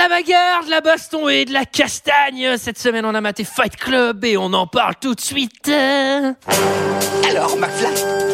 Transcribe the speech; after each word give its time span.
la 0.00 0.08
bagarre, 0.08 0.64
de 0.64 0.70
la 0.70 0.80
baston 0.80 1.28
et 1.28 1.44
de 1.44 1.52
la 1.52 1.66
castagne. 1.66 2.56
Cette 2.56 2.78
semaine, 2.78 3.04
on 3.04 3.14
a 3.14 3.20
maté 3.20 3.44
Fight 3.44 3.76
Club 3.76 4.24
et 4.24 4.36
on 4.38 4.52
en 4.54 4.66
parle 4.66 4.94
tout 5.00 5.14
de 5.14 5.20
suite. 5.20 5.68
Alors, 5.68 7.56
McFly, 7.58 7.86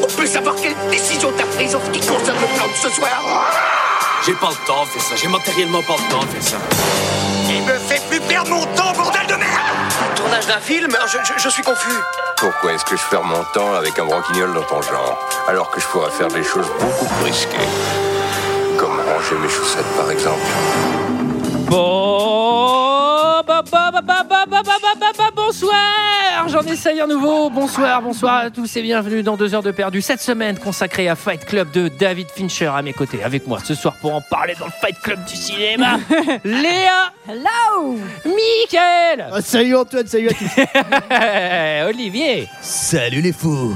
on 0.03 0.07
peut 0.17 0.27
savoir 0.27 0.55
quelle 0.57 0.75
décision 0.91 1.33
t'as 1.37 1.45
prise 1.57 1.75
en 1.75 1.81
ce 1.85 1.91
qui 1.91 2.01
concerne 2.07 2.39
le 2.41 2.57
plan 2.57 2.67
de 2.69 2.73
ce 2.81 2.89
soir? 2.91 3.21
J'ai 4.25 4.33
pas 4.35 4.51
le 4.51 4.67
temps 4.67 4.83
de 4.85 4.89
faire 4.91 5.03
ça, 5.03 5.17
j'ai 5.17 5.29
matériellement 5.29 5.83
pas 5.83 5.95
le 5.95 6.11
temps 6.13 6.21
de 6.21 6.27
faire 6.27 6.43
ça. 6.43 6.57
Il 7.49 7.63
me 7.63 7.75
fait 7.79 8.01
plus 8.09 8.21
perdre 8.21 8.51
mon 8.51 8.65
temps, 8.75 8.93
bordel 8.93 9.27
de 9.27 9.35
merde 9.35 10.15
Tournage 10.17 10.47
d'un 10.47 10.59
film? 10.61 10.97
Je, 11.07 11.19
je- 11.25 11.39
je 11.43 11.49
suis 11.49 11.63
confus. 11.63 11.95
Pourquoi 12.37 12.73
est-ce 12.75 12.85
que 12.85 12.97
je 12.97 13.03
perds 13.11 13.25
mon 13.25 13.43
temps 13.55 13.75
avec 13.75 13.99
un 13.99 14.05
branquignol 14.05 14.53
dans 14.55 14.63
ton 14.63 14.83
genre, 14.83 15.19
alors 15.49 15.71
que 15.71 15.81
je 15.81 15.87
pourrais 15.87 16.11
faire 16.11 16.29
des 16.29 16.43
choses 16.45 16.67
beaucoup 16.81 17.07
plus 17.07 17.25
risquées? 17.25 17.57
Comme 18.79 18.99
ranger 19.01 19.37
mes 19.43 19.49
chaussettes, 19.49 19.97
par 19.97 20.11
exemple. 20.11 20.41
Bonsoir, 25.35 26.49
j'en 26.49 26.63
essaye 26.63 27.01
un 27.01 27.07
nouveau. 27.07 27.51
Bonsoir, 27.51 28.03
bonsoir 28.03 28.37
à 28.37 28.51
tous 28.51 28.77
et 28.77 28.83
bienvenue 28.83 29.23
dans 29.23 29.37
deux 29.37 29.55
heures 29.55 29.63
de 29.63 29.71
perdu. 29.73 30.01
Cette 30.01 30.21
semaine 30.21 30.59
consacrée 30.59 31.09
à 31.09 31.17
Fight 31.17 31.45
Club 31.45 31.71
de 31.73 31.89
David 31.89 32.29
Fincher 32.29 32.71
à 32.75 32.83
mes 32.83 32.93
côtés, 32.93 33.23
avec 33.25 33.47
moi 33.47 33.59
ce 33.65 33.75
soir 33.75 33.95
pour 34.01 34.15
en 34.15 34.21
parler 34.21 34.55
dans 34.59 34.67
le 34.67 34.73
Fight 34.81 35.01
Club 35.01 35.25
du 35.25 35.35
cinéma. 35.35 35.99
Léa. 36.45 37.13
Hello. 37.29 37.99
Michael. 38.25 39.43
Salut 39.43 39.77
Antoine, 39.77 40.07
salut 40.07 40.29
à 40.29 40.33
tous. 40.35 41.89
Olivier. 41.89 42.49
Salut 42.61 43.21
les 43.21 43.33
fous. 43.33 43.75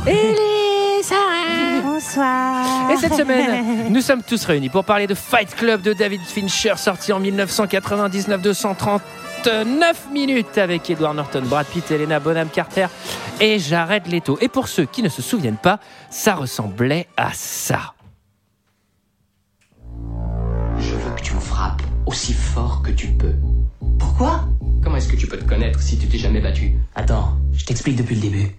Bonsoir 1.82 2.90
Et 2.90 2.96
cette 2.98 3.14
semaine, 3.14 3.90
nous 3.90 4.02
sommes 4.02 4.22
tous 4.22 4.44
réunis 4.44 4.68
pour 4.68 4.84
parler 4.84 5.06
de 5.06 5.14
Fight 5.14 5.54
Club 5.56 5.80
de 5.80 5.94
David 5.94 6.20
Fincher, 6.20 6.74
sorti 6.76 7.10
en 7.14 7.20
1999 7.20 8.42
239 8.42 10.08
minutes 10.12 10.58
avec 10.58 10.90
Edward 10.90 11.16
Norton, 11.16 11.42
Brad 11.46 11.64
Pitt, 11.66 11.90
Elena 11.90 12.20
Bonham 12.20 12.50
Carter 12.50 12.88
et 13.40 13.58
Jared 13.58 14.08
Leto. 14.08 14.36
Et 14.42 14.48
pour 14.48 14.68
ceux 14.68 14.84
qui 14.84 15.02
ne 15.02 15.08
se 15.08 15.22
souviennent 15.22 15.56
pas, 15.56 15.80
ça 16.10 16.34
ressemblait 16.34 17.08
à 17.16 17.30
ça. 17.32 17.94
Je 20.78 20.94
veux 20.94 21.14
que 21.16 21.22
tu 21.22 21.32
me 21.32 21.40
frappes 21.40 21.80
aussi 22.04 22.34
fort 22.34 22.82
que 22.82 22.90
tu 22.90 23.06
peux. 23.06 23.36
Pourquoi? 23.98 24.44
Comment 24.82 24.96
est-ce 24.96 25.08
que 25.08 25.16
tu 25.16 25.26
peux 25.26 25.38
te 25.38 25.48
connaître 25.48 25.80
si 25.80 25.96
tu 25.96 26.08
t'es 26.08 26.18
jamais 26.18 26.40
battu? 26.40 26.74
Attends, 26.94 27.38
je 27.54 27.64
t'explique 27.64 27.96
depuis 27.96 28.16
le 28.16 28.20
début. 28.20 28.50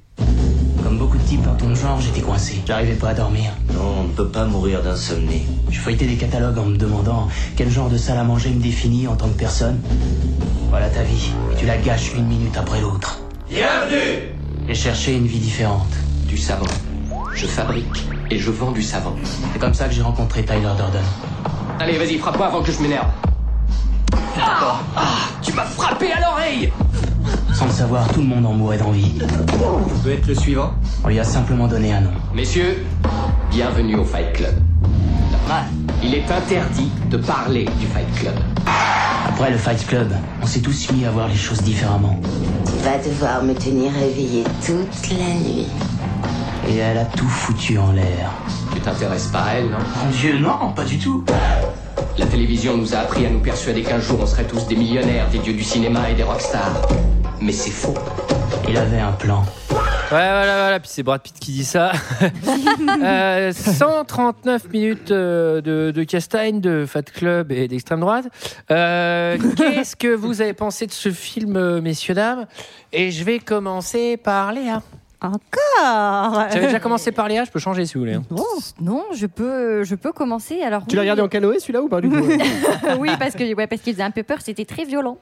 Comme 0.83 0.97
beaucoup 0.97 1.17
de 1.17 1.23
types 1.23 1.43
dans 1.43 1.55
ton 1.55 1.75
genre, 1.75 1.99
j'étais 2.01 2.21
coincé. 2.21 2.61
J'arrivais 2.65 2.95
pas 2.95 3.09
à 3.09 3.13
dormir. 3.13 3.51
Non, 3.73 3.95
on 3.99 4.03
ne 4.03 4.13
peut 4.13 4.27
pas 4.27 4.45
mourir 4.45 4.81
d'insomnie. 4.81 5.43
Je 5.69 5.79
feuilletais 5.79 6.05
des 6.05 6.15
catalogues 6.15 6.57
en 6.57 6.65
me 6.65 6.77
demandant 6.77 7.27
quel 7.55 7.69
genre 7.69 7.89
de 7.89 7.97
salle 7.97 8.17
à 8.17 8.23
manger 8.23 8.49
me 8.49 8.61
définit 8.61 9.07
en 9.07 9.15
tant 9.15 9.27
que 9.27 9.37
personne. 9.37 9.79
Voilà 10.69 10.89
ta 10.89 11.03
vie, 11.03 11.31
et 11.51 11.55
tu 11.57 11.65
la 11.65 11.77
gâches 11.77 12.13
une 12.15 12.25
minute 12.27 12.55
après 12.57 12.81
l'autre. 12.81 13.19
Bienvenue 13.49 14.33
J'ai 14.67 14.75
cherché 14.75 15.15
une 15.15 15.27
vie 15.27 15.39
différente. 15.39 15.93
Du 16.27 16.37
savon. 16.37 16.65
Je 17.33 17.45
fabrique 17.45 18.05
et 18.29 18.39
je 18.39 18.49
vends 18.49 18.71
du 18.71 18.81
savon. 18.81 19.13
C'est 19.53 19.59
comme 19.59 19.73
ça 19.73 19.87
que 19.87 19.93
j'ai 19.93 20.01
rencontré 20.01 20.43
Tyler 20.43 20.61
Durden. 20.77 21.03
Allez, 21.79 21.97
vas-y, 21.97 22.17
frappe-moi 22.17 22.47
avant 22.47 22.61
que 22.61 22.71
je 22.71 22.81
m'énerve. 22.81 23.09
Ah, 24.13 24.79
ah, 24.95 25.01
tu 25.41 25.53
m'as 25.53 25.65
frappé 25.65 26.11
à 26.11 26.19
l'oreille 26.19 26.71
Sans 27.53 27.65
le 27.65 27.71
savoir, 27.71 28.07
tout 28.09 28.21
le 28.21 28.27
monde 28.27 28.45
en 28.45 28.53
mourait 28.53 28.77
d'envie. 28.77 29.19
Je 29.19 30.03
peux 30.03 30.11
être 30.11 30.27
le 30.27 30.35
suivant 30.35 30.73
On 31.03 31.09
lui 31.09 31.19
a 31.19 31.23
simplement 31.23 31.67
donné 31.67 31.93
un 31.93 32.01
nom. 32.01 32.11
Messieurs, 32.33 32.85
bienvenue 33.51 33.95
au 33.95 34.05
Fight 34.05 34.33
Club. 34.33 34.55
Il 36.03 36.15
est 36.15 36.31
interdit 36.31 36.89
de 37.09 37.17
parler 37.17 37.65
du 37.79 37.85
Fight 37.87 38.11
Club. 38.15 38.35
Après 39.27 39.51
le 39.51 39.57
Fight 39.57 39.85
Club, 39.85 40.13
on 40.41 40.45
s'est 40.45 40.61
tous 40.61 40.91
mis 40.91 41.05
à 41.05 41.11
voir 41.11 41.27
les 41.27 41.35
choses 41.35 41.61
différemment. 41.61 42.19
Tu 42.65 42.83
vas 42.83 42.97
devoir 42.97 43.43
me 43.43 43.53
tenir 43.53 43.91
réveillée 43.91 44.43
toute 44.65 45.09
la 45.11 45.33
nuit. 45.35 45.67
Et 46.69 46.77
elle 46.77 46.97
a 46.97 47.05
tout 47.05 47.27
foutu 47.27 47.77
en 47.77 47.91
l'air. 47.91 48.31
Tu 48.73 48.79
t'intéresses 48.79 49.27
pas 49.27 49.41
à 49.41 49.53
elle, 49.55 49.69
non? 49.69 49.77
Mon 50.03 50.11
Dieu, 50.11 50.39
non, 50.39 50.71
pas 50.75 50.85
du 50.85 50.97
tout. 50.97 51.23
La 52.17 52.25
télévision 52.25 52.77
nous 52.77 52.93
a 52.93 52.99
appris 52.99 53.25
à 53.25 53.29
nous 53.29 53.39
persuader 53.39 53.83
qu'un 53.83 53.99
jour 53.99 54.19
on 54.21 54.25
serait 54.25 54.45
tous 54.45 54.67
des 54.67 54.75
millionnaires, 54.75 55.29
des 55.29 55.39
dieux 55.39 55.53
du 55.53 55.63
cinéma 55.63 56.09
et 56.09 56.13
des 56.13 56.23
rockstars. 56.23 56.87
Mais 57.41 57.51
c'est 57.51 57.71
faux. 57.71 57.95
Il 58.69 58.77
avait 58.77 58.99
un 58.99 59.11
plan. 59.13 59.43
Ouais, 59.71 59.77
voilà, 60.09 60.57
voilà. 60.59 60.79
Puis 60.79 60.89
c'est 60.91 61.03
Brad 61.03 61.21
Pitt 61.21 61.39
qui 61.39 61.51
dit 61.51 61.65
ça. 61.65 61.91
Euh, 63.03 63.51
139 63.53 64.69
minutes 64.71 65.11
euh, 65.11 65.61
de, 65.61 65.91
de 65.91 66.03
castagne, 66.03 66.59
de 66.61 66.85
Fat 66.85 67.03
Club 67.03 67.51
et 67.51 67.67
d'extrême 67.67 68.01
droite. 68.01 68.25
Euh, 68.69 69.37
Qu'est-ce 69.57 69.95
que 69.95 70.13
vous 70.13 70.41
avez 70.41 70.53
pensé 70.53 70.85
de 70.85 70.91
ce 70.91 71.09
film, 71.09 71.55
euh, 71.55 71.81
messieurs, 71.81 72.13
dames? 72.13 72.45
Et 72.91 73.11
je 73.11 73.23
vais 73.23 73.39
commencer 73.39 74.17
par 74.17 74.51
Léa. 74.51 74.81
Encore 75.23 76.47
J'avais 76.51 76.65
déjà 76.65 76.79
commencé 76.79 77.11
par 77.11 77.27
Léa, 77.27 77.43
je 77.43 77.51
peux 77.51 77.59
changer 77.59 77.85
si 77.85 77.93
vous 77.93 77.99
voulez. 78.01 78.13
hein. 78.15 78.23
Non, 78.81 79.03
je 79.13 79.27
peux, 79.27 79.83
je 79.83 79.93
peux 79.95 80.11
commencer. 80.11 80.61
Alors, 80.63 80.85
Tu 80.87 80.95
l'as 80.95 81.01
oui. 81.01 81.05
regardé 81.05 81.21
en 81.21 81.27
canoë 81.27 81.59
celui-là 81.59 81.81
ou 81.83 81.87
pas 81.89 82.01
du 82.01 82.09
tout 82.09 82.15
oui, 82.99 83.09
parce 83.19 83.35
que 83.35 83.53
ouais, 83.53 83.67
parce 83.67 83.81
qu'il 83.81 83.93
faisait 83.93 84.03
un 84.03 84.11
peu 84.11 84.23
peur, 84.23 84.39
c'était 84.41 84.65
très 84.65 84.83
violent. 84.83 85.17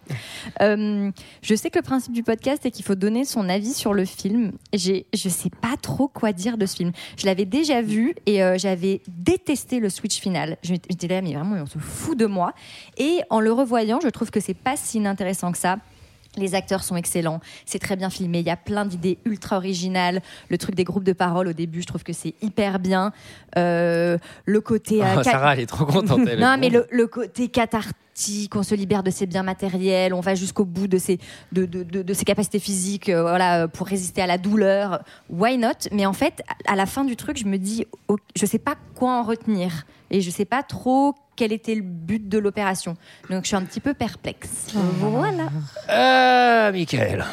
Euh, 0.62 1.12
je 1.42 1.56
sais 1.56 1.70
que 1.70 1.78
le 1.80 1.84
principe 1.84 2.14
du 2.14 2.24
podcast 2.24 2.66
est 2.66 2.72
qu'il 2.72 2.86
faut 2.86 2.96
donner 2.96 3.26
son 3.26 3.50
avis 3.50 3.74
sur 3.74 3.94
le 3.94 4.06
film. 4.06 4.54
J'ai, 4.74 5.06
je 5.14 5.28
sais 5.30 5.50
pas 5.50 5.76
trop 5.82 6.08
quoi 6.08 6.32
dire 6.32 6.58
de 6.58 6.66
ce 6.66 6.78
film. 6.78 6.92
Je 7.18 7.26
l'avais 7.26 7.46
déjà 7.46 7.82
vu 7.82 8.16
et 8.26 8.42
euh, 8.42 8.58
j'avais 8.58 9.02
détesté 9.08 9.80
le 9.80 9.90
switch 9.90 10.20
final. 10.22 10.58
Je 10.64 10.72
m'étais- 10.72 10.88
J'étais 10.90 11.08
là, 11.14 11.22
mais 11.22 11.34
vraiment, 11.34 11.56
on 11.62 11.66
se 11.66 11.78
fout 11.78 12.18
de 12.18 12.26
moi. 12.26 12.54
Et 12.98 13.20
en 13.30 13.40
le 13.42 13.52
revoyant, 13.52 14.00
je 14.02 14.08
trouve 14.10 14.32
que 14.32 14.40
c'est 14.40 14.54
pas 14.54 14.76
si 14.76 14.98
inintéressant 14.98 15.52
que 15.52 15.58
ça. 15.58 15.78
Les 16.40 16.56
acteurs 16.56 16.84
sont 16.84 16.96
excellents, 16.96 17.40
c'est 17.66 17.80
très 17.80 17.96
bien 17.96 18.10
filmé, 18.10 18.40
il 18.40 18.46
y 18.46 18.50
a 18.50 18.56
plein 18.58 18.86
d'idées 18.86 19.18
ultra 19.26 19.58
originales. 19.58 20.22
Le 20.50 20.58
truc 20.58 20.76
des 20.76 20.84
groupes 20.84 21.04
de 21.04 21.14
parole 21.14 21.48
au 21.50 21.54
début, 21.54 21.82
je 21.82 21.88
trouve 21.88 22.04
que 22.04 22.14
c'est 22.14 22.34
hyper 22.42 22.80
bien. 22.80 23.12
Euh, 23.58 24.18
le 24.46 24.62
côté... 24.62 25.00
ca- 25.00 25.24
Sarah, 25.24 25.54
elle 25.54 25.62
est 25.62 25.66
trop 25.66 25.86
contente. 25.86 26.22
elle. 26.28 26.40
non, 26.46 26.56
mais 26.60 26.70
le, 26.70 26.88
le 26.92 27.08
côté 27.08 27.48
cathartique, 27.50 28.56
on 28.56 28.64
se 28.64 28.76
libère 28.76 29.04
de 29.04 29.12
ses 29.12 29.26
biens 29.26 29.44
matériels, 29.44 30.14
on 30.14 30.20
va 30.20 30.36
jusqu'au 30.36 30.66
bout 30.66 30.88
de 30.88 30.98
ses, 30.98 31.20
de, 31.52 31.66
de, 31.66 31.84
de- 31.84 32.02
de 32.02 32.14
ses 32.14 32.26
capacités 32.26 32.60
physiques 32.60 33.10
euh, 33.10 33.22
voilà, 33.22 33.68
pour 33.68 33.88
résister 33.88 34.22
à 34.22 34.28
la 34.28 34.38
douleur. 34.38 35.04
Why 35.30 35.58
not? 35.58 35.88
Mais 35.92 36.06
en 36.06 36.14
fait, 36.14 36.42
à 36.68 36.76
la 36.76 36.86
fin 36.86 37.04
du 37.06 37.16
truc, 37.16 37.38
je 37.38 37.46
me 37.46 37.58
dis, 37.58 37.86
oh, 38.08 38.18
je 38.36 38.46
sais 38.46 38.60
pas 38.60 38.76
quoi 38.96 39.20
en 39.20 39.24
retenir. 39.24 39.86
Et 40.12 40.22
je 40.22 40.30
sais 40.30 40.46
pas 40.46 40.64
trop 40.64 41.16
quel 41.36 41.52
était 41.52 41.76
le 41.76 41.82
but 41.82 42.28
de 42.28 42.38
l'opération. 42.38 42.96
Donc 43.30 43.44
je 43.44 43.48
suis 43.48 43.56
un 43.56 43.62
petit 43.64 43.80
peu 43.80 43.94
perplexe. 43.94 44.74
Voilà. 45.00 45.50
Euh, 45.90 46.72
Michael. 46.72 47.26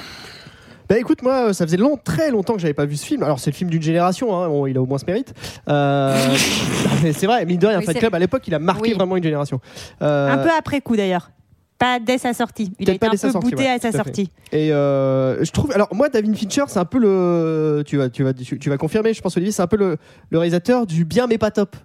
Bah 0.89 0.97
écoute, 0.99 1.23
moi, 1.23 1.53
ça 1.53 1.67
faisait 1.67 1.77
long, 1.79 1.97
très 1.97 2.31
longtemps 2.31 2.55
que 2.55 2.61
j'avais 2.61 2.75
pas 2.75 2.85
vu 2.85 2.97
ce 2.97 3.05
film. 3.05 3.25
Alors 3.25 3.41
c'est 3.41 3.51
le 3.51 3.57
film 3.57 3.71
d'une 3.71 3.83
génération, 3.83 4.37
hein, 4.39 4.49
bon, 4.49 4.67
il 4.67 4.77
a 4.77 4.81
au 4.83 4.87
moins 4.87 4.99
ce 4.99 5.07
mérite. 5.07 5.35
Euh, 5.69 6.37
mais 7.03 7.13
c'est 7.13 7.27
vrai, 7.27 7.45
mine 7.45 7.59
de 7.59 7.67
rien, 7.67 7.79
Oui, 7.81 7.85
Fight 7.85 7.99
Club 7.99 8.15
à 8.15 8.19
l'époque, 8.21 8.47
il 8.47 8.55
a 8.55 8.61
marqué 8.61 8.91
Oui. 8.91 8.93
vraiment 8.93 9.17
une 9.17 9.25
génération. 9.25 9.61
Euh, 10.03 10.31
Un 10.33 10.39
peu 10.39 10.51
après 10.57 10.81
coup 10.81 10.95
d'ailleurs. 10.97 11.31
Pas 11.79 11.99
dès 12.01 12.17
sa 12.17 12.33
sortie. 12.33 12.73
Il 12.79 12.89
a 12.89 12.95
été 12.95 12.99
pas 12.99 13.09
un 13.09 13.11
peu 13.11 13.17
sortie, 13.19 13.39
bouté 13.51 13.57
ouais, 13.65 13.69
à 13.69 13.79
sa 13.79 13.89
à 13.89 13.93
sortie. 13.93 14.31
Et 14.51 14.73
euh, 14.73 15.45
je 15.45 15.51
trouve, 15.51 15.73
alors 15.73 15.89
moi, 15.93 16.09
David 16.09 16.35
Fincher, 16.35 16.65
c'est 16.69 16.79
un 16.79 16.87
peu 16.87 16.99
le, 16.99 17.83
tu 17.87 17.99
vas, 17.99 18.09
tu 18.09 18.23
vas, 18.25 18.33
tu 18.33 18.71
vas 18.71 18.79
confirmer, 18.79 19.13
je 19.13 19.21
pense 19.21 19.37
Olivier, 19.37 19.53
c'est 19.53 19.61
un 19.63 19.67
peu 19.67 19.77
le, 19.77 19.99
le 20.31 20.39
réalisateur 20.39 20.87
du 20.87 21.05
bien 21.05 21.27
mais 21.27 21.37
pas 21.37 21.51
top. 21.51 21.77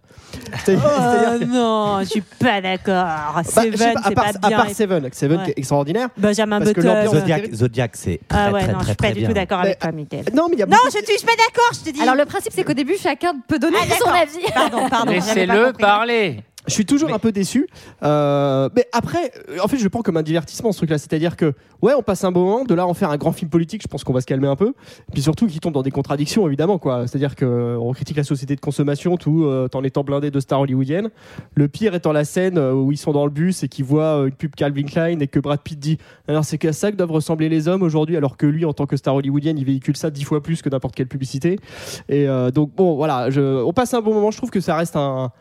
Oh 0.70 1.46
non, 1.46 2.00
je 2.02 2.06
suis 2.06 2.22
pas 2.22 2.62
d'accord. 2.62 3.04
Bah, 3.04 3.42
je 3.44 3.50
Seven, 3.50 3.94
pas, 3.94 4.00
à 4.00 4.04
c'est 4.10 4.16
part, 4.16 4.24
pas 4.26 4.30
à 4.44 4.48
bien. 4.50 4.58
part 4.58 4.70
Seven, 4.70 5.10
Seven 5.12 5.38
Ouais. 5.40 5.44
qui 5.46 5.50
est 5.52 5.58
extraordinaire. 5.58 6.08
Benjamin 6.18 6.60
parce 6.60 6.72
que 6.74 6.82
Button. 6.82 7.12
Zodiac, 7.20 7.54
Zodiac 7.54 7.92
c'est 7.96 8.20
très, 8.30 8.40
Ah 8.40 8.52
ouais, 8.52 8.64
très, 8.64 8.72
non, 8.72 8.80
je 8.80 8.84
très, 8.84 8.92
suis 8.94 8.96
pas 8.96 9.08
du 9.12 9.20
bien. 9.20 9.28
tout 9.28 9.34
d'accord 9.34 9.60
avec 9.60 9.80
toi, 9.80 9.92
Mickaël. 9.92 10.26
Non, 10.34 10.48
mais 10.50 10.56
il 10.56 10.60
y 10.60 10.64
a 10.64 10.68
Non, 10.68 10.78
beaucoup- 10.86 10.98
je 11.06 11.14
suis 11.18 11.26
pas 11.26 11.34
d'accord, 11.34 11.72
je 11.74 11.80
te 11.90 11.94
dis. 11.94 12.02
Alors 12.02 12.16
le 12.16 12.26
principe, 12.26 12.54
c'est 12.56 12.64
qu'au 12.64 12.74
début, 12.74 12.96
chacun 13.02 13.34
peut 13.46 13.60
donner 13.60 13.78
Ah, 13.82 13.96
son 14.00 14.10
avis. 14.10 14.52
Pardon, 14.54 14.90
pardon. 14.90 15.06
pas 15.08 15.12
Laissez-le 15.12 15.74
parler. 15.74 16.40
Je 16.68 16.74
suis 16.74 16.86
toujours 16.86 17.14
un 17.14 17.20
peu 17.20 17.32
déçu. 17.32 17.68
Euh, 18.04 18.70
mais 18.76 18.86
après, 18.92 19.32
en 19.64 19.68
fait, 19.68 19.78
je 19.78 19.84
le 19.84 19.90
prends 19.90 20.02
comme 20.02 20.18
un 20.18 20.24
divertissement 20.24 20.72
ce 20.72 20.78
truc-là. 20.78 20.98
C'est-à-dire 20.98 21.36
que, 21.36 21.54
ouais, 21.82 21.94
on 21.98 22.04
passe 22.04 22.24
un 22.24 22.32
bon 22.32 22.44
moment. 22.44 22.64
De 22.64 22.74
là, 22.74 22.86
en 22.86 22.94
faire 22.94 23.10
un 23.10 23.18
grand 23.18 23.32
film 23.32 23.50
politique, 23.50 23.82
je 23.82 23.88
pense 23.88 24.04
qu'on 24.04 24.14
va 24.14 24.22
se 24.22 24.28
calmer 24.28 24.48
un 24.48 24.56
peu. 24.56 24.70
Et 24.70 25.12
puis 25.14 25.22
surtout, 25.22 25.48
qui 25.48 25.60
tombe 25.60 25.74
dans 25.74 25.82
des 25.82 25.92
contradictions, 25.92 26.48
évidemment, 26.48 26.78
quoi. 26.78 27.08
C'est-à-dire 27.08 27.36
que 27.36 27.46
euh, 27.46 27.78
on 27.80 27.94
critique 27.94 28.18
la 28.18 28.24
société 28.24 28.56
de 28.56 28.62
consommation, 28.62 29.18
tout 29.18 29.44
euh, 29.46 29.68
en 29.74 29.84
étant 29.84 30.04
blindé 30.04 30.32
de 30.32 30.40
stars 30.40 30.62
hollywoodiennes. 30.62 31.10
Le 31.56 31.68
pire 31.68 31.96
étant 31.96 32.12
la 32.12 32.26
scène 32.26 32.58
euh, 32.58 32.74
où 32.74 32.92
ils 32.92 32.98
sont 32.98 33.12
dans 33.12 33.26
le 33.26 33.32
bus 33.32 33.64
et 33.64 33.68
qu'ils 33.68 33.86
voient 33.86 34.26
une 34.26 34.34
pub 34.34 34.56
Calvin 34.56 34.84
Klein 34.84 35.20
et 35.20 35.28
que 35.28 35.40
Brad 35.40 35.62
Pitt 35.62 35.80
dit 35.80 35.98
alors 36.28 36.46
c'est 36.46 36.58
qu'à 36.58 36.74
ça 36.74 36.92
que 36.92 36.98
doivent 36.98 37.12
ressembler 37.12 37.50
les 37.50 37.68
hommes 37.68 37.82
aujourd'hui, 37.82 38.16
alors 38.16 38.38
que 38.38 38.46
lui, 38.46 38.66
en 38.66 38.74
tant 38.74 38.86
que 38.86 38.96
star 38.96 39.16
hollywoodienne, 39.16 39.58
il 39.58 39.66
véhicule 39.66 39.98
ça 39.98 40.10
dix 40.10 40.24
fois 40.24 40.42
plus 40.42 40.62
que 40.62 40.70
n'importe 40.70 40.96
quelle 40.96 41.08
publicité. 41.08 41.60
Et 42.08 42.28
euh, 42.28 42.52
donc 42.52 42.74
bon, 42.76 42.96
voilà, 42.96 43.30
je, 43.30 43.64
on 43.64 43.74
passe 43.74 43.94
un 43.94 44.02
bon 44.02 44.14
moment. 44.14 44.32
Je 44.32 44.38
trouve 44.38 44.50
que 44.50 44.62
ça 44.62 44.76
reste 44.76 44.96
un 44.96 45.32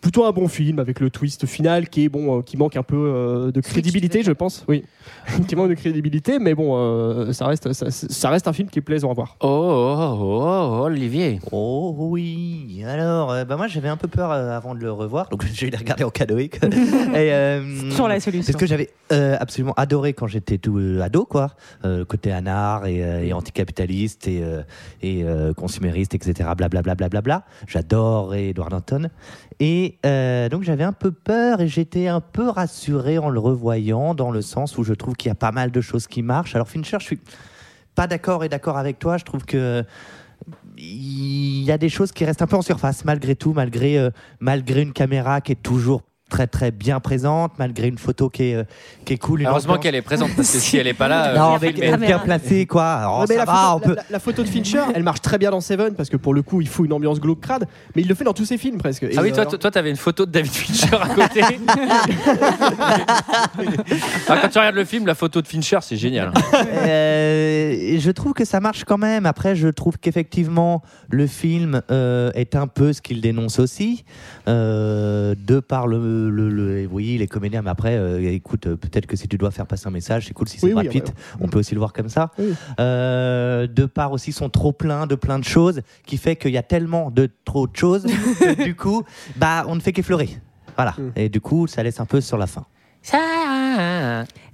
plutôt 0.00 0.24
un 0.24 0.32
bon 0.32 0.48
film 0.48 0.78
avec 0.78 1.00
le 1.00 1.10
twist 1.10 1.46
final 1.46 1.88
qui 1.88 2.04
est 2.04 2.08
bon, 2.08 2.38
euh, 2.38 2.42
qui 2.42 2.56
manque 2.56 2.76
un 2.76 2.82
peu 2.82 2.96
euh, 2.96 3.52
de 3.52 3.60
crédibilité, 3.60 4.22
je 4.22 4.32
pense. 4.32 4.64
Oui, 4.68 4.84
qui 5.48 5.56
manque 5.56 5.70
de 5.70 5.74
crédibilité, 5.74 6.38
mais 6.38 6.54
bon, 6.54 6.76
euh, 6.76 7.32
ça 7.32 7.46
reste, 7.46 7.72
ça, 7.72 7.90
ça 7.90 8.30
reste 8.30 8.48
un 8.48 8.52
film 8.52 8.68
qui 8.68 8.78
est 8.78 8.82
plaisant 8.82 9.10
à 9.10 9.14
voir. 9.14 9.36
Oh, 9.40 9.48
oh, 9.48 10.16
oh, 10.20 10.78
oh, 10.80 10.84
Olivier. 10.84 11.40
Oh 11.52 11.94
oui, 11.98 12.82
alors 12.86 13.32
euh, 13.32 13.44
bah 13.44 13.56
moi 13.56 13.66
j'avais 13.66 13.88
un 13.88 13.96
peu 13.96 14.08
peur 14.08 14.30
euh, 14.30 14.56
avant 14.56 14.74
de 14.74 14.80
le 14.80 14.92
revoir, 14.92 15.28
donc 15.28 15.44
j'ai 15.52 15.70
les 15.70 15.76
regarder 15.76 16.04
en 16.04 16.10
canoïque. 16.10 16.62
Et, 16.64 17.32
euh, 17.32 17.90
Sur 17.90 18.08
la 18.08 18.20
solution. 18.20 18.46
C'est 18.46 18.52
ce 18.52 18.56
que 18.56 18.66
j'avais 18.66 18.90
euh, 19.12 19.36
absolument 19.38 19.74
adoré 19.76 20.12
quand 20.12 20.26
j'étais 20.26 20.58
tout 20.58 20.78
euh, 20.78 21.00
ado, 21.00 21.24
quoi. 21.24 21.52
Euh, 21.84 22.04
côté 22.04 22.32
anard 22.32 22.86
et, 22.86 23.04
euh, 23.04 23.22
et 23.22 23.32
anticapitaliste 23.32 24.26
et, 24.26 24.42
euh, 24.42 24.62
et 25.02 25.22
euh, 25.24 25.52
consumériste, 25.54 26.14
etc. 26.14 26.50
Blablabla. 26.56 26.94
Bla, 26.94 27.08
bla, 27.08 27.20
bla. 27.20 27.44
J'adorais 27.66 28.48
Edward 28.48 28.72
Norton. 28.72 29.10
Et 29.58 29.98
euh, 30.04 30.48
donc 30.48 30.62
j'avais 30.62 30.84
un 30.84 30.92
peu 30.92 31.12
peur 31.12 31.60
et 31.60 31.68
j'étais 31.68 32.08
un 32.08 32.20
peu 32.20 32.48
rassuré 32.48 33.18
en 33.18 33.30
le 33.30 33.40
revoyant, 33.40 34.14
dans 34.14 34.30
le 34.30 34.42
sens 34.42 34.76
où 34.76 34.84
je 34.84 34.92
trouve 34.92 35.14
qu'il 35.14 35.28
y 35.28 35.32
a 35.32 35.36
pas 35.36 35.52
mal 35.52 35.70
de 35.70 35.80
choses 35.80 36.06
qui 36.06 36.22
marchent. 36.22 36.54
Alors 36.54 36.68
Fincher, 36.68 36.98
je 37.00 37.06
suis 37.06 37.20
pas 37.94 38.06
d'accord 38.06 38.44
et 38.44 38.48
d'accord 38.48 38.76
avec 38.76 38.98
toi. 38.98 39.16
Je 39.16 39.24
trouve 39.24 39.44
que 39.44 39.82
il 40.76 41.62
y 41.62 41.72
a 41.72 41.78
des 41.78 41.88
choses 41.88 42.12
qui 42.12 42.24
restent 42.24 42.42
un 42.42 42.46
peu 42.46 42.56
en 42.56 42.62
surface 42.62 43.04
malgré 43.04 43.34
tout, 43.34 43.52
malgré, 43.54 43.98
euh, 43.98 44.10
malgré 44.40 44.82
une 44.82 44.92
caméra 44.92 45.40
qui 45.40 45.52
est 45.52 45.62
toujours 45.62 46.02
très 46.28 46.46
très 46.48 46.70
bien 46.72 46.98
présente, 47.00 47.52
malgré 47.58 47.86
une 47.88 47.98
photo 47.98 48.28
qui 48.28 48.44
est, 48.50 48.54
euh, 48.56 48.64
qui 49.04 49.12
est 49.14 49.18
cool. 49.18 49.44
Heureusement 49.46 49.78
qu'elle 49.78 49.94
est 49.94 50.02
présente 50.02 50.30
parce 50.36 50.50
que 50.52 50.58
si 50.58 50.76
elle 50.76 50.88
est 50.88 50.94
pas 50.94 51.08
là, 51.08 51.28
euh, 51.32 51.36
non, 51.38 51.58
elle 51.62 51.82
est 51.84 51.96
bien 51.98 52.18
placée 52.18 52.66
quoi. 52.66 52.84
Alors, 52.94 53.20
Ouais, 53.20 53.26
ça 53.28 53.36
la, 53.36 53.44
va, 53.44 53.52
photo, 53.54 53.76
on 53.76 53.80
peut- 53.80 53.94
la- 53.94 54.02
la- 54.02 54.06
la 54.10 54.18
photo 54.18 54.42
de 54.42 54.48
Fincher, 54.48 54.82
elle 54.94 55.02
marche 55.04 55.20
très 55.22 55.38
bien 55.38 55.50
dans 55.50 55.60
Seven 55.60 55.94
parce 55.94 56.08
que 56.08 56.16
pour 56.16 56.34
le 56.34 56.42
coup, 56.42 56.60
il 56.60 56.68
faut 56.68 56.84
une 56.84 56.92
ambiance 56.92 57.20
glauque 57.20 57.40
crade, 57.40 57.66
mais 57.94 58.02
il 58.02 58.08
le 58.08 58.14
fait 58.14 58.24
dans 58.24 58.32
tous 58.32 58.44
ses 58.44 58.58
films 58.58 58.78
presque. 58.78 59.04
Et, 59.04 59.10
Ah 59.16 59.22
oui, 59.22 59.32
toi, 59.32 59.44
euh, 59.52 59.56
toi, 59.56 59.70
t'avais 59.70 59.90
une 59.90 59.96
photo 59.96 60.26
de 60.26 60.30
David 60.32 60.52
Fincher 60.52 60.96
à 61.00 61.08
côté. 61.08 61.40
Quand 64.26 64.48
tu 64.50 64.58
regardes 64.58 64.74
le 64.74 64.84
film, 64.84 65.06
la 65.06 65.14
photo 65.14 65.40
de 65.42 65.46
Fincher, 65.46 65.78
c'est 65.82 65.96
génial. 65.96 66.32
Euh, 66.54 67.96
je 67.98 68.10
trouve 68.10 68.32
que 68.32 68.44
ça 68.44 68.60
marche 68.60 68.84
quand 68.84 68.98
même. 68.98 69.26
Après, 69.26 69.54
je 69.56 69.68
trouve 69.68 69.98
qu'effectivement, 69.98 70.82
le 71.10 71.26
film 71.26 71.82
euh, 71.90 72.30
est 72.34 72.54
un 72.56 72.66
peu 72.66 72.92
ce 72.92 73.02
qu'il 73.02 73.20
dénonce 73.20 73.58
aussi, 73.58 74.04
euh, 74.48 75.34
de 75.38 75.60
par 75.60 75.86
le, 75.86 76.15
le- 76.16 76.48
le- 76.50 76.86
oui, 76.90 77.16
les 77.18 77.26
comédiens. 77.26 77.62
Mais 77.62 77.70
après, 77.70 77.96
euh, 77.96 78.20
écoute, 78.32 78.66
euh, 78.66 78.76
peut-être 78.76 79.06
que 79.06 79.16
si 79.16 79.28
tu 79.28 79.38
dois 79.38 79.50
faire 79.50 79.66
passer 79.66 79.86
un 79.86 79.90
message, 79.90 80.26
c'est 80.26 80.34
cool 80.34 80.48
si 80.48 80.58
c'est 80.58 80.66
Oui, 80.66 80.72
Brad 80.72 80.86
oui, 80.86 80.92
Pitt. 80.92 81.08
ouais. 81.08 81.14
On 81.40 81.48
peut 81.48 81.58
aussi 81.58 81.74
le 81.74 81.78
voir 81.78 81.92
comme 81.92 82.08
ça. 82.08 82.30
Oui. 82.38 82.54
Euh, 82.80 83.66
de 83.66 83.84
par 83.86 84.12
aussi 84.12 84.32
son 84.32 84.48
trop 84.48 84.72
plein 84.72 85.06
de 85.06 85.14
plein 85.14 85.38
de 85.38 85.44
choses, 85.44 85.80
qui 86.04 86.16
fait 86.16 86.36
qu'il 86.36 86.52
y 86.52 86.58
a 86.58 86.62
tellement 86.62 87.10
de 87.10 87.28
trop 87.44 87.66
de 87.66 87.76
choses 87.76 88.04
que 88.40 88.62
du 88.64 88.74
coup, 88.74 89.02
bah, 89.36 89.64
on 89.68 89.74
ne 89.74 89.80
fait 89.80 89.92
qu'effleurer. 89.92 90.30
Voilà. 90.76 90.94
Mm. 90.98 91.10
Et 91.16 91.28
du 91.28 91.40
coup, 91.40 91.66
ça 91.66 91.82
laisse 91.82 92.00
un 92.00 92.06
peu 92.06 92.20
sur 92.20 92.36
la 92.38 92.46
fin. 92.46 92.64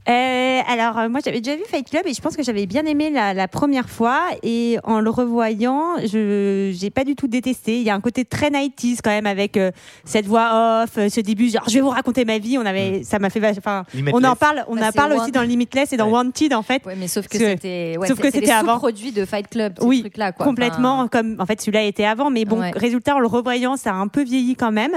Euh, 0.08 0.60
alors, 0.68 0.98
euh, 0.98 1.08
moi, 1.08 1.20
j'avais 1.24 1.40
déjà 1.40 1.56
vu 1.56 1.62
Fight 1.68 1.88
Club 1.88 2.02
et 2.06 2.14
je 2.14 2.20
pense 2.20 2.36
que 2.36 2.42
j'avais 2.42 2.66
bien 2.66 2.84
aimé 2.86 3.10
la, 3.10 3.34
la 3.34 3.48
première 3.48 3.88
fois. 3.88 4.20
Et 4.42 4.78
en 4.84 5.00
le 5.00 5.10
revoyant, 5.10 5.96
je 6.04 6.72
j'ai 6.74 6.90
pas 6.90 7.04
du 7.04 7.14
tout 7.14 7.28
détesté. 7.28 7.76
Il 7.78 7.82
y 7.84 7.90
a 7.90 7.94
un 7.94 8.00
côté 8.00 8.24
très 8.24 8.50
90s 8.50 8.98
quand 9.02 9.10
même 9.10 9.26
avec 9.26 9.56
euh, 9.56 9.70
cette 10.04 10.26
voix 10.26 10.82
off, 10.84 10.90
euh, 10.98 11.08
ce 11.08 11.20
début, 11.20 11.48
genre 11.50 11.62
je 11.68 11.74
vais 11.74 11.80
vous 11.80 11.88
raconter 11.90 12.24
ma 12.24 12.38
vie. 12.38 12.58
On 12.58 12.66
avait, 12.66 13.02
ça 13.04 13.18
m'a 13.18 13.30
fait, 13.30 13.40
enfin, 13.58 13.84
on 13.94 13.96
Limitless. 13.98 14.24
en 14.30 14.36
parle, 14.36 14.64
on 14.68 14.76
Bah, 14.76 14.88
en 14.88 14.92
parle 14.92 15.12
aussi 15.14 15.30
dans 15.32 15.42
Limitless 15.42 15.92
et 15.92 15.96
dans 15.96 16.06
Ouais. 16.06 16.12
Wanted 16.12 16.52
en 16.54 16.62
fait. 16.62 16.84
Ouais, 16.84 16.96
mais 16.98 17.08
sauf 17.08 17.28
que 17.28 17.38
c'était 17.38 17.96
ouais, 17.98 18.06
sauf 18.08 18.18
que 18.20 18.30
c'était 18.30 18.50
avant. 18.50 18.74
sous-produits 18.74 19.12
de 19.12 19.24
Fight 19.24 19.48
Club, 19.48 19.74
Oui, 19.82 20.04
quoi. 20.14 20.32
Complètement, 20.32 20.98
Enfin, 21.00 21.08
comme 21.08 21.36
en 21.38 21.46
fait 21.46 21.60
celui-là 21.60 21.82
était 21.84 22.04
avant, 22.04 22.28
mais 22.30 22.44
bon, 22.44 22.60
Ouais. 22.60 22.70
résultat 22.74 23.14
en 23.16 23.18
le 23.20 23.26
revoyant, 23.26 23.76
ça 23.76 23.90
a 23.92 23.94
un 23.94 24.08
peu 24.08 24.22
vieilli 24.22 24.56
quand 24.56 24.72
même. 24.72 24.92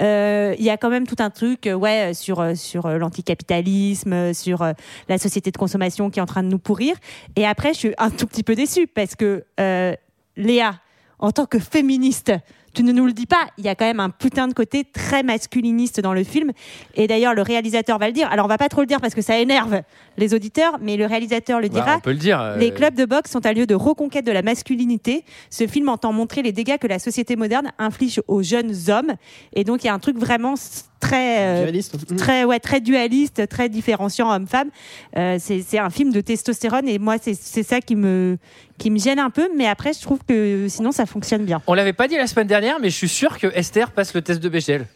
Euh, 0.00 0.54
Il 0.58 0.64
y 0.64 0.70
a 0.70 0.76
quand 0.76 0.90
même 0.90 1.06
tout 1.06 1.16
un 1.20 1.30
truc, 1.30 1.68
ouais, 1.74 2.12
sur 2.14 2.44
sur 2.54 2.88
l'anticapitalisme, 2.88 4.32
sur 4.42 4.62
euh, 4.62 4.72
la 5.08 5.18
société 5.18 5.50
de 5.50 5.56
consommation 5.56 6.10
qui 6.10 6.18
est 6.18 6.22
en 6.22 6.26
train 6.26 6.42
de 6.42 6.48
nous 6.48 6.58
pourrir. 6.58 6.96
Et 7.36 7.46
après, 7.46 7.72
je 7.72 7.78
suis 7.78 7.94
un 7.98 8.10
tout 8.10 8.26
petit 8.26 8.42
peu 8.42 8.54
déçue 8.54 8.86
parce 8.86 9.14
que 9.14 9.44
euh, 9.60 9.94
Léa, 10.36 10.74
en 11.18 11.30
tant 11.30 11.46
que 11.46 11.58
féministe. 11.58 12.32
Tu 12.74 12.82
ne 12.84 12.92
nous 12.92 13.04
le 13.04 13.12
dis 13.12 13.26
pas, 13.26 13.48
il 13.58 13.64
y 13.64 13.68
a 13.68 13.74
quand 13.74 13.84
même 13.84 14.00
un 14.00 14.08
putain 14.08 14.48
de 14.48 14.54
côté 14.54 14.84
très 14.84 15.22
masculiniste 15.22 16.00
dans 16.00 16.14
le 16.14 16.24
film. 16.24 16.52
Et 16.94 17.06
d'ailleurs, 17.06 17.34
le 17.34 17.42
réalisateur 17.42 17.98
va 17.98 18.06
le 18.06 18.14
dire. 18.14 18.30
Alors, 18.30 18.46
on 18.46 18.48
va 18.48 18.56
pas 18.56 18.70
trop 18.70 18.80
le 18.80 18.86
dire 18.86 18.98
parce 18.98 19.14
que 19.14 19.20
ça 19.20 19.38
énerve 19.38 19.82
les 20.16 20.34
auditeurs, 20.34 20.78
mais 20.80 20.96
le 20.96 21.06
réalisateur 21.06 21.60
le 21.60 21.68
Bah, 21.68 21.74
dira. 21.74 21.96
on 21.96 22.00
peut 22.00 22.10
le 22.12 22.16
dire. 22.18 22.40
euh, 22.40 22.56
Les 22.56 22.70
clubs 22.72 22.94
de 22.94 23.04
boxe 23.04 23.30
sont 23.30 23.44
un 23.46 23.52
lieu 23.52 23.66
de 23.66 23.74
reconquête 23.74 24.26
de 24.26 24.32
la 24.32 24.42
masculinité. 24.42 25.24
Ce 25.50 25.66
film 25.66 25.88
entend 25.88 26.12
montrer 26.12 26.42
les 26.42 26.52
dégâts 26.52 26.78
que 26.78 26.86
la 26.86 26.98
société 26.98 27.36
moderne 27.36 27.72
inflige 27.78 28.20
aux 28.28 28.42
jeunes 28.42 28.74
hommes. 28.88 29.12
Et 29.54 29.64
donc, 29.64 29.84
il 29.84 29.86
y 29.86 29.90
a 29.90 29.94
un 29.94 29.98
truc 29.98 30.16
vraiment 30.18 30.54
très, 31.00 31.40
euh, 31.40 31.62
Dualiste. 31.64 32.16
très, 32.16 32.44
ouais, 32.44 32.60
très 32.60 32.80
dualiste, 32.80 33.48
très 33.48 33.68
différenciant 33.68 34.30
homme-femme. 34.32 34.70
Euh, 35.16 35.36
c'est 35.40 35.62
c'est 35.62 35.78
un 35.78 35.90
film 35.90 36.12
de 36.12 36.20
testostérone 36.20 36.88
et 36.88 36.98
moi, 36.98 37.16
c'est 37.20 37.34
c'est 37.34 37.62
ça 37.64 37.80
qui 37.80 37.96
me, 37.96 38.38
qui 38.78 38.90
me 38.90 38.98
gêne 38.98 39.18
un 39.18 39.30
peu. 39.30 39.48
Mais 39.56 39.66
après, 39.66 39.92
je 39.92 40.00
trouve 40.00 40.20
que 40.28 40.66
sinon, 40.68 40.92
ça 40.92 41.06
fonctionne 41.06 41.44
bien. 41.44 41.60
On 41.66 41.74
l'avait 41.74 41.92
pas 41.92 42.06
dit 42.08 42.16
la 42.16 42.26
semaine 42.26 42.46
dernière, 42.46 42.78
mais 42.80 42.90
je 42.90 42.96
suis 42.96 43.08
sûr 43.08 43.38
que 43.38 43.48
Esther 43.54 43.90
passe 43.90 44.14
le 44.14 44.22
test 44.22 44.40
de 44.40 44.48
Bechdel. 44.48 44.86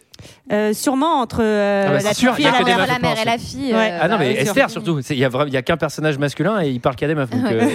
Euh, 0.53 0.73
sûrement 0.73 1.21
entre 1.21 1.39
euh, 1.43 1.87
Ah 1.89 1.93
bah, 1.93 1.99
la 2.05 2.15
sûr, 2.15 2.35
fille 2.35 2.47
et 2.47 2.51
la 2.51 2.99
mère 2.99 3.21
et 3.21 3.25
la 3.25 3.39
fille. 3.39 3.73
Ouais. 3.75 3.91
euh, 3.93 3.99
Ah 4.01 4.09
non, 4.09 4.17
mais 4.19 4.27
bah, 4.29 4.35
oui, 4.37 4.47
Esther 4.47 4.71
sûr. 4.71 4.83
surtout. 4.83 5.01
Il 5.11 5.19
y 5.19 5.25
a 5.25 5.29
vraiment, 5.29 5.49
il 5.49 5.55
y 5.55 5.57
a 5.57 5.63
qu'un 5.63 5.77
personnage 5.77 6.19
masculin 6.19 6.61
et 6.63 6.69
il 6.71 6.81
parle 6.81 6.97
qu'à 6.97 7.07
des 7.09 7.15
meufs. 7.15 7.29
euh, 7.35 7.69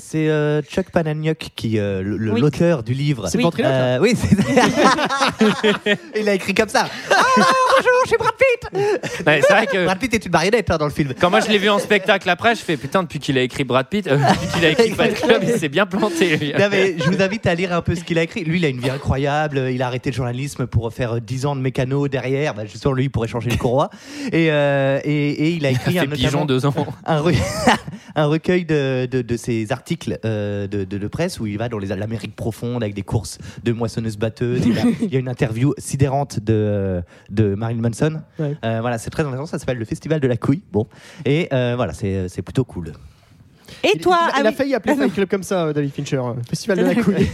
C'est 0.00 0.28
euh, 0.28 0.60
Chuck 0.62 0.90
Palahniuk 0.90 1.48
qui 1.54 1.78
euh, 1.78 2.02
Oui. 2.18 2.40
l'auteur 2.40 2.82
du 2.82 2.94
livre. 2.94 3.28
C'est 3.28 3.38
Euh, 3.64 3.98
Oui, 4.00 4.14
c'est- 4.16 4.36
il 6.20 6.28
a 6.28 6.34
écrit 6.34 6.54
comme 6.54 6.68
ça. 6.68 6.88
Ah, 7.10 7.22
bonjour, 7.36 7.92
je 8.04 8.08
suis 8.08 8.16
Brad 8.18 8.32
Pitt. 8.34 8.80
ouais, 9.26 9.40
c'est 9.46 9.52
vrai 9.52 9.66
que 9.66 9.84
Brad 9.84 9.98
Pitt 9.98 10.14
est 10.14 10.24
une 10.26 10.32
marionnette 10.32 10.70
hein, 10.70 10.76
dans 10.78 10.86
le 10.86 10.90
film. 10.92 11.12
quand 11.20 11.30
moi 11.30 11.40
je 11.40 11.48
l'ai 11.48 11.58
vu 11.58 11.68
en 11.68 11.78
spectacle 11.78 12.28
après, 12.28 12.54
je 12.54 12.60
fais 12.60 12.76
putain 12.76 13.02
depuis 13.02 13.18
qu'il 13.18 13.36
a 13.38 13.42
écrit 13.42 13.64
Brad 13.64 13.86
Pitt, 13.88 14.06
euh, 14.06 14.16
depuis 14.18 14.48
qu'il 14.54 14.64
a 14.64 14.68
écrit 14.70 14.90
Fight 14.90 15.14
Club, 15.20 15.42
il 15.44 15.58
s'est 15.58 15.68
bien 15.68 15.86
planté. 15.86 16.36
lui. 16.36 16.52
Non, 16.58 16.66
mais 16.70 16.96
je 16.98 17.04
vous 17.10 17.22
invite 17.22 17.46
à 17.46 17.54
lire 17.54 17.72
un 17.72 17.82
peu 17.82 17.94
ce 17.94 18.04
qu'il 18.04 18.18
a 18.18 18.22
écrit. 18.22 18.44
Lui, 18.44 18.58
il 18.58 18.64
a 18.64 18.68
une 18.68 18.80
vie 18.80 18.90
incroyable. 18.90 19.68
Il 19.72 19.82
a 19.82 19.86
arrêté 19.86 20.10
le 20.10 20.16
journalisme 20.16 20.66
pour 20.66 20.92
faire 20.92 21.16
euh, 21.16 21.20
10 21.20 21.46
ans 21.46 21.56
de 21.56 21.60
derrière. 22.08 22.54
Bah, 22.54 22.64
justement, 22.66 22.92
lui, 22.94 23.04
il 23.04 23.10
pourrait 23.10 23.28
changer 23.28 23.50
une 23.50 23.58
courroie. 23.58 23.90
Et, 24.32 24.50
euh, 24.50 25.00
et, 25.04 25.30
et 25.30 25.50
il 25.50 25.64
a 25.66 25.70
Il 25.70 25.76
écrit 25.76 25.98
un, 25.98 26.06
pigeon 26.06 26.44
deux 26.44 26.66
ans. 26.66 26.74
un, 27.04 27.20
re- 27.20 27.34
un 28.16 28.26
recueil 28.26 28.64
de, 28.64 29.06
de, 29.06 29.22
de 29.22 29.36
ses 29.36 29.72
articles 29.72 30.18
euh, 30.24 30.66
de, 30.66 30.84
de, 30.84 30.98
de 30.98 31.08
presse 31.08 31.40
où 31.40 31.46
il 31.46 31.58
va 31.58 31.68
dans 31.68 31.78
les- 31.78 31.88
l'Amérique 31.88 32.36
profonde 32.36 32.82
avec 32.82 32.94
des 32.94 33.02
courses 33.02 33.38
de 33.64 33.72
moissonneuses-batteuses. 33.72 34.62
Il, 35.00 35.12
y 35.12 35.16
a 35.16 35.18
une 35.20 35.28
interview 35.28 35.74
sidérante 35.78 36.40
de, 36.40 37.02
de 37.30 37.54
Marilyn 37.54 37.82
Manson. 37.82 38.20
Ouais. 38.38 38.54
Euh, 38.64 38.78
voilà, 38.80 38.98
c'est 38.98 39.10
très 39.10 39.22
intéressant. 39.22 39.46
Ça 39.46 39.58
s'appelle 39.58 39.78
le 39.78 39.84
Festival 39.84 40.20
de 40.20 40.26
la 40.28 40.36
couille. 40.36 40.62
Bon. 40.72 40.86
Et 41.24 41.48
euh, 41.52 41.74
voilà, 41.76 41.92
c'est 41.92 42.28
c'est 42.28 42.42
plutôt 42.42 42.64
cool. 42.64 42.92
Et 43.82 43.90
Il- 43.94 44.00
toi, 44.00 44.18
il, 44.22 44.30
ah 44.34 44.36
il 44.40 44.46
a 44.46 44.50
oui. 44.50 44.56
failli 44.56 44.74
appeler 44.74 44.94
Fight 44.96 45.12
Club 45.14 45.28
comme 45.28 45.42
ça, 45.42 45.72
David 45.72 45.92
Fincher. 45.92 46.20
Festival 46.48 46.78
de 46.78 46.84
la 46.84 46.94
couille. 47.02 47.26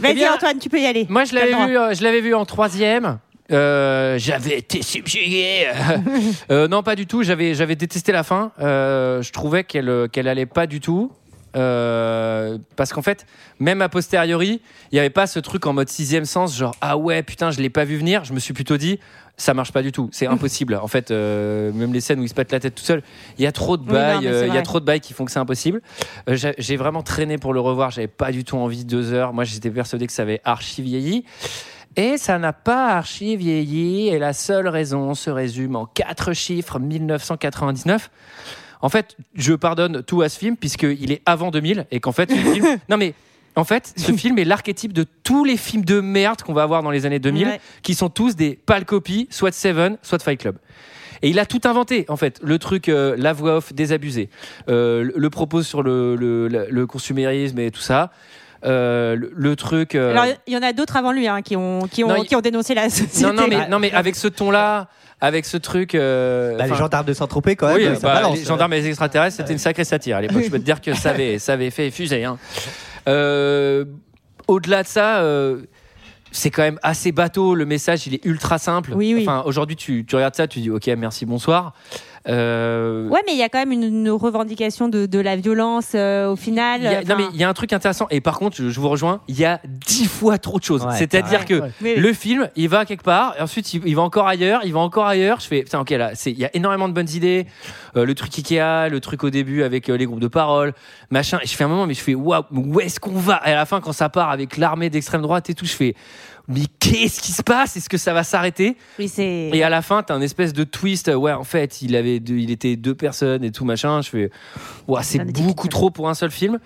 Vas-y 0.00 0.20
Eh 0.20 0.28
Antoine, 0.28 0.58
tu 0.58 0.68
peux 0.68 0.80
y 0.80 0.86
aller. 0.86 1.06
Moi 1.08 1.24
je 1.24 1.34
l'avais 1.34 1.66
vu, 1.66 1.76
euh, 1.78 1.94
je 1.94 2.02
l'avais 2.02 2.20
vu 2.20 2.34
en 2.34 2.44
troisième. 2.44 3.18
Euh, 3.52 4.18
j'avais 4.18 4.58
été 4.58 4.82
subjugué. 4.82 5.66
Euh, 6.50 6.68
non, 6.68 6.82
pas 6.82 6.96
du 6.96 7.06
tout. 7.06 7.22
J'avais, 7.22 7.54
j'avais 7.54 7.76
détesté 7.76 8.12
la 8.12 8.22
fin. 8.22 8.52
Euh, 8.60 9.22
je 9.22 9.32
trouvais 9.32 9.64
qu'elle, 9.64 10.08
qu'elle 10.10 10.28
allait 10.28 10.46
pas 10.46 10.66
du 10.66 10.80
tout. 10.80 11.12
Euh, 11.54 12.58
parce 12.76 12.92
qu'en 12.92 13.02
fait, 13.02 13.26
même 13.60 13.82
a 13.82 13.88
posteriori, 13.88 14.62
il 14.90 14.94
n'y 14.94 14.98
avait 14.98 15.10
pas 15.10 15.26
ce 15.26 15.38
truc 15.38 15.66
en 15.66 15.72
mode 15.72 15.88
sixième 15.88 16.24
sens, 16.24 16.56
genre 16.56 16.74
ah 16.80 16.96
ouais 16.96 17.22
putain 17.22 17.50
je 17.50 17.60
l'ai 17.60 17.70
pas 17.70 17.84
vu 17.84 17.96
venir. 17.96 18.24
Je 18.24 18.32
me 18.32 18.38
suis 18.38 18.54
plutôt 18.54 18.76
dit 18.76 18.98
ça 19.36 19.54
marche 19.54 19.72
pas 19.72 19.82
du 19.82 19.92
tout, 19.92 20.08
c'est 20.12 20.26
impossible. 20.28 20.76
En 20.76 20.88
fait, 20.88 21.10
euh, 21.10 21.72
même 21.72 21.92
les 21.92 22.00
scènes 22.00 22.20
où 22.20 22.22
il 22.22 22.28
se 22.28 22.34
pète 22.34 22.52
la 22.52 22.60
tête 22.60 22.74
tout 22.74 22.84
seul, 22.84 23.02
il 23.38 23.44
y 23.44 23.46
a 23.46 23.52
trop 23.52 23.76
de 23.76 23.84
bails, 23.84 24.24
il 24.24 24.54
y 24.54 24.58
a 24.58 24.62
trop 24.62 24.80
de 24.80 24.84
bails 24.84 25.00
qui 25.00 25.12
font 25.12 25.24
que 25.24 25.30
c'est 25.30 25.38
impossible. 25.38 25.82
Euh, 26.28 26.36
j'ai, 26.36 26.54
j'ai 26.58 26.76
vraiment 26.76 27.02
traîné 27.02 27.38
pour 27.38 27.52
le 27.52 27.60
revoir. 27.60 27.90
J'avais 27.90 28.08
pas 28.08 28.32
du 28.32 28.44
tout 28.44 28.56
envie 28.56 28.84
de 28.84 28.90
deux 28.90 29.12
heures. 29.12 29.32
Moi, 29.32 29.44
j'étais 29.44 29.70
persuadé 29.70 30.06
que 30.06 30.12
ça 30.12 30.22
avait 30.22 30.40
archi 30.44 30.82
vieilli. 30.82 31.24
Et 31.96 32.16
ça 32.16 32.38
n'a 32.38 32.52
pas 32.52 32.88
archi 32.88 33.36
vieilli. 33.36 34.08
Et 34.08 34.18
la 34.18 34.32
seule 34.32 34.68
raison 34.68 35.14
se 35.14 35.30
résume 35.30 35.76
en 35.76 35.86
quatre 35.86 36.32
chiffres 36.32 36.78
1999. 36.78 38.10
En 38.80 38.88
fait, 38.88 39.16
je 39.34 39.54
pardonne 39.54 40.02
tout 40.02 40.22
à 40.22 40.28
ce 40.28 40.38
film 40.38 40.56
puisqu'il 40.56 41.12
est 41.12 41.22
avant 41.26 41.50
2000 41.50 41.86
et 41.90 42.00
qu'en 42.00 42.12
fait, 42.12 42.30
ce 42.30 42.36
film... 42.52 42.66
non 42.88 42.96
mais 42.96 43.14
en 43.54 43.64
fait, 43.64 43.92
ce 43.96 44.12
film 44.16 44.38
est 44.38 44.44
l'archétype 44.44 44.92
de 44.92 45.04
tous 45.22 45.44
les 45.44 45.56
films 45.56 45.84
de 45.84 46.00
merde 46.00 46.42
qu'on 46.42 46.54
va 46.54 46.62
avoir 46.62 46.82
dans 46.82 46.90
les 46.90 47.04
années 47.06 47.18
2000, 47.18 47.46
Ouais. 47.46 47.60
qui 47.82 47.94
sont 47.94 48.08
tous 48.08 48.34
des 48.34 48.54
pâles 48.54 48.84
copies, 48.86 49.28
soit 49.30 49.50
de 49.50 49.54
Seven, 49.54 49.98
soit 50.02 50.18
de 50.18 50.22
Fight 50.22 50.40
Club. 50.40 50.56
Et 51.24 51.28
il 51.30 51.38
a 51.38 51.46
tout 51.46 51.60
inventé, 51.64 52.04
en 52.08 52.16
fait. 52.16 52.40
Le 52.42 52.58
truc, 52.58 52.88
euh, 52.88 53.14
la 53.16 53.32
voix 53.32 53.58
off 53.58 53.72
désabusée, 53.72 54.28
euh, 54.68 55.04
le, 55.04 55.12
le 55.16 55.30
propos 55.30 55.62
sur 55.62 55.82
le, 55.84 56.16
le, 56.16 56.48
le- 56.48 56.66
le 56.68 56.86
consumérisme 56.88 57.58
et 57.60 57.70
tout 57.70 57.80
ça, 57.80 58.10
euh, 58.64 59.16
le, 59.16 59.30
le 59.34 59.56
truc. 59.56 59.94
euh, 59.94 60.10
Alors, 60.12 60.26
il 60.46 60.52
y 60.52 60.56
en 60.56 60.62
a 60.62 60.72
d'autres 60.72 60.96
avant 60.96 61.12
lui 61.12 61.26
hein, 61.28 61.42
qui, 61.42 61.56
ont, 61.56 61.88
qui, 61.90 62.04
ont, 62.04 62.08
Non, 62.08 62.22
qui 62.22 62.36
ont 62.36 62.40
dénoncé 62.40 62.74
la 62.74 62.88
société. 62.90 63.22
non, 63.22 63.32
non, 63.32 63.46
mais, 63.48 63.68
non, 63.68 63.78
mais 63.78 63.92
avec 63.92 64.14
ce 64.16 64.28
ton-là, 64.28 64.88
avec 65.20 65.44
ce 65.46 65.56
truc. 65.56 65.94
euh, 65.94 66.56
Bah, 66.56 66.66
les 66.66 66.74
gendarmes 66.74 67.06
de 67.06 67.12
Saint-Tropez, 67.12 67.56
quand 67.56 67.68
même, 67.68 67.76
oui, 67.76 67.84
ça 67.96 68.08
bah, 68.08 68.14
balance. 68.14 68.38
les 68.38 68.44
gendarmes 68.44 68.72
et 68.74 68.80
les 68.80 68.88
extraterrestres, 68.88 69.36
c'était 69.36 69.52
une 69.52 69.58
sacrée 69.58 69.84
satire 69.84 70.16
à 70.16 70.20
l'époque. 70.20 70.42
Je 70.44 70.50
peux 70.50 70.58
te 70.58 70.64
dire 70.64 70.80
que 70.80 70.94
ça 70.94 71.10
avait, 71.10 71.38
ça 71.38 71.52
avait 71.54 71.70
fait 71.70 71.90
fuser. 71.90 72.24
hein. 72.24 72.38
Euh, 73.08 73.84
Au-delà 74.48 74.82
de 74.82 74.88
ça, 74.88 75.18
euh, 75.20 75.62
c'est 76.30 76.50
quand 76.50 76.62
même 76.62 76.78
assez 76.82 77.12
bateau. 77.12 77.54
Le 77.54 77.66
message, 77.66 78.06
il 78.06 78.14
est 78.14 78.24
ultra 78.24 78.58
simple. 78.58 78.92
Oui, 78.94 79.12
oui. 79.14 79.22
Enfin, 79.22 79.42
aujourd'hui, 79.46 79.76
tu, 79.76 80.04
tu 80.06 80.16
regardes 80.16 80.34
ça, 80.34 80.46
tu 80.46 80.60
dis 80.60 80.70
OK, 80.70 80.86
merci, 80.98 81.26
bonsoir. 81.26 81.74
Euh, 82.28 83.08
Ouais, 83.08 83.20
mais 83.26 83.32
il 83.32 83.38
y 83.38 83.42
a 83.42 83.48
quand 83.48 83.58
même 83.58 83.72
une, 83.72 83.82
une 83.82 84.10
revendication 84.10 84.88
de, 84.88 85.06
de 85.06 85.18
la 85.18 85.36
violence 85.36 85.90
euh, 85.94 86.30
au 86.30 86.36
final. 86.36 86.80
il 86.80 86.84
y 86.84 86.86
a- 86.86 86.98
Enfin, 87.00 87.08
non 87.08 87.16
mais 87.16 87.24
il 87.34 87.40
y 87.40 87.44
a 87.44 87.48
un 87.48 87.52
truc 87.52 87.72
intéressant. 87.72 88.06
Et 88.10 88.20
par 88.20 88.38
contre 88.38 88.56
je, 88.56 88.68
je 88.70 88.80
vous 88.80 88.88
rejoins 88.88 89.20
il 89.28 89.38
y 89.38 89.44
a 89.44 89.60
dix 89.64 90.06
fois 90.06 90.38
trop 90.38 90.58
de 90.58 90.64
choses. 90.64 90.84
Ouais, 90.84 90.96
c'est-à-dire 90.96 91.40
ouais. 91.40 91.46
que 91.46 91.62
Ouais. 91.84 91.96
Le 91.96 92.12
film 92.12 92.48
il 92.56 92.68
va 92.68 92.84
quelque 92.84 93.02
part 93.04 93.34
et 93.38 93.42
ensuite 93.42 93.72
il, 93.74 93.82
il 93.86 93.96
va 93.96 94.02
encore 94.02 94.26
ailleurs 94.28 94.60
il 94.64 94.72
va 94.72 94.80
encore 94.80 95.06
ailleurs. 95.06 95.40
Je 95.40 95.46
fais 95.46 95.62
putain 95.62 95.80
ok 95.80 95.90
là 95.90 96.12
il 96.26 96.38
y 96.38 96.44
a 96.44 96.50
énormément 96.54 96.88
de 96.88 96.94
bonnes 96.94 97.10
idées. 97.12 97.46
Euh, 97.96 98.04
le 98.06 98.14
truc 98.14 98.32
Ikea 98.38 98.88
le 98.88 99.00
truc 99.00 99.24
au 99.24 99.30
début 99.30 99.62
avec 99.62 99.88
euh, 99.88 99.96
les 99.96 100.06
groupes 100.06 100.20
de 100.20 100.28
parole 100.28 100.72
machin. 101.10 101.38
Et 101.42 101.46
je 101.46 101.54
fais 101.54 101.64
un 101.64 101.68
moment 101.68 101.86
mais 101.86 101.94
je 101.94 102.00
fais 102.02 102.14
waouh 102.14 102.44
où 102.52 102.80
est-ce 102.80 103.00
qu'on 103.00 103.12
va? 103.12 103.40
Et 103.46 103.50
à 103.50 103.54
la 103.56 103.66
fin 103.66 103.80
quand 103.80 103.92
ça 103.92 104.08
part 104.08 104.30
avec 104.30 104.56
l'armée 104.56 104.90
d'extrême 104.90 105.22
droite 105.22 105.50
et 105.50 105.54
tout 105.54 105.66
je 105.66 105.72
fais 105.72 105.94
mais 106.48 106.62
qu'est-ce 106.80 107.20
qui 107.20 107.32
se 107.32 107.42
passe? 107.42 107.76
Est-ce 107.76 107.88
que 107.88 107.96
ça 107.96 108.12
va 108.12 108.24
s'arrêter? 108.24 108.76
Oui. 108.98 109.10
Et 109.18 109.62
à 109.62 109.70
la 109.70 109.82
fin, 109.82 110.02
t'as 110.02 110.14
un 110.14 110.20
espèce 110.20 110.52
de 110.52 110.64
twist. 110.64 111.08
Ouais, 111.08 111.32
en 111.32 111.44
fait, 111.44 111.82
il 111.82 111.96
avait, 111.96 112.20
deux, 112.20 112.38
il 112.38 112.50
était 112.50 112.76
deux 112.76 112.94
personnes 112.94 113.44
et 113.44 113.52
tout 113.52 113.64
machin. 113.64 114.02
Je 114.02 114.08
fais, 114.08 114.30
ouais, 114.88 115.02
c'est 115.02 115.24
beaucoup 115.24 115.68
trop 115.68 115.90
pour 115.90 116.08
un 116.08 116.14
seul 116.14 116.30
film. 116.30 116.58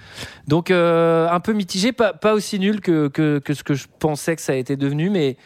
Donc 0.46 0.70
euh, 0.70 1.28
un 1.28 1.40
peu 1.40 1.52
mitigé, 1.52 1.92
pas, 1.92 2.12
pas 2.12 2.34
aussi 2.34 2.58
nul 2.58 2.80
que, 2.80 3.08
que, 3.08 3.38
que 3.38 3.54
ce 3.54 3.62
que 3.62 3.74
je 3.74 3.86
pensais 3.98 4.36
que 4.36 4.42
ça 4.42 4.52
a 4.52 4.56
été 4.56 4.76
devenu, 4.76 5.10
mais 5.10 5.36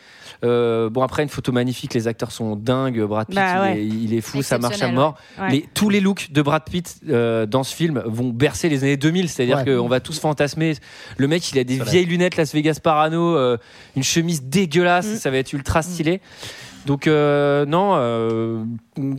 euh, 0.44 0.90
bon 0.90 1.02
après 1.02 1.22
une 1.22 1.28
photo 1.28 1.52
magnifique, 1.52 1.94
les 1.94 2.08
acteurs 2.08 2.32
sont 2.32 2.56
dingues. 2.56 3.00
Brad 3.02 3.26
Pitt, 3.26 3.37
Bah 3.37 3.70
il, 3.70 3.75
ouais. 3.75 3.80
est, 3.82 3.87
il 3.87 4.14
est 4.14 4.20
fou, 4.20 4.42
ça 4.42 4.58
marche 4.58 4.82
à 4.82 4.88
mort. 4.92 5.16
ouais. 5.40 5.50
Les, 5.50 5.68
tous 5.75 5.88
les 5.90 6.00
looks 6.00 6.32
de 6.32 6.42
Brad 6.42 6.62
Pitt 6.64 6.96
euh, 7.08 7.46
dans 7.46 7.62
ce 7.64 7.75
film 7.75 8.02
vont 8.06 8.28
bercer 8.30 8.68
les 8.68 8.82
années 8.84 8.96
2000, 8.96 9.28
c'est-à-dire 9.28 9.58
Ouais. 9.58 9.64
qu'on 9.76 9.88
va 9.88 10.00
tous 10.00 10.18
fantasmer. 10.18 10.75
Le 11.16 11.28
mec, 11.28 11.50
il 11.52 11.58
a 11.58 11.64
des 11.64 11.78
vieilles 11.82 12.06
lunettes 12.06 12.37
Las 12.37 12.52
Vegas 12.54 12.78
Parano, 12.82 13.37
euh, 13.37 13.56
une 13.96 14.02
chemise 14.02 14.42
dégueulasse, 14.44 15.06
Mm. 15.06 15.16
ça 15.16 15.30
va 15.30 15.37
être 15.38 15.52
ultra 15.52 15.82
stylé. 15.82 16.20
Donc 16.87 17.06
euh, 17.06 17.66
non, 17.66 17.92
euh, 17.96 18.64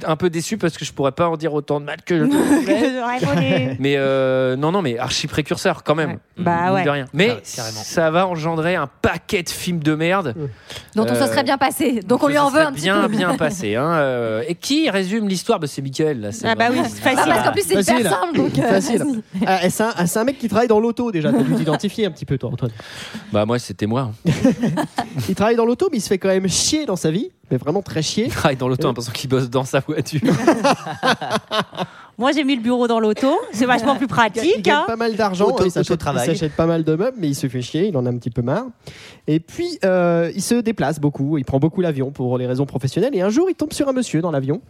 un 0.05 0.15
peu 0.15 0.29
déçu 0.29 0.57
parce 0.57 0.77
que 0.77 0.85
je 0.85 0.93
pourrais 0.93 1.11
pas 1.11 1.27
en 1.29 1.37
dire 1.37 1.53
autant 1.53 1.79
de 1.79 1.85
mal 1.85 1.97
que 2.05 2.17
je 2.17 2.23
voulu. 2.23 2.37
Mais 3.79 3.95
euh, 3.97 4.55
non, 4.55 4.71
non, 4.71 4.81
mais 4.81 4.97
archi 4.97 5.27
précurseur 5.27 5.83
quand 5.83 5.95
même. 5.95 6.11
Ouais. 6.11 6.17
Bah 6.37 6.73
ouais. 6.73 6.83
de 6.83 6.89
rien. 6.89 7.05
Mais 7.13 7.29
Ah, 7.37 7.41
carrément. 7.55 7.81
ça 7.83 8.09
va 8.11 8.27
engendrer 8.27 8.75
un 8.75 8.87
paquet 9.01 9.43
de 9.43 9.49
films 9.49 9.79
de 9.83 9.95
merde. 9.95 10.35
Dont 10.95 11.03
on 11.09 11.15
se 11.15 11.21
Euh, 11.21 11.27
serait 11.27 11.43
bien 11.43 11.57
passé. 11.57 11.99
Donc 12.05 12.23
on 12.23 12.27
lui 12.27 12.37
en 12.37 12.49
veut 12.49 12.61
un 12.61 12.71
petit 12.71 12.83
bien, 12.83 13.01
peu. 13.03 13.07
bien 13.09 13.35
passé. 13.37 13.75
Hein. 13.75 13.91
euh, 13.91 14.43
Et 14.47 14.55
qui 14.55 14.89
résume 14.89 15.27
l'histoire? 15.27 15.59
Bah, 15.59 15.67
C'est 15.67 15.81
Michael. 15.81 16.21
Là, 16.21 16.31
c'est 16.31 16.47
Ah 16.47 16.55
bah 16.55 16.65
oui, 16.71 16.79
c'est 16.85 16.99
Ah, 17.05 17.09
facile. 17.15 17.31
parce 17.33 17.43
qu'en 17.47 17.51
plus, 17.51 17.63
c'est 17.67 17.75
Facile. 17.75 17.99
hyper 17.99 18.11
simple. 18.19 18.37
Donc, 18.37 18.57
euh, 18.59 18.61
Facile. 18.69 19.03
Ah, 19.45 19.65
et 19.65 19.69
c'est 19.69 20.17
un, 20.19 20.23
mec 20.23 20.37
qui 20.39 20.47
travaille 20.47 20.67
dans 20.67 20.79
l'auto 20.79 21.11
déjà. 21.11 21.31
T'as 21.31 21.43
dû 21.43 21.53
t'identifier 21.55 22.05
un 22.05 22.11
petit 22.11 22.25
peu, 22.25 22.37
toi, 22.37 22.49
Antoine. 22.53 22.71
Bah 23.31 23.45
moi, 23.45 23.59
c'était 23.59 23.85
moi. 23.87 24.11
Il 25.29 25.35
travaille 25.35 25.55
dans 25.55 25.65
l'auto, 25.65 25.89
mais 25.91 25.97
il 25.97 26.01
se 26.01 26.07
fait 26.07 26.17
quand 26.17 26.29
même 26.29 26.47
chier 26.47 26.85
dans 26.85 26.95
sa 26.95 27.11
vie, 27.11 27.29
mais 27.49 27.57
vraiment 27.57 27.81
très 27.81 28.01
chier. 28.01 28.25
Il 28.25 28.31
travaille 28.31 28.55
dans 28.55 28.67
l'auto, 28.67 28.87
en 28.87 28.93
pensant 28.93 29.11
qu'il 29.11 29.29
bosse 29.29 29.49
dans 29.49 29.63
sa 29.71 29.79
voiture. 29.79 30.19
Moi, 32.17 32.31
j'ai 32.33 32.43
mis 32.43 32.55
le 32.55 32.61
bureau 32.61 32.87
dans 32.87 32.99
l'auto. 32.99 33.31
C'est 33.51 33.65
vachement 33.65 33.95
plus 33.95 34.05
Il 34.05 34.09
pratique. 34.09 34.61
gagne 34.61 34.75
hein. 34.75 34.83
pas 34.87 34.95
mal 34.95 35.15
d'argent, 35.15 35.45
Auto- 35.47 35.65
il 35.65 35.71
s'achète 35.71 35.99
il 36.41 36.49
pas 36.51 36.65
mal 36.65 36.83
de 36.83 36.95
meubles, 36.95 37.17
mais 37.19 37.27
il 37.29 37.35
se 37.35 37.47
fait 37.47 37.61
chier, 37.61 37.87
il 37.87 37.97
en 37.97 38.05
a 38.05 38.09
un 38.09 38.17
petit 38.17 38.29
peu 38.29 38.41
marre. 38.41 38.65
Et 39.27 39.39
puis, 39.39 39.79
euh, 39.85 40.31
il 40.35 40.41
se 40.41 40.55
déplace 40.55 40.99
beaucoup, 40.99 41.37
il 41.37 41.45
prend 41.45 41.59
beaucoup 41.59 41.81
l'avion 41.81 42.11
pour 42.11 42.37
les 42.37 42.47
raisons 42.47 42.65
professionnelles. 42.65 43.15
Et 43.15 43.21
un 43.21 43.29
jour, 43.29 43.49
il 43.49 43.55
tombe 43.55 43.73
sur 43.73 43.87
un 43.87 43.93
monsieur 43.93 44.21
dans 44.21 44.31
l'avion, 44.31 44.61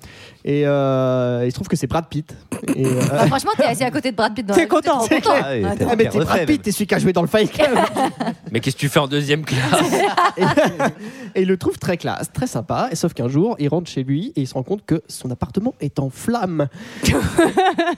et 0.45 0.63
euh, 0.65 1.43
il 1.45 1.49
se 1.51 1.55
trouve 1.55 1.67
que 1.67 1.75
c'est 1.75 1.87
Brad 1.87 2.05
Pitt. 2.07 2.35
Et, 2.75 2.85
euh, 2.85 3.01
Ah, 3.11 3.27
franchement, 3.27 3.51
t'es 3.57 3.63
assis 3.65 3.83
à 3.83 3.91
côté 3.91 4.11
de 4.11 4.15
Brad 4.15 4.33
Pitt 4.33 4.45
dans 4.45 4.53
T'es 4.53 4.67
content. 4.67 5.05
t'es 5.07 5.21
content. 5.21 5.35
Ah 5.41 5.51
oui, 5.53 5.63
ah, 5.89 5.95
mais 5.97 6.09
t'es 6.09 6.19
Brad. 6.19 6.45
Pitt, 6.45 6.61
t'es 6.61 6.71
celui 6.71 6.87
qui 6.87 6.95
a 6.95 6.99
joué 6.99 7.13
dans 7.13 7.21
le 7.21 7.27
Fight 7.27 7.51
Club. 7.51 7.69
Mais 8.51 8.59
qu'est-ce 8.59 8.75
que 8.75 8.81
tu 8.81 8.89
fais 8.89 8.99
en 8.99 9.07
deuxième 9.07 9.45
classe? 9.45 9.93
Et, 10.37 10.41
et 11.35 11.41
il 11.43 11.47
le 11.47 11.55
trouve 11.57 11.77
très 11.79 11.95
classe, 11.95 12.31
très 12.33 12.47
sympa. 12.47 12.89
Et 12.91 12.95
sauf 12.95 13.13
qu'un 13.13 13.29
jour, 13.29 13.55
il 13.59 13.69
rentre 13.69 13.89
chez 13.89 14.03
lui 14.03 14.33
et 14.35 14.41
il 14.41 14.47
se 14.47 14.53
rend 14.53 14.63
compte 14.63 14.85
que 14.85 15.01
son 15.07 15.31
appartement 15.31 15.73
est 15.79 15.99
en 15.99 16.09
flammes. 16.09 16.67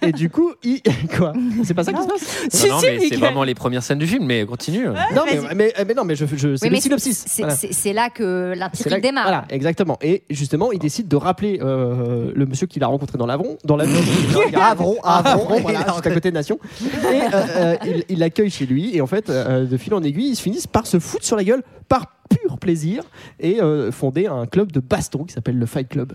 et 0.01 0.11
du 0.11 0.29
coup, 0.29 0.51
il. 0.63 0.81
Quoi 1.17 1.33
C'est 1.63 1.73
pas 1.73 1.83
ça 1.83 1.93
qui 1.93 2.01
se 2.01 2.07
passe 2.07 2.47
Si, 2.51 2.69
Non, 2.69 2.79
si, 2.79 2.85
mais 2.85 2.99
c'est 3.09 3.15
vraiment 3.17 3.43
les 3.43 3.55
premières 3.55 3.83
scènes 3.83 3.99
du 3.99 4.07
film. 4.07 4.25
Mais 4.25 4.45
continue. 4.45 4.85
Non, 4.87 5.23
mais, 5.29 5.39
mais, 5.55 5.73
mais 5.87 5.93
non, 5.93 6.03
mais 6.05 6.15
je, 6.15 6.25
je- 6.25 6.55
c'est 6.55 6.65
Oui, 6.65 6.69
le 6.69 6.75
mais 6.75 6.81
synopsis. 6.81 7.23
c'est- 7.27 7.43
Voilà. 7.43 7.55
Là 7.93 8.09
que 8.09 8.53
l'intrigue 8.57 9.01
démarre. 9.01 9.23
Voilà, 9.23 9.45
exactement. 9.49 9.97
Et 10.01 10.23
justement, 10.29 10.71
il 10.71 10.79
décide 10.79 11.07
de 11.07 11.15
rappeler 11.15 11.59
euh, 11.61 12.31
le 12.33 12.45
monsieur 12.45 12.65
qu'il 12.67 12.83
a 12.83 12.87
rencontré 12.87 13.17
dans 13.17 13.25
l'Avron, 13.27 13.57
dans 13.63 13.75
l'avion. 13.75 13.99
Avron, 14.59 14.97
Avron, 15.03 15.59
voilà, 15.59 15.85
juste 15.87 16.07
à 16.07 16.11
côté 16.11 16.29
de 16.31 16.33
Nation. 16.35 16.59
Et 16.81 16.85
euh, 17.05 17.29
euh, 17.33 17.75
il 17.85 18.03
il 18.09 18.19
l'accueille 18.19 18.49
chez 18.49 18.65
lui. 18.65 18.95
Et 18.95 19.01
en 19.01 19.07
fait, 19.07 19.29
euh, 19.29 19.65
de 19.65 19.77
fil 19.77 19.93
en 19.93 20.01
aiguille, 20.01 20.29
ils 20.29 20.35
se 20.35 20.41
finissent 20.41 20.67
par 20.67 20.87
se 20.87 20.99
foutre 20.99 21.23
sur 21.25 21.35
la 21.35 21.43
gueule 21.43 21.61
par 21.87 22.07
pur 22.29 22.57
plaisir 22.57 23.03
et 23.39 23.61
euh, 23.61 23.91
fonder 23.91 24.27
un 24.27 24.45
club 24.47 24.71
de 24.71 24.79
baston 24.79 25.23
qui 25.25 25.33
s'appelle 25.33 25.57
le 25.59 25.65
Fight 25.65 25.87
Club. 25.87 26.13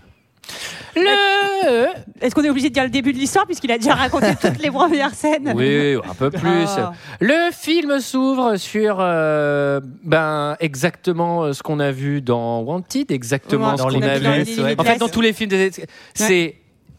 Le. 0.95 1.87
Est-ce 2.21 2.33
qu'on 2.35 2.43
est 2.43 2.49
obligé 2.49 2.69
de 2.69 2.73
dire 2.73 2.83
le 2.83 2.89
début 2.89 3.13
de 3.13 3.17
l'histoire 3.17 3.45
puisqu'il 3.45 3.71
a 3.71 3.77
déjà 3.77 3.93
raconté 3.93 4.27
toutes 4.41 4.59
les 4.61 4.71
premières 4.71 5.13
scènes 5.13 5.53
Oui, 5.55 5.95
un 5.95 6.13
peu 6.13 6.29
plus. 6.31 6.65
Ah. 6.77 6.93
Le 7.19 7.51
film 7.51 7.99
s'ouvre 7.99 8.57
sur 8.57 8.97
euh, 8.99 9.79
ben 10.03 10.55
exactement 10.59 11.43
euh, 11.43 11.53
ce 11.53 11.63
qu'on 11.63 11.79
a 11.79 11.91
vu 11.91 12.21
dans 12.21 12.59
Wanted, 12.61 13.11
exactement 13.11 13.71
Ouais, 13.71 13.77
ce 13.77 13.83
dans 13.83 13.89
qu'on 13.89 14.01
a 14.01 14.19
dans 14.19 14.31
vu. 14.33 14.43
limites. 14.43 14.79
En 14.79 14.83
fait, 14.83 14.97
dans 14.97 15.07
tous 15.09 15.21
les 15.21 15.33
films, 15.33 15.49
des- 15.49 15.71
c'est 16.13 16.55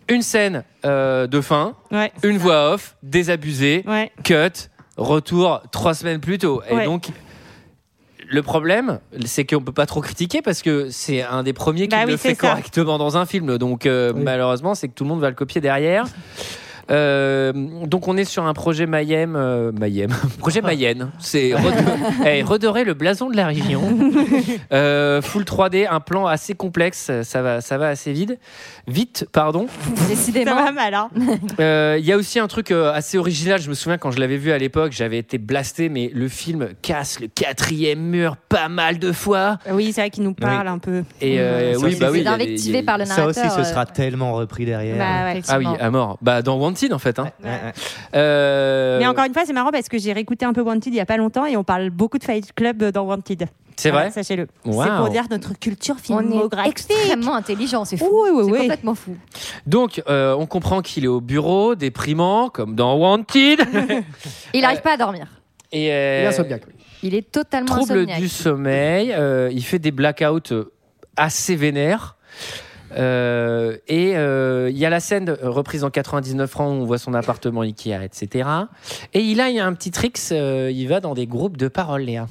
une 0.09 0.23
scène 0.23 0.64
euh, 0.85 1.26
de 1.26 1.40
fin, 1.40 1.75
Ouais. 1.92 2.12
une 2.23 2.38
voix 2.38 2.73
off, 2.75 2.97
désabusé, 3.02 3.85
Ouais. 3.87 4.11
cut, 4.25 4.69
retour 4.97 5.62
trois 5.73 5.95
semaines 5.95 6.21
plus 6.21 6.38
tôt. 6.38 6.62
Et 6.71 6.75
Ouais. 6.75 6.85
donc. 6.85 7.09
Le 8.32 8.42
problème, 8.42 9.00
c'est 9.25 9.44
qu'on 9.44 9.60
peut 9.60 9.72
pas 9.72 9.87
trop 9.87 10.00
critiquer 10.00 10.40
parce 10.40 10.62
que 10.62 10.88
c'est 10.90 11.22
un 11.22 11.42
des 11.42 11.52
premiers 11.52 11.88
qui 11.88 11.96
Bah 11.96 12.02
oui, 12.04 12.12
le 12.12 12.16
fait 12.16 12.37
correctement 12.37 12.96
dans 12.96 13.16
un 13.16 13.26
film. 13.26 13.58
Donc 13.58 13.87
euh, 13.87 14.12
Oui. 14.14 14.22
malheureusement, 14.22 14.76
c'est 14.76 14.87
que 14.87 14.94
tout 14.94 15.02
le 15.02 15.08
monde 15.10 15.20
va 15.20 15.28
le 15.30 15.34
copier 15.34 15.60
derrière. 15.60 16.06
Euh, 16.90 17.52
donc 17.87 18.09
on 18.09 18.16
est 18.16 18.25
sur 18.25 18.44
un 18.47 18.52
projet 18.54 18.87
Mayhem, 18.87 19.37
euh, 19.37 19.70
Mayhem, 19.73 20.11
projet 20.38 20.61
Mayenne. 20.61 21.11
C'est 21.18 21.50
redo- 21.50 22.42
redorer 22.44 22.85
le 22.85 22.94
blason 22.94 23.30
de 23.30 23.37
la 23.37 23.47
région. 23.47 23.82
Euh, 24.73 25.20
full 25.20 25.42
3D, 25.42 25.87
un 25.90 26.00
plan 26.00 26.26
assez 26.26 26.54
complexe. 26.54 27.11
Ça 27.23 27.42
va, 27.42 27.61
ça 27.61 27.76
va 27.78 27.88
assez 27.88 28.12
vite. 28.12 28.38
Vite, 28.87 29.26
pardon. 29.32 29.66
Ça 29.97 30.06
Décidément. 30.06 30.54
va 30.54 30.70
mal, 30.73 30.94
hein 30.94 31.09
Euh, 31.59 31.97
Il 31.99 32.04
y 32.06 32.12
a 32.12 32.16
aussi 32.16 32.38
un 32.38 32.47
truc 32.47 32.70
euh, 32.70 32.92
assez 32.92 33.18
original. 33.18 33.61
Je 33.61 33.68
me 33.68 33.75
souviens 33.75 33.99
quand 33.99 34.11
je 34.11 34.20
l'avais 34.20 34.37
vu 34.37 34.52
à 34.52 34.59
l'époque, 34.59 34.92
j'avais 34.92 35.18
été 35.18 35.38
blasté, 35.38 35.88
mais 35.88 36.11
le 36.14 36.28
film 36.28 36.68
casse 36.82 37.20
le 37.20 37.26
quatrième 37.28 38.00
mur 38.00 38.37
pas 38.37 38.68
mal 38.68 38.99
de 38.99 39.11
fois. 39.12 39.59
Oui, 39.70 39.92
c'est 39.92 40.02
vrai 40.02 40.11
qu'il 40.11 40.23
nous 40.25 40.35
parle 40.35 40.68
un 40.68 40.78
peu. 40.78 41.02
Et 41.20 41.40
euh, 41.40 41.75
Ça 41.75 41.78
oui, 41.80 41.87
aussi, 41.92 41.97
bah 42.00 42.09
oui. 42.12 42.26
invectivé 42.26 42.82
par 42.82 42.99
le 42.99 43.04
Ça 43.06 43.16
narrateur. 43.16 43.44
aussi, 43.47 43.54
ce 43.56 43.64
sera 43.64 43.87
tellement 43.87 44.32
repris 44.35 44.66
derrière. 44.66 44.97
Bah 44.99 45.32
ouais. 45.32 45.42
Ah 45.49 45.59
oui, 45.59 45.66
à 45.80 45.90
mort. 45.90 46.18
Bah 46.23 46.42
dans 46.42 46.56
Wanted 46.59 46.79
en 46.92 46.99
fait. 46.99 47.18
Hein. 47.18 47.30
Ouais, 47.42 47.49
ouais. 47.50 47.72
Euh, 48.14 48.99
Mais 48.99 49.06
encore 49.06 49.25
une 49.25 49.32
fois, 49.32 49.44
c'est 49.46 49.52
marrant 49.52 49.70
parce 49.70 49.88
que 49.88 49.99
j'ai 49.99 50.12
réécouté 50.12 50.44
un 50.44 50.52
peu 50.52 50.62
Wanted 50.62 50.87
il 50.92 50.96
y 50.96 51.00
a 51.00 51.06
pas 51.06 51.16
longtemps 51.16 51.46
et 51.46 51.56
on 51.56 51.64
parle 51.64 51.90
beaucoup 51.90 52.18
de 52.18 52.25
Fight 52.25 52.52
Club 52.54 52.82
dans 52.84 53.02
Wanted. 53.04 53.46
C'est 53.76 53.90
vrai. 53.90 54.10
Sachez-le. 54.10 54.46
Wow. 54.66 54.82
C'est 54.84 54.90
pour 54.96 55.08
dire 55.08 55.25
notre 55.30 55.58
culture 55.58 55.96
On 56.10 56.18
est 56.20 56.22
filmographique. 56.26 56.70
extrêmement 56.72 57.34
intelligent, 57.34 57.84
c'est 57.87 57.96
fou. 57.96 58.08
Oui, 58.12 58.28
oui, 58.32 58.42
c'est 58.44 58.50
oui. 58.52 58.58
complètement 58.60 58.94
fou. 58.94 59.16
Donc, 59.66 60.02
euh, 60.08 60.34
on 60.38 60.44
comprend 60.46 60.82
qu'il 60.82 61.04
est 61.04 61.08
au 61.08 61.22
bureau, 61.22 61.75
déprimant, 61.75 62.50
comme 62.50 62.75
dans 62.75 62.94
Wanted. 62.96 63.60
Il 64.54 64.60
n'arrive 64.62 64.82
pas 64.82 64.94
à 64.94 64.96
dormir. 64.99 65.28
Et 65.72 65.87
Il 65.87 65.90
euh, 65.90 66.25
est 66.25 66.26
insomniaque. 66.26 66.62
oui. 66.66 66.75
Il 67.02 67.14
est 67.14 67.30
totalement 67.32 67.66
trouble 67.76 67.92
insomniaque. 67.92 68.18
du 68.20 68.28
sommeil. 68.28 69.12
euh, 69.16 69.49
il 69.50 69.64
fait 69.64 69.78
des 69.78 69.92
blackouts 69.92 70.52
euh, 70.52 70.70
assez 71.16 71.56
vénères. 71.56 72.16
Euh, 72.97 73.76
et 73.88 74.16
euh, 74.16 74.70
il 74.70 74.78
y 74.78 74.85
a 74.85 74.90
la 74.90 75.00
scène 75.00 75.28
euh, 75.28 75.50
reprise 75.50 75.85
en 75.85 75.90
99 75.90 76.50
francs 76.50 76.70
où 76.70 76.82
on 76.82 76.85
voit 76.85 76.99
son 76.99 77.14
appartement 77.14 77.62
Ikea, 77.62 78.02
etc. 78.04 78.49
Et 79.14 79.20
il 79.20 79.40
a, 79.40 79.49
il 79.50 79.56
y 79.56 79.61
a 79.61 79.66
un 79.66 79.75
petit 79.75 79.90
tricks, 79.90 80.18
euh, 80.32 80.70
il 80.73 80.87
va 80.88 81.00
dans 81.00 81.14
des 81.14 81.26
groupes 81.26 81.56
de 81.56 81.68
parole, 81.68 82.02
Léa. 82.02 82.26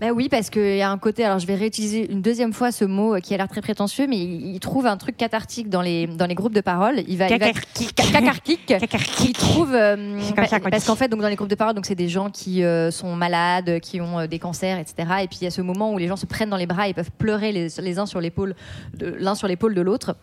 Bah 0.00 0.08
oui, 0.14 0.28
parce 0.28 0.48
qu'il 0.48 0.76
y 0.76 0.82
a 0.82 0.90
un 0.90 0.98
côté. 0.98 1.24
Alors, 1.24 1.38
je 1.40 1.46
vais 1.46 1.56
réutiliser 1.56 2.10
une 2.10 2.22
deuxième 2.22 2.52
fois 2.52 2.70
ce 2.70 2.84
mot 2.84 3.16
euh, 3.16 3.20
qui 3.20 3.34
a 3.34 3.36
l'air 3.36 3.48
très 3.48 3.60
prétentieux, 3.60 4.06
mais 4.08 4.16
il, 4.16 4.54
il 4.54 4.60
trouve 4.60 4.86
un 4.86 4.96
truc 4.96 5.16
cathartique 5.16 5.68
dans 5.68 5.82
les 5.82 6.06
dans 6.06 6.26
les 6.26 6.36
groupes 6.36 6.54
de 6.54 6.60
parole. 6.60 7.02
Il 7.08 7.16
va, 7.18 7.26
il 7.26 7.30
va- 7.38 7.46
Cacarquique. 7.46 8.66
Cacarquique. 8.66 8.76
Il 9.28 9.32
trouve 9.32 9.74
euh, 9.74 10.20
ça 10.48 10.60
qu'on 10.60 10.70
parce 10.70 10.84
qu'en 10.86 10.94
fait, 10.96 11.08
donc 11.08 11.20
dans 11.20 11.28
les 11.28 11.34
groupes 11.36 11.48
de 11.50 11.54
parole, 11.56 11.74
donc 11.74 11.86
c'est 11.86 11.94
des 11.96 12.08
gens 12.08 12.30
qui 12.30 12.62
euh, 12.62 12.90
sont 12.92 13.14
malades, 13.16 13.80
qui 13.80 14.00
ont 14.00 14.20
euh, 14.20 14.26
des 14.28 14.38
cancers, 14.38 14.78
etc. 14.78 15.08
Et 15.22 15.26
puis 15.26 15.38
il 15.40 15.44
y 15.44 15.46
a 15.48 15.50
ce 15.50 15.62
moment 15.62 15.92
où 15.92 15.98
les 15.98 16.06
gens 16.06 16.16
se 16.16 16.26
prennent 16.26 16.50
dans 16.50 16.56
les 16.56 16.66
bras 16.66 16.88
et 16.88 16.94
peuvent 16.94 17.10
pleurer 17.18 17.50
les, 17.50 17.68
les 17.80 17.98
uns 17.98 18.06
sur 18.06 18.20
l'épaule, 18.20 18.54
l'un 19.00 19.34
sur 19.34 19.48
l'épaule 19.48 19.74
de 19.74 19.80
l'autre. 19.80 20.16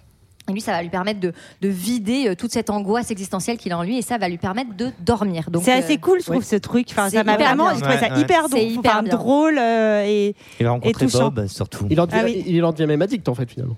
Et 0.49 0.53
lui, 0.53 0.61
ça 0.61 0.73
va 0.73 0.81
lui 0.83 0.89
permettre 0.89 1.19
de, 1.19 1.33
de 1.61 1.67
vider 1.69 2.27
euh, 2.27 2.35
toute 2.35 2.51
cette 2.51 2.69
angoisse 2.69 3.09
existentielle 3.09 3.57
qu'il 3.57 3.71
a 3.71 3.77
en 3.79 3.83
lui 3.83 3.97
et 3.97 4.01
ça 4.03 4.17
va 4.19 4.29
lui 4.29 4.37
permettre 4.37 4.75
de 4.75 4.91
dormir. 4.99 5.49
Donc, 5.49 5.63
C'est 5.63 5.73
euh, 5.73 5.79
assez 5.79 5.97
cool, 5.97 6.19
je 6.19 6.25
trouve, 6.25 6.43
ce 6.43 6.55
truc. 6.55 6.87
Enfin, 6.91 7.09
c'est 7.09 7.17
ça 7.17 7.23
m'a 7.23 7.35
vraiment, 7.35 7.69
je 7.73 7.79
trouvais 7.81 7.97
ça 7.97 8.05
Ouais, 8.09 8.11
ouais. 8.13 8.21
hyper, 8.21 8.47
drôle, 8.49 8.61
hyper 8.61 8.91
enfin, 8.91 9.01
bien. 9.03 9.15
drôle 9.15 9.57
euh, 9.59 10.03
et, 10.05 10.35
Il 10.59 10.63
va 10.63 10.65
et 10.65 10.67
rencontrer 10.67 11.05
touchant. 11.07 11.31
Bob, 11.31 11.47
surtout. 11.47 11.87
Il 11.89 11.99
en 11.99 12.05
devient, 12.05 12.19
Ah 12.21 12.25
oui. 12.25 12.43
il 12.45 12.63
en 12.63 12.71
devient 12.71 12.85
même 12.85 13.01
addict 13.01 13.27
en 13.27 13.33
fait 13.33 13.49
finalement. 13.49 13.75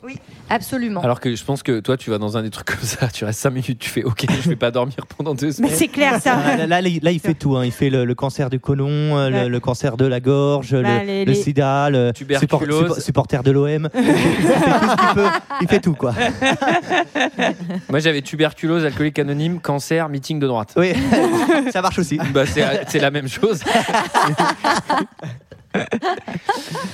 Absolument. 0.49 1.01
Alors 1.01 1.19
que 1.21 1.33
je 1.35 1.43
pense 1.45 1.63
que 1.63 1.79
toi, 1.79 1.95
tu 1.97 2.09
vas 2.09 2.17
dans 2.17 2.35
un 2.37 2.43
des 2.43 2.49
trucs 2.49 2.67
comme 2.67 2.81
ça, 2.83 3.07
tu 3.07 3.23
restes 3.23 3.39
5 3.39 3.49
minutes, 3.51 3.79
tu 3.79 3.89
fais 3.89 4.03
OK, 4.03 4.25
je 4.29 4.49
vais 4.49 4.55
pas 4.57 4.71
dormir 4.71 4.95
pendant 5.17 5.33
deux 5.35 5.47
Mais 5.47 5.51
semaines. 5.53 5.71
c'est 5.73 5.87
clair, 5.87 6.19
ça. 6.21 6.35
Là, 6.57 6.67
là, 6.67 6.81
là, 6.81 6.87
il- 6.89 6.99
là, 7.01 7.11
il 7.11 7.19
fait 7.19 7.33
tout. 7.33 7.55
hein. 7.55 7.63
Il 7.65 7.71
fait 7.71 7.89
le, 7.89 8.03
le 8.03 8.15
cancer 8.15 8.49
du 8.49 8.59
côlon, 8.59 8.87
euh, 8.89 9.29
Ouais. 9.31 9.43
le, 9.43 9.49
le 9.49 9.59
cancer 9.61 9.95
de 9.97 10.05
la 10.05 10.19
gorge, 10.19 10.71
Bah, 10.73 10.99
le, 11.01 11.05
les- 11.05 11.25
le 11.25 11.31
les- 11.31 11.41
sida, 11.41 11.89
le 11.89 12.11
support- 12.13 12.59
Tuberculose. 12.59 12.81
support- 12.89 13.01
supporter 13.01 13.43
de 13.43 13.51
l'OM. 13.51 13.89
il, 13.95 14.03
fait 14.03 14.79
tout 14.79 14.89
ce 14.89 14.95
qu'il 14.97 15.13
peut. 15.15 15.27
Il 15.61 15.67
fait 15.67 15.79
tout, 15.79 15.93
quoi. 15.95 16.13
Moi, 17.89 17.99
j'avais 17.99 18.21
tuberculose, 18.21 18.85
alcoolique 18.85 19.19
anonyme, 19.19 19.59
cancer, 19.59 20.09
meeting 20.09 20.39
de 20.39 20.47
droite. 20.47 20.73
Oui, 20.75 20.93
ça 21.71 21.81
marche 21.81 21.99
aussi. 21.99 22.19
Bah, 22.33 22.45
c'est 22.45 22.63
c'est 22.87 22.99
la 22.99 23.11
même 23.11 23.27
chose. 23.27 23.63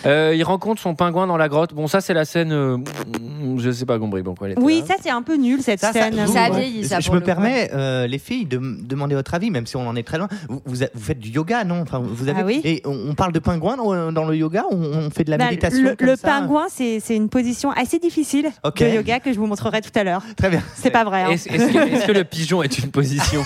Euh, 0.05 0.33
il 0.35 0.43
rencontre 0.43 0.81
son 0.81 0.95
pingouin 0.95 1.27
dans 1.27 1.37
la 1.37 1.47
grotte. 1.47 1.73
Bon, 1.73 1.87
ça, 1.87 2.01
c'est 2.01 2.13
la 2.13 2.25
scène. 2.25 2.51
euh, 2.51 2.77
je 3.57 3.71
sais 3.71 3.85
pas 3.85 3.97
compris. 3.99 4.21
Bon, 4.21 4.35
quoi, 4.35 4.47
elle 4.47 4.53
était 4.53 4.61
Oui, 4.61 4.81
là. 4.81 4.85
ça 4.87 4.93
c'est 5.01 5.09
un 5.09 5.21
peu 5.21 5.35
nul 5.37 5.61
cette 5.61 5.79
Ça, 5.79 5.93
ça- 5.93 6.01
scène. 6.01 6.15
vous- 6.25 6.33
Ça 6.33 6.43
a 6.43 6.49
vieilli, 6.49 6.83
ça, 6.85 6.99
Je 6.99 7.09
me 7.09 7.15
le 7.15 7.21
permets, 7.21 7.69
euh, 7.73 8.05
les 8.05 8.17
filles, 8.17 8.45
de 8.45 8.59
demander 8.81 9.15
votre 9.15 9.33
avis, 9.33 9.49
même 9.49 9.65
si 9.65 9.77
on 9.77 9.87
en 9.87 9.95
est 9.95 10.03
très 10.03 10.17
loin. 10.17 10.27
Vous, 10.49 10.61
vous, 10.65 10.83
a- 10.83 10.87
vous 10.93 11.01
faites 11.01 11.19
du 11.19 11.29
yoga, 11.29 11.63
non? 11.63 11.81
Enfin, 11.81 12.01
vous 12.03 12.27
avez, 12.27 12.41
Ah 12.41 12.45
oui. 12.45 12.59
Et 12.65 12.81
on, 12.85 13.11
on 13.11 13.15
parle 13.15 13.31
de 13.31 13.39
pingouin 13.39 13.77
dans, 13.77 14.11
dans 14.11 14.25
le 14.25 14.35
yoga 14.35 14.65
ou 14.71 14.75
on 14.75 15.09
fait 15.09 15.23
de 15.23 15.31
la 15.31 15.37
Bah, 15.37 15.45
méditation 15.45 15.81
le 15.81 15.95
comme 15.95 16.07
le 16.07 16.15
ça? 16.17 16.27
pingouin, 16.27 16.65
c'est 16.69 16.99
une 17.15 17.29
position 17.29 17.71
assez 17.71 17.97
difficile 17.99 18.49
Ok. 18.63 18.79
de 18.79 18.87
yoga 18.89 19.21
que 19.21 19.31
je 19.31 19.39
vous 19.39 19.47
montrerai 19.47 19.79
tout 19.81 19.97
à 19.97 20.03
l'heure. 20.03 20.21
Très 20.35 20.49
bien. 20.49 20.61
C'est 20.75 20.91
pas 20.91 21.05
vrai. 21.05 21.23
hein. 21.23 21.29
Est-ce 21.31 21.47
que, 22.07 22.11
le 22.11 22.23
pigeon 22.25 22.61
est 22.61 22.77
une 22.79 22.91
position? 22.91 23.41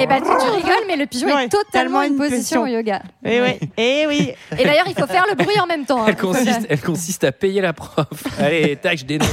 Et 0.00 0.06
bah, 0.08 0.16
tu, 0.18 0.24
tu 0.24 0.50
rigoles, 0.50 0.84
mais 0.88 0.96
le 0.96 1.06
pigeon 1.06 1.28
Ouais, 1.28 1.44
est 1.44 1.48
totalement 1.48 2.02
une 2.02 2.12
une 2.14 2.16
position 2.18 2.38
position. 2.38 2.62
au 2.62 2.66
yoga. 2.66 3.02
Eh 3.24 3.40
oui, 3.40 3.68
eh 3.76 4.04
oui. 4.08 4.32
Et 4.58 4.64
d'ailleurs, 4.64 4.86
il 4.88 4.94
faut 4.94 5.06
faire 5.06 5.24
le 5.28 5.36
bruit 5.36 5.58
en 5.60 5.66
même 5.66 5.84
temps. 5.84 6.02
hein. 6.02 6.06
elle 6.08 6.16
consiste, 6.16 6.66
elle 6.68 6.80
consiste 6.80 7.24
à 7.24 7.32
payer 7.32 7.60
la 7.60 7.72
prof. 7.72 8.06
Allez, 8.40 8.76
tac, 8.76 8.98
je 8.98 9.04
dénonce. 9.04 9.28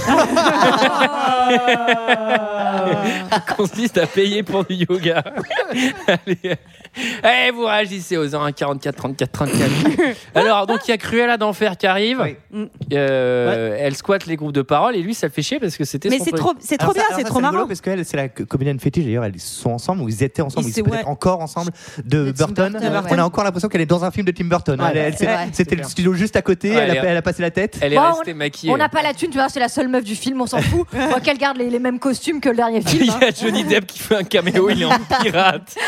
Elle 3.31 3.55
consiste 3.55 3.97
à 3.97 4.07
payer 4.07 4.43
pour 4.43 4.65
du 4.65 4.75
yoga. 4.75 5.23
Allez, 6.07 6.57
Allez, 7.21 7.51
vous 7.51 7.65
réagissez 7.65 8.17
aux 8.17 8.33
1 8.35 8.51
44 8.51 8.95
34 8.95 9.31
34. 9.31 9.69
Alors, 10.35 10.65
donc 10.65 10.79
il 10.87 10.91
y 10.91 10.93
a 10.93 10.97
Cruella 10.97 11.37
d'enfer 11.37 11.77
qui 11.77 11.85
arrive. 11.85 12.19
Oui. 12.21 12.67
Euh, 12.93 13.77
Elle 13.79 13.95
squatte 13.95 14.25
les 14.25 14.35
groupes 14.35 14.53
de 14.53 14.61
parole 14.63 14.95
et 14.95 15.01
lui, 15.01 15.13
ça 15.13 15.27
le 15.27 15.31
fait 15.33 15.41
chier 15.43 15.59
parce 15.59 15.77
que 15.77 15.83
c'était 15.85 16.09
Mais 16.09 16.17
son 16.19 16.25
c'est 16.25 16.31
trop, 16.31 16.53
c'est 16.59 16.77
trop 16.77 16.93
bien, 16.93 17.03
c'est 17.15 17.21
ça, 17.21 17.27
trop 17.27 17.39
marrant. 17.39 17.67
parce 17.67 17.81
qu'elle, 17.81 18.03
c'est 18.03 18.17
la 18.17 18.29
co- 18.29 18.45
comédienne 18.45 18.79
fétiche. 18.79 19.05
D'ailleurs, 19.05 19.25
ils 19.27 19.39
sont 19.39 19.71
ensemble 19.71 20.01
ou 20.01 20.09
ils 20.09 20.23
étaient 20.23 20.41
ensemble. 20.41 20.65
Ils 20.65 20.69
Ils 20.69 20.73
se- 20.73 20.79
sont 20.81 20.85
peut-être 20.89 21.05
ouais. 21.05 21.11
encore 21.11 21.41
ensemble 21.41 21.71
de, 22.03 22.31
Burton. 22.31 22.71
Burton, 22.73 23.07
On 23.11 23.19
a 23.19 23.23
encore 23.23 23.43
l'impression 23.43 23.69
qu'elle 23.69 23.81
est 23.81 23.85
dans 23.85 24.03
un 24.03 24.11
film 24.11 24.25
de 24.25 24.31
Tim 24.31 24.45
Burton. 24.45 24.81
Ouais, 24.81 24.93
Elle- 24.97 25.17
c'est. 25.17 25.27
C'était 25.53 25.75
le 25.75 25.83
studio 25.83 26.13
juste 26.13 26.35
à 26.35 26.41
côté. 26.41 26.71
Ouais, 26.71 26.77
elle, 26.77 26.89
elle 26.91 26.97
a, 26.97 27.03
est- 27.03 27.07
elle 27.07 27.17
a 27.17 27.21
passé 27.21 27.41
la 27.41 27.51
tête. 27.51 27.77
Elle 27.81 27.93
est 27.93 27.97
Bon, 27.97 28.11
restée 28.11 28.33
maquillée. 28.33 28.71
On 28.73 28.77
n'a 28.77 28.89
pas 28.89 29.01
la 29.01 29.13
thune, 29.13 29.29
tu 29.29 29.37
vois, 29.37 29.49
c'est 29.49 29.59
la 29.59 29.69
seule 29.69 29.87
meuf 29.87 30.03
du 30.03 30.15
film, 30.15 30.41
on 30.41 30.45
s'en 30.47 30.61
fout. 30.61 30.87
Faut 31.11 31.19
qu'elle 31.21 31.37
garde 31.37 31.57
les, 31.57 31.69
les 31.69 31.79
mêmes 31.79 31.99
costumes 31.99 32.41
que 32.41 32.49
le 32.49 32.55
dernier 32.55 32.81
film. 32.81 33.03
Il 33.05 33.09
hein. 33.11 33.19
y 33.21 33.25
a 33.25 33.31
Johnny 33.31 33.63
Depp 33.63 33.85
qui 33.87 33.99
fait 33.99 34.15
un 34.15 34.23
caméo, 34.23 34.69
il 34.69 34.81
est 34.81 34.85
en 34.85 34.97
pirate. 35.21 35.75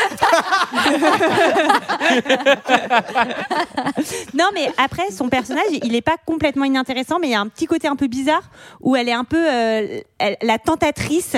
Non, 4.34 4.46
mais 4.54 4.70
après, 4.78 5.10
son 5.10 5.28
personnage, 5.28 5.64
il 5.82 5.94
est 5.94 6.00
pas 6.02 6.16
complètement 6.24 6.64
inintéressant, 6.64 7.18
mais 7.20 7.28
il 7.28 7.32
y 7.32 7.34
a 7.34 7.40
un 7.40 7.48
petit 7.48 7.66
côté 7.66 7.88
un 7.88 7.96
peu 7.96 8.06
bizarre 8.06 8.42
où 8.80 8.96
elle 8.96 9.08
est 9.08 9.12
un 9.12 9.24
peu 9.24 9.36
euh, 9.38 10.00
elle- 10.18 10.36
la 10.42 10.58
tentatrice. 10.58 11.36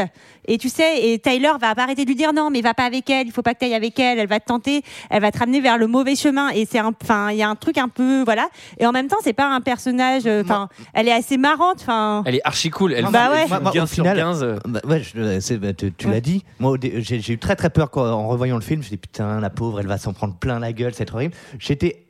Et 0.48 0.58
tu 0.58 0.68
sais, 0.68 1.08
et 1.12 1.18
Tyler 1.18 1.50
va 1.60 1.74
pas 1.74 1.84
arrêter 1.84 2.04
de 2.04 2.08
lui 2.08 2.16
dire 2.16 2.32
non, 2.32 2.50
mais 2.50 2.60
va 2.62 2.74
pas 2.74 2.84
avec 2.84 3.08
elle, 3.10 3.26
il 3.26 3.32
faut 3.32 3.42
pas 3.42 3.54
que 3.54 3.60
tu 3.60 3.64
ailles 3.66 3.74
avec 3.74 3.98
elle, 4.00 4.18
elle 4.18 4.26
va 4.28 4.40
te 4.40 4.46
tenter, 4.46 4.82
elle 5.10 5.22
va 5.22 5.30
te 5.30 5.38
ramener 5.38 5.60
vers 5.60 5.78
le 5.78 5.86
mauvais 5.86 6.16
chemin. 6.16 6.50
Et 6.50 6.66
c'est 6.68 6.78
un, 6.78 6.92
enfin, 7.02 7.30
il 7.30 7.36
y 7.38 7.42
a 7.42 7.48
un 7.48 7.54
truc 7.54 7.78
un 7.78 7.88
peu, 7.88 8.24
voilà. 8.24 8.48
Et 8.78 8.86
en 8.86 8.92
même 8.92 9.06
temps, 9.08 9.16
c'est 9.22 9.32
pas 9.32 9.46
un 9.48 9.60
personnage, 9.60 10.22
euh, 10.26 10.42
enfin, 10.44 10.68
elle 10.94 11.08
est 11.08 11.12
assez 11.12 11.36
marrante, 11.36 11.78
enfin. 11.82 12.22
Elle 12.26 12.36
est 12.36 12.40
archi 12.44 12.70
cool. 12.70 12.92
Elle 12.92 13.04
Bah 13.06 13.30
fait- 13.32 13.42
ouais. 13.42 13.48
Moi, 13.48 13.60
moi, 13.60 13.72
15 13.72 13.82
au 13.82 13.86
sur 13.86 14.02
final, 14.04 14.16
15. 14.16 14.42
euh. 14.42 14.58
Bah, 14.66 14.80
ouais, 14.88 15.02
je- 15.02 15.54
bah, 15.56 15.72
tu, 15.72 15.92
tu 15.92 16.06
Ouais. 16.06 16.12
l'as 16.14 16.20
dit. 16.20 16.44
Moi, 16.58 16.76
j'ai 16.82 17.32
eu 17.32 17.38
très 17.38 17.56
très 17.56 17.70
peur 17.70 17.90
quand, 17.90 18.04
en 18.04 18.26
revoyant 18.28 18.56
le 18.56 18.62
film. 18.62 18.82
Je 18.82 18.88
dit 18.88 18.96
putain, 18.96 19.38
la 19.40 19.50
pauvre, 19.50 19.80
elle 19.80 19.86
va 19.86 19.98
s'en 19.98 20.12
prendre 20.12 20.34
plein 20.34 20.58
la 20.58 20.72
gueule, 20.72 20.92
c'est 20.94 21.12
horrible. 21.12 21.34
J'étais 21.58 22.04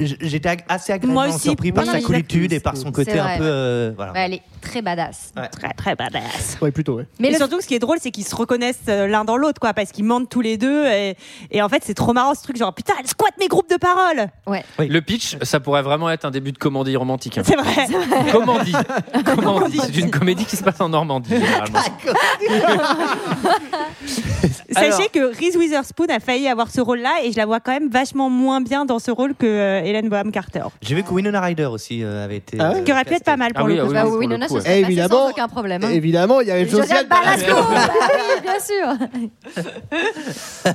J'étais 0.00 0.56
assez 0.68 0.92
agréablement 0.92 1.26
Moi 1.26 1.34
aussi, 1.34 1.40
surpris 1.48 1.72
par 1.72 1.84
oui, 1.84 1.90
sa 1.90 1.96
oui, 1.98 2.02
coolitude 2.02 2.52
et 2.52 2.60
par 2.60 2.76
son 2.76 2.92
côté 2.92 3.12
vrai, 3.12 3.20
un 3.34 3.38
peu. 3.38 3.44
euh, 3.44 3.92
voilà. 3.96 4.12
Ouais, 4.12 4.20
elle 4.26 4.34
est 4.34 4.42
très 4.60 4.82
badass. 4.82 5.32
Très 5.52 5.70
très 5.74 5.94
badass. 5.94 6.58
Ouais, 6.60 6.70
plutôt, 6.70 6.94
ouais. 6.96 7.06
Mais 7.18 7.28
et 7.28 7.32
le- 7.32 7.36
surtout, 7.38 7.60
ce 7.60 7.66
qui 7.66 7.74
est 7.74 7.78
drôle, 7.78 7.98
c'est 8.00 8.10
qu'ils 8.10 8.24
se 8.26 8.34
reconnaissent 8.36 8.80
euh, 8.88 9.06
l'un 9.06 9.24
dans 9.24 9.36
l'autre, 9.36 9.60
quoi, 9.60 9.72
parce 9.74 9.92
qu'ils 9.92 10.04
mentent 10.04 10.28
tous 10.28 10.40
les 10.40 10.56
deux. 10.56 10.86
Et, 10.86 11.16
et 11.50 11.62
en 11.62 11.68
fait, 11.68 11.82
c'est 11.84 11.94
trop 11.94 12.12
marrant 12.12 12.34
ce 12.34 12.42
truc, 12.42 12.56
genre 12.56 12.74
putain, 12.74 12.94
elle 13.00 13.06
squatte 13.06 13.34
mes 13.38 13.48
groupes 13.48 13.70
de 13.70 13.76
parole. 13.76 14.28
Ouais. 14.46 14.64
Le 14.78 15.00
pitch, 15.00 15.36
ça 15.42 15.60
pourrait 15.60 15.82
vraiment 15.82 16.10
être 16.10 16.24
un 16.24 16.30
début 16.30 16.52
de 16.52 16.58
comédie 16.58 16.96
romantique. 16.96 17.38
hein. 17.38 17.42
C'est 17.44 17.56
vrai. 17.56 17.86
Comédie. 18.32 18.72
Comédie. 19.24 19.80
C'est 19.84 19.98
une 20.00 20.10
comédie 20.10 20.44
qui 20.44 20.56
se 20.56 20.62
passe 20.62 20.80
en 20.80 20.88
Normandie, 20.88 21.30
généralement. 21.30 21.78
Sachez 24.70 24.86
Alors- 24.92 25.10
que 25.12 25.36
Reese 25.36 25.56
Witherspoon 25.56 26.06
a 26.10 26.20
failli 26.20 26.48
avoir 26.48 26.70
ce 26.70 26.80
rôle-là 26.80 27.10
et 27.24 27.32
je 27.32 27.36
la 27.36 27.46
vois 27.46 27.60
quand 27.60 27.72
même 27.72 27.88
vachement 27.88 28.30
moins 28.30 28.60
bien 28.60 28.84
dans 28.84 28.98
ce 28.98 29.10
rôle 29.10 29.34
que 29.34 29.46
euh, 29.46 29.80
Hélène 29.88 30.08
Bonham 30.08 30.30
Carter. 30.30 30.62
J'ai 30.82 30.94
vu 30.94 31.02
que 31.02 31.10
Winona 31.10 31.40
Ryder 31.40 31.64
aussi 31.66 32.02
euh, 32.04 32.24
avait 32.24 32.36
été. 32.36 32.56
Ah 32.60 32.70
ouais 32.70 32.76
euh, 32.78 32.82
Qui 32.82 32.92
aurait 32.92 33.04
pu 33.04 33.14
être 33.14 33.24
pas 33.24 33.36
mal 33.36 33.52
pour 33.54 33.64
Ah 33.66 33.68
le 33.68 33.74
ah 33.78 33.82
coup. 33.82 33.88
oui, 33.88 33.94
Bah 33.94 34.02
pour 34.02 34.12
oui, 34.12 34.26
le 34.26 34.32
Nona, 34.32 34.46
coup, 34.46 34.54
ça 34.54 34.58
ouais. 34.58 34.64
serait 34.64 34.80
passé 34.82 34.92
Évidemment. 34.92 35.24
sans 35.26 35.30
aucun 35.30 35.48
problème. 35.48 35.84
hein. 35.84 35.90
Évidemment, 35.90 36.40
il 36.40 36.48
y 36.48 36.50
avait 36.50 36.66
Josiane 36.68 36.86
Josiane 36.86 37.06
Balasco. 37.08 37.54
Bah 37.54 37.90
oui, 38.12 38.42
bien 38.42 38.60
sûr 38.60 39.64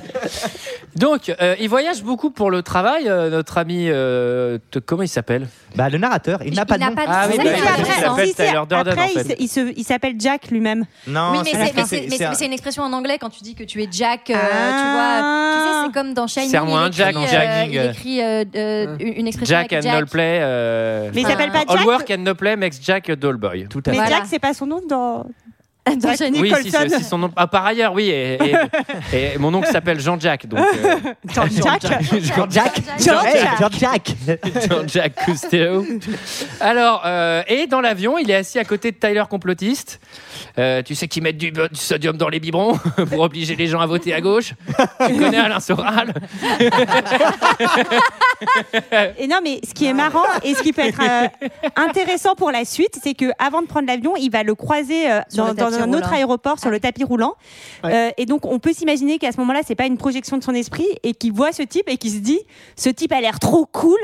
Donc, 0.96 1.34
euh, 1.40 1.56
il 1.60 1.68
voyage 1.68 2.02
beaucoup 2.02 2.30
pour 2.30 2.50
le 2.50 2.62
travail, 2.62 3.08
euh, 3.08 3.30
notre 3.30 3.58
ami. 3.58 3.86
euh, 3.88 4.58
te- 4.70 4.78
comment 4.78 5.02
il 5.02 5.08
s'appelle? 5.08 5.48
Bah, 5.74 5.88
le 5.88 5.98
narrateur, 5.98 6.40
il 6.44 6.54
n'a 6.54 6.64
pas 6.66 6.78
de 6.78 6.84
nom. 6.84 6.94
Ah 7.06 7.26
oui, 7.30 7.36
bah, 7.36 7.42
il 7.44 7.58
s'appelle. 7.64 7.84
Tyler 8.14 8.26
Si, 8.26 8.34
si, 8.46 8.52
Durden, 8.52 8.78
après, 8.88 9.08
il 9.14 9.20
fait. 9.20 9.24
se- 9.24 9.36
il 9.42 9.48
se- 9.48 9.72
il 9.76 9.84
s'appelle 9.84 10.14
Jack 10.18 10.48
lui-même. 10.50 10.84
Non, 11.06 11.30
Oui, 11.32 11.38
mais 11.44 11.50
c'est- 11.50 11.50
c'est- 11.50 11.58
mais 11.58 11.66
c'est- 11.66 11.96
c'est 11.96 12.00
mais 12.02 12.16
c'est 12.16 12.24
un- 12.24 12.30
c'est- 12.32 12.38
c'est 12.38 12.46
une 12.46 12.52
expression 12.52 12.82
en 12.84 12.92
anglais 12.92 13.18
quand 13.20 13.30
tu 13.30 13.42
dis 13.42 13.54
que 13.54 13.64
tu 13.64 13.82
es 13.82 13.88
Jack, 13.90 14.30
euh, 14.30 14.34
Ah. 14.36 14.46
tu 14.78 14.92
vois. 14.92 15.20
Tu 15.54 15.64
sais, 15.64 15.86
c'est 15.86 15.92
comme 15.92 16.14
dans 16.14 16.26
Shining. 16.28 16.50
Serre-moi 16.50 16.80
il 16.80 16.86
un 16.86 16.90
Jack, 16.92 17.10
écrit, 17.16 17.26
Jack. 17.30 17.48
euh, 17.48 17.64
Il 17.70 17.90
écrit 17.90 18.22
euh, 18.22 18.44
euh, 18.54 18.96
une 19.04 19.26
expression 19.26 19.56
Jack 19.56 19.72
avec 19.72 19.86
and 19.86 20.00
no 20.00 20.06
play. 20.06 20.38
euh, 20.42 21.10
Mais 21.14 21.20
il 21.22 21.26
s'appelle 21.26 21.50
pas 21.50 21.60
All 21.68 21.78
Jack. 21.78 21.86
work 21.86 22.10
and 22.10 22.18
no 22.18 22.34
play 22.34 22.56
makes 22.56 22.80
Jack 22.82 23.08
a 23.10 23.16
dull 23.16 23.36
boy. 23.36 23.66
Tout 23.68 23.82
à 23.86 23.90
Mais. 23.90 23.96
Voilà. 23.96 24.16
Jack, 24.16 24.24
c'est 24.26 24.38
pas 24.38 24.54
son 24.54 24.66
nom 24.66 24.80
dans. 24.88 25.26
Dans 26.00 26.16
Shining. 26.16 26.40
Oui, 26.40 26.52
si, 26.62 27.04
son 27.04 27.18
nom. 27.18 27.30
Ah, 27.36 27.46
par 27.46 27.66
ailleurs, 27.66 27.92
oui. 27.92 28.08
Et, 28.08 28.38
et- 28.42 28.54
et 29.34 29.38
mon 29.38 29.52
oncle 29.52 29.68
s'appelle 29.70 30.00
Jean-Jacques. 30.00 30.46
Donc, 30.46 30.60
euh, 30.60 30.96
Jack. 31.28 31.52
Jean-Jack. 31.52 32.02
Jean-Jack. 32.22 32.82
Jean-Jack. 33.60 34.14
Jean-Jacques 34.68 35.24
Cousteau. 35.24 35.84
Alors, 36.60 37.02
euh, 37.04 37.42
et 37.48 37.66
dans 37.66 37.80
l'avion, 37.82 38.16
il 38.18 38.30
est 38.30 38.34
assis 38.34 38.58
à 38.58 38.64
côté 38.64 38.92
de 38.92 38.96
Tyler 38.96 39.24
complotiste. 39.28 40.00
Euh, 40.58 40.82
tu 40.82 40.94
sais 40.94 41.08
qu'ils 41.08 41.22
mettent 41.22 41.36
du, 41.36 41.50
du 41.50 41.60
sodium 41.74 42.16
dans 42.16 42.28
les 42.28 42.40
biberons 42.40 42.78
pour 43.10 43.20
obliger 43.20 43.56
les 43.56 43.66
gens 43.66 43.80
à 43.80 43.86
voter 43.86 44.14
à 44.14 44.20
gauche. 44.20 44.54
Tu 45.06 45.14
connais 45.16 45.38
Alain 45.38 45.60
Soral? 45.60 46.14
Et 49.18 49.26
non, 49.26 49.38
mais 49.42 49.60
ce 49.66 49.74
qui 49.74 49.86
est 49.86 49.92
marrant 49.92 50.24
et 50.42 50.54
ce 50.54 50.62
qui 50.62 50.72
peut 50.72 50.82
être 50.82 51.00
euh, 51.00 51.48
intéressant 51.76 52.34
pour 52.34 52.50
la 52.50 52.64
suite, 52.64 52.98
c'est 53.02 53.14
que 53.14 53.26
avant 53.38 53.62
de 53.62 53.66
prendre 53.66 53.86
l'avion, 53.86 54.14
il 54.16 54.30
va 54.30 54.42
le 54.42 54.54
croiser 54.54 55.10
euh, 55.10 55.20
dans, 55.34 55.48
le 55.48 55.54
dans 55.78 55.84
un 55.84 55.92
autre 55.92 56.12
aéroport 56.12 56.58
sur 56.58 56.70
le 56.70 56.80
tapis 56.80 57.04
roulant. 57.04 57.34
Euh, 57.84 58.10
et 58.16 58.26
donc, 58.26 58.46
on 58.46 58.58
peut 58.58 58.72
s'imaginer 58.72 59.18
qu'à 59.18 59.32
ce 59.32 59.38
moment-là, 59.38 59.60
c'est 59.66 59.74
pas 59.74 59.86
une 59.86 59.98
projection 59.98 60.36
de 60.38 60.42
son 60.44 60.54
esprit 60.54 60.86
et 61.02 61.14
qu'il 61.14 61.32
voit 61.32 61.52
ce 61.52 61.62
type 61.62 61.88
et 61.88 61.96
qu'il 61.96 62.10
se 62.12 62.18
dit, 62.18 62.40
ce 62.76 62.88
type 62.90 63.12
a 63.12 63.20
l'air 63.20 63.38
trop 63.38 63.66
cool. 63.66 63.98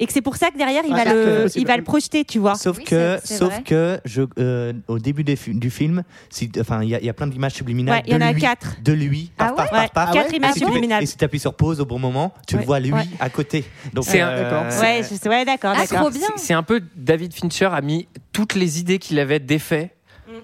Et 0.00 0.06
que 0.06 0.12
c'est 0.12 0.22
pour 0.22 0.36
ça 0.36 0.52
que 0.52 0.56
derrière, 0.56 0.84
il, 0.86 0.92
Ah, 0.94 1.02
va, 1.02 1.12
le, 1.12 1.42
possible. 1.42 1.60
il 1.60 1.66
va 1.66 1.76
le 1.76 1.82
projeter, 1.82 2.24
tu 2.24 2.38
vois. 2.38 2.54
Sauf 2.54 2.78
Oui, 2.78 2.84
que, 2.84 3.18
sauf 3.24 3.52
vrai. 3.52 3.62
que, 3.64 4.00
je, 4.04 4.22
euh, 4.38 4.72
au 4.86 5.00
début 5.00 5.24
des 5.24 5.36
du 5.48 5.70
film, 5.70 6.04
si, 6.30 6.48
enfin, 6.60 6.84
il 6.84 6.90
y, 6.90 6.94
a- 6.94 7.00
il 7.00 7.04
y 7.06 7.08
a 7.08 7.12
plein 7.12 7.26
d'images 7.26 7.54
subliminales 7.54 7.96
Ouais, 7.96 8.02
il 8.06 8.12
y 8.12 8.14
en 8.14 8.20
de 8.20 8.22
a 8.22 8.30
lui, 8.32 8.40
quatre. 8.40 8.76
de 8.80 8.92
lui, 8.92 9.32
Ah 9.38 9.52
Ouais, 9.58 9.88
quatre 9.92 10.32
Et 10.32 10.36
images 10.36 10.52
si 10.52 10.60
tu 10.60 10.60
fais- 10.60 10.66
subliminales. 10.66 11.02
Et 11.02 11.06
si 11.06 11.16
tu 11.16 11.24
appuies 11.24 11.40
sur 11.40 11.52
pause, 11.52 11.80
au 11.80 11.84
bon 11.84 11.98
moment, 11.98 12.32
tu 12.46 12.54
Ouais. 12.54 12.60
le 12.60 12.66
vois 12.66 12.78
lui 12.78 12.92
Ouais. 12.92 13.08
à 13.18 13.28
côté. 13.28 13.64
Donc, 13.92 14.04
C'est 14.04 14.20
un- 14.20 14.30
d'accord. 14.40 14.62
Ouais, 14.80 15.44
d'accord, 15.44 15.72
Ah, 15.74 15.80
d'accord. 15.80 15.98
trop 16.02 16.10
bien. 16.10 16.28
C'est- 16.36 16.54
un 16.54 16.62
peu 16.62 16.80
David 16.94 17.34
Fincher 17.34 17.68
a 17.72 17.80
mis 17.80 18.06
toutes 18.32 18.54
les 18.54 18.78
idées 18.78 19.00
qu'il 19.00 19.18
avait 19.18 19.40
défait. 19.40 19.96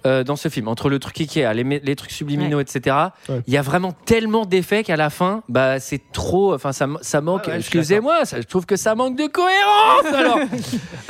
Euh, 0.07 0.25
dans 0.25 0.37
ce 0.37 0.49
film, 0.49 0.69
entre 0.69 0.89
le 0.89 0.99
truc 0.99 1.21
Ikea, 1.21 1.53
les, 1.55 1.65
les 1.83 1.97
trucs 1.97 2.11
subliminaux, 2.13 2.61
etc. 2.61 2.97
Ouais. 3.29 3.41
Il 3.47 3.53
y 3.53 3.57
a 3.57 3.63
vraiment 3.63 3.93
tellement 4.05 4.45
d'effets 4.47 4.85
qu'à 4.85 4.97
la 4.97 5.11
fin, 5.11 5.43
bah 5.49 5.81
c'est 5.81 6.01
trop. 6.13 6.55
Enfin, 6.55 6.73
ça, 6.73 6.87
ça 7.03 7.21
manque. 7.21 7.43
Ah 7.47 7.49
ouais, 7.49 7.55
je 7.55 7.59
Excusez-moi, 7.61 8.25
ça- 8.25 8.41
je 8.41 8.47
trouve 8.47 8.67
que 8.67 8.77
ça 8.77 8.95
manque 8.95 9.17
de 9.17 9.27
cohérence. 9.27 10.15
Alors, 10.15 10.39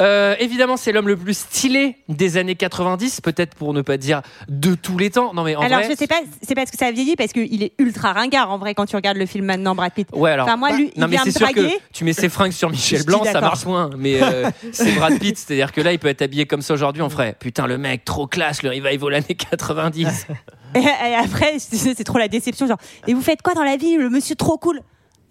Euh, 0.00 0.34
évidemment, 0.40 0.76
c'est 0.76 0.90
l'homme 0.90 1.06
le 1.06 1.16
plus 1.16 1.36
stylé 1.38 1.96
des 2.08 2.36
années 2.36 2.56
90, 2.56 3.20
peut-être 3.20 3.54
pour 3.54 3.72
ne 3.74 3.80
pas 3.80 3.96
dire 3.96 4.22
de 4.48 4.74
tous 4.74 4.98
les 4.98 5.10
temps. 5.10 5.32
Non, 5.34 5.44
mais 5.44 5.54
en 5.54 5.60
Alors, 5.60 5.78
vrai, 5.80 5.88
je 5.90 5.96
sais 5.96 6.08
pas, 6.08 6.20
c'est 6.42 6.54
parce 6.56 6.70
que 6.72 6.76
ça 6.76 6.86
a 6.86 6.90
vieilli, 6.90 7.14
parce 7.14 7.32
qu'il 7.32 7.62
est 7.62 7.72
ultra 7.78 8.12
ringard 8.12 8.50
en 8.50 8.58
vrai 8.58 8.74
quand 8.74 8.86
tu 8.86 8.96
regardes 8.96 9.16
le 9.18 9.26
film 9.26 9.44
maintenant, 9.46 9.74
Brad 9.76 9.92
Pitt. 9.92 10.08
Ouais, 10.12 10.32
alors. 10.32 10.46
Enfin, 10.46 10.56
moi, 10.56 10.72
lui, 10.72 10.86
non, 10.86 10.90
il 10.96 11.00
mais 11.02 11.06
vient 11.08 11.20
c'est 11.24 11.40
me 11.40 11.46
sûr 11.46 11.52
que 11.54 11.68
tu 11.92 12.04
mets 12.04 12.12
ses 12.12 12.28
fringues 12.28 12.50
sur 12.52 12.68
Je 12.70 12.74
Michel 12.74 13.04
Blanc, 13.04 13.22
ça 13.24 13.40
marche 13.40 13.64
moins. 13.66 13.90
Mais 13.96 14.20
euh, 14.20 14.50
c'est 14.72 14.92
Brad 14.96 15.16
Pitt, 15.20 15.38
c'est-à-dire 15.38 15.70
que 15.70 15.80
là, 15.80 15.92
il 15.92 15.98
peut 16.00 16.08
être 16.08 16.22
habillé 16.22 16.46
comme 16.46 16.62
ça 16.62 16.74
aujourd'hui, 16.74 17.02
on 17.02 17.08
ferait 17.10 17.36
putain, 17.38 17.66
le 17.68 17.78
mec, 17.78 18.04
trop 18.04 18.26
classe, 18.26 18.62
le 18.64 18.73
revival 18.80 19.14
années 19.14 19.34
90. 19.34 20.26
Et, 20.74 21.14
après, 21.14 21.58
c'est 21.58 21.94
c'est 21.94 22.04
trop 22.04 22.18
la 22.18 22.28
déception. 22.28 22.66
Genre, 22.66 22.78
et 23.06 23.14
vous 23.14 23.22
faites 23.22 23.42
quoi 23.42 23.54
dans 23.54 23.64
la 23.64 23.76
vie, 23.76 23.96
le 23.96 24.10
monsieur 24.10 24.34
trop 24.34 24.58
cool? 24.58 24.80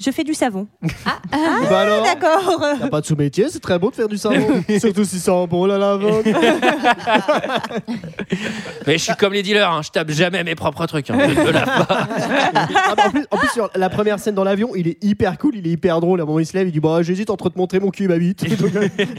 Je 0.03 0.11
fais 0.11 0.23
du 0.23 0.33
savon. 0.33 0.67
Ah, 1.05 1.19
Bah 1.69 1.79
alors 1.79 2.03
d'accord. 2.03 2.61
T'as 2.79 2.87
pas 2.89 3.01
de 3.01 3.05
sous-métier, 3.05 3.45
c'est 3.49 3.59
très 3.61 3.79
beau 3.79 3.89
de 3.89 3.95
faire 3.95 4.07
du 4.09 4.17
savon. 4.17 4.63
Surtout 4.79 5.05
si 5.05 5.19
ça 5.19 5.31
sent 5.31 5.47
bon 5.47 5.65
la 5.65 5.77
lavande. 5.77 6.23
Mais 8.87 8.97
je 8.97 9.03
suis 9.03 9.13
comme 9.15 9.33
les 9.33 9.43
dealers, 9.43 9.71
hein, 9.71 9.81
je 9.83 9.89
tape 9.89 10.11
jamais 10.11 10.43
mes 10.43 10.55
propres 10.55 10.85
trucs. 10.85 11.09
hein. 11.09 11.17
Je 11.19 11.39
ne 11.39 11.51
lave 11.51 11.85
pas. 11.87 12.07
Ah, 12.55 12.95
bah, 12.95 13.03
en, 13.07 13.09
plus, 13.11 13.25
en 13.31 13.37
plus, 13.37 13.49
sur 13.49 13.69
la 13.75 13.89
première 13.89 14.19
scène 14.19 14.35
dans 14.35 14.43
l'avion, 14.43 14.71
il 14.75 14.87
est 14.87 15.03
hyper 15.03 15.37
cool, 15.37 15.55
il 15.55 15.67
est 15.67 15.71
hyper 15.71 16.01
drôle. 16.01 16.19
À 16.19 16.23
un 16.23 16.25
moment, 16.25 16.39
il 16.39 16.45
se 16.45 16.53
lève, 16.57 16.67
il 16.67 16.71
dit 16.71 16.79
bah, 16.79 17.01
J'hésite 17.01 17.29
entre 17.29 17.49
te 17.49 17.57
montrer 17.57 17.79
mon 17.79 17.89
cul 17.89 18.03
et 18.05 18.07
ma 18.07 18.17
bite. 18.17 18.43
Donc, 18.61 18.71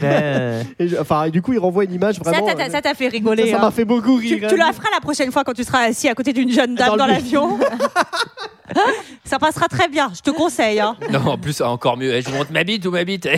euh, 0.03 0.63
et 0.79 0.87
je- 0.87 0.97
enfin, 0.97 1.23
et 1.25 1.31
du 1.31 1.41
coup, 1.41 1.53
il 1.53 1.59
renvoie 1.59 1.83
une 1.85 1.93
image 1.93 2.15
Ça 2.15 2.21
vraiment. 2.29 2.45
t'a- 2.53 2.65
euh, 2.65 2.69
ça 2.69 2.81
t'a 2.81 2.93
fait 2.93 3.07
rigoler. 3.07 3.49
ça 3.51 3.57
hein. 3.57 3.61
m'a 3.61 3.71
fait 3.71 3.85
beaucoup 3.85 4.15
rire. 4.15 4.37
Tu, 4.41 4.47
tu 4.47 4.57
la 4.57 4.71
feras 4.73 4.89
la 4.93 5.01
prochaine 5.01 5.31
fois 5.31 5.43
quand 5.43 5.53
tu 5.53 5.63
seras 5.63 5.79
assis 5.89 6.07
à 6.07 6.13
côté 6.15 6.33
d'une 6.33 6.51
jeune 6.51 6.75
dame 6.75 6.89
Dans 6.89 6.93
le 6.93 6.99
dans 6.99 7.05
bus. 7.07 7.13
l'avion. 7.15 7.59
ça 9.23 9.39
passera 9.39 9.67
très 9.67 9.87
bien, 9.87 10.11
je 10.15 10.21
te 10.21 10.31
conseille. 10.31 10.74
Hein. 10.79 10.95
Non, 11.11 11.25
en 11.27 11.37
plus, 11.37 11.61
encore 11.61 11.97
mieux. 11.97 12.13
Eh, 12.13 12.21
Je 12.21 12.29
vous 12.29 12.35
montre 12.37 12.51
ma 12.51 12.63
bite 12.63 12.85
ou 12.85 12.91
ma 12.91 13.03
bite 13.03 13.27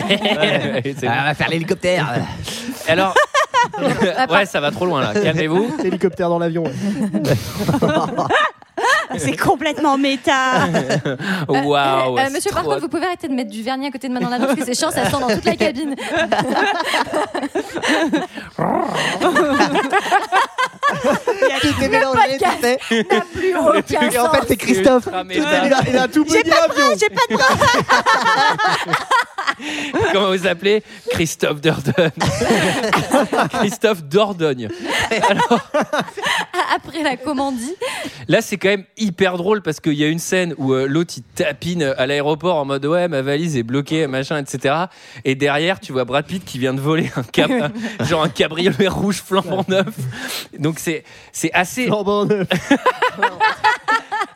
on 1.20 1.24
va 1.24 1.34
faire 1.34 1.48
l'hélicoptère. 1.48 2.12
Alors, 2.88 3.14
ouais, 4.30 4.46
ça 4.46 4.60
va 4.60 4.70
trop 4.70 4.86
loin 4.86 5.00
là. 5.02 5.12
Calmez-vous. 5.20 5.70
Hélicoptère 5.84 6.28
dans 6.28 6.38
l'avion. 6.38 6.64
ouais. 6.64 6.72
C'est 9.16 9.36
complètement 9.36 9.96
méta. 9.98 10.68
Waouh. 11.48 11.74
Euh, 12.18 12.20
c'est 12.26 12.32
monsieur, 12.32 12.50
par 12.52 12.60
trop- 12.62 12.70
contre, 12.72 12.82
vous 12.82 12.88
pouvez 12.88 13.06
arrêter 13.06 13.26
de 13.26 13.32
mettre 13.32 13.50
du 13.50 13.62
vernis 13.62 13.86
à 13.88 13.90
côté 13.90 14.06
de 14.06 14.12
moi 14.12 14.20
dans 14.22 14.28
la 14.28 14.38
douche, 14.38 14.48
parce 14.48 14.60
que 14.60 14.64
c'est 14.66 14.74
chiant, 14.78 14.90
ça 14.90 15.06
sent 15.06 15.16
dans 15.18 15.28
toute 15.34 15.44
la 15.46 15.56
cabine. 15.56 15.96
Est 21.82 21.88
mélangé, 21.88 22.38
tu 22.38 22.62
sais. 22.62 22.78
n'a 23.10 23.20
plus 23.20 23.56
aucun 23.56 24.10
Et 24.10 24.18
en 24.18 24.30
fait, 24.32 24.44
c'est 24.48 24.56
Christophe. 24.56 25.08
Il 25.30 25.42
a, 25.42 25.66
il 25.88 25.96
a 25.96 26.08
tout 26.08 26.24
J'ai 26.28 26.42
petit 26.42 26.50
pas 26.50 26.68
de 26.68 26.72
bras, 26.72 26.94
j'ai 26.98 27.08
pas 27.08 27.26
de 27.30 27.34
bras. 27.34 27.48
Comment 30.12 30.28
vous 30.30 30.46
appelez 30.46 30.82
Christophe 31.10 31.60
Dordogne. 31.60 32.10
Christophe 33.60 34.02
Dordogne. 34.04 34.68
Après 36.74 37.02
la 37.02 37.16
commandie, 37.16 37.74
Là, 38.28 38.40
c'est 38.42 38.56
quand 38.58 38.68
même 38.68 38.84
hyper 38.96 39.36
drôle 39.38 39.62
parce 39.62 39.80
qu'il 39.80 39.94
y 39.94 40.04
a 40.04 40.08
une 40.08 40.18
scène 40.18 40.54
où 40.58 40.72
euh, 40.74 40.86
l'autre 40.86 41.14
il 41.16 41.22
tapine 41.22 41.82
à 41.96 42.06
l'aéroport 42.06 42.56
en 42.56 42.64
mode 42.64 42.84
ouais, 42.84 43.08
ma 43.08 43.22
valise 43.22 43.56
est 43.56 43.62
bloquée, 43.62 44.06
machin, 44.06 44.36
etc. 44.38 44.74
Et 45.24 45.34
derrière, 45.34 45.80
tu 45.80 45.92
vois 45.92 46.04
Brad 46.04 46.26
Pitt 46.26 46.44
qui 46.44 46.58
vient 46.58 46.74
de 46.74 46.80
voler 46.80 47.10
un 47.16 47.22
cab, 47.22 47.50
un- 47.50 48.04
genre 48.04 48.22
un 48.22 48.28
cabriolet 48.28 48.88
rouge 48.88 49.22
flambant 49.24 49.64
neuf. 49.68 49.86
Donc 50.58 50.78
c'est 50.78 51.04
c'est 51.32 51.52
assez. 51.52 51.88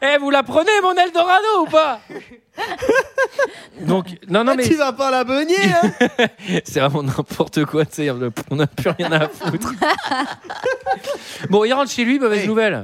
Eh, 0.03 0.19
vous 0.19 0.31
la 0.31 0.43
prenez 0.43 0.81
mon 0.83 0.95
Eldorado 0.95 1.63
ou 1.63 1.67
pas 1.67 2.01
Donc 3.83 4.07
non 4.29 4.43
non 4.43 4.55
mais 4.57 4.65
Tu 4.65 4.75
vas 4.75 4.93
pas 4.93 5.11
la 5.13 5.23
beugner, 5.23 5.55
hein 5.65 6.27
c'est 6.65 6.81
vraiment 6.81 7.05
n'importe 7.05 7.65
quoi. 7.65 7.87
Tu 7.87 7.95
sais, 7.95 8.11
on 8.51 8.57
n'a 8.57 8.67
plus 8.67 8.91
rien 8.91 9.13
à 9.13 9.29
foutre. 9.29 9.73
bon, 11.51 11.65
il 11.65 11.73
rentre 11.73 11.91
chez 11.91 12.05
lui, 12.05 12.19
mauvaise 12.19 12.47
nouvelle. 12.47 12.83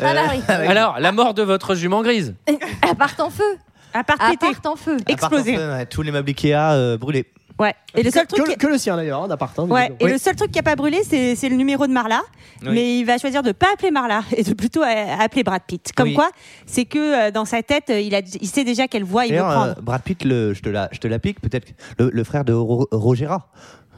ah 0.00 0.12
oui. 0.30 0.66
Alors, 0.66 0.98
la 0.98 1.12
mort 1.12 1.34
de 1.34 1.42
votre 1.42 1.76
jument 1.76 2.02
grise. 2.02 2.34
Elle 2.46 2.96
part 2.96 3.14
en 3.20 3.30
feu. 3.30 3.58
À 3.94 4.04
part 4.04 4.16
Elle 4.20 4.36
péter. 4.36 4.52
part 4.60 4.72
en 4.72 4.76
feu. 4.76 4.96
Explosé. 5.06 5.56
À 5.56 5.76
ouais, 5.76 5.86
Tous 5.86 6.02
les 6.02 6.10
meubles 6.10 6.28
Ikea 6.28 6.72
euh, 6.72 6.98
brûlés. 6.98 7.26
Ouais. 7.58 7.74
Et 7.94 8.02
le 8.02 8.10
seul 8.10 8.26
que, 8.26 8.34
truc. 8.34 8.44
que- 8.46 8.50
qui- 8.52 8.58
que 8.58 8.66
le 8.66 8.76
sien 8.76 8.96
d'ailleurs, 8.96 9.22
hein, 9.22 9.28
d'appart. 9.28 9.58
hein, 9.58 9.64
Ouais, 9.68 9.90
et 9.98 10.04
Oui. 10.04 10.10
le 10.12 10.18
seul 10.18 10.36
truc 10.36 10.50
qui 10.52 10.58
a 10.58 10.62
pas 10.62 10.76
brûlé, 10.76 11.02
c'est 11.08 11.34
c'est 11.36 11.48
le 11.48 11.56
numéro 11.56 11.86
de 11.86 11.92
Marla. 11.92 12.20
Oui. 12.62 12.68
Mais 12.72 12.98
il 12.98 13.04
va 13.04 13.16
choisir 13.16 13.42
de 13.42 13.52
pas 13.52 13.68
appeler 13.72 13.90
Marla 13.90 14.22
et 14.36 14.42
de 14.42 14.52
plutôt 14.52 14.82
euh, 14.82 15.14
appeler 15.18 15.42
Brad 15.42 15.62
Pitt. 15.66 15.90
Comme 15.96 16.08
Oui. 16.08 16.14
quoi, 16.14 16.28
c'est 16.66 16.84
que 16.84 16.98
euh, 17.28 17.30
dans 17.30 17.44
sa 17.46 17.62
tête, 17.62 17.88
euh, 17.90 17.98
il, 18.00 18.14
a, 18.14 18.20
il 18.40 18.46
sait 18.48 18.64
déjà 18.64 18.88
quelle 18.88 19.04
voie 19.04 19.24
il 19.26 19.32
veut 19.34 19.40
prendre. 19.40 19.74
euh, 19.78 19.80
Brad 19.82 20.02
Pitt, 20.02 20.22
le, 20.24 20.52
je 20.52 20.60
te 20.62 20.68
la, 20.68 20.88
je 20.92 20.98
te 20.98 21.08
la 21.08 21.18
pique, 21.18 21.40
peut-être 21.40 21.72
le 21.98 22.24
frère 22.24 22.44
de 22.44 22.52
Ro- 22.52 22.88
Rogera. 22.92 23.48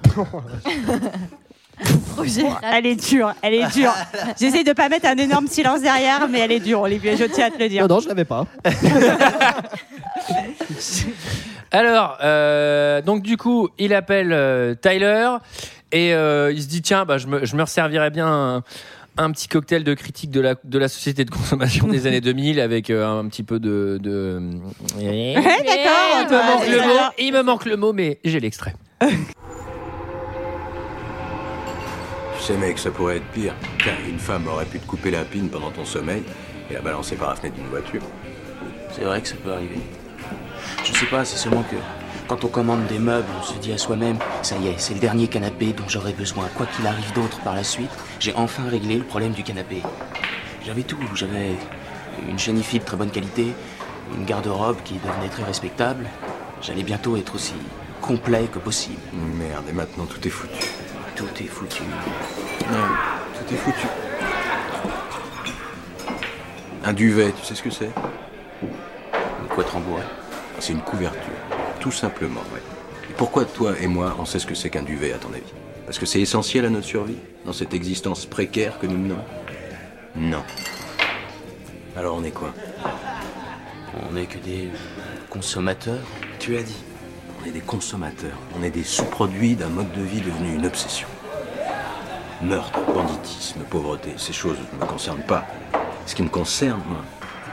Roger. 2.16 2.46
Elle 2.72 2.86
est 2.86 2.96
dure, 2.96 3.32
elle 3.42 3.54
est 3.54 3.72
dure. 3.72 3.94
J'essaie 4.40 4.64
de 4.64 4.72
pas 4.72 4.88
mettre 4.88 5.06
un 5.06 5.16
énorme 5.16 5.46
silence 5.46 5.80
derrière, 5.82 6.28
mais 6.28 6.40
elle 6.40 6.52
est 6.52 6.60
dure, 6.60 6.80
Olivier, 6.80 7.16
je 7.16 7.24
tiens 7.24 7.46
à 7.46 7.50
te 7.50 7.58
le 7.58 7.68
dire. 7.68 7.86
Non, 7.86 7.94
non, 7.96 8.00
je 8.00 8.08
l'avais 8.08 8.24
pas. 8.24 8.46
Alors, 11.70 12.18
euh, 12.22 13.02
donc 13.02 13.22
du 13.22 13.36
coup, 13.36 13.68
il 13.78 13.92
appelle 13.94 14.32
euh, 14.32 14.74
Tyler 14.74 15.28
et 15.92 16.14
euh, 16.14 16.50
il 16.52 16.62
se 16.62 16.68
dit 16.68 16.82
tiens, 16.82 17.04
bah, 17.04 17.18
je, 17.18 17.26
me, 17.26 17.44
je 17.44 17.56
me 17.56 17.62
resservirais 17.62 18.10
bien 18.10 18.26
un, 18.26 18.62
un 19.18 19.30
petit 19.32 19.48
cocktail 19.48 19.84
de 19.84 19.94
critique 19.94 20.30
de 20.30 20.40
la, 20.40 20.54
de 20.64 20.78
la 20.78 20.88
société 20.88 21.24
de 21.24 21.30
consommation 21.30 21.86
des 21.88 22.06
années 22.06 22.20
2000 22.20 22.60
avec 22.60 22.88
euh, 22.90 23.06
un 23.20 23.26
petit 23.28 23.42
peu 23.42 23.58
de. 23.60 23.98
de... 24.02 24.40
Ouais, 24.96 25.34
d'accord. 25.34 26.22
Il 26.22 26.28
me, 26.30 26.42
manque 26.46 26.66
le 26.68 26.78
Ouais, 26.78 26.86
mot, 26.86 26.92
alors. 26.92 27.12
il 27.18 27.32
me 27.32 27.42
manque 27.42 27.64
le 27.66 27.76
mot, 27.76 27.92
mais 27.92 28.18
j'ai 28.24 28.40
l'extrait. 28.40 28.74
Tu 32.38 32.44
sais, 32.44 32.56
mec, 32.56 32.78
ça 32.78 32.90
pourrait 32.90 33.16
être 33.16 33.26
pire. 33.32 33.52
Car 33.84 33.94
une 34.08 34.18
femme 34.18 34.46
aurait 34.46 34.64
pu 34.64 34.78
te 34.78 34.86
couper 34.86 35.10
la 35.10 35.24
pine 35.24 35.48
pendant 35.48 35.70
ton 35.70 35.84
sommeil 35.84 36.22
et 36.70 36.74
la 36.74 36.80
balancer 36.80 37.16
par 37.16 37.30
la 37.30 37.34
fenêtre 37.34 37.56
d'une 37.56 37.66
voiture. 37.66 38.00
C'est 38.92 39.02
vrai 39.02 39.20
que 39.20 39.28
ça 39.28 39.34
peut 39.42 39.52
arriver. 39.52 39.80
Je 40.84 40.92
sais 40.92 41.06
pas, 41.06 41.24
c'est 41.24 41.36
seulement 41.36 41.64
que 41.64 41.76
quand 42.28 42.44
on 42.44 42.48
commande 42.48 42.86
des 42.86 42.98
meubles, 42.98 43.28
on 43.38 43.42
se 43.42 43.58
dit 43.58 43.72
à 43.72 43.78
soi-même, 43.78 44.18
ça 44.42 44.56
y 44.56 44.68
est, 44.68 44.78
c'est 44.78 44.94
le 44.94 45.00
dernier 45.00 45.28
canapé 45.28 45.72
dont 45.72 45.88
j'aurai 45.88 46.12
besoin. 46.12 46.48
Quoi 46.56 46.66
qu'il 46.66 46.86
arrive 46.86 47.12
d'autre 47.12 47.40
par 47.40 47.54
la 47.54 47.64
suite, 47.64 47.90
j'ai 48.20 48.34
enfin 48.34 48.68
réglé 48.68 48.96
le 48.96 49.04
problème 49.04 49.32
du 49.32 49.42
canapé. 49.42 49.82
J'avais 50.64 50.82
tout, 50.82 50.98
j'avais 51.14 51.56
une 52.28 52.38
chaîne 52.38 52.58
de 52.58 52.78
très 52.78 52.96
bonne 52.96 53.10
qualité, 53.10 53.52
une 54.16 54.24
garde-robe 54.24 54.76
qui 54.84 54.94
devenait 54.94 55.30
très 55.30 55.44
respectable. 55.44 56.06
J'allais 56.62 56.82
bientôt 56.82 57.16
être 57.16 57.34
aussi 57.34 57.54
complet 58.00 58.48
que 58.52 58.58
possible. 58.58 59.00
Merde, 59.12 59.64
et 59.68 59.72
maintenant 59.72 60.04
tout 60.04 60.26
est 60.26 60.30
foutu. 60.30 60.66
Tout 61.18 61.42
est 61.42 61.48
foutu. 61.48 61.82
Tout 62.60 63.52
est 63.52 63.56
foutu. 63.56 63.86
Un 66.84 66.92
duvet, 66.92 67.32
tu 67.32 67.44
sais 67.44 67.56
ce 67.56 67.62
que 67.62 67.70
c'est? 67.70 67.90
Une 68.62 69.48
couette 69.48 69.68
rembourrée. 69.70 70.04
C'est 70.60 70.74
une 70.74 70.80
couverture. 70.80 71.20
Tout 71.80 71.90
simplement, 71.90 72.42
ouais. 72.54 72.62
Et 73.10 73.14
pourquoi 73.14 73.46
toi 73.46 73.74
et 73.80 73.88
moi, 73.88 74.14
on 74.20 74.24
sait 74.24 74.38
ce 74.38 74.46
que 74.46 74.54
c'est 74.54 74.70
qu'un 74.70 74.84
duvet, 74.84 75.12
à 75.12 75.18
ton 75.18 75.30
avis? 75.30 75.42
Parce 75.86 75.98
que 75.98 76.06
c'est 76.06 76.20
essentiel 76.20 76.64
à 76.64 76.70
notre 76.70 76.86
survie 76.86 77.18
Dans 77.44 77.52
cette 77.52 77.74
existence 77.74 78.24
précaire 78.24 78.78
que 78.78 78.86
nous 78.86 78.96
menons? 78.96 79.24
Non. 80.14 80.44
Alors 81.96 82.14
on 82.14 82.22
est 82.22 82.30
quoi? 82.30 82.54
On 84.08 84.12
n'est 84.12 84.26
que 84.26 84.38
des 84.38 84.68
consommateurs. 85.30 85.98
Tu 86.38 86.56
as 86.56 86.62
dit. 86.62 86.84
On 87.40 87.46
est 87.46 87.52
des 87.52 87.60
consommateurs. 87.60 88.36
On 88.58 88.62
est 88.62 88.70
des 88.70 88.84
sous-produits 88.84 89.54
d'un 89.54 89.68
mode 89.68 89.92
de 89.92 90.02
vie 90.02 90.20
devenu 90.20 90.54
une 90.54 90.66
obsession. 90.66 91.08
Meurtre, 92.42 92.80
banditisme, 92.92 93.60
pauvreté, 93.68 94.14
ces 94.16 94.32
choses 94.32 94.56
ne 94.74 94.80
me 94.80 94.86
concernent 94.86 95.22
pas. 95.26 95.46
Ce 96.06 96.14
qui 96.14 96.22
me 96.22 96.28
concerne, 96.28 96.80
moi, 96.88 97.04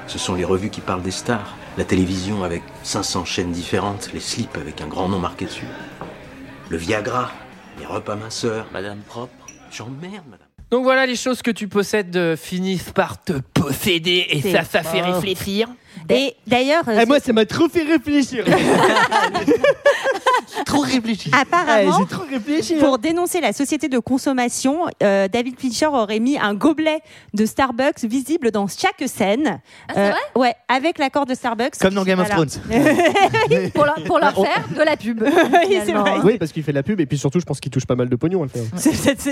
ce 0.07 0.17
sont 0.19 0.35
les 0.35 0.45
revues 0.45 0.69
qui 0.69 0.81
parlent 0.81 1.01
des 1.01 1.11
stars. 1.11 1.55
La 1.77 1.83
télévision 1.83 2.43
avec 2.43 2.63
500 2.83 3.25
chaînes 3.25 3.51
différentes, 3.51 4.11
les 4.13 4.19
slips 4.19 4.57
avec 4.57 4.81
un 4.81 4.87
grand 4.87 5.09
nom 5.09 5.19
marqué 5.19 5.45
dessus. 5.45 5.67
Le 6.69 6.77
Viagra, 6.77 7.31
les 7.79 7.85
repas 7.85 8.15
minceurs. 8.15 8.67
Madame 8.71 8.99
propre. 8.99 9.33
J'emmerde, 9.71 10.23
madame. 10.29 10.47
Donc 10.71 10.83
voilà, 10.83 11.05
les 11.05 11.15
choses 11.15 11.41
que 11.41 11.51
tu 11.51 11.67
possèdes 11.67 12.15
euh, 12.15 12.35
finissent 12.35 12.91
par 12.91 13.21
te 13.21 13.33
posséder 13.53 14.25
et 14.29 14.41
ça, 14.41 14.63
ça 14.63 14.83
fait 14.83 15.01
réfléchir. 15.01 15.67
Et 16.09 16.35
d'ailleurs, 16.47 16.83
euh, 16.87 16.99
Eh, 17.01 17.05
moi, 17.05 17.19
ça 17.19 17.33
m'a 17.33 17.45
trop 17.45 17.67
fait 17.69 17.83
réfléchir. 17.83 18.45
Trop 20.65 20.81
réfléchi. 20.81 21.31
Apparemment, 21.33 21.97
J'ai 21.99 22.05
trop 22.05 22.23
réfléchi. 22.29 22.75
hein. 22.75 22.79
Pour 22.79 22.97
dénoncer 22.97 23.41
la 23.41 23.51
société 23.53 23.87
de 23.89 23.99
consommation, 23.99 24.85
euh, 25.03 25.27
David 25.27 25.59
Fincher 25.59 25.87
aurait 25.87 26.19
mis 26.19 26.37
un 26.37 26.53
gobelet 26.53 26.99
de 27.33 27.45
Starbucks 27.45 28.03
visible 28.03 28.51
dans 28.51 28.67
chaque 28.67 29.03
scène. 29.07 29.59
Ah, 29.89 29.93
c'est 29.93 30.09
vrai? 30.11 30.19
Ouais, 30.35 30.53
avec 30.67 30.97
l'accord 30.97 31.25
de 31.25 31.33
Starbucks. 31.33 31.77
Comme 31.79 31.93
dans 31.93 32.03
Game 32.03 32.19
of. 32.19 32.29
Thrones. 32.29 32.49
pour 33.73 33.85
leur, 33.85 33.95
pour 34.05 34.19
leur 34.19 34.33
faire 34.33 34.65
de 34.75 34.81
la 34.83 34.95
pub. 34.97 35.23
Oui, 35.67 35.91
vrai. 35.93 36.13
Oui, 36.23 36.37
parce 36.37 36.51
qu'il 36.51 36.63
fait 36.63 36.71
de 36.71 36.77
la 36.77 36.83
pub 36.83 36.99
et 36.99 37.05
puis 37.05 37.17
surtout, 37.17 37.39
je 37.39 37.45
pense 37.45 37.59
qu'il 37.59 37.71
touche 37.71 37.85
pas 37.85 37.95
mal 37.95 38.09
de 38.09 38.15
pognon 38.15 38.43
à 38.43 38.45
le 38.45 38.49
faire. 38.49 38.63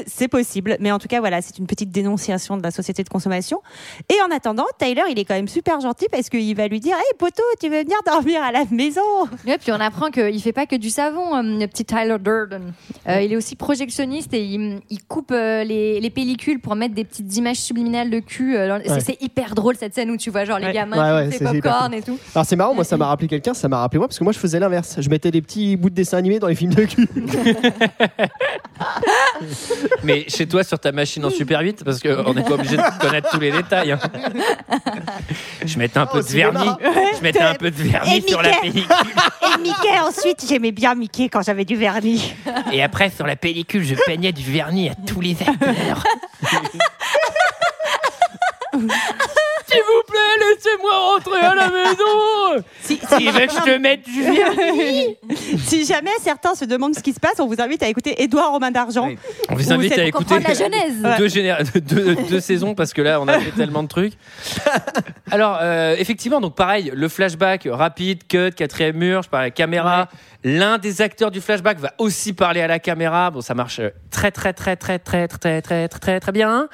C'est- 0.08 0.28
possible, 0.28 0.78
mais 0.80 0.92
en 0.92 0.98
tout 1.00 1.08
cas, 1.08 1.20
voilà, 1.20 1.42
c'est 1.42 1.58
une 1.60 1.68
petite 1.68 1.92
dénonciation 1.92 2.58
de 2.58 2.64
la 2.64 2.72
société 2.72 3.04
de 3.04 3.10
consommation. 3.10 3.62
Et 4.10 4.16
en 4.28 4.34
attendant, 4.36 4.66
Tyler, 4.80 5.04
il 5.12 5.20
est 5.20 5.26
quand 5.26 5.36
même 5.36 5.48
super 5.50 5.80
gentil 5.80 6.08
parce 6.12 6.30
qu'il 6.30 6.40
il 6.42 6.56
va 6.64 6.68
lui 6.70 6.80
dire 6.80 6.96
Hey 6.96 7.18
poteau, 7.18 7.44
tu 7.60 7.70
veux 7.70 7.82
venir 7.84 7.98
dormir 8.06 8.42
à 8.42 8.52
la 8.52 8.64
maison? 8.72 9.02
Et 9.46 9.58
puis 9.58 9.72
on 9.72 9.80
apprend 9.80 10.10
qu'il 10.12 10.42
fait 10.42 10.54
pas 10.54 10.66
que 10.66 10.76
du 10.76 10.90
savon, 10.90 11.36
euh, 11.36 11.42
le 11.60 11.66
petit 11.68 11.86
Tyler 11.86 12.18
Durden. 12.20 12.74
Euh, 13.08 13.22
il 13.22 13.32
est 13.34 13.36
aussi 13.36 13.56
projectionniste 13.56 14.34
et 14.34 14.44
il, 14.44 14.80
il 14.90 15.04
coupe 15.04 15.32
euh, 15.32 15.64
les, 15.64 16.00
les 16.00 16.10
pellicules 16.10 16.60
pour 16.60 16.76
mettre 16.76 16.96
des 16.96 17.04
petites 17.04 17.36
images 17.38 17.58
subliminales 17.58 18.10
de 18.10 18.20
cul. 18.20 18.56
euh, 18.58 18.80
c'est- 18.86 18.92
Ouais. 18.94 19.00
C'est 19.00 19.22
hyper 19.22 19.54
drôle 19.56 19.76
cette 19.76 19.94
scène 19.96 20.10
où 20.12 20.18
tu 20.18 20.30
vois 20.30 20.46
genre 20.46 20.60
les 20.60 20.68
Ouais. 20.68 20.74
gamins 20.74 21.18
Ouais, 21.26 21.30
qui 21.30 21.44
ouais, 21.44 21.52
popcorn 21.62 21.90
cool. 21.90 21.96
et 21.98 22.02
tout. 22.02 22.18
Alors 22.36 22.46
c'est 22.46 22.56
marrant, 22.56 22.74
moi 22.74 22.84
ça 22.84 22.96
m'a 22.98 23.08
rappelé 23.08 23.28
quelqu'un, 23.28 23.54
ça 23.54 23.68
m'a 23.68 23.80
rappelé 23.80 24.00
moi 24.00 24.08
parce 24.08 24.18
que 24.20 24.24
moi 24.24 24.32
je 24.34 24.40
faisais 24.40 24.60
l'inverse. 24.60 24.96
Je 25.00 25.10
mettais 25.10 25.30
des 25.32 25.42
petits 25.42 25.76
bouts 25.76 25.90
de 25.90 25.96
dessin 25.96 26.18
animé 26.18 26.40
dans 26.40 26.48
les 26.48 26.56
films 26.56 26.74
de 26.74 26.86
cul. 26.86 27.08
Mais 30.04 30.26
chez 30.28 30.48
toi, 30.48 30.64
sur 30.64 30.80
ta 30.80 30.92
machine 30.92 31.24
en 31.26 31.30
Super 31.30 31.60
8, 31.62 31.84
parce 31.84 32.00
qu'on 32.00 32.34
n'est 32.34 32.44
pas 32.44 32.54
obligé 32.54 32.78
de 32.78 33.00
connaître 33.02 33.30
tous 33.30 33.40
les 33.40 33.52
détails. 33.52 33.92
hein. 33.94 34.00
Je 35.66 35.78
mettais 35.80 35.98
un 36.00 36.06
peu 36.06 36.20
Oh, 36.20 36.22
de 36.22 36.28
cinéma. 36.28 36.53
Vernis. 36.54 36.70
Je 37.18 37.24
mettais 37.24 37.42
un 37.42 37.56
peu 37.56 37.72
de 37.72 37.84
vernis 37.84 38.24
sur 38.28 38.42
la 38.42 38.50
pellicule. 38.50 38.84
Et 39.42 39.62
Mickey, 39.62 40.00
ensuite, 40.00 40.46
j'aimais 40.48 40.72
bien 40.72 40.96
Mickey 40.96 41.30
quand 41.30 41.42
j'avais 41.42 41.66
du 41.66 41.76
vernis. 41.76 42.34
Et 42.72 42.82
après, 42.82 43.10
sur 43.10 43.28
la 43.28 43.36
pellicule, 43.36 43.84
je 43.84 43.96
peignais 44.06 44.32
du 44.32 44.44
vernis 44.44 44.90
à 44.90 44.96
tous 44.96 45.22
les 45.22 45.38
acteurs. 45.42 46.04
Laissez-moi 50.56 50.92
rentrer 51.14 51.40
à 51.40 51.56
la 51.56 51.70
maison. 51.70 52.64
Si, 52.82 53.00
Il 53.20 53.32
veut 53.32 53.46
que 53.48 53.54
je 53.54 53.62
te 53.64 53.78
mette 53.78 54.04
du 54.04 54.22
vernis. 54.22 55.16
si 55.66 55.86
jamais 55.86 56.12
certains 56.22 56.56
se 56.56 56.66
demandent 56.66 56.96
ce 56.96 57.02
qui 57.02 57.14
se 57.14 57.20
passe, 57.20 57.40
on 57.40 57.48
vous 57.48 57.60
invite 57.62 57.82
à 57.84 57.88
écouter 57.88 58.22
Édouard 58.22 58.52
Romain 58.52 58.72
d'Argent. 58.72 59.10
On 59.50 59.56
vous 59.56 59.70
Ou 59.70 59.74
invite 59.74 59.98
à 59.98 60.04
écouter 60.06 60.40
la 60.40 60.54
genèse. 60.54 61.02
deux, 61.18 61.28
géné- 61.28 61.56
deux- 61.82 62.16
deux 62.30 62.40
saisons 62.40 62.76
parce 62.76 62.94
que 62.94 63.02
là, 63.02 63.20
on 63.22 63.28
a 63.28 63.40
fait 63.40 63.52
tellement 63.52 63.84
de 63.84 63.88
trucs. 63.88 64.14
Alors, 65.32 65.58
euh, 65.62 65.96
effectivement, 65.98 66.42
donc 66.42 66.56
pareil, 66.56 66.92
le 66.94 67.08
flashback 67.10 67.68
rapide, 67.72 68.28
cut, 68.28 68.52
quatrième 68.56 68.98
mur, 68.98 69.24
je 69.24 69.30
parle 69.30 69.44
à 69.44 69.48
la 69.48 69.52
caméra. 69.52 70.10
L'un 70.44 70.78
des 70.78 71.02
acteurs 71.02 71.32
du 71.32 71.40
flashback 71.40 71.80
va 71.80 71.94
aussi 71.98 72.34
parler 72.34 72.62
à 72.62 72.68
la 72.68 72.78
caméra. 72.80 73.32
Bon, 73.32 73.40
ça 73.42 73.54
marche 73.54 73.80
très, 74.12 74.30
très, 74.32 74.52
très, 74.54 74.76
très, 74.76 75.00
très, 75.00 75.28
très, 75.28 75.62
très, 75.62 75.62
très, 75.62 75.88
très, 75.88 76.00
très, 76.00 76.20
très 76.20 76.32
bien. 76.34 76.68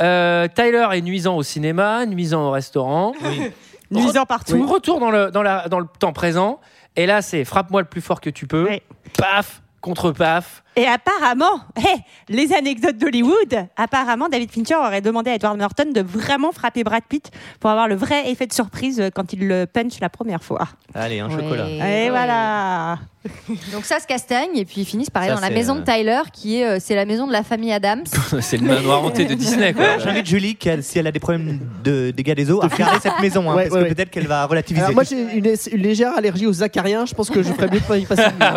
Euh, 0.00 0.46
Tyler 0.54 0.86
est 0.92 1.00
nuisant 1.00 1.36
au 1.36 1.42
cinéma, 1.42 2.06
nuisant 2.06 2.46
au 2.46 2.50
restaurant. 2.52 2.91
Nuisant 3.90 4.24
partout. 4.24 4.66
Retour 4.66 5.00
dans 5.00 5.10
le, 5.10 5.30
dans, 5.30 5.42
la, 5.42 5.68
dans 5.68 5.78
le 5.78 5.86
temps 5.98 6.12
présent. 6.12 6.60
Et 6.96 7.06
là, 7.06 7.22
c'est 7.22 7.44
frappe-moi 7.44 7.82
le 7.82 7.88
plus 7.88 8.00
fort 8.00 8.20
que 8.20 8.30
tu 8.30 8.46
peux. 8.46 8.64
Ouais. 8.64 8.82
Paf, 9.18 9.62
contre 9.80 10.12
paf. 10.12 10.61
Et 10.76 10.86
apparemment, 10.86 11.60
les 12.28 12.52
anecdotes 12.52 12.96
d'Hollywood, 12.96 13.66
apparemment, 13.76 14.28
David 14.28 14.50
Fincher 14.50 14.76
aurait 14.76 15.00
demandé 15.02 15.30
à 15.30 15.34
Edward 15.34 15.58
Norton 15.58 15.90
de 15.92 16.00
vraiment 16.00 16.50
frapper 16.52 16.82
Brad 16.84 17.02
Pitt 17.08 17.30
pour 17.60 17.70
avoir 17.70 17.88
le 17.88 17.94
vrai 17.94 18.30
effet 18.30 18.46
de 18.46 18.52
surprise 18.54 19.00
euh, 19.00 19.10
quand 19.14 19.32
il 19.32 19.46
le 19.46 19.66
punch 19.66 20.00
la 20.00 20.08
première 20.08 20.42
fois. 20.42 20.68
Allez, 20.94 21.20
un 21.20 21.28
Ouais. 21.28 21.42
chocolat. 21.42 21.68
Et 21.68 21.80
ouais. 21.80 22.10
voilà. 22.10 22.98
Donc 23.72 23.84
ça 23.84 24.00
se 24.00 24.06
castagne 24.08 24.56
et 24.56 24.64
puis 24.64 24.80
ils 24.80 24.84
finissent 24.84 25.08
par 25.10 25.22
aller 25.22 25.30
Ça, 25.30 25.36
dans 25.36 25.46
la 25.46 25.50
maison 25.54 25.76
euh, 25.76 25.80
de 25.80 25.84
Tyler 25.84 26.18
qui 26.32 26.56
est 26.60 26.66
euh, 26.66 26.78
c'est 26.80 26.96
la 26.96 27.04
maison 27.04 27.28
de 27.28 27.32
la 27.32 27.44
famille 27.44 27.72
Adams. 27.72 28.02
c'est 28.40 28.56
le 28.56 28.66
manoir 28.66 29.04
hanté 29.04 29.26
de 29.26 29.34
Disney, 29.34 29.72
quoi. 29.74 29.98
J'invite 29.98 30.26
Julie, 30.26 30.56
qu'elle- 30.56 30.82
si 30.82 30.98
elle 30.98 31.06
a 31.06 31.12
des 31.12 31.20
problèmes 31.20 31.60
de 31.84 32.10
dégâts 32.10 32.34
des 32.34 32.50
eaux, 32.50 32.60
à 32.64 32.66
regarder 32.66 32.98
cette 33.00 33.20
maison, 33.20 33.48
hein, 33.48 33.54
Ouais, 33.54 33.62
parce 33.68 33.74
ouais, 33.76 33.82
que 33.82 33.88
ouais. 33.90 33.94
peut-être 33.94 34.10
qu'elle 34.10 34.26
va 34.26 34.44
relativiser. 34.46 34.82
Alors 34.86 34.94
moi 34.94 35.04
j'ai 35.04 35.20
une, 35.36 35.46
une 35.46 35.82
légère 35.82 36.16
allergie 36.18 36.48
aux 36.48 36.64
acariens, 36.64 37.06
je 37.06 37.14
pense 37.14 37.30
que 37.30 37.44
je 37.44 37.52
ferais 37.52 37.68
mieux 37.70 37.78
de 37.78 37.84
pas 37.84 37.96
y 37.98 38.06
passer. 38.06 38.22
Ah 38.40 38.54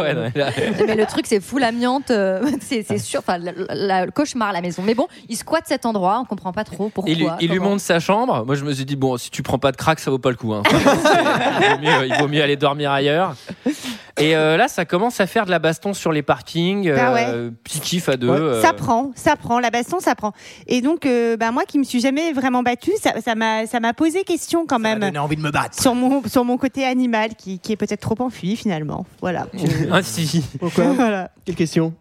Mais 0.88 0.96
le 0.96 1.06
truc 1.06 1.28
c'est 1.28 1.42
full 1.42 1.64
amiante, 1.64 2.05
euh, 2.12 2.46
c'est 2.62 2.98
sûr, 2.98 3.20
enfin 3.20 3.38
la- 3.38 3.52
la- 3.74 4.06
le 4.06 4.12
cauchemar 4.12 4.54
la 4.54 4.62
maison. 4.62 4.82
Mais 4.84 4.94
bon, 4.96 5.08
il 5.30 5.36
squatte 5.36 5.66
cet 5.68 5.86
endroit, 5.86 6.20
on 6.22 6.26
comprend 6.26 6.52
pas 6.54 6.64
trop 6.64 6.90
pourquoi. 6.90 7.12
il, 7.12 7.20
lui- 7.20 7.28
il 7.40 7.50
lui 7.50 7.58
comment. 7.58 7.72
montre 7.72 7.82
sa 7.82 8.00
chambre. 8.00 8.46
Moi, 8.46 8.56
je 8.56 8.64
me 8.64 8.74
suis 8.74 8.86
dit, 8.86 8.96
bon, 8.96 9.18
si 9.18 9.30
tu 9.30 9.44
prends 9.44 9.60
pas 9.60 9.72
de 9.72 9.78
crack, 9.78 10.00
ça 10.00 10.12
vaut 10.12 10.18
pas 10.20 10.30
le 10.30 10.36
coup. 10.36 10.54
hein. 10.54 10.64
C'est- 10.70 10.78
il, 10.78 11.70
vaut 11.70 11.82
mieux, 11.82 12.08
il 12.08 12.16
vaut 12.20 12.28
mieux 12.28 12.44
aller 12.44 12.56
dormir 12.58 12.92
ailleurs. 12.92 13.36
Et 14.18 14.36
euh, 14.36 14.56
là, 14.56 14.70
ça 14.70 14.86
commence 14.86 15.20
à 15.20 15.28
faire 15.28 15.46
de 15.46 15.52
la 15.52 15.60
baston 15.60 15.94
sur 15.94 16.12
les 16.14 16.22
parkings. 16.22 16.90
Ah 16.98 17.12
ouais. 17.14 17.26
euh, 17.28 17.52
Petit 17.66 17.82
kiff 17.82 18.08
à 18.08 18.16
deux. 18.16 18.30
Ouais. 18.30 18.38
euh. 18.40 18.62
Ça 18.62 18.72
prend, 18.72 19.12
ça 19.16 19.36
prend, 19.36 19.60
la 19.60 19.72
baston, 19.72 20.00
ça 20.00 20.16
prend. 20.16 20.32
Et 20.68 20.80
donc, 20.82 21.06
euh, 21.06 21.36
bah, 21.36 21.52
moi 21.52 21.64
qui 21.66 21.78
me 21.78 21.84
suis 21.84 22.00
jamais 22.00 22.32
vraiment 22.32 22.64
battue, 22.64 22.94
ça 23.02 23.20
ça 23.20 23.36
m'a 23.36 23.66
ça 23.68 23.82
m'a 23.82 23.94
posé 23.94 24.24
question 24.24 24.66
quand 24.66 24.76
Ça 24.76 24.80
m'a 24.80 24.90
même. 24.92 25.00
donné 25.00 25.20
envie 25.20 25.36
de 25.36 25.42
me 25.42 25.52
battre. 25.52 25.78
Sur 25.82 25.96
mon, 25.96 26.24
sur 26.28 26.46
mon 26.46 26.58
côté 26.58 26.86
animal 26.86 27.36
qui, 27.36 27.60
qui 27.60 27.74
est 27.74 27.76
peut-être 27.76 28.00
trop 28.00 28.16
enfui 28.20 28.56
finalement. 28.56 29.06
Voilà. 29.22 29.48
Ah, 29.92 30.02
si. 30.02 30.44
Pourquoi? 30.60 30.86
Voilà. 30.94 31.30
Quelle 31.44 31.56
question? 31.56 31.90
Que- 31.90 31.96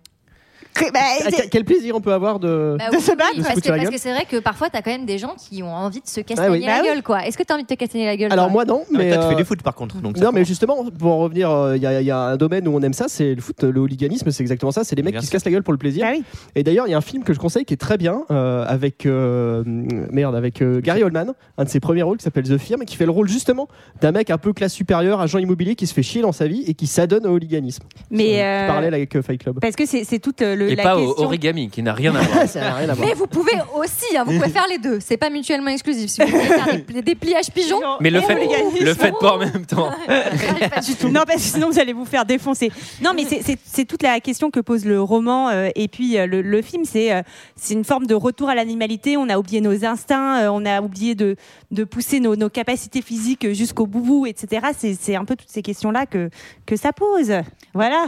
bah, 0.93 1.01
Ah, 1.25 1.31
quel- 1.51 1.65
plaisir 1.65 1.95
on 1.97 2.01
peut 2.01 2.13
avoir 2.13 2.39
de. 2.41 2.77
Bah 2.79 2.91
de 2.91 2.97
oui, 2.97 3.03
se 3.03 3.11
battre, 3.13 3.31
oui, 3.33 3.39
de 3.39 3.43
se 3.45 3.49
parce, 3.49 3.89
que, 3.91 3.99
c'est 3.99 4.13
vrai 4.13 4.25
que 4.29 4.37
parfois 4.39 4.69
t'as 4.71 4.83
quand 4.83 4.91
même 4.91 5.07
des 5.07 5.19
gens 5.19 5.35
qui 5.39 5.63
ont 5.63 5.73
envie 5.75 6.01
de 6.01 6.07
se 6.09 6.21
castagner 6.21 6.49
Ah 6.49 6.53
oui. 6.53 6.61
la 6.67 6.79
Bah 6.83 6.89
gueule 6.89 7.03
quoi. 7.03 7.27
Est-ce 7.27 7.39
que 7.39 7.43
t'as 7.43 7.55
envie 7.55 7.63
de 7.63 7.69
te 7.69 7.75
castagner 7.75 8.07
la 8.07 8.17
gueule 8.17 8.33
Alors 8.33 8.51
moi 8.51 8.65
non, 8.65 8.83
Mais 8.91 8.99
mais. 8.99 9.09
toi, 9.15 9.19
tu 9.23 9.29
fais 9.29 9.35
euh, 9.35 9.39
du 9.39 9.45
foot 9.45 9.63
par 9.63 9.75
contre. 9.75 9.97
Donc 10.01 10.17
Non, 10.19 10.31
mais 10.33 10.45
justement, 10.45 10.85
pour 10.99 11.13
en 11.13 11.19
revenir, 11.19 11.51
euh, 11.51 11.77
il 11.77 11.83
y, 11.83 11.87
a- 11.87 12.01
il 12.01 12.07
y 12.07 12.11
a 12.11 12.19
un 12.19 12.37
domaine 12.37 12.67
où 12.69 12.75
on 12.77 12.81
aime 12.83 12.93
ça, 12.93 13.07
c'est 13.09 13.35
le 13.35 13.41
foot, 13.41 13.63
le 13.63 13.81
hooliganisme, 13.81 14.31
c'est 14.31 14.43
exactement 14.43 14.73
ça. 14.73 14.85
C'est 14.85 14.97
les 14.97 15.03
mecs 15.03 15.13
Bien 15.13 15.21
qui 15.21 15.27
se 15.27 15.33
cassent 15.33 15.45
la 15.45 15.51
gueule 15.53 15.63
pour 15.63 15.73
le 15.73 15.79
plaisir. 15.79 16.05
Bah 16.07 16.13
oui. 16.17 16.25
Et 16.55 16.63
d'ailleurs, 16.63 16.87
il 16.87 16.91
y 16.91 16.95
a 16.95 16.99
un 16.99 17.03
film 17.03 17.23
que 17.25 17.33
je 17.33 17.39
conseille 17.39 17.65
qui 17.65 17.75
est 17.75 17.79
très 17.79 17.97
bien 17.97 18.23
euh, 18.31 18.65
avec 18.67 19.07
euh, 19.07 19.63
merde, 19.67 20.35
avec 20.35 20.61
euh, 20.63 20.81
Gary 20.81 21.03
Oldman, 21.03 21.33
un 21.59 21.65
de 21.65 21.69
ses 21.69 21.81
premiers 21.81 22.03
rôles 22.03 22.19
qui 22.19 22.25
s'appelle 22.25 22.45
The 22.49 22.59
Firm, 22.59 22.85
qui 22.85 22.97
fait 22.97 23.05
le 23.07 23.11
rôle 23.13 23.29
justement 23.29 23.69
d'un 24.01 24.13
mec 24.13 24.31
un 24.31 24.39
peu 24.39 24.53
classe 24.53 24.73
supérieure, 24.73 25.21
agent 25.21 25.39
immobilier 25.39 25.75
qui 25.77 25.87
se 25.87 25.95
fait 25.95 26.03
chier 26.03 26.23
dans 26.23 26.33
sa 26.33 26.47
vie 26.47 26.65
et 26.67 26.75
qui 26.75 26.87
s'adonne 26.87 27.27
au 27.27 27.31
hooliganisme. 27.35 27.85
Mais 28.11 28.43
euh, 28.43 28.67
Parallèle 28.67 28.95
avec 28.95 29.15
euh, 29.17 29.23
Fight 29.23 29.41
Club. 29.43 29.59
parce 29.61 29.77
que 29.77 29.85
c'est 29.87 30.19
toute 30.19 30.43
euh, 30.43 30.57
le, 30.65 30.71
Et 30.71 30.77
la 30.77 30.83
pas 30.83 30.97
au 30.97 31.07
question. 31.09 31.25
origami, 31.25 31.69
qui 31.69 31.83
n'a 31.83 31.93
rien 31.95 32.15
à 32.15 32.23
voir. 32.23 32.49
ça 32.49 32.61
n'a 32.61 32.75
rien 32.75 32.89
à 32.89 32.95
voir. 32.95 33.07
Mais 33.09 33.15
vous 33.15 33.27
pouvez 33.27 33.53
aussi, 33.77 34.17
hein, 34.17 34.25
vous 34.27 34.33
pouvez 34.39 34.51
faire 34.51 34.67
les 34.69 34.79
deux. 34.79 34.99
C'est 35.01 35.17
pas 35.17 35.31
mutuellement 35.31 35.71
exclusif. 35.71 36.11
Si 36.11 36.21
vous 36.23 36.29
voulez 36.29 36.45
faire 36.45 36.67
des, 36.67 36.79
des 36.95 37.03
dépliages 37.03 37.51
pigeons, 37.53 37.81
Mais 38.01 38.11
le 38.11 38.19
Et 38.21 38.23
fait, 38.23 38.81
le 38.85 38.95
faites 38.95 39.19
pas 39.21 39.35
en 39.35 39.39
même 39.39 39.67
temps. 39.67 39.91
pas 40.07 40.81
du 40.81 40.95
tout. 40.95 41.09
Non, 41.09 41.23
parce 41.27 41.43
que 41.43 41.49
sinon 41.49 41.71
vous 41.71 41.79
allez 41.79 41.93
vous 41.93 42.05
faire 42.05 42.25
défoncer. 42.25 42.71
Non, 43.03 43.13
mais 43.15 43.25
c'est- 43.25 43.85
toute 43.85 44.03
la 44.03 44.21
question 44.21 44.51
que 44.51 44.61
pose 44.61 44.85
le 44.85 45.01
roman 45.03 45.51
euh, 45.51 45.69
et 45.75 45.89
puis 45.89 46.17
euh, 46.19 46.27
le, 46.27 46.41
le 46.43 46.63
film. 46.63 46.85
C'est 46.85 47.13
euh, 47.13 47.23
c'est 47.57 47.75
une 47.75 47.85
forme 47.85 48.07
de 48.07 48.15
retour 48.15 48.49
à 48.49 48.55
l'animalité. 48.55 49.17
On 49.17 49.29
a 49.29 49.39
oublié 49.39 49.61
nos 49.61 49.85
instincts, 49.85 50.43
euh, 50.45 50.49
on 50.51 50.65
a 50.65 50.81
oublié 50.81 51.15
de, 51.15 51.37
de 51.71 51.85
pousser 51.85 52.21
nos, 52.21 52.35
nos 52.37 52.49
capacités 52.49 53.03
physiques 53.03 53.53
jusqu'au 53.53 53.87
bout, 53.87 54.27
etc. 54.27 54.67
C'est 54.77 54.95
c'est 54.95 55.17
un 55.17 55.25
peu 55.25 55.37
toutes 55.37 55.51
ces 55.51 55.63
questions-là 55.63 56.07
que, 56.07 56.31
que 56.67 56.77
ça 56.77 56.93
pose. 56.93 57.33
Voilà. 57.75 58.07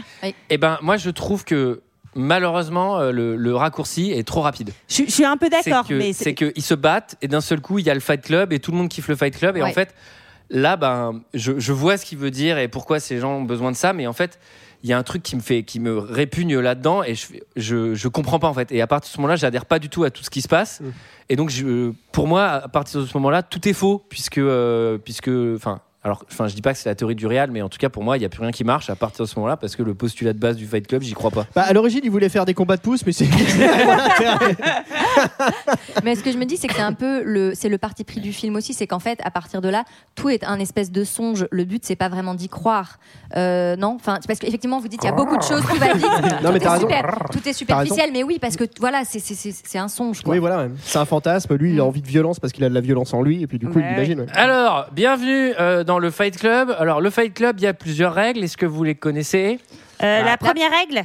Eh 0.51 0.59
ben, 0.59 0.79
moi, 0.83 0.97
je 0.97 1.11
trouve 1.11 1.45
que 1.45 1.83
malheureusement, 2.17 2.99
euh, 2.99 3.13
le, 3.13 3.37
le 3.37 3.55
raccourci 3.55 4.11
est 4.11 4.27
trop 4.27 4.41
rapide. 4.41 4.73
Je, 4.89 5.05
je 5.07 5.11
suis 5.11 5.25
un 5.25 5.37
peu 5.37 5.49
d'accord, 5.49 5.85
C'est 5.87 5.89
que- 5.95 5.99
mais 5.99 6.13
c'est 6.13 6.35
qu'ils 6.35 6.63
se 6.63 6.75
battent 6.75 7.17
et 7.23 7.29
d'un 7.29 7.41
seul 7.41 7.61
coup, 7.61 7.79
il 7.79 7.87
y 7.87 7.91
a 7.91 7.95
le 7.95 8.01
Fight 8.01 8.23
Club 8.23 8.53
et 8.53 8.59
tout 8.59 8.73
le 8.73 8.79
monde 8.79 8.89
kiffe 8.89 9.09
le 9.09 9.17
Fight 9.17 9.37
Club. 9.37 9.57
Et 9.57 9.61
en 9.63 9.73
fait, 9.75 9.95
là, 10.51 10.77
ben, 10.77 11.21
je, 11.35 11.59
je 11.59 11.73
vois 11.73 11.97
ce 11.97 12.05
qu'il 12.05 12.19
veut 12.19 12.31
dire 12.31 12.59
et 12.59 12.69
pourquoi 12.69 12.99
ces 13.01 13.19
gens 13.19 13.35
ont 13.39 13.43
besoin 13.43 13.71
de 13.71 13.77
ça. 13.77 13.93
Mais 13.93 14.07
en 14.07 14.13
fait, 14.13 14.39
il 14.83 14.91
y 14.91 14.93
a 14.93 14.99
un 14.99 15.03
truc 15.03 15.23
qui 15.23 15.35
me 15.37 15.41
fait, 15.41 15.63
qui 15.65 15.81
me 15.81 15.97
répugne 15.99 16.59
là-dedans 16.59 17.03
et 17.03 17.15
je, 17.15 17.27
je, 17.57 17.95
je 17.95 18.09
comprends 18.09 18.39
pas 18.39 18.49
en 18.49 18.55
fait. 18.55 18.71
Et 18.73 18.81
à 18.81 18.87
partir 18.87 19.11
de 19.11 19.15
ce 19.15 19.19
moment-là, 19.21 19.37
j'adhère 19.37 19.67
pas 19.67 19.79
du 19.79 19.89
tout 19.89 20.05
à 20.05 20.11
tout 20.11 20.23
ce 20.23 20.31
qui 20.31 20.43
se 20.43 20.49
passe. 20.49 20.81
Et 21.29 21.35
donc, 21.37 21.51
je, 21.51 21.93
pour 22.13 22.27
moi, 22.29 22.45
à 22.45 22.69
partir 22.69 23.01
de 23.01 23.07
ce 23.07 23.17
moment-là, 23.17 23.43
tout 23.43 23.67
est 23.69 23.73
faux 23.73 24.05
puisque, 24.09 24.39
euh, 24.39 24.99
puisque, 24.99 25.31
enfin. 25.57 25.81
Alors, 26.07 26.25
enfin, 26.31 26.47
je 26.47 26.55
dis 26.55 26.63
pas 26.63 26.73
que 26.73 26.79
c'est 26.79 26.89
la 26.89 26.95
théorie 26.95 27.17
du 27.17 27.27
réel, 27.27 27.51
mais 27.51 27.63
en 27.63 27.69
tout 27.69 27.79
cas, 27.79 27.89
pour 27.89 28.05
moi, 28.05 28.17
il 28.17 28.21
n'y 28.21 28.27
a 28.27 28.29
plus 28.29 28.41
rien 28.41 28.53
qui 28.53 28.63
marche 28.63 28.89
à 28.91 28.95
partir 28.95 29.25
de 29.25 29.29
ce 29.29 29.37
moment-là 29.41 29.57
parce 29.57 29.75
que 29.75 29.83
le 29.83 29.93
postulat 29.93 30.35
de 30.35 30.39
base 30.39 30.55
du 30.55 30.65
Fight 30.65 30.87
Club, 30.87 31.03
j'y 31.03 31.15
crois 31.15 31.33
pas. 31.33 31.49
Bah, 31.53 31.63
à 31.63 31.73
l'origine, 31.73 32.03
il 32.05 32.13
voulait 32.13 32.29
faire 32.29 32.45
des 32.45 32.55
combats 32.55 32.77
de 32.77 32.81
pouces, 32.81 33.05
mais 33.05 33.11
c'est. 33.11 33.27
Mais 36.05 36.15
ce 36.15 36.23
que 36.23 36.31
je 36.31 36.39
me 36.39 36.45
dis, 36.45 36.57
c'est 36.57 36.69
que 36.69 36.75
c'est 36.75 36.81
un 36.81 36.93
peu 36.93 37.25
le, 37.25 37.55
c'est 37.57 37.69
le 37.69 37.79
parti 37.79 38.05
pris 38.05 38.21
du 38.21 38.33
film 38.33 38.55
aussi, 38.55 38.73
c'est 38.73 38.87
qu'en 38.87 39.01
fait, 39.01 39.19
à 39.25 39.33
partir 39.33 39.61
de 39.61 39.69
là, 39.69 39.83
tout 40.15 40.29
est 40.29 40.45
un 40.45 40.61
espèce 40.61 40.93
de 40.93 41.03
songe. 41.03 41.49
Le 41.51 41.65
but, 41.65 41.85
c'est 41.85 41.97
pas 41.97 42.09
vraiment 42.09 42.35
d'y 42.35 42.49
croire, 42.49 43.01
euh, 43.37 43.77
non 43.77 43.97
Enfin, 44.01 44.19
parce 44.27 44.39
qu'effectivement, 44.39 44.81
vous 44.81 44.89
dites, 44.89 45.01
il 45.03 45.07
y 45.07 45.11
a 45.11 45.13
beaucoup 45.13 45.37
de 45.37 45.43
choses, 45.43 45.63
tout 45.69 45.77
va 45.77 45.93
vite, 45.93 46.07
Non, 46.43 46.53
mais 46.53 46.59
tout, 46.59 46.65
t'as 46.65 46.71
est 46.71 46.73
raison. 46.75 46.81
super, 46.89 47.19
tout 47.33 47.49
est 47.49 47.53
superficiel, 47.53 48.11
mais 48.13 48.23
oui, 48.23 48.39
parce 48.41 48.57
que 48.57 48.65
voilà, 48.81 49.03
c'est, 49.05 49.19
c'est, 49.19 49.35
c'est, 49.35 49.53
c'est 49.53 49.79
un 49.79 49.89
songe. 49.89 50.23
Quoi. 50.23 50.33
Oui, 50.35 50.39
voilà, 50.41 50.69
c'est 50.85 50.99
un 50.99 51.05
fantasme. 51.05 51.55
Lui, 51.57 51.73
il 51.75 51.81
a 51.81 51.85
envie 51.85 52.03
de 52.03 52.07
violence 52.09 52.41
parce 52.41 52.53
qu'il 52.53 52.65
a 52.65 52.69
de 52.69 52.75
la 52.75 52.81
violence 52.81 53.13
en 53.15 53.23
lui, 53.23 53.43
et 53.43 53.47
puis 53.47 53.59
du 53.59 53.67
coup, 53.69 53.79
Ouais, 53.79 53.85
il 53.87 53.91
l'imagine. 53.91 54.21
ouais. 54.21 54.27
Alors, 54.35 54.87
bienvenue 54.93 55.53
euh, 55.61 55.85
dans 55.85 55.99
le 55.99 56.11
Fight 56.11 56.37
Club. 56.39 56.75
Alors, 56.79 57.01
le 57.01 57.11
Fight 57.11 57.35
Club, 57.35 57.57
il 57.59 57.65
y 57.65 57.67
a 57.67 57.75
plusieurs 57.75 58.15
règles. 58.15 58.43
Est-ce 58.45 58.57
que 58.57 58.67
vous 58.67 58.85
les 58.85 58.95
connaissez? 58.95 59.59
Euh, 60.03 60.21
Ah. 60.23 60.25
la 60.25 60.37
première 60.37 60.71
règle, 60.71 61.05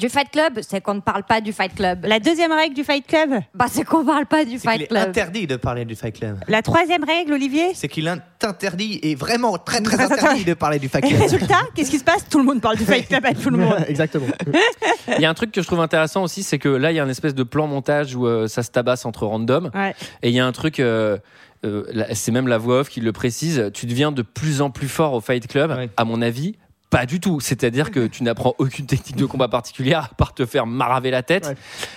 Du 0.00 0.08
Fight 0.08 0.30
Club, 0.30 0.60
c'est 0.62 0.80
qu'on 0.80 0.94
ne 0.94 1.00
parle 1.00 1.24
pas 1.24 1.40
du 1.42 1.52
Fight 1.52 1.74
Club. 1.74 2.06
la 2.06 2.18
deuxième 2.18 2.52
règle 2.52 2.74
du 2.74 2.82
Fight 2.84 3.06
Club, 3.06 3.40
Bah, 3.54 3.66
c'est 3.70 3.84
qu'on 3.84 4.04
parle 4.04 4.24
pas 4.26 4.44
du 4.46 4.52
C'est 4.52 4.60
qu'il 4.62 4.70
Fight 4.70 4.82
est 4.82 4.86
Club. 4.86 5.08
interdit 5.10 5.46
de 5.46 5.56
parler 5.56 5.84
du 5.84 5.94
Fight 5.94 6.18
Club. 6.18 6.38
la 6.48 6.62
troisième 6.62 7.04
règle, 7.04 7.34
Olivier. 7.34 7.72
C'est 7.74 7.88
qu'il 7.88 8.06
est 8.06 8.16
interdit 8.42 8.98
et 9.02 9.14
vraiment 9.14 9.58
très 9.58 9.82
très 9.82 10.00
interdit 10.00 10.44
de 10.44 10.54
parler 10.54 10.78
du 10.78 10.88
Fight 10.88 11.04
Et 11.04 11.08
Club. 11.08 11.20
résultat, 11.30 11.58
qu'est-ce 11.74 11.90
qui 11.90 11.98
se 11.98 12.04
passe? 12.04 12.26
Tout 12.30 12.38
le 12.38 12.44
monde 12.44 12.60
parle 12.62 12.78
du 12.78 12.84
Fight 12.84 13.06
Club 13.08 13.26
à 13.26 13.34
tout 13.34 13.50
le 13.50 13.58
monde. 13.58 13.76
Exactement. 13.88 14.26
Il 15.16 15.20
y 15.20 15.26
a 15.26 15.30
un 15.30 15.34
truc 15.34 15.52
que 15.52 15.60
je 15.60 15.66
trouve 15.66 15.80
intéressant 15.80 16.22
aussi, 16.22 16.42
c'est 16.42 16.58
que 16.58 16.68
là, 16.70 16.92
il 16.92 16.94
y 16.96 16.98
a 16.98 17.04
un 17.04 17.08
espèce 17.08 17.34
de 17.34 17.42
plan 17.42 17.66
montage 17.66 18.14
où 18.14 18.26
euh, 18.26 18.48
ça 18.48 18.62
se 18.62 18.70
tabasse 18.70 19.04
entre 19.04 19.26
random. 19.26 19.70
Ouais. 19.74 19.94
Et 20.22 20.28
il 20.30 20.34
y 20.34 20.40
a 20.40 20.46
un 20.46 20.52
truc, 20.52 20.80
euh, 20.80 21.18
euh, 21.66 21.84
c'est 22.14 22.32
même 22.32 22.48
la 22.48 22.56
voix 22.58 22.80
off 22.80 22.88
qui 22.88 23.00
le 23.00 23.12
précise, 23.12 23.70
tu 23.74 23.84
deviens 23.86 24.12
de 24.12 24.22
plus 24.22 24.62
en 24.62 24.70
plus 24.70 24.88
fort 24.88 25.12
au 25.12 25.20
Fight 25.20 25.46
Club, 25.46 25.70
Ouais. 25.72 25.90
à 25.96 26.04
mon 26.04 26.22
avis, 26.22 26.54
Pas 26.90 27.06
du 27.06 27.20
tout. 27.20 27.38
C'est-à-dire 27.38 27.92
que 27.92 28.08
tu 28.08 28.24
n'apprends 28.24 28.54
aucune 28.58 28.86
technique 28.86 29.16
de 29.16 29.24
combat 29.24 29.46
particulière 29.46 30.08
à 30.10 30.14
part 30.14 30.34
te 30.34 30.44
faire 30.44 30.66
maraver 30.66 31.12
la 31.12 31.22
tête. 31.22 31.48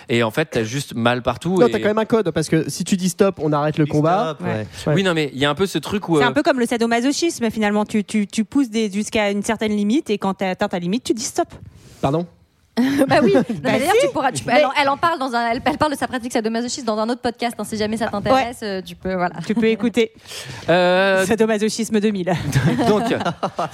Et 0.07 0.21
en 0.21 0.29
fait, 0.29 0.45
t'as 0.51 0.63
juste 0.63 0.93
mal 0.93 1.23
partout. 1.23 1.59
Non, 1.59 1.65
et- 1.67 1.71
t'as 1.71 1.79
quand 1.79 1.87
même 1.87 1.97
un 1.97 2.05
code 2.05 2.29
parce 2.31 2.47
que 2.47 2.69
si 2.69 2.83
tu 2.83 2.95
dis 2.95 3.09
stop, 3.09 3.39
on 3.41 3.51
arrête 3.53 3.77
le 3.79 3.87
combat. 3.87 4.37
ouais. 4.41 4.67
Ouais. 4.87 4.93
Oui, 4.93 5.03
non, 5.03 5.13
mais 5.15 5.31
il 5.33 5.39
y 5.39 5.45
a 5.45 5.49
un 5.49 5.55
peu 5.55 5.65
ce 5.65 5.79
truc 5.79 6.07
où. 6.09 6.17
C'est 6.17 6.23
euh, 6.23 6.27
un 6.27 6.31
peu 6.31 6.43
comme 6.43 6.59
le 6.59 6.67
sadomasochisme 6.67 7.49
finalement. 7.49 7.85
Tu, 7.85 8.03
tu, 8.03 8.27
tu 8.27 8.45
pousses 8.45 8.67
jusqu'à 8.71 9.31
une 9.31 9.41
certaine 9.41 9.75
limite 9.75 10.11
et 10.11 10.17
quand 10.19 10.35
tu 10.35 10.43
atteint 10.43 10.67
ta 10.67 10.77
limite, 10.77 11.03
tu 11.03 11.13
dis 11.13 11.23
stop. 11.23 11.47
Pardon? 11.99 12.27
bah 13.07 13.17
oui. 13.21 13.33
Non, 13.35 13.41
Bah 13.41 13.45
mais 13.63 13.79
d'ailleurs, 13.79 13.93
si. 13.99 14.07
tu 14.07 14.13
pourras. 14.13 14.31
tu 14.31 14.43
peux- 14.43 14.51
elle, 14.51 14.65
en, 14.65 14.71
elle 14.81 14.89
en 14.89 14.97
parle 14.97 15.19
dans 15.19 15.33
un. 15.35 15.51
Elle, 15.51 15.61
elle 15.63 15.77
parle 15.77 15.91
de 15.91 15.97
sa 15.97 16.07
pratique 16.07 16.33
sadomasochisme 16.33 16.85
dans 16.85 16.97
un 16.97 17.07
autre 17.09 17.21
podcast. 17.21 17.55
hein, 17.59 17.63
si 17.63 17.77
jamais 17.77 17.97
ça 17.97 18.07
t'intéresse, 18.07 18.59
euh, 18.63 18.81
tu 18.81 18.95
peux. 18.95 19.13
Voilà. 19.13 19.35
Tu 19.45 19.53
peux 19.53 19.67
écouter 19.67 20.11
euh, 20.69 21.23
sadomasochisme 21.25 21.99
2000. 21.99 22.33
donc, 22.87 23.03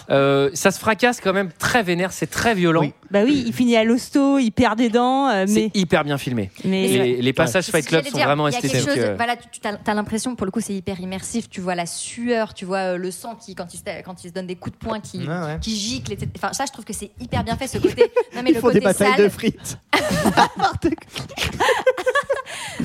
euh, 0.09 0.49
ça 0.53 0.71
se 0.71 0.79
fracasse 0.79 1.21
quand 1.21 1.33
même 1.33 1.49
très 1.57 1.81
vénère, 1.83 2.11
c'est 2.11 2.27
très 2.29 2.53
violent. 2.55 2.83
Bah 3.11 3.21
oui, 3.23 3.43
il 3.47 3.53
finit 3.53 3.75
à 3.75 3.83
l'hosto, 3.83 4.37
il 4.37 4.51
perd 4.51 4.77
des 4.77 4.89
dents, 4.89 5.27
euh, 5.29 5.45
mais 5.47 5.71
C'est 5.71 5.71
hyper 5.79 6.03
bien 6.03 6.17
filmé. 6.19 6.51
Mais- 6.63 6.87
les, 6.87 7.21
les 7.21 7.33
passages 7.33 7.65
Fight 7.65 7.85
Club 7.87 8.05
sont 8.05 8.15
dire. 8.17 8.25
vraiment 8.27 8.47
esthétiques. 8.47 8.81
chose- 8.81 8.97
euh. 8.97 9.15
voilà, 9.15 9.35
tu 9.35 9.59
as, 9.63 9.93
l'impression, 9.95 10.35
pour 10.35 10.45
le 10.45 10.51
coup, 10.51 10.61
c'est 10.61 10.75
hyper 10.75 10.99
immersif. 10.99 11.49
Tu 11.49 11.59
vois 11.61 11.73
la 11.75 11.85
sueur, 11.87 12.53
tu 12.53 12.65
vois 12.65 12.93
euh, 12.93 12.97
le 12.97 13.09
sang 13.09 13.35
qui, 13.35 13.55
quand 13.55 13.73
il, 13.73 13.77
se, 13.77 13.83
quand 14.03 14.23
il 14.23 14.27
se 14.27 14.33
donne 14.33 14.45
des 14.47 14.55
coups 14.55 14.77
de 14.77 14.85
poing, 14.85 14.99
qui, 14.99 15.27
ouais. 15.27 15.57
qui 15.59 15.75
gicle. 15.75 16.13
etc. 16.13 16.29
Enfin, 16.35 16.53
ça, 16.53 16.65
je 16.67 16.71
trouve 16.71 16.85
que 16.85 16.93
c'est 16.93 17.09
hyper 17.19 17.43
bien 17.43 17.55
fait, 17.57 17.67
ce 17.67 17.77
côté. 17.79 18.11
Non, 18.35 18.41
mais 18.43 18.51
Ils 18.51 18.53
le 18.55 18.59
font 18.61 18.67
côté 18.67 18.79
des 18.79 18.85
batailles 18.85 19.13
sale. 19.15 19.23
de 19.23 19.29
frites. 19.29 19.77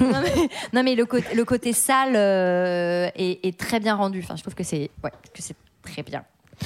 non, 0.00 0.20
mais, 0.22 0.48
non, 0.72 0.82
mais 0.82 0.94
le, 0.94 1.04
côté, 1.06 1.34
le 1.34 1.44
côté 1.44 1.72
sale 1.72 2.14
euh, 2.16 3.08
est, 3.14 3.44
est 3.46 3.56
très 3.58 3.78
bien 3.80 3.94
rendu. 3.94 4.20
Enfin, 4.22 4.36
je 4.36 4.42
trouve 4.42 4.54
que 4.54 4.64
c'est 4.64 4.90
ouais, 5.02 5.10
que 5.32 5.42
c'est 5.42 5.56
très 5.82 6.02
bien. 6.02 6.24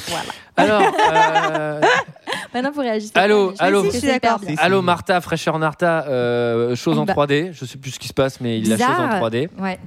Voilà. 0.08 0.30
Alors, 0.56 0.92
euh, 1.12 1.80
Maintenant, 2.54 2.70
vous 2.72 2.80
réagissez. 2.80 3.12
Allô, 3.14 3.52
allô. 3.58 3.84
sais, 3.84 3.90
je 3.92 3.98
suis 3.98 4.06
d'accord. 4.08 4.40
Allô 4.58 4.82
Martha, 4.82 5.20
fraîcheur 5.20 5.58
Narta, 5.58 6.06
euh, 6.08 6.74
chose 6.74 6.98
en 6.98 7.04
Bah. 7.04 7.14
3D. 7.14 7.50
Je 7.52 7.64
sais 7.64 7.78
plus 7.78 7.90
ce 7.92 7.98
qui 7.98 8.08
se 8.08 8.14
passe, 8.14 8.40
mais 8.40 8.58
il 8.58 8.68
la 8.68 8.76
chose 8.78 8.86
en 8.86 9.06
Bizarre. 9.06 9.22
3D. 9.22 9.48
Ouais. 9.58 9.78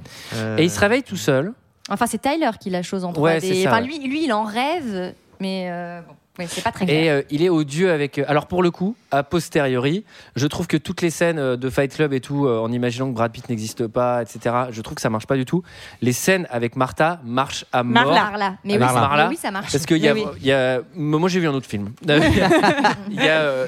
Et 0.58 0.64
il 0.64 0.70
se 0.70 0.78
réveille 0.80 1.02
tout 1.02 1.16
seul. 1.16 1.52
Enfin, 1.90 2.06
c'est 2.06 2.22
Tyler 2.22 2.50
qui 2.60 2.70
la 2.70 2.82
chose 2.82 3.04
en 3.04 3.12
3D. 3.12 3.18
Ouais, 3.20 3.40
c'est 3.40 3.62
ça, 3.62 3.70
enfin, 3.70 3.80
ouais. 3.82 3.86
lui, 3.88 3.98
lui, 4.08 4.24
il 4.24 4.32
en 4.32 4.44
rêve, 4.44 5.12
mais 5.40 5.66
euh, 5.70 6.00
bon, 6.02 6.14
ouais, 6.38 6.46
c'est 6.48 6.62
pas 6.62 6.70
très 6.72 6.86
clair. 6.86 7.02
Et 7.04 7.10
euh, 7.10 7.22
il 7.30 7.42
est 7.42 7.48
odieux 7.48 7.90
avec. 7.90 8.18
euh, 8.18 8.24
Alors 8.28 8.46
pour 8.46 8.62
le 8.62 8.70
coup, 8.70 8.94
a 9.12 9.22
posteriori, 9.22 10.04
je 10.34 10.46
trouve 10.46 10.66
que 10.66 10.76
toutes 10.76 11.02
les 11.02 11.10
scènes 11.10 11.38
euh, 11.38 11.56
de 11.56 11.70
Fight 11.70 11.94
Club 11.94 12.12
et 12.12 12.20
tout, 12.20 12.46
euh, 12.46 12.58
en 12.58 12.72
imaginant 12.72 13.08
que 13.08 13.14
Brad 13.14 13.30
Pitt 13.30 13.48
n'existe 13.48 13.86
pas, 13.86 14.22
etc., 14.22 14.56
je 14.70 14.80
trouve 14.82 14.94
que 14.96 15.00
ça 15.02 15.10
marche 15.10 15.26
pas 15.26 15.36
du 15.36 15.44
tout. 15.44 15.62
Les 16.00 16.12
scènes 16.12 16.46
avec 16.50 16.74
Martha 16.76 17.20
marchent 17.24 17.64
à 17.72 17.82
mort. 17.84 18.04
Marla. 18.06 18.20
Marla. 18.24 18.54
Mais 18.64 18.72
oui, 18.74 18.78
Marla. 18.80 18.94
ça- 18.94 19.00
Marla. 19.08 19.24
mais 19.24 19.30
oui, 19.30 19.36
ça 19.40 19.50
marche. 19.50 19.70
Parce 19.70 19.86
qu'il 19.86 19.98
y 19.98 20.08
a, 20.08 20.14
Mais 20.14 20.22
oui. 20.24 20.30
il 20.40 20.46
y 20.46 20.52
a- 20.52 20.80
moi 20.96 21.28
j'ai 21.28 21.38
vu 21.40 21.46
un 21.48 21.54
autre 21.54 21.68
film. 21.68 21.92
Y 23.10 23.20
a, 23.20 23.40
euh, 23.40 23.66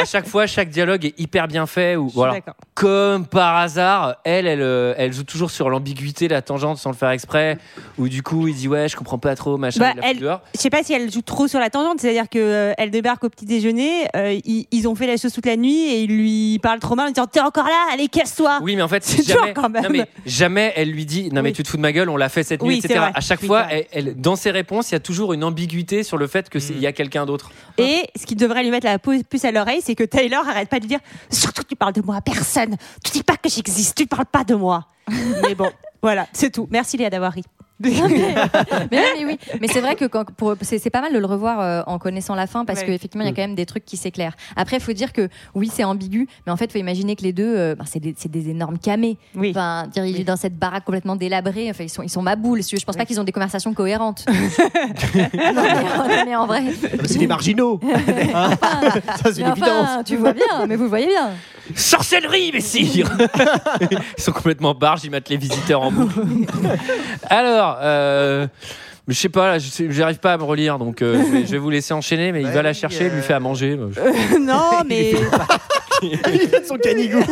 à 0.00 0.04
chaque 0.04 0.26
fois, 0.26 0.46
chaque 0.46 0.70
dialogue 0.70 1.04
est 1.04 1.18
hyper 1.20 1.46
bien 1.48 1.66
fait. 1.66 1.96
Ou 1.96 2.08
voilà. 2.08 2.40
Comme 2.74 3.26
par 3.26 3.56
hasard, 3.56 4.16
elle, 4.24 4.46
elle, 4.46 4.94
elle 4.96 5.12
joue 5.12 5.24
toujours 5.24 5.50
sur 5.50 5.68
l'ambiguïté, 5.70 6.28
la 6.28 6.42
tangente, 6.42 6.78
sans 6.78 6.90
le 6.90 6.96
faire 6.96 7.10
exprès. 7.10 7.58
Ou 7.98 8.08
du 8.08 8.22
coup, 8.22 8.48
il 8.48 8.54
dit 8.54 8.68
ouais, 8.68 8.88
je 8.88 8.96
comprends 8.96 9.18
pas 9.18 9.36
trop, 9.36 9.56
machin. 9.56 9.80
Bah, 9.80 9.92
je 10.54 10.60
sais 10.60 10.70
pas 10.70 10.82
si 10.82 10.92
elle 10.94 11.10
joue 11.12 11.22
trop 11.22 11.46
sur 11.48 11.60
la 11.60 11.70
tangente, 11.70 12.00
c'est-à-dire 12.00 12.28
que 12.28 12.38
euh, 12.38 12.72
elle 12.78 12.90
débarque 12.90 13.24
au 13.24 13.28
petit 13.28 13.44
déjeuner, 13.46 14.06
euh, 14.16 14.38
ils, 14.60 14.66
ils 14.70 14.88
ont 14.88 14.94
fait 14.94 15.06
la 15.06 15.16
chose 15.16 15.32
toute 15.32 15.46
la 15.46 15.56
nuit 15.56 15.84
et 15.86 16.02
ils 16.02 16.10
lui 16.16 16.58
parlent 16.62 16.78
trop 16.80 16.94
mal 16.94 17.08
en 17.08 17.10
disant 17.10 17.26
t'es 17.26 17.40
encore 17.40 17.64
là, 17.64 17.86
allez 17.92 18.08
casse-toi. 18.08 18.58
Oui, 18.62 18.76
mais 18.76 18.82
en 18.82 18.88
fait, 18.88 19.02
C'est 19.04 19.22
jamais, 19.26 19.52
quand 19.54 19.68
même. 19.68 19.82
non, 19.82 19.90
mais 19.90 20.06
jamais 20.26 20.72
elle 20.76 20.90
lui 20.90 21.04
dit 21.06 21.28
non 21.32 21.42
mais 21.42 21.50
Oui. 21.50 21.52
tu 21.54 21.62
te 21.62 21.68
fous 21.68 21.76
de 21.76 21.82
ma 21.82 21.92
gueule, 21.92 22.08
on 22.08 22.16
l'a 22.16 22.28
fait 22.28 22.42
cette 22.42 22.62
nuit, 22.62 22.74
Oui, 22.76 22.82
etc. 22.84 23.06
À 23.14 23.20
chaque 23.20 23.40
Oui, 23.42 23.46
fois, 23.48 23.66
c'est 23.68 23.88
elle, 23.92 24.08
elle- 24.08 24.20
dans 24.20 24.36
ses 24.36 24.50
réponses, 24.50 24.90
il 24.90 24.94
y 24.94 24.96
a 24.96 25.00
toujours 25.00 25.32
une 25.32 25.44
ambiguïté 25.44 26.02
sur 26.02 26.16
le 26.16 26.26
fait 26.26 26.48
que 26.48 26.58
Mm. 26.58 26.62
il 26.70 26.80
y 26.80 26.86
a 26.86 26.92
quelqu'un 26.92 27.26
d'autre. 27.26 27.50
Et 27.78 28.02
ce 28.16 28.26
qui 28.26 28.34
devrait 28.36 28.62
lui 28.62 28.70
mettre 28.70 28.86
la 28.86 28.98
pu- 28.98 29.24
puce 29.24 29.44
à 29.44 29.50
l'oreille, 29.52 29.80
c'est 29.82 29.94
que 29.94 30.04
Taylor 30.04 30.46
arrête 30.48 30.68
pas 30.68 30.76
de 30.76 30.82
lui 30.82 30.88
dire 30.88 31.00
surtout 31.30 31.62
tu 31.64 31.76
parles 31.76 31.92
de 31.92 32.02
moi 32.02 32.16
à 32.16 32.20
personne, 32.20 32.76
tu 33.04 33.10
dis 33.12 33.22
pas 33.22 33.36
que 33.36 33.48
j'existe, 33.48 33.96
tu 33.96 34.06
parles 34.06 34.26
pas 34.26 34.44
de 34.44 34.54
moi. 34.54 34.86
mais 35.42 35.54
bon, 35.54 35.70
voilà, 36.02 36.26
c'est 36.32 36.50
tout. 36.50 36.66
Merci 36.70 36.96
Léa 36.96 37.10
d'avoir 37.10 37.32
ri. 37.32 37.42
mais, 37.80 37.90
non, 37.90 38.08
mais 38.90 39.24
oui, 39.24 39.38
mais 39.60 39.66
c'est 39.68 39.80
vrai 39.80 39.96
que 39.96 40.04
quand, 40.04 40.24
pour, 40.32 40.54
c'est, 40.60 40.78
c'est 40.78 40.90
pas 40.90 41.00
mal 41.00 41.12
de 41.12 41.18
le 41.18 41.26
revoir 41.26 41.60
euh, 41.60 41.82
en 41.88 41.98
connaissant 41.98 42.34
la 42.36 42.46
fin 42.46 42.64
parce 42.64 42.80
Ouais. 42.80 42.86
qu'effectivement 42.86 43.24
il 43.24 43.28
y 43.28 43.32
a 43.32 43.34
quand 43.34 43.42
même 43.42 43.56
des 43.56 43.66
trucs 43.66 43.84
qui 43.84 43.96
s'éclairent. 43.96 44.36
Après, 44.56 44.76
il 44.76 44.82
faut 44.82 44.92
dire 44.92 45.12
que 45.12 45.28
oui, 45.54 45.68
c'est 45.72 45.82
ambigu, 45.84 46.28
mais 46.46 46.52
en 46.52 46.56
fait, 46.56 46.66
il 46.66 46.70
faut 46.72 46.78
imaginer 46.78 47.16
que 47.16 47.22
les 47.22 47.32
deux, 47.32 47.54
euh, 47.56 47.74
ben, 47.74 47.84
c'est, 47.86 47.98
des, 48.00 48.14
c'est 48.16 48.30
des 48.30 48.48
énormes 48.48 48.78
camés. 48.78 49.18
Oui. 49.34 49.50
Enfin, 49.50 49.88
dire, 49.92 50.04
il 50.04 50.20
est 50.20 50.24
dans 50.24 50.36
cette 50.36 50.56
baraque 50.56 50.84
complètement 50.84 51.16
délabrée. 51.16 51.68
Enfin, 51.70 51.82
ils 51.84 51.88
sont, 51.90 52.02
ils 52.02 52.08
sont 52.10 52.22
ma 52.22 52.36
boule. 52.36 52.62
Je 52.62 52.84
pense 52.84 52.96
pas 52.96 53.04
qu'ils 53.06 53.20
ont 53.20 53.24
des 53.24 53.32
conversations 53.32 53.74
cohérentes. 53.74 54.24
non, 54.28 54.34
mais, 55.14 55.52
non, 55.52 56.24
mais 56.26 56.36
en 56.36 56.46
vrai. 56.46 56.62
C'est 57.06 57.18
des 57.18 57.26
marginaux. 57.26 57.80
Hein 58.34 58.50
Ça, 58.60 59.32
c'est 59.32 59.38
Mais 59.38 59.40
une 59.42 59.46
enfin, 59.46 59.54
évidence. 59.54 60.04
tu 60.06 60.16
vois 60.16 60.32
bien, 60.32 60.66
mais 60.68 60.76
vous 60.76 60.84
le 60.84 60.88
voyez 60.88 61.06
bien. 61.08 61.30
Sorcellerie, 61.74 62.52
messire 62.52 63.10
Ils 64.18 64.22
sont 64.22 64.32
complètement 64.32 64.74
barges, 64.74 65.00
ils 65.04 65.10
mettent 65.10 65.28
les 65.28 65.36
visiteurs 65.36 65.82
en 65.82 65.90
boucle. 65.90 66.20
Alors, 67.30 67.78
euh, 67.80 68.46
je 69.08 69.14
sais 69.14 69.28
pas, 69.28 69.48
là, 69.48 69.58
je 69.58 69.68
sais- 69.68 69.86
j'arrive 69.90 70.18
pas 70.18 70.34
à 70.34 70.36
me 70.38 70.44
relire, 70.44 70.78
donc 70.78 71.00
euh, 71.02 71.22
je, 71.26 71.30
vais, 71.32 71.46
je 71.46 71.52
vais 71.52 71.58
vous 71.58 71.70
laisser 71.70 71.94
enchaîner, 71.94 72.32
mais 72.32 72.42
il 72.42 72.48
va 72.48 72.62
la 72.62 72.72
chercher, 72.74 73.08
lui 73.10 73.22
fait 73.22 73.34
à 73.34 73.40
manger. 73.40 73.76
non, 74.40 74.82
mais 74.86 75.14
Il 76.02 76.18
fait 76.48 76.66
son 76.66 76.76
canigou. 76.76 77.22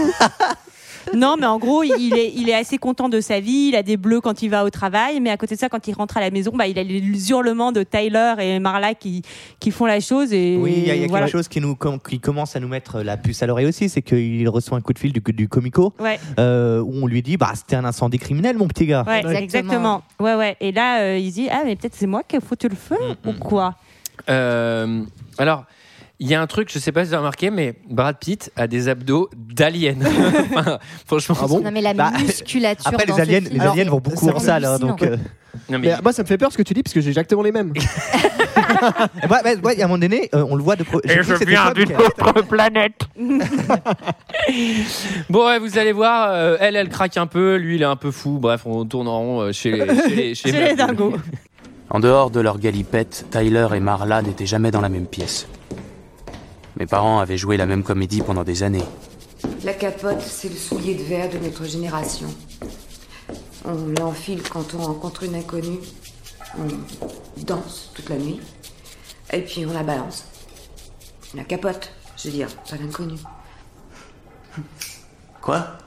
Non, 1.14 1.36
mais 1.38 1.46
en 1.46 1.58
gros, 1.58 1.82
il 1.82 2.14
est, 2.14 2.32
il 2.34 2.48
est 2.48 2.54
assez 2.54 2.78
content 2.78 3.08
de 3.08 3.20
sa 3.20 3.40
vie. 3.40 3.68
Il 3.70 3.76
a 3.76 3.82
des 3.82 3.96
bleus 3.96 4.20
quand 4.20 4.42
il 4.42 4.48
va 4.48 4.64
au 4.64 4.70
travail, 4.70 5.20
mais 5.20 5.30
à 5.30 5.36
côté 5.36 5.54
de 5.54 5.60
ça, 5.60 5.68
quand 5.68 5.86
il 5.88 5.94
rentre 5.94 6.16
à 6.16 6.20
la 6.20 6.30
maison, 6.30 6.52
bah, 6.54 6.66
il 6.66 6.78
a 6.78 6.82
les 6.82 7.30
hurlements 7.30 7.72
de 7.72 7.82
Tyler 7.82 8.34
et 8.40 8.58
Marla 8.58 8.94
qui, 8.94 9.22
qui 9.60 9.70
font 9.70 9.86
la 9.86 10.00
chose. 10.00 10.32
Et 10.32 10.56
Oui, 10.60 10.74
il 10.76 10.86
y 10.86 10.90
a, 10.90 10.94
il 10.94 11.00
y 11.02 11.04
a 11.04 11.08
voilà. 11.08 11.26
quelque 11.26 11.32
chose 11.36 11.48
qui, 11.48 11.60
nous, 11.60 11.74
com- 11.74 11.98
qui 12.06 12.20
commence 12.20 12.56
à 12.56 12.60
nous 12.60 12.68
mettre 12.68 13.00
la 13.02 13.16
puce 13.16 13.42
à 13.42 13.46
l'oreille 13.46 13.66
aussi, 13.66 13.88
c'est 13.88 14.02
qu'il 14.02 14.48
reçoit 14.48 14.78
un 14.78 14.80
coup 14.80 14.92
de 14.92 14.98
fil 14.98 15.12
du, 15.12 15.20
du 15.20 15.48
comico 15.48 15.92
Ouais. 16.00 16.18
euh, 16.38 16.80
où 16.80 16.92
on 17.02 17.06
lui 17.06 17.22
dit 17.22 17.36
bah 17.36 17.52
c'était 17.54 17.76
un 17.76 17.84
incendie 17.84 18.18
criminel 18.18 18.56
mon 18.56 18.68
petit 18.68 18.86
gars. 18.86 19.04
Ouais, 19.06 19.18
Exactement. 19.20 19.42
exactement. 19.42 20.02
Ouais, 20.20 20.34
ouais. 20.34 20.56
Et 20.60 20.72
là, 20.72 21.00
euh, 21.02 21.18
il 21.18 21.28
se 21.30 21.34
dit 21.34 21.48
ah 21.50 21.62
mais 21.64 21.76
peut-être 21.76 21.94
c'est 21.94 22.06
moi 22.06 22.22
qui 22.22 22.36
ai 22.36 22.40
foutu 22.40 22.68
le 22.68 22.76
feu 22.76 22.96
ou 23.26 23.32
quoi? 23.32 23.74
Euh, 24.28 25.02
alors, 25.38 25.64
il 26.24 26.28
y 26.28 26.36
a 26.36 26.40
un 26.40 26.46
truc, 26.46 26.70
je 26.72 26.78
sais 26.78 26.92
pas 26.92 27.02
si 27.02 27.08
vous 27.08 27.14
avez 27.14 27.18
remarqué, 27.22 27.50
mais 27.50 27.74
Brad 27.90 28.16
Pitt 28.16 28.52
a 28.54 28.68
des 28.68 28.88
abdos 28.88 29.28
d'alien. 29.36 29.96
Enfin, 30.54 30.78
franchement, 31.04 31.36
Ah 31.42 31.46
bon 31.48 31.60
Non, 31.62 31.70
mais 31.72 31.80
la 31.80 31.94
Bah, 31.94 32.12
musculature. 32.16 32.86
Après 32.86 33.06
dans 33.06 33.16
les 33.16 33.22
aliens, 33.22 33.40
les 33.74 33.84
vont 33.84 33.98
beaucoup 33.98 34.28
en 34.28 34.38
salle, 34.38 34.64
hein, 34.64 34.78
donc. 34.78 35.02
euh, 35.02 35.16
non, 35.68 35.80
mais 35.80 35.88
Mais 35.88 35.94
moi, 36.02 36.12
ça 36.12 36.22
me 36.22 36.28
fait 36.28 36.38
peur 36.38 36.52
ce 36.52 36.56
que 36.56 36.62
tu 36.62 36.74
dis 36.74 36.82
parce 36.84 36.94
que 36.94 37.00
j'ai 37.00 37.08
exactement 37.08 37.42
les 37.42 37.50
mêmes. 37.50 37.72
ouais, 37.76 39.30
ouais, 39.44 39.56
ouais, 39.64 39.80
à 39.80 39.84
un 39.84 39.88
moment 39.88 39.98
donné, 39.98 40.28
euh, 40.34 40.46
on 40.48 40.54
le 40.54 40.62
voit 40.62 40.76
de. 40.76 40.84
pro- 40.84 41.00
Et 41.04 41.22
je 41.24 41.34
viens 41.44 41.72
d'une 41.72 41.92
autre 41.96 42.42
planète. 42.42 43.00
bon, 45.28 45.46
ouais, 45.46 45.58
vous 45.58 45.78
allez 45.78 45.92
voir, 45.92 46.30
euh, 46.32 46.56
elle, 46.60 46.76
elle 46.76 46.88
craque 46.88 47.16
un 47.16 47.26
peu, 47.26 47.56
lui, 47.56 47.76
il 47.76 47.82
est 47.82 47.86
un 47.86 47.96
peu 47.96 48.10
fou. 48.10 48.38
Bref, 48.40 48.62
on 48.64 48.84
tourne 48.84 49.08
en 49.08 49.18
rond 49.18 49.40
euh, 49.40 49.52
chez 49.52 49.72
les, 49.72 49.86
chez 50.08 50.14
les, 50.14 50.34
chez 50.34 50.52
les 50.52 50.74
dingos. 50.74 51.14
En 51.90 52.00
dehors 52.00 52.30
de 52.30 52.40
leur 52.40 52.58
galipette, 52.58 53.26
Tyler 53.30 53.66
et 53.74 53.80
Marla 53.80 54.22
n'étaient 54.22 54.46
jamais 54.46 54.70
dans 54.70 54.80
la 54.80 54.88
même 54.88 55.06
pièce. 55.06 55.46
Mes 56.78 56.86
parents 56.86 57.18
avaient 57.20 57.36
joué 57.36 57.56
la 57.56 57.66
même 57.66 57.82
comédie 57.82 58.22
pendant 58.22 58.44
des 58.44 58.62
années. 58.62 58.84
La 59.64 59.74
capote, 59.74 60.20
c'est 60.20 60.48
le 60.48 60.56
soulier 60.56 60.94
de 60.94 61.02
verre 61.02 61.30
de 61.30 61.38
notre 61.38 61.64
génération. 61.64 62.28
On 63.64 63.92
l'enfile 63.98 64.42
quand 64.42 64.74
on 64.74 64.78
rencontre 64.78 65.22
une 65.24 65.34
inconnue. 65.34 65.78
On 66.58 66.66
danse 67.42 67.90
toute 67.94 68.08
la 68.08 68.16
nuit. 68.16 68.40
Et 69.32 69.42
puis 69.42 69.64
on 69.66 69.72
la 69.72 69.82
balance. 69.82 70.24
La 71.34 71.44
capote, 71.44 71.92
je 72.16 72.28
veux 72.28 72.34
dire, 72.34 72.48
pas 72.68 72.76
l'inconnu. 72.76 73.18
Quoi? 75.40 75.78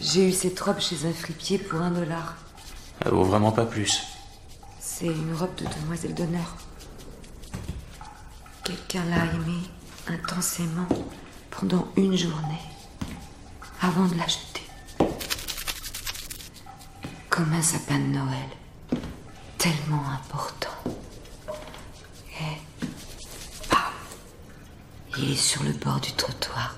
J'ai 0.00 0.28
eu 0.28 0.32
cette 0.32 0.58
robe 0.60 0.80
chez 0.80 1.06
un 1.06 1.12
fripier 1.12 1.58
pour 1.58 1.80
un 1.80 1.90
dollar. 1.90 2.36
Elle 3.04 3.12
vaut 3.12 3.24
vraiment 3.24 3.52
pas 3.52 3.64
plus. 3.64 4.11
C'est 5.02 5.08
une 5.08 5.34
robe 5.34 5.52
de 5.56 5.64
demoiselle 5.64 6.14
d'honneur. 6.14 6.56
Quelqu'un 8.62 9.04
l'a 9.06 9.24
aimée 9.24 9.68
intensément 10.06 10.86
pendant 11.50 11.88
une 11.96 12.16
journée 12.16 12.62
avant 13.80 14.06
de 14.06 14.14
l'acheter. 14.14 14.62
Comme 17.28 17.52
un 17.52 17.62
sapin 17.62 17.98
de 17.98 18.14
Noël. 18.16 18.48
Tellement 19.58 20.08
important. 20.08 20.92
Et. 22.40 22.86
Bam 23.72 23.80
Il 25.18 25.32
est 25.32 25.34
sur 25.34 25.64
le 25.64 25.72
bord 25.72 25.98
du 25.98 26.12
trottoir. 26.12 26.76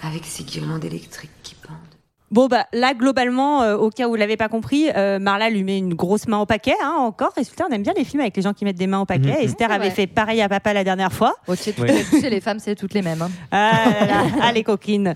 Avec 0.00 0.24
ses 0.24 0.44
guirlandes 0.44 0.86
électriques 0.86 1.42
qui 1.42 1.54
pendent. 1.54 1.93
Bon 2.34 2.48
bah 2.48 2.66
là 2.72 2.94
globalement, 2.94 3.62
euh, 3.62 3.76
au 3.76 3.90
cas 3.90 4.06
où 4.08 4.10
vous 4.10 4.16
l'avez 4.16 4.36
pas 4.36 4.48
compris, 4.48 4.88
euh, 4.96 5.20
Marla 5.20 5.50
lui 5.50 5.62
met 5.62 5.78
une 5.78 5.94
grosse 5.94 6.26
main 6.26 6.38
au 6.38 6.46
paquet. 6.46 6.74
Hein, 6.82 6.94
encore, 6.98 7.30
résultat, 7.36 7.64
on 7.70 7.72
aime 7.72 7.84
bien 7.84 7.92
les 7.96 8.02
films 8.02 8.22
avec 8.22 8.34
les 8.36 8.42
gens 8.42 8.52
qui 8.52 8.64
mettent 8.64 8.74
des 8.76 8.88
mains 8.88 8.98
au 8.98 9.04
paquet. 9.04 9.28
Mhm. 9.38 9.44
Esther 9.44 9.70
avait 9.70 9.84
Ouais. 9.84 9.90
fait 9.92 10.08
pareil 10.08 10.42
à 10.42 10.48
papa 10.48 10.72
la 10.74 10.82
dernière 10.82 11.12
fois. 11.12 11.34
Oh, 11.46 11.54
tu 11.54 11.62
sais, 11.62 11.74
Oui. 11.78 11.86
toutes 11.86 11.96
les- 11.96 12.04
tu 12.04 12.20
sais, 12.22 12.30
les 12.30 12.40
femmes, 12.40 12.58
c'est 12.58 12.74
toutes 12.74 12.92
les 12.92 13.02
mêmes. 13.02 13.22
hein. 13.22 13.30
Ah, 13.52 13.70
là 14.00 14.06
là, 14.06 14.22
ah, 14.42 14.50
les 14.50 14.64
coquines. 14.64 15.14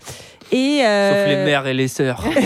Et, 0.50 0.80
euh, 0.84 1.10
Sauf 1.24 1.28
les 1.28 1.44
mères 1.44 1.66
et 1.66 1.74
les 1.74 1.88
sœurs. 1.88 2.24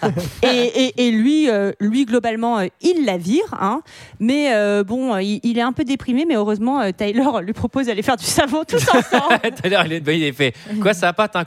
et, 0.42 0.46
et- 0.46 1.06
et 1.06 1.10
lui, 1.10 1.50
euh, 1.50 1.72
lui 1.80 2.04
globalement, 2.04 2.58
euh, 2.60 2.66
il 2.80 3.04
la 3.04 3.16
vire, 3.16 3.42
hein. 3.60 3.80
mais 4.20 4.52
euh, 4.54 4.84
bon, 4.84 5.16
il, 5.18 5.40
il 5.42 5.58
est 5.58 5.62
un 5.62 5.72
peu 5.72 5.84
déprimé, 5.84 6.24
mais 6.26 6.34
heureusement, 6.36 6.80
euh, 6.80 6.90
Tyler 6.96 7.24
lui 7.42 7.52
propose 7.52 7.86
d'aller 7.86 8.02
faire 8.02 8.16
du 8.16 8.24
savon 8.24 8.62
tous 8.66 8.82
ensemble. 8.94 9.40
L'heure, 9.64 9.86
il 9.86 9.92
est 9.94 10.00
devenu, 10.00 10.18
il 10.18 10.28
a 10.28 10.32
fait 10.32 10.54
Quoi, 10.80 10.94
ça 10.94 11.06
va 11.06 11.12
pas, 11.12 11.28
t'as 11.28 11.40
un 11.40 11.44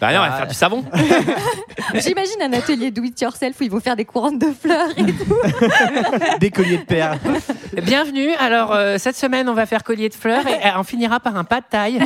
Bah 0.00 0.08
rien, 0.08 0.22
on 0.22 0.26
va 0.28 0.32
faire 0.36 0.46
du 0.46 0.54
savon. 0.54 0.84
J'imagine 1.94 2.40
un 2.42 2.52
atelier 2.52 2.90
do 2.90 3.02
it 3.02 3.20
yourself 3.20 3.60
où 3.60 3.64
ils 3.64 3.70
vont 3.70 3.80
faire 3.80 3.96
des 3.96 4.04
couronnes 4.04 4.38
de 4.38 4.52
fleurs 4.52 4.90
et 4.96 5.04
tout. 5.04 6.38
Des 6.40 6.50
colliers 6.50 6.78
de 6.78 6.84
perles. 6.84 7.18
Bienvenue. 7.82 8.30
Alors, 8.38 8.72
euh, 8.72 8.96
cette 8.98 9.16
semaine, 9.16 9.48
on 9.48 9.54
va 9.54 9.66
faire 9.66 9.82
collier 9.82 10.08
de 10.08 10.14
fleurs 10.14 10.46
et 10.46 10.66
euh, 10.66 10.70
on 10.78 10.82
finira 10.84 11.20
par 11.20 11.36
un 11.36 11.44
pas 11.44 11.60
de 11.60 11.66
taille. 11.68 11.98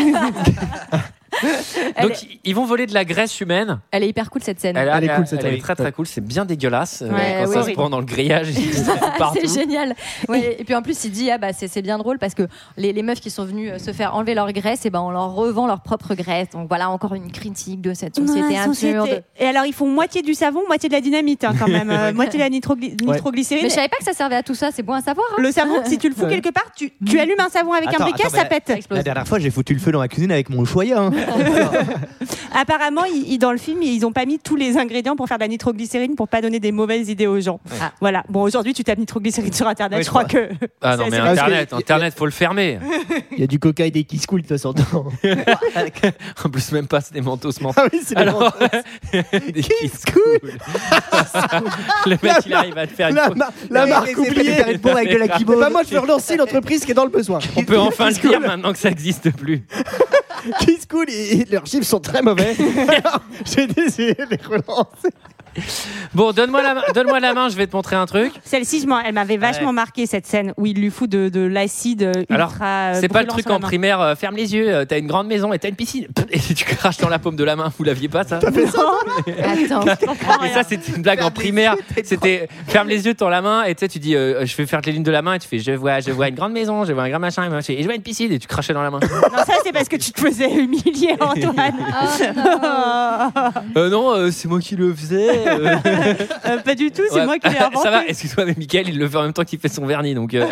Donc, 2.03 2.13
ils 2.45 2.55
vont 2.55 2.65
voler 2.65 2.87
de 2.87 2.95
la 2.95 3.05
graisse 3.05 3.41
humaine. 3.41 3.81
Elle 3.91 4.03
est 4.05 4.09
hyper 4.09 4.31
cool 4.31 4.43
cette 4.43 4.61
scène. 4.61 4.77
Elle, 4.77 4.91
Elle 4.93 5.05
est 5.05 5.15
cool, 5.15 5.27
cette 5.27 5.45
elle 5.45 5.55
est 5.55 5.59
très 5.63 5.75
très 5.77 5.93
cool. 5.93 6.07
C'est 6.07 6.21
bien 6.25 6.45
dégueulasse 6.45 7.03
euh, 7.03 7.11
Ouais, 7.11 7.41
quand 7.45 7.49
oui, 7.49 7.55
ça 7.55 7.63
se 7.65 7.71
prend 7.73 7.91
dans 7.91 8.01
le 8.01 8.07
grillage. 8.07 8.49
c'est 9.35 9.49
génial. 9.55 9.95
Ouais, 10.29 10.57
et 10.59 10.65
puis 10.65 10.75
en 10.75 10.83
plus, 10.83 11.05
il 11.05 11.11
dit 11.13 11.31
ah 11.31 11.39
bah 11.39 11.49
c'est 11.53 11.81
bien 11.83 11.97
drôle 11.99 12.19
parce 12.19 12.35
que 12.35 12.43
les, 12.77 12.93
les 12.93 13.03
meufs 13.03 13.21
qui 13.21 13.31
sont 13.31 13.45
venues 13.45 13.71
euh, 13.71 13.79
se 13.79 13.93
faire 13.93 14.15
enlever 14.15 14.35
leur 14.35 14.53
graisse, 14.53 14.85
et 14.85 14.91
ben 14.91 15.01
on 15.01 15.11
leur 15.11 15.33
revend 15.35 15.67
leur 15.67 15.81
propre 15.81 16.15
graisse. 16.15 16.49
Donc 16.51 16.69
voilà 16.69 16.91
encore 16.91 17.15
une 17.15 17.31
critique 17.31 17.81
de 17.81 17.95
cette 17.95 18.17
société 18.17 18.41
Ouais, 18.41 18.57
absurde. 18.59 19.05
société. 19.07 19.23
Et 19.39 19.47
alors, 19.47 19.65
ils 19.65 19.73
font 19.73 19.87
moitié 19.89 20.23
du 20.23 20.35
savon, 20.35 20.63
moitié 20.67 20.89
de 20.89 20.95
la 20.95 21.01
dynamite, 21.01 21.45
hein, 21.45 21.53
quand 21.59 21.69
même. 21.69 21.89
Euh, 21.99 22.13
moitié 22.13 22.39
de 22.39 22.45
la 22.45 22.51
nitrogly- 22.51 22.97
nitroglycérine. 23.03 23.65
Mais 23.65 23.71
je 23.71 23.75
savais 23.75 23.89
pas 23.89 23.97
que 23.97 24.05
ça 24.05 24.13
servait 24.13 24.37
à 24.37 24.43
tout 24.43 24.55
ça. 24.55 24.71
C'est 24.73 24.83
bon 24.83 24.93
à 24.93 25.01
savoir. 25.01 25.27
hein. 25.33 25.37
Le 25.43 25.51
savon, 25.51 25.81
si 25.87 25.99
tu 25.99 26.09
le 26.09 26.15
fous 26.15 26.25
Ouais. 26.25 26.29
quelque 26.41 26.51
part, 26.53 26.71
tu, 26.77 26.93
tu 27.07 27.19
allumes 27.19 27.41
un 27.41 27.49
savon 27.49 27.73
avec 27.73 27.89
Attends, 27.89 28.05
un 28.05 28.11
briquet, 28.11 28.27
attends, 28.27 28.37
ça 28.37 28.45
pète. 28.45 28.73
La 28.91 29.03
dernière 29.03 29.27
fois, 29.27 29.39
j'ai 29.39 29.51
foutu 29.51 29.73
le 29.75 29.81
feu 29.81 29.91
dans 29.91 30.01
la 30.01 30.07
cuisine 30.09 30.31
avec 30.31 30.51
mon 30.51 30.63
hein. 30.63 31.11
Apparemment, 32.55 33.05
ils- 33.05 33.33
ils- 33.33 33.39
dans 33.39 33.53
le 33.53 33.59
film, 33.59 33.83
ils 33.83 34.05
ont 34.07 34.13
pas 34.13 34.25
mis 34.27 34.39
tous 34.39 34.57
les 34.57 34.77
ingrédients 34.79 35.17
pour 35.17 35.29
faire 35.29 35.39
de 35.39 35.43
la 35.45 35.49
nitroglycérine 35.49 36.15
pour 36.17 36.29
pas 36.29 36.41
donner 36.41 36.61
des 36.61 36.73
mauvaises 36.73 37.09
idées 37.09 37.27
aux 37.27 37.41
gens. 37.41 37.61
Ah. 37.81 37.93
Voilà. 38.01 38.25
Bon, 38.29 38.43
aujourd'hui, 38.43 38.73
tu 38.75 38.85
tapes 38.85 38.99
nitroglycérine 38.99 39.53
sur 39.53 39.67
Internet, 39.69 39.99
Oui, 39.99 40.05
je 40.05 40.09
crois 40.09 40.25
que. 40.25 40.49
Ah 40.81 40.97
non, 40.97 41.05
c'est 41.11 41.11
mais 41.11 41.19
Internet, 41.19 41.69
Parce 41.71 41.83
que- 41.83 41.85
Internet, 41.87 42.15
faut 42.17 42.25
le 42.25 42.31
fermer. 42.31 42.79
Il 43.33 43.39
y 43.41 43.43
a 43.43 43.47
du 43.47 43.59
coca 43.59 43.85
et 43.87 43.91
des 43.91 44.05
qui 44.05 44.19
se 44.19 44.27
coulent 44.27 44.43
de 44.43 44.47
toute 44.49 44.57
façon. 44.57 44.73
dedans. 44.73 45.07
En 46.45 46.49
plus, 46.51 46.73
même 46.73 46.87
pas, 46.87 47.01
c'est 47.01 47.15
des 47.15 47.21
mentos 47.21 47.51
mentos. 47.61 47.81
ah 47.81 47.89
oui, 47.93 48.01
c'est 48.05 48.15
les 48.15 48.21
Alors, 48.23 48.53
des 49.13 49.63
kiss 49.63 50.05
cool. 50.13 50.53
Le 52.07 52.17
mec, 52.23 52.37
il 52.47 52.53
arrive 52.55 52.79
à 52.79 52.87
te 52.87 52.93
faire 52.93 53.09
une 53.09 53.15
La, 53.17 53.29
ma- 53.31 53.51
la 53.71 53.87
marque 53.87 54.17
oubliée. 54.19 54.61
avec 54.63 54.83
de 54.83 55.17
la 55.19 55.29
kibose. 55.29 55.61
ben, 55.61 55.71
moi, 55.71 55.83
je 55.87 55.91
veux 55.95 56.01
relancer 56.01 56.37
l'entreprise 56.37 56.85
qui 56.85 56.91
est 56.93 56.95
dans 56.95 57.05
le 57.05 57.11
besoin. 57.11 57.39
On 57.57 57.65
peut 57.65 57.79
enfin 57.79 58.09
le 58.09 58.15
dire 58.15 58.41
maintenant 58.41 58.73
que 58.73 58.79
ça 58.79 58.89
n'existe 58.89 59.31
plus. 59.37 59.63
Kiss 60.61 60.87
Cool 60.89 61.08
leurs 61.51 61.67
chiffres 61.67 61.87
sont 61.87 62.01
très 62.01 62.23
mauvais. 62.23 62.55
J'ai 63.45 63.67
décidé 63.67 64.15
de 64.15 64.27
les 64.31 64.41
relancer. 64.43 65.11
Bon, 66.15 66.33
donne-moi 66.33 66.63
la, 66.63 66.75
main- 66.75 66.83
donne-moi 66.95 67.21
la 67.21 67.35
main, 67.35 67.49
je 67.49 67.57
vais 67.57 67.67
te 67.67 67.75
montrer 67.77 67.97
un 67.97 68.07
truc. 68.07 68.33
Celle-ci, 68.45 68.87
elle 69.05 69.15
m'avait 69.15 69.37
vachement 69.37 69.69
Ouais. 69.69 69.73
marqué 69.75 70.07
cette 70.07 70.27
scène 70.27 70.53
où 70.57 70.67
il 70.67 70.77
lui 70.81 70.91
fout 70.91 71.09
de, 71.11 71.29
de 71.29 71.41
l'acide 71.41 72.03
euh, 72.03 72.13
ultra. 72.31 72.35
Alors, 72.35 72.53
euh, 72.63 72.99
C'est 73.01 73.09
pas 73.09 73.23
le 73.23 73.29
truc 73.29 73.49
en 73.51 73.61
primaire, 73.61 74.01
euh, 74.01 74.15
ferme 74.15 74.37
les 74.37 74.55
yeux, 74.55 74.69
euh, 74.75 74.85
t'as 74.85 74.99
une 74.99 75.07
grande 75.07 75.27
maison 75.27 75.53
et 75.53 75.59
t'as 75.59 75.69
une 75.69 75.75
piscine. 75.77 76.07
Et 76.31 76.39
tu 76.39 76.65
craches 76.65 76.97
dans 76.99 77.09
la 77.09 77.19
paume 77.19 77.37
de 77.37 77.45
la 77.45 77.57
main, 77.57 77.73
vous 77.77 77.85
l'aviez 77.85 78.09
pas 78.09 78.25
ça 78.25 78.37
Attends. 78.47 79.85
Et 80.45 80.49
ça, 80.55 80.63
c'était 80.69 80.93
une 80.97 81.03
blague 81.03 81.23
en 81.23 81.31
primaire. 81.31 81.75
C'était 82.05 82.49
ferme 82.67 82.89
les 82.89 83.05
yeux, 83.07 83.15
tends 83.15 83.29
la 83.29 83.43
main, 83.43 83.65
et 83.65 83.75
tu 83.75 83.81
sais, 83.81 83.89
tu 83.89 83.99
dis, 83.99 84.15
euh, 84.17 84.45
je 84.47 84.57
vais 84.57 84.67
faire 84.67 84.81
les 84.85 84.93
lignes 84.93 85.03
de 85.03 85.11
la 85.11 85.23
main, 85.23 85.35
et 85.35 85.39
tu 85.39 85.49
fais, 85.49 85.59
je 85.59 85.73
vois, 85.73 86.01
je 86.01 86.11
vois 86.11 86.29
une 86.29 86.35
grande 86.35 86.53
maison, 86.53 86.85
je 86.85 86.93
vois 86.93 87.03
un 87.05 87.09
grand 87.11 87.19
machin, 87.19 87.45
et 87.45 87.49
machin, 87.49 87.75
et 87.77 87.81
je 87.83 87.85
vois 87.85 87.95
une 87.95 88.03
piscine, 88.03 88.33
et 88.33 88.39
tu 88.39 88.47
crachais 88.49 88.73
dans 88.73 88.83
la 88.83 88.91
main. 88.91 89.01
Non, 89.03 89.39
ça, 89.45 89.55
c'est 89.65 89.73
parce 89.73 89.89
que 89.89 89.97
tu 89.97 90.13
te 90.13 90.21
faisais 90.21 90.51
humilier, 90.51 91.15
Antoine. 91.21 91.75
Euh, 93.77 93.91
non, 93.91 94.11
euh, 94.15 94.31
c'est 94.31 94.49
moi 94.49 94.61
qui 94.61 94.77
le 94.77 94.95
faisais. 94.95 95.29
Euh. 95.49 95.77
Euh, 96.47 96.59
pas 96.65 96.75
du 96.75 96.91
tout, 96.91 97.03
c'est 97.11 97.17
Ouais. 97.17 97.27
moi 97.27 97.39
qui 97.39 97.49
l'ai 97.49 97.59
inventé. 97.59 97.79
Ça 97.83 97.91
va, 97.91 98.07
excuse-moi, 98.07 98.47
mais 98.47 98.55
Michael, 98.57 98.89
il 98.89 98.99
le 98.99 99.09
fait 99.09 99.17
en 99.17 99.23
même 99.23 99.33
temps 99.33 99.45
qu'il 99.45 99.59
fait 99.59 99.69
son 99.69 99.87
vernis, 99.87 100.15
donc. 100.15 100.35
euh, 100.35 100.47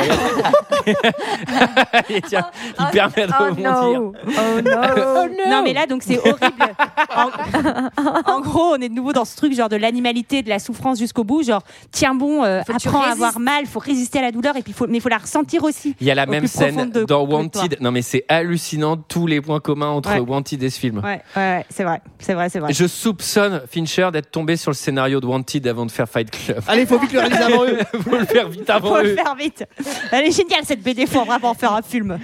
et 2.11 2.21
tiens, 2.29 2.47
il 2.79 2.87
permet 2.93 3.27
de 3.27 3.33
oh 3.39 3.45
rebondir. 3.45 3.73
no. 3.73 4.13
Oh 4.27 5.29
no. 5.29 5.51
Non, 5.51 5.63
mais 5.63 5.73
là, 5.73 5.87
donc 5.87 6.03
c'est 6.03 6.19
horrible. 6.19 6.75
En, 7.15 8.33
en 8.33 8.41
gros, 8.41 8.75
on 8.75 8.81
est 8.81 8.89
de 8.89 8.95
nouveau 8.95 9.13
dans 9.13 9.25
ce 9.25 9.37
truc 9.37 9.55
genre 9.55 9.69
de 9.69 9.77
l'animalité, 9.77 10.43
de 10.43 10.49
la 10.49 10.59
souffrance 10.59 10.99
jusqu'au 10.99 11.25
bout. 11.25 11.43
Genre, 11.43 11.63
tiens 11.91 12.15
bon, 12.15 12.45
euh, 12.45 12.61
apprends 12.69 13.03
à 13.03 13.09
avoir 13.13 13.39
mal, 13.41 13.67
faut 13.67 13.79
résister 13.81 14.19
à 14.19 14.23
la 14.23 14.33
douleur, 14.33 14.57
et 14.57 14.63
puis 14.63 14.73
faut, 14.73 14.87
mais 14.87 14.99
il 14.99 15.01
faut 15.01 15.09
la 15.09 15.19
ressentir 15.19 15.65
aussi. 15.65 15.95
Il 16.01 16.07
y 16.07 16.11
a 16.11 16.15
la 16.15 16.27
même 16.27 16.47
scène 16.47 16.91
de- 16.91 17.05
dans. 17.05 17.27
Wanted. 17.27 17.79
Non, 17.81 17.91
mais 17.91 18.03
c'est 18.03 18.25
hallucinant 18.29 18.97
tous 18.97 19.27
les 19.27 19.41
points 19.41 19.59
communs 19.61 19.89
entre 19.89 20.11
Ouais. 20.11 20.21
Wanted 20.21 20.63
et 20.63 20.71
ce 20.71 20.79
film. 20.79 20.99
Ouais, 20.99 21.21
ouais, 21.37 21.43
ouais, 21.57 21.67
c'est 21.71 21.83
vrai, 21.83 22.01
c'est 22.21 22.35
vrai, 22.35 22.49
c'est 22.49 22.61
vrai. 22.61 22.73
Je 22.73 22.87
soupçonne 22.87 23.63
Fincher 23.69 24.11
d'être 24.13 24.31
tombé 24.31 24.57
sur 24.57 24.71
le 24.71 24.77
scénario 24.87 25.21
de 25.21 25.27
Wanted 25.27 25.67
avant 25.67 25.85
de 25.85 25.91
faire 25.91 26.09
Fight 26.09 26.31
Club. 26.31 26.63
Allez, 26.69 26.87
faut 26.87 26.99
vite 26.99 27.13
le 27.13 27.19
réaliser 27.21 27.43
avant 27.43 27.65
eux. 27.65 27.79
Faut 28.05 28.17
le 28.17 28.25
faire 28.25 28.49
vite 28.49 28.71
avant 28.71 28.89
Faut 28.89 29.03
le 29.03 29.11
eux. 29.11 29.15
faire 29.17 29.35
vite. 29.35 29.65
Elle 30.13 30.27
est 30.27 30.31
géniale 30.37 30.61
cette 30.65 30.81
BD, 30.83 31.07
faut 31.07 31.25
vraiment 31.25 31.55
faire 31.55 31.73
un 31.73 31.83
film. 31.83 32.19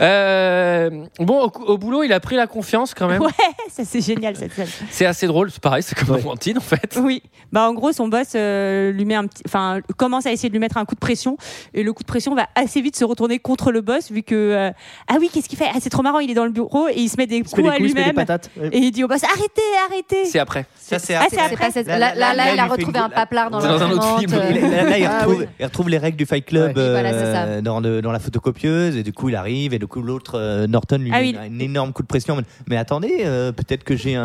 Euh, 0.00 0.90
bon, 1.20 1.44
au, 1.44 1.52
au 1.72 1.78
boulot, 1.78 2.02
il 2.02 2.12
a 2.12 2.20
pris 2.20 2.36
la 2.36 2.46
confiance 2.46 2.94
quand 2.94 3.06
même. 3.08 3.22
Ouais, 3.22 3.30
ça 3.70 3.84
c'est 3.84 4.00
génial 4.00 4.36
cette 4.36 4.52
scène. 4.52 4.66
C'est 4.90 5.06
assez 5.06 5.26
drôle, 5.26 5.50
c'est 5.50 5.62
pareil, 5.62 5.82
c'est 5.82 5.94
comme 5.96 6.08
dans 6.08 6.28
Wanted 6.28 6.56
en 6.58 6.60
fait. 6.60 6.98
Oui, 7.00 7.22
bah 7.52 7.68
en 7.68 7.74
gros 7.74 7.92
son 7.92 8.08
boss 8.08 8.28
euh, 8.34 8.90
lui 8.92 9.04
met 9.04 9.14
un 9.14 9.26
petit, 9.26 9.42
enfin 9.46 9.80
commence 9.96 10.26
à 10.26 10.32
essayer 10.32 10.48
de 10.48 10.54
lui 10.54 10.60
mettre 10.60 10.76
un 10.76 10.84
coup 10.84 10.94
de 10.94 11.00
pression 11.00 11.36
et 11.74 11.82
le 11.82 11.92
coup 11.92 12.02
de 12.02 12.08
pression 12.08 12.34
va 12.34 12.48
assez 12.54 12.80
vite 12.80 12.96
se 12.96 13.04
retourner 13.04 13.38
contre 13.38 13.70
le 13.70 13.80
boss 13.80 14.10
vu 14.10 14.22
que 14.22 14.34
euh, 14.34 14.70
ah 15.08 15.16
oui 15.20 15.30
qu'est-ce 15.32 15.48
qu'il 15.48 15.58
fait? 15.58 15.68
Ah 15.72 15.78
c'est 15.80 15.90
trop 15.90 16.02
marrant 16.02 16.18
il 16.18 16.30
est 16.30 16.34
dans 16.34 16.44
le 16.44 16.50
bureau 16.50 16.88
et 16.88 16.94
il 16.96 17.08
se 17.08 17.16
met 17.16 17.26
des 17.26 17.36
Il 17.38 17.48
se 17.48 17.56
met 17.56 17.62
coups 17.62 17.64
des 17.64 17.68
à 17.68 17.76
coups, 17.76 17.88
il 17.88 17.90
se 17.90 17.94
met 17.94 18.00
des 18.00 18.08
lui-même 18.10 18.26
patates. 18.26 18.50
Ouais. 18.56 18.68
et 18.72 18.78
il 18.78 18.90
dit 18.90 19.04
au 19.04 19.08
boss 19.08 19.22
arrêtez 19.24 19.62
arrêtez. 19.88 20.24
C'est 20.26 20.38
après. 20.38 20.66
Ça, 20.76 20.98
c'est 20.98 21.14
Ah, 21.14 21.26
c'est 21.28 21.36
C'est 21.36 21.42
après. 21.42 21.70
Là, 21.98 22.14
Là, 22.34 22.52
il 22.54 22.58
a 22.58 22.66
retrouvé 22.66 22.98
un 22.98 23.08
paplard 23.08 23.50
dans 23.50 23.58
un 23.64 23.90
autre 23.90 24.18
film. 24.18 24.32
là, 24.32 24.98
il, 24.98 25.04
Ah 25.04 25.18
retrouve, 25.24 25.46
il 25.58 25.64
retrouve 25.64 25.88
les 25.88 25.98
règles 25.98 26.16
du 26.16 26.26
Fight 26.26 26.44
Club 26.44 26.76
euh, 26.76 27.60
dans, 27.60 27.80
le- 27.80 28.00
dans 28.02 28.12
la 28.12 28.18
photocopieuse 28.18 28.96
et 28.96 29.02
du 29.02 29.12
coup 29.12 29.28
il 29.28 29.36
arrive 29.36 29.74
et 29.74 29.78
du 29.78 29.86
coup 29.86 30.02
l'autre 30.02 30.38
euh, 30.38 30.66
Norton 30.66 30.98
lui 30.98 31.10
Ah 31.12 31.20
met 31.20 31.26
oui. 31.28 31.36
un, 31.38 31.54
un 31.54 31.58
énorme 31.58 31.92
coup 31.92 32.02
de 32.02 32.06
pression. 32.08 32.40
Mais 32.68 32.76
attendez, 32.76 33.22
euh, 33.24 33.52
peut-être 33.52 33.84
que 33.84 33.96
j'ai 33.96 34.14
un, 34.16 34.22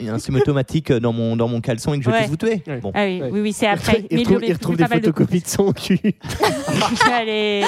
un, 0.00 0.14
un 0.14 0.18
semi-automatique 0.18 0.92
dans 0.92 1.12
mon, 1.12 1.36
dans 1.36 1.48
mon 1.48 1.60
caleçon 1.60 1.94
et 1.94 1.98
que 1.98 2.04
je 2.04 2.10
vais 2.10 2.24
tous 2.24 2.30
vous 2.30 2.36
tuer. 2.36 2.62
Bon. 2.82 2.92
Ah 2.94 3.04
oui, 3.04 3.22
oui, 3.30 3.40
oui, 3.40 3.52
c'est 3.52 3.66
après. 3.68 4.04
Il 4.10 4.18
retrouve, 4.20 4.44
il 4.44 4.52
retrouve 4.52 4.76
des 4.76 4.84
photocopies 4.86 5.40
de 5.40 5.46
son 5.48 5.72
cul. 5.72 5.98
Allez, 7.12 7.64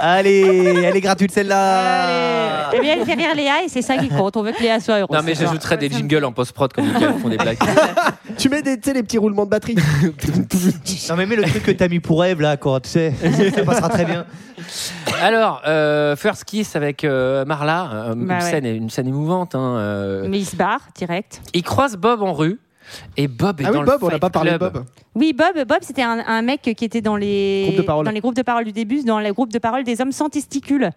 Allez, 0.00 0.40
elle 0.84 0.96
est 0.96 1.00
gratuite 1.00 1.32
celle-là. 1.32 2.68
allez. 2.68 2.78
Eh 2.78 2.80
bien, 2.80 2.94
elle 2.98 3.04
fait 3.06 3.14
rire 3.14 3.34
Léa 3.34 3.62
et 3.64 3.68
c'est 3.68 3.82
ça 3.82 3.96
qui 3.96 4.08
compte. 4.08 4.36
On 4.36 4.42
veut 4.42 4.52
que 4.52 4.62
Léa 4.62 4.78
soit 4.80 4.98
heureuse. 5.00 5.16
Non, 5.16 5.22
mais 5.24 5.34
j'ajouterai 5.34 5.76
des 5.76 5.88
jingles 5.90 6.24
en 6.24 6.32
post-prod 6.32 6.72
comme 6.72 6.86
Michael 6.92 7.14
font 7.20 7.28
des 7.28 7.36
blagues. 7.36 7.58
tu 8.38 8.48
mets 8.48 8.62
des, 8.62 8.78
tu 8.78 8.88
sais, 8.90 8.94
les 8.94 9.02
petits 9.02 9.18
roulements 9.18 9.44
de 9.44 9.50
batterie. 9.50 9.76
Non 11.08 11.16
mais 11.16 11.26
mets 11.26 11.36
le 11.36 11.44
truc 11.44 11.62
que 11.64 11.70
t'as 11.72 11.88
mis 11.88 12.00
pour 12.00 12.24
Eve 12.24 12.40
là, 12.40 12.56
quoi, 12.56 12.80
tu 12.80 12.88
sais, 12.90 13.12
ça 13.54 13.64
passera 13.64 13.88
très 13.88 14.04
bien. 14.04 14.24
Alors, 15.22 15.62
euh, 15.66 16.14
First 16.16 16.44
Kiss 16.44 16.76
avec 16.76 17.04
euh, 17.04 17.44
Marla, 17.44 17.90
euh, 17.92 18.14
Bah 18.14 18.14
une, 18.14 18.30
ouais. 18.30 18.40
scène, 18.40 18.66
une 18.66 18.90
scène 18.90 19.08
émouvante. 19.08 19.54
hein, 19.54 19.76
euh. 19.78 20.26
Mais 20.28 20.38
il 20.38 20.44
se 20.44 20.56
barre 20.56 20.80
direct. 20.94 21.40
Il 21.54 21.62
croise 21.62 21.96
Bob 21.96 22.22
en 22.22 22.32
rue 22.32 22.58
et 23.16 23.28
Bob 23.28 23.60
est 23.60 23.64
Ah 23.64 23.70
dans 23.70 23.80
oui, 23.80 23.86
le 23.86 23.90
Bob, 23.92 24.02
on 24.04 24.08
n'a 24.08 24.18
pas 24.18 24.30
parlé 24.30 24.52
de. 24.52 24.58
Bob. 24.58 24.84
Oui, 25.14 25.32
Bob, 25.32 25.66
Bob 25.66 25.78
c'était 25.82 26.02
un, 26.02 26.22
un 26.26 26.42
mec 26.42 26.62
qui 26.62 26.84
était 26.84 27.00
dans 27.00 27.16
les, 27.16 27.64
Groupes 27.66 27.76
de 27.78 27.82
parole. 27.82 28.04
dans 28.04 28.10
les 28.10 28.20
groupes 28.20 28.36
de 28.36 28.42
parole 28.42 28.64
du 28.64 28.72
début, 28.72 29.02
dans 29.02 29.18
les 29.18 29.30
groupes 29.32 29.52
de 29.52 29.58
parole 29.58 29.84
des 29.84 30.00
hommes 30.00 30.12
sans 30.12 30.28
testicules. 30.28 30.90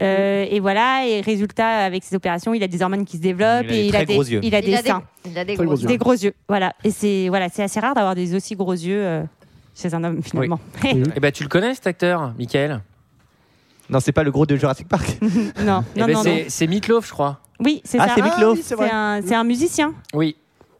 Euh, 0.00 0.46
et 0.48 0.58
voilà, 0.58 1.06
et 1.06 1.20
résultat, 1.20 1.68
avec 1.84 2.02
ses 2.02 2.16
opérations, 2.16 2.54
il 2.54 2.62
a 2.62 2.66
des 2.68 2.80
hormones 2.82 3.04
qui 3.04 3.18
se 3.18 3.22
développent 3.22 3.66
Il 3.68 3.72
a 3.72 3.74
et 3.74 3.82
des 3.82 3.86
il 3.88 3.96
a 3.96 4.04
des, 4.06 4.14
gros 4.14 4.22
yeux. 4.24 4.40
il 4.42 4.54
a 4.54 4.60
des 4.62 4.68
Il 4.68 4.74
a 4.74 4.82
des, 4.82 4.88
seins, 4.88 5.02
il 5.26 5.38
a 5.38 5.44
des 5.44 5.54
gros 5.54 5.76
yeux. 5.76 5.86
des 5.86 5.98
gros 5.98 6.12
yeux. 6.14 6.32
Voilà, 6.48 6.72
et 6.82 6.90
c'est 6.90 7.28
voilà, 7.28 7.48
c'est 7.50 7.62
assez 7.62 7.78
rare 7.78 7.94
d'avoir 7.94 8.14
des 8.14 8.34
aussi 8.34 8.56
gros 8.56 8.72
yeux 8.72 9.02
euh, 9.04 9.22
chez 9.74 9.92
un 9.94 10.02
homme 10.02 10.22
finalement. 10.22 10.58
Eh 10.84 11.20
ben, 11.20 11.30
tu 11.30 11.42
le 11.42 11.50
connais 11.50 11.74
cet 11.74 11.86
acteur, 11.86 12.32
Michael? 12.38 12.80
Non, 13.90 14.00
c'est 14.00 14.12
pas 14.12 14.22
le 14.22 14.30
gros 14.30 14.46
de 14.46 14.56
Jurassic 14.56 14.88
Park. 14.88 15.18
non, 15.22 15.84
non, 15.94 16.06
ben, 16.06 16.12
non, 16.12 16.22
c'est- 16.48 16.66
Meatloaf, 16.66 17.06
je 17.06 17.12
crois. 17.12 17.40
Oui, 17.60 17.82
c'est 17.84 17.98
Ah, 18.00 18.08
ça. 18.08 18.14
c'est 18.16 18.22
Meatloaf. 18.22 18.52
oui, 18.56 18.62
c'est 18.62 18.68
C'est 18.70 18.74
vrai. 18.76 18.88
un, 18.90 19.20
c'est 19.22 19.34
un 19.34 19.44
musicien. 19.44 19.92
Oui. 20.14 20.36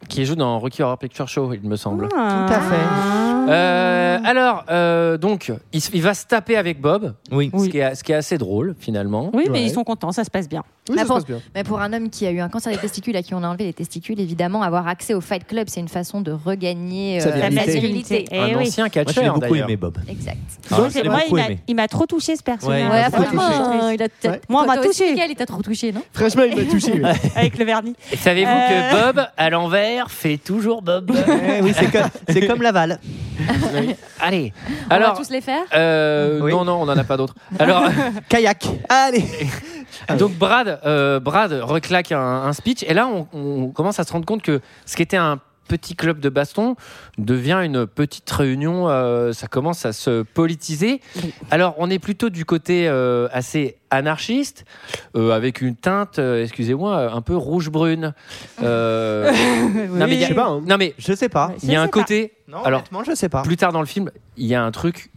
Qui 0.09 0.27
joue 0.27 0.35
dans 0.35 0.59
Rocky 0.59 0.83
Horror 0.83 0.99
Picture 0.99 1.27
Show, 1.29 1.53
il 1.55 1.67
me 1.69 1.77
semble. 1.77 2.09
Tout 2.09 2.17
à 2.19 2.61
fait. 2.61 3.51
Euh, 3.51 4.19
alors, 4.25 4.65
euh, 4.71 5.17
donc, 5.17 5.53
il, 5.73 5.79
s- 5.79 5.91
il 5.95 6.03
va 6.03 6.15
se 6.15 6.27
taper 6.27 6.57
avec 6.57 6.81
Bob, 6.81 7.15
Oui. 7.31 7.51
ce, 7.57 7.69
qui 7.69 7.79
est, 7.79 7.95
ce 7.95 8.05
qui 8.05 8.13
est 8.13 8.17
assez 8.17 8.37
drôle 8.39 8.75
finalement. 8.79 9.31
Oui, 9.33 9.45
mais 9.51 9.59
Ouais. 9.61 9.65
ils 9.65 9.71
sont 9.71 9.85
contents, 9.85 10.13
ça 10.13 10.25
se 10.25 10.31
passe 10.31 10.49
bien. 10.49 10.63
Oui, 10.89 10.97
ça 10.97 11.03
Ah, 11.03 11.05
se 11.05 11.07
pour- 11.07 11.17
passe 11.19 11.27
bien. 11.27 11.41
Mais 11.55 11.63
pour 11.63 11.81
un 11.81 11.93
homme 11.93 12.11
qui 12.11 12.27
a 12.27 12.33
eu 12.33 12.41
un 12.41 12.49
cancer 12.49 12.73
des 12.73 12.79
testicules, 12.79 13.17
à 13.17 13.23
qui 13.23 13.35
on 13.35 13.43
a 13.45 13.49
enlevé 13.49 13.65
les 13.65 13.73
testicules, 13.73 14.19
évidemment, 14.19 14.63
avoir 14.63 14.89
accès 14.89 15.15
au 15.15 15.21
Fight 15.21 15.47
Club, 15.47 15.69
c'est 15.69 15.79
une 15.79 15.87
façon 15.89 16.21
de 16.21 16.33
regagner 16.33 17.23
euh, 17.23 17.25
la 17.37 17.49
virilité. 17.51 17.55
masculinité. 17.73 18.25
Eh 18.33 18.39
Un 18.41 18.59
oui. 18.59 18.67
ancien 18.67 18.85
Moi, 18.85 18.91
je 18.93 19.01
catcheur 19.05 19.35
beaucoup 19.35 19.41
d'ailleurs. 19.53 19.69
aimé, 19.69 19.77
Bob. 19.77 19.99
Exact. 20.09 20.39
Ah, 20.73 20.77
Donc, 20.79 20.81
moi, 20.81 20.91
il 21.05 21.09
beaucoup 21.11 21.35
m'a- 21.37 21.47
aimé. 21.47 21.59
il 21.69 21.77
m'a 21.77 21.87
trop 21.87 22.07
touché 22.07 22.35
ce 22.35 22.43
personnage. 22.43 22.81
Ouais, 22.83 22.87
il 22.89 24.03
a 24.03 24.09
Ouais. 24.33 24.41
Moi, 24.49 24.63
on 24.63 24.67
m'a 24.67 24.77
touché. 24.79 25.15
Il 25.29 25.35
t'a 25.37 25.47
trop 25.47 25.63
touché, 25.63 25.93
non? 25.93 26.03
Franchement, 26.13 26.43
il 26.51 26.57
m'a 26.57 26.71
touché. 26.71 26.93
oui. 26.95 27.03
avec 27.37 27.59
le 27.59 27.65
vernis. 27.65 27.95
Savez-vous 28.19 28.51
Euh. 28.51 28.91
que 28.91 29.13
Bob, 29.13 29.27
à 29.37 29.51
l'envers, 29.51 30.11
fait 30.11 30.37
toujours 30.39 30.83
Bob? 30.83 31.13
Eh 31.15 31.63
oui, 31.63 31.73
c'est 31.79 31.93
comme, 31.93 32.11
c'est 32.29 32.45
comme 32.47 32.61
Laval. 32.63 32.99
Allez. 34.21 34.53
On 34.89 34.95
Alors, 34.95 35.15
va 35.15 35.25
tous 35.25 35.31
les 35.31 35.41
faire? 35.41 35.63
euh, 35.75 36.41
Oui. 36.43 36.51
non, 36.53 36.65
non, 36.65 36.83
on 36.83 36.87
n'en 36.87 36.97
a 36.97 37.05
pas 37.05 37.17
d'autres. 37.17 37.35
Alors, 37.59 37.85
Kayak. 38.29 38.67
Allez. 38.89 39.25
Donc 40.19 40.33
Brad, 40.35 40.81
euh, 40.85 41.21
Brad 41.21 41.53
reclaque 41.53 42.13
un, 42.13 42.19
un 42.21 42.53
speech 42.53 42.83
et 42.85 42.95
là 42.95 43.07
on, 43.09 43.27
on 43.33 43.69
commence 43.69 43.99
à 44.01 44.05
se 44.05 44.13
rendre 44.13 44.27
compte 44.27 44.43
que 44.43 44.61
ce 44.87 44.97
qui 44.97 45.03
était 45.03 45.17
un 45.17 45.39
petit 45.69 45.95
club 45.95 46.19
de 46.19 46.29
baston 46.29 46.75
devient 47.19 47.61
une 47.65 47.87
petite 47.87 48.29
réunion. 48.31 48.89
euh, 48.91 49.33
ça 49.33 49.47
commence 49.47 49.87
à 49.87 49.93
se 49.93 50.23
politiser. 50.23 51.01
Alors 51.51 51.77
on 51.79 51.89
est 51.89 52.01
plutôt 52.01 52.29
du 52.31 52.45
côté 52.45 52.89
euh, 52.89 53.29
assez 53.33 53.77
anarchiste, 53.91 54.65
euh, 55.17 55.31
avec 55.31 55.63
une 55.63 55.77
teinte, 55.77 56.19
euh, 56.19 56.43
excusez-moi, 56.43 57.13
un 57.15 57.21
peu 57.23 57.37
rouge-brune. 57.37 58.13
Euh, 58.63 59.31
non 59.93 60.07
mais 60.07 60.15
il 60.15 60.21
y 60.21 60.25
a- 60.25 60.27
Je 60.27 60.33
sais 60.33 60.35
pas, 60.35 60.49
hein. 60.49 60.63
non 60.67 60.77
mais 60.79 60.95
Je 60.99 61.13
sais 61.15 61.29
pas. 61.29 61.53
il 61.63 61.71
y 61.71 61.77
a 61.77 61.81
un 61.81 61.85
sais 61.87 61.91
pas. 61.91 62.01
côté. 62.01 62.33
Non, 62.49 62.63
alors 62.65 62.81
honnêtement, 62.81 63.05
je 63.05 63.15
sais 63.15 63.29
pas. 63.29 63.43
plus 63.43 63.57
tard 63.57 63.73
dans 63.73 63.81
le 63.81 63.87
film, 63.87 64.11
il 64.37 64.47
y 64.47 64.55
a 64.55 64.63
un 64.63 64.71
truc. 64.73 65.11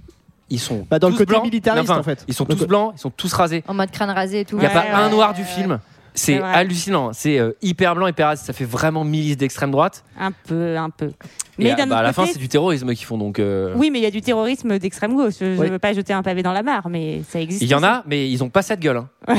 Ils 0.50 0.60
sont 0.60 0.86
Bah, 0.90 1.00
dans 1.00 1.08
le 1.08 1.14
tous 1.14 1.20
côté 1.20 1.32
blancs. 1.34 1.44
militariste, 1.44 1.90
Enfin, 1.90 2.00
en 2.00 2.04
fait. 2.04 2.24
Ils 2.28 2.34
sont 2.34 2.44
Donc, 2.46 2.60
tous 2.60 2.66
blancs, 2.68 2.94
ils 2.96 3.00
sont 3.00 3.10
tous 3.10 3.34
rasés. 3.34 3.64
En 3.68 3.74
mode 3.74 3.90
crâne 3.92 4.10
rasé 4.12 4.42
et 4.42 4.46
tout. 4.46 4.58
Il 4.58 4.60
n'y 4.60 4.66
a 4.66 4.70
Ouais, 4.70 4.74
pas 4.76 4.96
un 4.98 5.06
ouais, 5.06 5.12
noir 5.12 5.34
du 5.34 5.42
ouais. 5.42 5.48
film. 5.48 5.80
C'est 6.14 6.40
hallucinant. 6.42 7.12
C'est 7.14 7.40
euh, 7.40 7.52
hyper 7.62 7.94
blanc, 7.96 8.08
hyper 8.08 8.28
rasé. 8.28 8.46
Ça 8.46 8.54
fait 8.54 8.64
vraiment 8.66 9.04
milice 9.04 9.38
d'extrême 9.38 9.72
droite. 9.72 10.04
Un 10.20 10.32
peu, 10.32 10.78
un 10.78 10.90
peu. 10.90 11.12
Mais 11.58 11.72
à, 11.72 11.86
bah, 11.86 11.98
à 11.98 12.04
la 12.04 12.14
fin, 12.14 12.26
c'est 12.26 12.38
du 12.40 12.48
terrorisme 12.50 12.94
qu'ils 12.94 13.06
font. 13.06 13.18
Donc, 13.18 13.40
euh, 13.40 13.74
Oui, 13.76 13.90
mais 13.92 14.00
il 14.00 14.04
y 14.04 14.08
a 14.08 14.12
du 14.12 14.22
terrorisme 14.22 14.78
d'extrême 14.78 15.16
gauche. 15.16 15.36
Je 15.40 15.46
ne 15.46 15.58
Oui. 15.58 15.70
veux 15.70 15.80
pas 15.80 15.94
jeter 15.94 16.14
un 16.14 16.22
pavé 16.24 16.44
dans 16.44 16.52
la 16.54 16.64
mare, 16.64 16.90
mais 16.90 17.22
ça 17.30 17.40
existe. 17.40 17.62
il 17.62 17.68
y 17.70 17.76
en 17.76 17.84
a, 17.84 18.04
mais 18.08 18.30
ils 18.30 18.44
ont 18.44 18.50
pas 18.50 18.62
cette 18.62 18.80
gueule. 18.80 18.98
hein. 18.98 19.10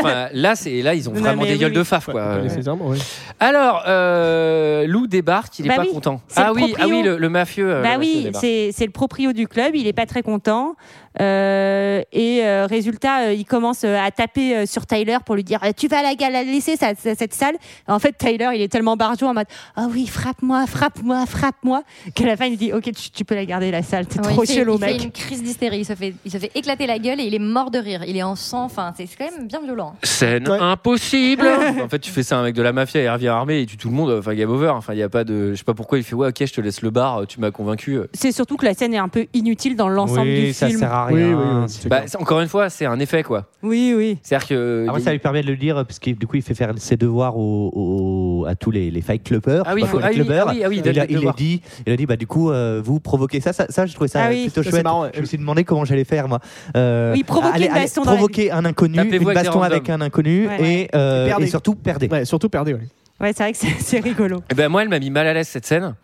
enfin, 0.00 0.28
là, 0.32 0.54
c'est 0.56 0.82
là, 0.82 0.94
ils 0.94 1.08
ont 1.08 1.12
Non, 1.12 1.20
vraiment 1.20 1.42
des 1.44 1.52
oui, 1.52 1.58
gueules 1.58 1.72
oui. 1.72 1.78
de 1.78 1.82
faf, 1.84 2.06
quoi. 2.06 2.36
Ouais, 2.36 2.42
nécessairement, 2.42 2.88
ouais. 2.88 2.98
Alors, 3.40 3.82
euh, 3.86 4.86
Lou 4.86 5.06
débarque, 5.06 5.58
il 5.58 5.66
est 5.66 5.68
Bah 5.68 5.76
pas 5.76 5.82
oui, 5.82 5.92
content. 5.92 6.20
Ah 6.36 6.52
oui, 6.54 6.74
ah 6.78 6.86
oui, 6.88 7.02
le, 7.02 7.16
le 7.18 7.28
mafieux. 7.28 7.68
euh, 7.70 7.82
Bah 7.82 7.92
le 7.94 7.98
mafieux 7.98 8.22
oui, 8.26 8.30
c'est 8.40 8.70
c'est 8.72 8.86
le 8.86 8.92
proprio 8.92 9.32
du 9.32 9.46
club, 9.48 9.74
il 9.74 9.86
est 9.86 9.92
pas 9.92 10.06
très 10.06 10.22
content. 10.22 10.74
Euh, 11.20 12.02
et 12.12 12.40
euh, 12.44 12.66
résultat, 12.66 13.26
euh, 13.28 13.32
il 13.32 13.44
commence 13.44 13.84
à 13.84 14.10
taper 14.10 14.54
euh, 14.56 14.66
sur 14.66 14.86
Tyler 14.86 15.16
pour 15.24 15.34
lui 15.34 15.44
dire 15.44 15.60
Tu 15.76 15.88
vas 15.88 16.02
la, 16.02 16.12
la 16.30 16.42
laisser 16.42 16.76
ça- 16.76 16.94
ça- 16.94 17.14
cette 17.14 17.32
salle. 17.34 17.54
En 17.88 17.98
fait, 17.98 18.12
Tyler, 18.18 18.50
il 18.54 18.60
est 18.62 18.68
tellement 18.68 18.96
barjot 18.96 19.26
en 19.26 19.34
mode 19.34 19.46
Ah 19.76 19.86
oui, 19.90 20.06
frappe-moi, 20.06 20.66
frappe-moi, 20.66 21.24
frappe-moi, 21.26 21.82
qu'à 22.14 22.26
la 22.26 22.36
fin, 22.36 22.46
il 22.46 22.56
dit 22.56 22.72
Ok, 22.72 22.84
tu, 22.84 23.10
tu 23.10 23.24
peux 23.24 23.34
la 23.34 23.44
garder 23.46 23.70
la 23.70 23.82
salle, 23.82 24.06
t'es 24.06 24.18
Ouais, 24.20 24.32
trop 24.32 24.44
chelou, 24.44 24.74
il 24.74 24.80
fait 24.84 24.92
mec. 24.92 25.04
une 25.04 25.10
crise 25.10 25.42
d'hystérie. 25.42 25.78
Il 25.78 25.84
se 25.86 25.94
fait, 25.94 26.14
il 26.24 26.30
se 26.30 26.38
fait 26.38 26.50
éclater 26.54 26.86
la 26.86 26.98
gueule 26.98 27.20
et 27.20 27.24
il 27.24 27.34
est 27.34 27.38
mort 27.38 27.70
de 27.70 27.78
rire. 27.78 28.02
Il 28.06 28.16
est 28.16 28.22
en 28.22 28.36
sang. 28.36 28.64
Enfin, 28.64 28.92
c'est 28.96 29.06
quand 29.18 29.30
même 29.30 29.46
bien 29.46 29.60
violent. 29.62 29.94
Scène 30.02 30.48
Ouais. 30.48 30.58
impossible. 30.58 31.46
en 31.82 31.88
fait, 31.88 31.98
tu 31.98 32.10
fais 32.10 32.22
ça 32.22 32.36
à 32.36 32.40
un 32.40 32.44
mec 32.44 32.54
de 32.54 32.62
la 32.62 32.72
mafia, 32.72 33.02
il 33.02 33.08
revient 33.08 33.28
armé, 33.28 33.60
il 33.60 33.66
tue 33.66 33.76
tout 33.76 33.88
le 33.88 33.94
monde. 33.94 34.10
Enfin, 34.18 34.34
game 34.34 34.50
over. 34.50 34.68
Enfin, 34.68 34.92
il 34.92 34.98
y 34.98 35.02
a 35.02 35.08
pas 35.08 35.24
de, 35.24 35.52
je 35.52 35.56
sais 35.56 35.64
pas 35.64 35.74
pourquoi 35.74 35.98
il 35.98 36.04
fait 36.04 36.14
ouais, 36.14 36.28
ok, 36.28 36.44
je 36.44 36.52
te 36.52 36.60
laisse 36.60 36.82
le 36.82 36.90
bar, 36.90 37.26
tu 37.26 37.40
m'as 37.40 37.50
convaincu. 37.50 37.98
C'est 38.12 38.32
surtout 38.32 38.56
que 38.56 38.64
la 38.66 38.74
scène 38.74 38.92
est 38.94 38.98
un 38.98 39.08
peu 39.08 39.26
inutile 39.34 39.76
dans 39.76 39.88
l'ensemble 39.88 40.20
Oui, 40.28 40.46
du 40.46 40.52
ça 40.52 40.66
film. 40.68 40.78
sert 40.80 40.92
à 40.92 41.05
rien. 41.06 41.26
oui, 41.28 41.34
oui. 41.34 41.64
C'est- 41.68 41.88
Bah, 41.88 42.02
encore 42.18 42.40
une 42.40 42.48
fois, 42.48 42.68
c'est 42.70 42.86
un 42.86 42.98
effet 43.00 43.22
quoi. 43.22 43.46
Oui, 43.62 43.94
oui. 43.96 44.18
C'est-à-dire 44.22 44.48
que. 44.48 44.86
Après, 44.88 45.00
ça 45.00 45.12
lui 45.12 45.18
permet 45.18 45.42
de 45.42 45.46
le 45.48 45.56
dire 45.56 45.76
parce 45.86 45.98
que 45.98 46.10
du 46.10 46.26
coup, 46.26 46.36
il 46.36 46.42
fait 46.42 46.54
faire 46.54 46.72
ses 46.76 46.96
devoirs 46.96 47.36
au- 47.36 47.70
au- 47.74 48.46
à 48.46 48.54
tous 48.54 48.70
les, 48.70 48.90
les 48.90 49.00
fight 49.00 49.22
clubbers. 49.22 49.62
Ah 49.66 49.74
oui, 49.74 49.82
pas 49.82 49.86
faut- 49.88 49.98
ah 50.02 50.06
oui, 50.08 50.14
clubbers. 50.14 50.44
ah 50.48 50.52
oui, 50.52 50.62
ah 50.64 50.68
oui, 50.68 50.76
il 50.84 50.90
il, 50.90 51.00
a, 51.00 51.04
il 51.06 51.28
a 51.28 51.32
dit, 51.32 51.60
il 51.86 51.92
a 51.92 51.96
dit, 51.96 52.06
bah 52.06 52.16
du 52.16 52.26
coup, 52.26 52.50
euh, 52.50 52.80
vous 52.84 53.00
provoquez 53.00 53.40
ça, 53.40 53.52
ça, 53.52 53.66
ça, 53.68 53.86
je 53.86 53.94
trouvais 53.94 54.08
ça 54.08 54.24
Ah 54.24 54.28
oui. 54.30 54.44
plutôt 54.50 54.62
chouette. 54.68 54.84
marrant. 54.84 55.06
Je 55.14 55.20
me 55.20 55.26
suis 55.26 55.38
demandé 55.38 55.64
comment 55.64 55.84
j'allais 55.84 56.04
faire 56.04 56.28
moi. 56.28 56.40
Euh, 56.76 57.12
Oui, 57.14 57.24
provoquer 57.24 57.54
allez- 57.54 57.66
une 57.66 57.72
allez, 57.72 57.80
baston 57.82 58.02
dans 58.02 58.10
la 58.12 58.16
provoquer 58.16 58.50
un 58.50 58.64
inconnu, 58.64 58.98
une 59.00 59.24
baston 59.24 59.62
avec 59.62 59.88
un 59.90 60.00
inconnu 60.00 60.48
Ouais. 60.48 60.82
et, 60.82 60.88
euh, 60.94 61.28
Et 61.38 61.46
surtout 61.46 61.74
perdez. 61.74 62.08
Ouais, 62.08 62.24
surtout 62.24 62.48
perdez, 62.48 62.74
ouais. 62.74 62.80
Ouais, 63.20 63.32
c'est 63.34 63.42
vrai 63.42 63.52
que 63.52 63.58
c'est 63.80 64.00
rigolo. 64.00 64.42
Eh 64.50 64.54
ben 64.54 64.68
moi, 64.68 64.82
elle 64.82 64.88
m'a 64.88 64.98
mis 64.98 65.10
mal 65.10 65.26
à 65.26 65.32
l'aise 65.34 65.48
cette 65.48 65.66
scène. 65.66 65.94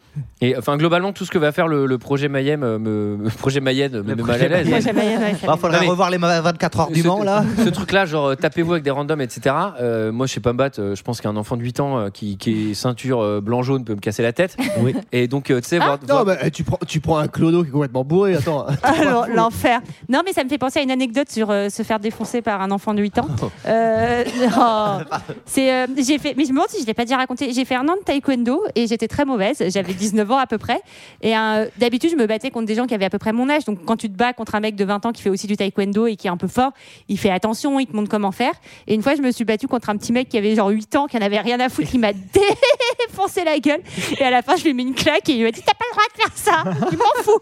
Et 0.42 0.54
enfin, 0.58 0.76
globalement, 0.76 1.12
tout 1.14 1.24
ce 1.24 1.30
que 1.30 1.38
va 1.38 1.52
faire 1.52 1.68
le, 1.68 1.86
le 1.86 1.96
projet 1.96 2.26
euh, 2.26 2.78
me, 2.78 3.16
le 3.24 3.30
projet 3.30 3.60
Mayenne 3.60 3.92
me 4.02 4.10
Le 4.10 4.16
met 4.16 4.22
mal 4.22 4.42
à 4.42 4.48
l'aise. 4.48 4.68
Ouais. 4.68 5.36
Bah, 5.46 5.56
faudrait 5.58 5.80
mais- 5.80 5.88
revoir 5.88 6.10
les 6.10 6.18
24 6.18 6.80
heures 6.80 6.90
du 6.90 7.00
Ce- 7.00 7.06
Mans 7.06 7.22
là. 7.22 7.44
Ce 7.56 7.70
truc-là, 7.70 8.04
genre 8.04 8.26
euh, 8.26 8.34
tapez-vous 8.34 8.72
avec 8.72 8.84
des 8.84 8.90
randoms, 8.90 9.22
etc. 9.22 9.54
Euh, 9.80 10.12
moi, 10.12 10.26
je 10.26 10.34
sais 10.34 10.40
pas 10.40 10.52
me 10.52 10.58
battre. 10.58 10.80
euh, 10.82 10.94
je 10.94 11.02
pense 11.02 11.22
qu'un 11.22 11.34
enfant 11.36 11.56
de 11.56 11.62
8 11.62 11.80
ans 11.80 11.98
euh, 11.98 12.08
qui, 12.10 12.36
qui 12.36 12.72
est 12.72 12.74
ceinture 12.74 13.22
euh, 13.22 13.40
blanc-jaune 13.40 13.86
peut 13.86 13.94
me 13.94 14.00
casser 14.00 14.22
la 14.22 14.34
tête. 14.34 14.56
Oui. 14.80 14.94
Et 15.12 15.28
donc, 15.28 15.50
euh, 15.50 15.62
tu 15.62 15.68
sais, 15.68 15.78
voir- 15.78 15.98
Non, 16.06 16.22
voir- 16.22 16.26
mais 16.26 16.36
eh, 16.42 16.50
tu 16.50 16.62
prends, 16.62 16.78
tu 16.86 17.00
prends 17.00 17.16
un 17.16 17.28
clodo 17.28 17.62
qui 17.62 17.70
est 17.70 17.72
complètement 17.72 18.04
bourré, 18.04 18.34
attends. 18.36 18.66
Alors, 18.82 19.28
l'enfer. 19.28 19.80
Non, 20.10 20.20
mais 20.26 20.34
ça 20.34 20.44
me 20.44 20.50
fait 20.50 20.58
penser 20.58 20.80
à 20.80 20.82
une 20.82 20.90
anecdote 20.90 21.30
sur 21.30 21.50
euh, 21.50 21.70
se 21.70 21.82
faire 21.84 22.00
défoncer 22.00 22.42
par 22.42 22.60
un 22.60 22.70
enfant 22.70 22.92
de 22.92 23.00
8 23.00 23.18
ans. 23.20 23.28
Euh, 23.66 24.24
oh. 24.58 25.18
c'est, 25.46 25.72
euh, 25.72 25.86
j'ai 25.96 26.18
fait, 26.18 26.34
mais 26.36 26.44
je 26.44 26.50
me 26.50 26.56
demande 26.56 26.68
si 26.68 26.82
je 26.82 26.86
l'ai 26.86 26.92
pas 26.94 27.01
déjà 27.05 27.16
raconté. 27.16 27.53
J'ai 27.53 27.64
fait 27.64 27.74
un 27.74 27.88
an 27.88 27.96
de 27.96 28.03
taekwondo 28.05 28.62
et 28.74 28.86
j'étais 28.86 29.09
très 29.09 29.24
mauvaise. 29.24 29.62
J'avais 29.68 29.94
19 29.94 30.30
ans 30.30 30.38
à 30.38 30.46
peu 30.46 30.59
près. 30.59 30.80
Et 31.20 31.36
euh, 31.36 31.66
d'habitude, 31.78 32.11
je 32.11 32.16
me 32.16 32.26
battais 32.26 32.50
contre 32.50 32.66
des 32.66 32.74
gens 32.74 32.86
qui 32.86 32.94
avaient 32.94 33.05
à 33.05 33.11
peu 33.11 33.18
près 33.18 33.32
mon 33.32 33.48
âge. 33.48 33.64
Donc, 33.64 33.84
quand 33.84 33.96
tu 33.96 34.09
te 34.09 34.16
bats 34.16 34.32
contre 34.32 34.55
un 34.55 34.61
mec 34.61 34.76
de 34.76 34.84
20 34.84 35.07
ans 35.07 35.12
qui 35.12 35.22
fait 35.22 35.30
aussi 35.30 35.46
du 35.46 35.57
taekwondo 35.57 36.07
et 36.07 36.16
qui 36.16 36.26
est 36.26 36.30
un 36.30 36.36
peu 36.36 36.48
fort, 36.48 36.72
il 37.09 37.18
fait 37.18 37.30
attention, 37.30 37.78
il 37.80 37.86
te 37.86 37.94
montre 37.96 38.09
comment 38.09 38.32
faire. 38.32 38.55
Et 38.86 38.94
une 38.94 39.03
fois, 39.03 39.14
je 39.14 39.22
me 39.22 39.30
suis 39.30 39.44
battue 39.44 39.68
contre 39.68 39.90
un 39.90 39.96
petit 39.96 40.12
mec 40.12 40.28
qui 40.28 40.38
avait 40.38 40.55
genre 40.55 40.68
8 40.68 40.96
ans, 40.96 41.07
qui 41.07 41.16
en 41.16 41.22
avait 41.22 41.40
rien 41.40 41.61
à 41.61 41.68
foutre, 41.68 41.90
qui 41.90 41.98
m'a 41.98 42.12
défoncé 43.09 43.44
la 43.44 43.59
gueule. 43.59 43.82
Et 44.18 44.24
à 44.24 44.30
la 44.30 44.42
fin, 44.42 44.57
je 44.57 44.64
lui 44.64 44.70
ai 44.70 44.74
mis 44.74 44.82
une 44.82 44.94
claque 44.94 45.28
et 45.28 45.32
il 45.32 45.44
m'a 45.44 45.50
dit 45.50 45.62
T'as 45.64 45.74
pas 45.74 45.84
le 45.88 45.94
droit 45.94 46.05
de 46.14 46.22
faire 46.22 46.32
ça 46.34 46.88
Je 46.90 46.96
m'en 46.96 47.22
fous. 47.22 47.40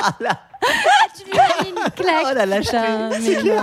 Tu 1.16 1.24
lui 1.30 1.38
as 1.38 1.62
mis 1.64 1.70
une 1.70 1.74
claque. 1.96 2.26
Oh 2.30 2.34
la 2.34 2.46
lâcheté. 2.46 2.76
Putain, 2.76 3.10
mais 3.20 3.42
non. 3.42 3.62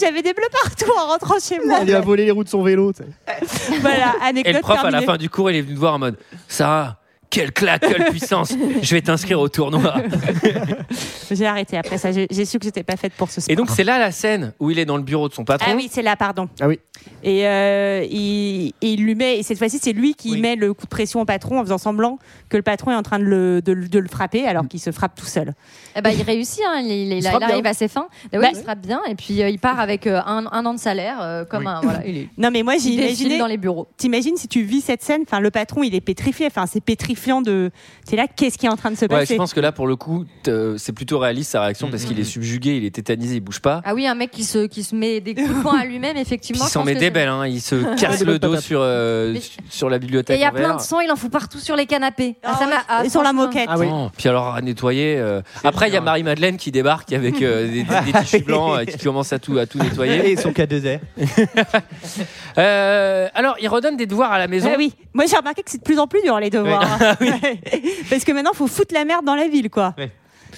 J'avais 0.00 0.22
des 0.22 0.32
bleus 0.32 0.48
partout 0.62 0.92
en 0.96 1.06
rentrant 1.08 1.38
chez 1.40 1.58
moi. 1.58 1.80
Il 1.82 1.94
a 1.94 2.00
volé 2.00 2.24
les 2.26 2.30
roues 2.30 2.44
de 2.44 2.48
son 2.48 2.62
vélo. 2.62 2.92
tu 2.92 3.02
sais. 3.02 3.78
Voilà, 3.80 4.14
Et 4.20 4.24
anecdote 4.28 4.54
le 4.54 4.60
prof, 4.60 4.78
à 4.78 4.82
la 4.84 4.90
terminée. 4.90 5.06
fin 5.06 5.16
du 5.16 5.28
cours, 5.28 5.50
il 5.50 5.56
est 5.56 5.62
venu 5.62 5.74
te 5.74 5.80
voir 5.80 5.94
en 5.94 5.98
mode 5.98 6.16
Sarah, 6.46 6.96
quelle 7.30 7.52
claque, 7.52 7.82
quelle 7.82 8.04
puissance 8.10 8.54
Je 8.82 8.94
vais 8.94 9.02
t'inscrire 9.02 9.40
au 9.40 9.48
tournoi. 9.48 9.94
J'ai 11.30 11.46
arrêté 11.46 11.76
après 11.76 11.98
ça. 11.98 12.10
J'ai 12.12 12.44
su 12.44 12.58
que 12.58 12.64
j'étais 12.64 12.82
pas 12.84 12.96
faite 12.96 13.12
pour 13.14 13.30
ce 13.30 13.40
sport. 13.40 13.52
Et 13.52 13.56
donc, 13.56 13.68
c'est 13.70 13.84
là 13.84 13.98
la 13.98 14.12
scène 14.12 14.52
où 14.60 14.70
il 14.70 14.78
est 14.78 14.84
dans 14.84 14.96
le 14.96 15.02
bureau 15.02 15.28
de 15.28 15.34
son 15.34 15.44
patron. 15.44 15.66
ah 15.70 15.74
oui, 15.76 15.88
c'est 15.90 16.02
là, 16.02 16.16
pardon. 16.16 16.48
Ah 16.60 16.68
oui. 16.68 16.78
Et, 17.22 17.46
euh, 17.46 18.04
il, 18.10 18.72
lui 19.02 19.14
met, 19.14 19.38
et 19.38 19.42
cette 19.42 19.58
fois-ci, 19.58 19.78
c'est 19.82 19.92
lui 19.92 20.14
qui 20.14 20.32
Oui. 20.32 20.40
met 20.40 20.56
le 20.56 20.72
coup 20.72 20.84
de 20.84 20.88
pression 20.90 21.20
au 21.20 21.24
patron 21.24 21.58
en 21.58 21.62
faisant 21.62 21.78
semblant 21.78 22.18
que 22.48 22.56
le 22.56 22.62
patron 22.62 22.92
est 22.92 22.94
en 22.94 23.02
train 23.02 23.18
de 23.18 23.24
le, 23.24 23.60
de, 23.62 23.72
le- 23.72 23.88
de 23.88 23.98
le 23.98 24.08
frapper 24.08 24.46
alors 24.46 24.66
qu'il 24.68 24.80
se 24.80 24.90
frappe 24.92 25.14
tout 25.16 25.26
seul. 25.26 25.52
Eh 25.96 26.00
ben, 26.02 26.10
il 26.10 26.22
réussit, 26.22 26.62
hein, 26.66 26.80
il, 26.80 26.90
il- 26.90 27.12
il- 27.12 27.22
se 27.22 27.28
il 27.28 27.30
frappe 27.30 27.42
arrive 27.42 27.66
à 27.66 27.74
ses 27.74 27.88
fins. 27.88 28.06
Eh 28.32 28.36
oui, 28.38 28.42
Bah- 28.42 28.48
il 28.52 28.56
se 28.56 28.62
frappe 28.62 28.80
bien 28.80 29.00
et 29.08 29.14
puis 29.14 29.42
euh, 29.42 29.48
il 29.48 29.58
part 29.58 29.80
avec 29.80 30.06
euh, 30.06 30.20
un, 30.24 30.46
un 30.50 30.66
an 30.66 30.74
de 30.74 30.78
salaire, 30.78 31.18
euh, 31.20 31.44
comme 31.44 31.66
un. 31.66 31.80
Voilà, 31.82 32.06
il 32.06 32.16
est 32.16 32.28
Non, 32.38 32.50
mais 32.52 32.62
moi, 32.62 32.74
j'ai 32.78 32.90
imaginé. 32.90 33.38
dans 33.38 33.46
les 33.46 33.56
bureaux. 33.56 33.88
T'imagines 33.96 34.36
si 34.36 34.48
tu 34.48 34.62
vis 34.62 34.80
cette 34.80 35.02
scène, 35.02 35.22
enfin, 35.26 35.40
le 35.40 35.50
patron, 35.50 35.82
il 35.82 35.94
est 35.94 36.00
pétrifié. 36.00 36.46
Enfin, 36.46 36.66
c'est 36.66 36.80
pétrifiant 37.16 37.40
de. 37.42 37.70
C'est 38.08 38.16
là, 38.16 38.26
qu'est-ce 38.28 38.58
qui 38.58 38.66
est 38.66 38.68
en 38.68 38.76
train 38.76 38.90
de 38.90 38.96
se 38.96 39.02
Ouais, 39.02 39.08
passer 39.08 39.34
je 39.34 39.38
pense 39.38 39.54
que 39.54 39.60
là, 39.60 39.72
pour 39.72 39.86
le 39.86 39.96
coup, 39.96 40.24
t- 40.42 40.52
c'est 40.78 40.92
plutôt 40.92 41.18
réaliste 41.18 41.52
sa 41.52 41.62
réaction 41.62 41.88
parce 41.90 42.04
qu'il 42.04 42.18
est 42.20 42.24
subjugué, 42.24 42.76
il 42.76 42.84
est 42.84 42.94
tétanisé, 42.94 43.36
il 43.36 43.40
bouge 43.40 43.60
pas. 43.60 43.80
Ah 43.84 43.94
oui, 43.94 44.06
un 44.06 44.14
mec 44.14 44.30
qui 44.30 44.44
se, 44.44 44.66
qui 44.66 44.82
se 44.82 44.94
met 44.94 45.20
des 45.20 45.34
coups 45.34 45.48
de 45.48 45.62
poing 45.62 45.80
à 45.80 45.84
lui-même, 45.84 46.16
effectivement. 46.16 46.64
il 46.66 46.70
s'en 46.70 46.84
met 46.84 46.94
des 46.94 47.10
belles, 47.10 47.28
hein. 47.28 47.46
il 47.46 47.60
se 47.60 47.76
casse 48.00 48.22
le 48.24 48.38
dos 48.38 48.56
sur, 48.58 48.80
euh, 48.82 49.34
sur 49.70 49.88
la 49.90 49.96
Et 49.96 50.00
bibliothèque. 50.00 50.38
il 50.38 50.42
y 50.42 50.44
a 50.44 50.52
plein 50.52 50.76
de 50.76 50.80
sang, 50.80 51.00
il 51.00 51.10
en 51.10 51.16
fout 51.16 51.30
partout 51.30 51.58
sur 51.58 51.76
les 51.76 51.86
canapés. 51.86 52.36
Ah, 52.42 52.52
Ah 52.54 52.58
ça 52.58 52.84
ah, 52.88 53.04
Et 53.04 53.08
sur 53.08 53.22
la 53.22 53.32
moquette. 53.32 53.68
Ah 53.68 53.78
oui. 53.78 53.86
Oh, 53.90 54.08
puis 54.16 54.28
alors 54.28 54.54
à 54.54 54.60
nettoyer. 54.60 55.16
euh, 55.18 55.40
Après, 55.64 55.88
il 55.88 55.94
y 55.94 55.96
a 55.96 56.00
Marie-Madeleine 56.00 56.56
qui 56.56 56.70
débarque 56.70 57.12
avec 57.12 57.40
euh, 57.42 57.66
des, 57.66 57.82
des- 57.84 58.12
des 58.12 58.18
tissus 58.20 58.44
blancs 58.44 58.78
euh, 58.78 58.84
qui 58.84 58.98
commence 58.98 59.32
à 59.32 59.38
tout, 59.38 59.58
à 59.58 59.66
tout 59.66 59.78
nettoyer. 59.78 60.30
Et 60.30 60.36
son 60.36 60.50
K2R. 60.50 61.00
Euh, 62.58 63.28
alors, 63.34 63.56
il 63.60 63.68
redonne 63.68 63.96
des 63.98 64.06
devoirs 64.06 64.32
à 64.32 64.38
la 64.38 64.48
maison. 64.48 64.70
Ah 64.72 64.76
oui, 64.78 64.94
moi 65.12 65.26
j'ai 65.28 65.36
remarqué 65.36 65.62
que 65.62 65.70
c'est 65.70 65.78
de 65.78 65.82
plus 65.82 65.98
en 65.98 66.06
plus 66.06 66.22
dur 66.22 66.38
les 66.40 66.48
devoirs. 66.48 66.86
Hein. 67.06 67.16
Parce 68.10 68.24
que 68.24 68.32
maintenant, 68.32 68.52
faut 68.54 68.66
foutre 68.66 68.94
la 68.94 69.04
merde 69.04 69.24
dans 69.24 69.34
la 69.34 69.48
ville, 69.48 69.70
quoi. 69.70 69.94
Ouais. 69.98 70.10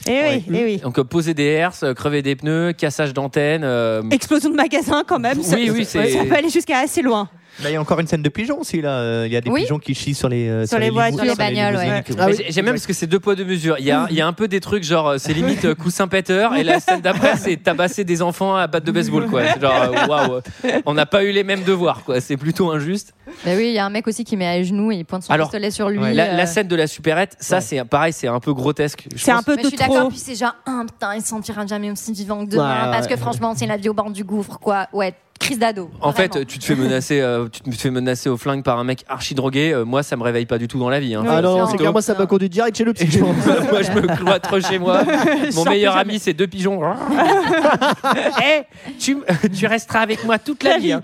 Et 0.07 0.42
oui, 0.49 0.57
et 0.57 0.64
oui. 0.64 0.76
Donc, 0.78 0.99
euh, 0.99 1.05
poser 1.05 1.34
des 1.34 1.44
herses, 1.44 1.82
euh, 1.82 1.92
crever 1.92 2.22
des 2.22 2.36
pneus, 2.36 2.72
cassage 2.72 3.12
d'antennes. 3.12 3.62
euh, 3.64 4.03
Explosion 4.11 4.49
de 4.51 4.55
magasin 4.55 5.03
quand 5.07 5.18
même. 5.18 5.42
ça- 5.42 5.57
Oui, 5.57 5.84
ça 5.84 6.01
peut 6.24 6.34
aller 6.36 6.51
jusqu'à 6.51 6.78
assez 6.78 7.03
loin. 7.03 7.28
Là, 7.62 7.70
il 7.70 7.72
y 7.72 7.76
a 7.76 7.80
encore 7.80 7.98
une 8.00 8.06
scène 8.06 8.22
de 8.22 8.28
pigeons 8.28 8.61
aussi. 8.61 8.80
Là, 8.80 8.90
Euh, 8.98 9.24
il 9.26 9.32
y 9.32 9.36
a 9.36 9.40
des 9.40 9.50
Oui. 9.50 9.62
pigeons 9.62 9.78
qui 9.78 9.94
chient 9.94 10.14
sur 10.14 10.28
les 10.28 10.48
euh, 10.48 10.66
Sur 10.66 10.78
les 10.78 10.90
voitures. 10.90 11.16
Sur 11.18 11.24
les 11.26 11.34
bagnoles, 11.34 11.72
limousines 11.72 11.90
ouais. 11.92 12.02
qui- 12.04 12.12
Ah 12.18 12.26
mais 12.26 12.32
oui. 12.32 12.42
j'ai- 12.46 12.52
J'aime 12.52 12.64
bien 12.64 12.72
parce 12.74 12.86
que 12.86 12.92
c'est 12.92 13.06
deux 13.06 13.18
poids 13.20 13.34
deux 13.34 13.44
mesures. 13.44 13.76
Il 13.78 13.84
y 13.84 13.90
a, 13.90 14.06
il 14.11 14.16
y 14.16 14.20
a 14.20 14.26
un 14.26 14.32
peu 14.32 14.48
des 14.48 14.61
trucs 14.61 14.84
genre 14.84 15.09
euh, 15.09 15.16
c'est 15.18 15.32
limite 15.32 15.64
euh, 15.64 15.74
coussin 15.74 16.09
péteur 16.09 16.54
et 16.54 16.64
la 16.64 16.80
scène 16.80 17.00
d'après 17.00 17.36
c'est 17.36 17.56
tabasser 17.56 18.04
des 18.04 18.22
enfants 18.22 18.54
à 18.56 18.66
batte 18.66 18.84
de 18.84 18.92
baseball 18.92 19.26
quoi. 19.26 19.42
C'est 19.52 19.61
Genre 19.61 19.72
euh, 19.82 20.06
waouh, 20.06 20.32
euh, 20.34 20.80
on 20.86 20.94
n'a 20.94 21.06
pas 21.06 21.24
eu 21.24 21.32
les 21.32 21.44
mêmes 21.44 21.62
devoirs 21.64 22.04
quoi. 22.04 22.20
C'est 22.20 22.36
plutôt 22.36 22.70
injuste. 22.70 23.12
Bah 23.44 23.52
oui, 23.56 23.66
il 23.68 23.72
y 23.74 23.78
a 23.78 23.84
un 23.84 23.90
mec 23.90 24.06
aussi 24.06 24.24
qui 24.24 24.36
met 24.36 24.46
à 24.46 24.62
genoux 24.62 24.90
et 24.92 24.96
il 24.96 25.04
pointe 25.04 25.22
son 25.24 25.32
Alors, 25.32 25.48
pistolet 25.48 25.70
sur 25.70 25.88
lui. 25.90 25.98
La, 26.14 26.32
la 26.32 26.42
euh. 26.42 26.46
scène 26.46 26.68
de 26.68 26.76
la 26.76 26.86
supérette, 26.86 27.36
ça 27.40 27.61
c'est 27.61 27.84
pareil, 27.84 28.12
c'est 28.12 28.28
un 28.28 28.40
peu 28.40 28.54
grotesque. 28.54 29.06
Je 29.14 29.22
C'est 29.22 29.30
un 29.32 29.42
peu 29.42 29.52
Mais 29.56 29.62
de 29.62 29.62
je 29.64 29.68
suis 29.68 29.76
d'accord, 29.78 29.96
trop. 30.00 30.09
puis 30.09 30.18
c'est 30.18 30.34
genre, 30.34 30.54
ah 30.66 30.82
putain, 30.86 31.14
il 31.16 31.22
se 31.22 31.28
sentira 31.28 31.66
jamais 31.66 31.90
aussi 31.90 32.12
vivant 32.12 32.44
que 32.46 32.50
demain, 32.50 32.86
Ouais, 32.86 32.90
parce 32.92 33.06
que 33.06 33.16
franchement, 33.16 33.52
c'est 33.56 33.66
la 33.66 33.76
vie 33.76 33.88
au 33.90 33.94
bord 33.94 34.11
du 34.11 34.24
gouffre, 34.24 34.59
quoi. 34.59 34.86
Ouais, 34.92 35.12
crise 35.39 35.59
d'ado. 35.59 35.91
En 36.01 36.11
vraiment. 36.11 36.32
fait, 36.34 36.47
tu 36.47 36.59
te 36.59 36.64
fais 36.64 36.74
menacer, 36.74 37.20
euh, 37.20 37.49
tu 37.51 37.61
te 37.61 37.74
fais 37.74 37.91
menacer 37.91 38.28
au 38.28 38.36
flingue 38.36 38.62
par 38.62 38.78
un 38.78 38.84
mec 38.84 39.05
archi 39.09 39.34
drogué. 39.34 39.72
euh, 39.72 39.84
moi, 39.84 40.03
ça 40.03 40.16
me 40.16 40.22
réveille 40.22 40.47
pas 40.47 40.59
du 40.59 40.68
tout 40.68 40.78
dans 40.78 40.89
la 40.91 41.01
vie. 41.01 41.14
hein. 41.14 41.24
Ah 41.28 41.41
non, 41.43 41.66
c'est 41.66 41.76
clair, 41.76 41.93
moi 41.93 42.03
ça 42.03 42.14
m'a 42.14 42.26
conduit 42.26 42.49
direct 42.49 42.76
chez 42.76 42.84
le 42.84 42.93
je 42.97 43.18
pense. 43.18 43.36
moi, 43.70 43.82
je 43.82 43.91
me 43.93 44.16
cloître 44.16 44.61
chez 44.68 44.78
moi. 44.78 45.03
Mon 45.55 45.64
meilleur 45.64 45.97
ami, 45.97 46.18
c'est 46.18 46.32
deux 46.34 46.47
pigeons. 46.47 46.80
Eh, 48.43 48.62
tu, 48.99 49.18
tu 49.57 49.66
resteras 49.66 50.01
avec 50.01 50.24
moi 50.24 50.39
toute 50.39 50.62
la 50.62 50.78
vie. 50.78 50.93
hein. 50.93 51.03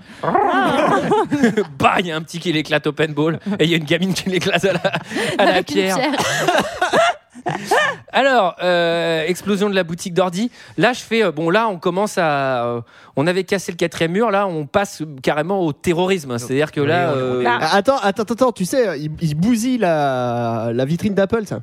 bah, 1.77 1.95
il 1.99 2.07
y 2.07 2.11
a 2.11 2.15
un 2.15 2.21
petit 2.21 2.39
qui 2.39 2.51
l'éclate 2.51 2.87
au 2.87 2.91
paintball 2.91 3.39
et 3.59 3.65
il 3.65 3.69
y 3.69 3.73
a 3.73 3.77
une 3.77 3.83
gamine 3.83 4.13
qui 4.13 4.29
l'éclate 4.29 4.65
à 4.65 4.73
la, 4.73 4.81
à 5.37 5.45
la 5.45 5.63
pierre. 5.63 5.97
Alors, 8.11 8.55
euh, 8.63 9.23
explosion 9.27 9.69
de 9.69 9.75
la 9.75 9.83
boutique 9.83 10.13
d'ordi. 10.13 10.51
Là, 10.77 10.93
je 10.93 11.01
fais. 11.01 11.23
euh, 11.23 11.31
bon, 11.31 11.49
là, 11.49 11.67
on 11.67 11.77
commence 11.77 12.17
à. 12.17 12.65
euh, 12.65 12.81
on 13.15 13.27
avait 13.27 13.43
cassé 13.43 13.71
le 13.71 13.77
quatrième 13.77 14.11
mur. 14.11 14.31
Là, 14.31 14.47
on 14.47 14.65
passe 14.65 15.03
carrément 15.21 15.61
au 15.61 15.73
terrorisme. 15.73 16.37
C'est-à-dire 16.37 16.71
que 16.71 16.81
là. 16.81 17.11
euh, 17.11 17.43
Ah, 17.47 17.75
Attends, 17.75 17.97
attends, 18.01 18.23
attends, 18.23 18.51
tu 18.51 18.65
sais, 18.65 18.99
il, 18.99 19.11
il 19.21 19.35
bousille 19.35 19.77
la, 19.77 20.71
la 20.73 20.85
vitrine 20.85 21.13
d'Apple, 21.13 21.45
ça. 21.45 21.59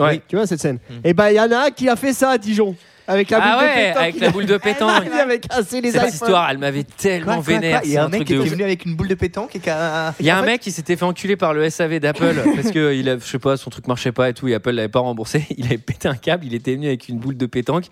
Ouais. 0.00 0.22
Tu 0.28 0.36
vois 0.36 0.46
cette 0.46 0.60
scène 0.60 0.78
Et 1.04 1.12
ben, 1.12 1.28
il 1.28 1.34
y 1.36 1.40
en 1.40 1.50
a 1.52 1.66
un 1.66 1.70
qui 1.70 1.88
a 1.88 1.96
fait 1.96 2.12
ça 2.14 2.30
à 2.30 2.38
Dijon. 2.38 2.74
Avec 3.10 3.30
la 3.30 3.38
Ah 3.42 3.56
boule 3.56 3.64
ouais, 3.64 3.70
de 3.70 3.80
pétanque. 3.88 4.02
avec 4.02 4.20
la 4.20 4.30
boule 4.30 4.46
de 4.46 4.56
pétanque. 4.58 5.02
Il 5.06 5.12
avait 5.20 5.38
cassé 5.40 5.80
les 5.80 5.90
Cette 5.92 6.14
histoire, 6.14 6.48
elle 6.50 6.58
m'avait 6.58 6.84
tellement 6.84 7.34
Quoi, 7.34 7.34
quoi, 7.36 7.42
vénère. 7.54 7.80
Il 7.84 7.90
y 7.90 7.96
a 7.96 8.02
un 8.02 8.06
un 8.06 8.08
mec 8.08 8.24
qui 8.24 8.34
est 8.34 8.36
venu 8.36 8.62
avec 8.62 8.84
une 8.84 8.94
boule 8.96 9.08
de 9.08 9.14
pétanque 9.14 9.54
et 9.56 9.58
qui 9.60 9.70
a. 9.70 10.14
Il 10.20 10.26
y 10.26 10.30
a 10.30 10.38
un 10.38 10.42
mec 10.42 10.60
qui 10.60 10.70
s'était 10.72 10.96
fait 10.96 11.04
enculer 11.04 11.36
par 11.36 11.54
le 11.54 11.68
SAV 11.68 11.98
d'Apple 12.00 12.34
parce 12.56 12.70
que 12.70 12.94
il 12.94 13.08
a, 13.08 13.18
je 13.18 13.24
sais 13.24 13.38
pas, 13.38 13.56
son 13.56 13.70
truc 13.70 13.86
marchait 13.88 14.12
pas 14.12 14.28
et 14.28 14.34
tout, 14.34 14.48
et 14.48 14.54
Apple 14.54 14.70
l'avait 14.70 14.88
pas 14.88 15.00
remboursé. 15.00 15.44
Il 15.56 15.66
avait 15.66 15.78
pété 15.78 16.08
un 16.08 16.14
câble, 16.16 16.46
il 16.46 16.54
était 16.54 16.74
venu 16.74 16.86
avec 16.86 17.08
une 17.08 17.18
boule 17.18 17.36
de 17.36 17.46
pétanque 17.46 17.84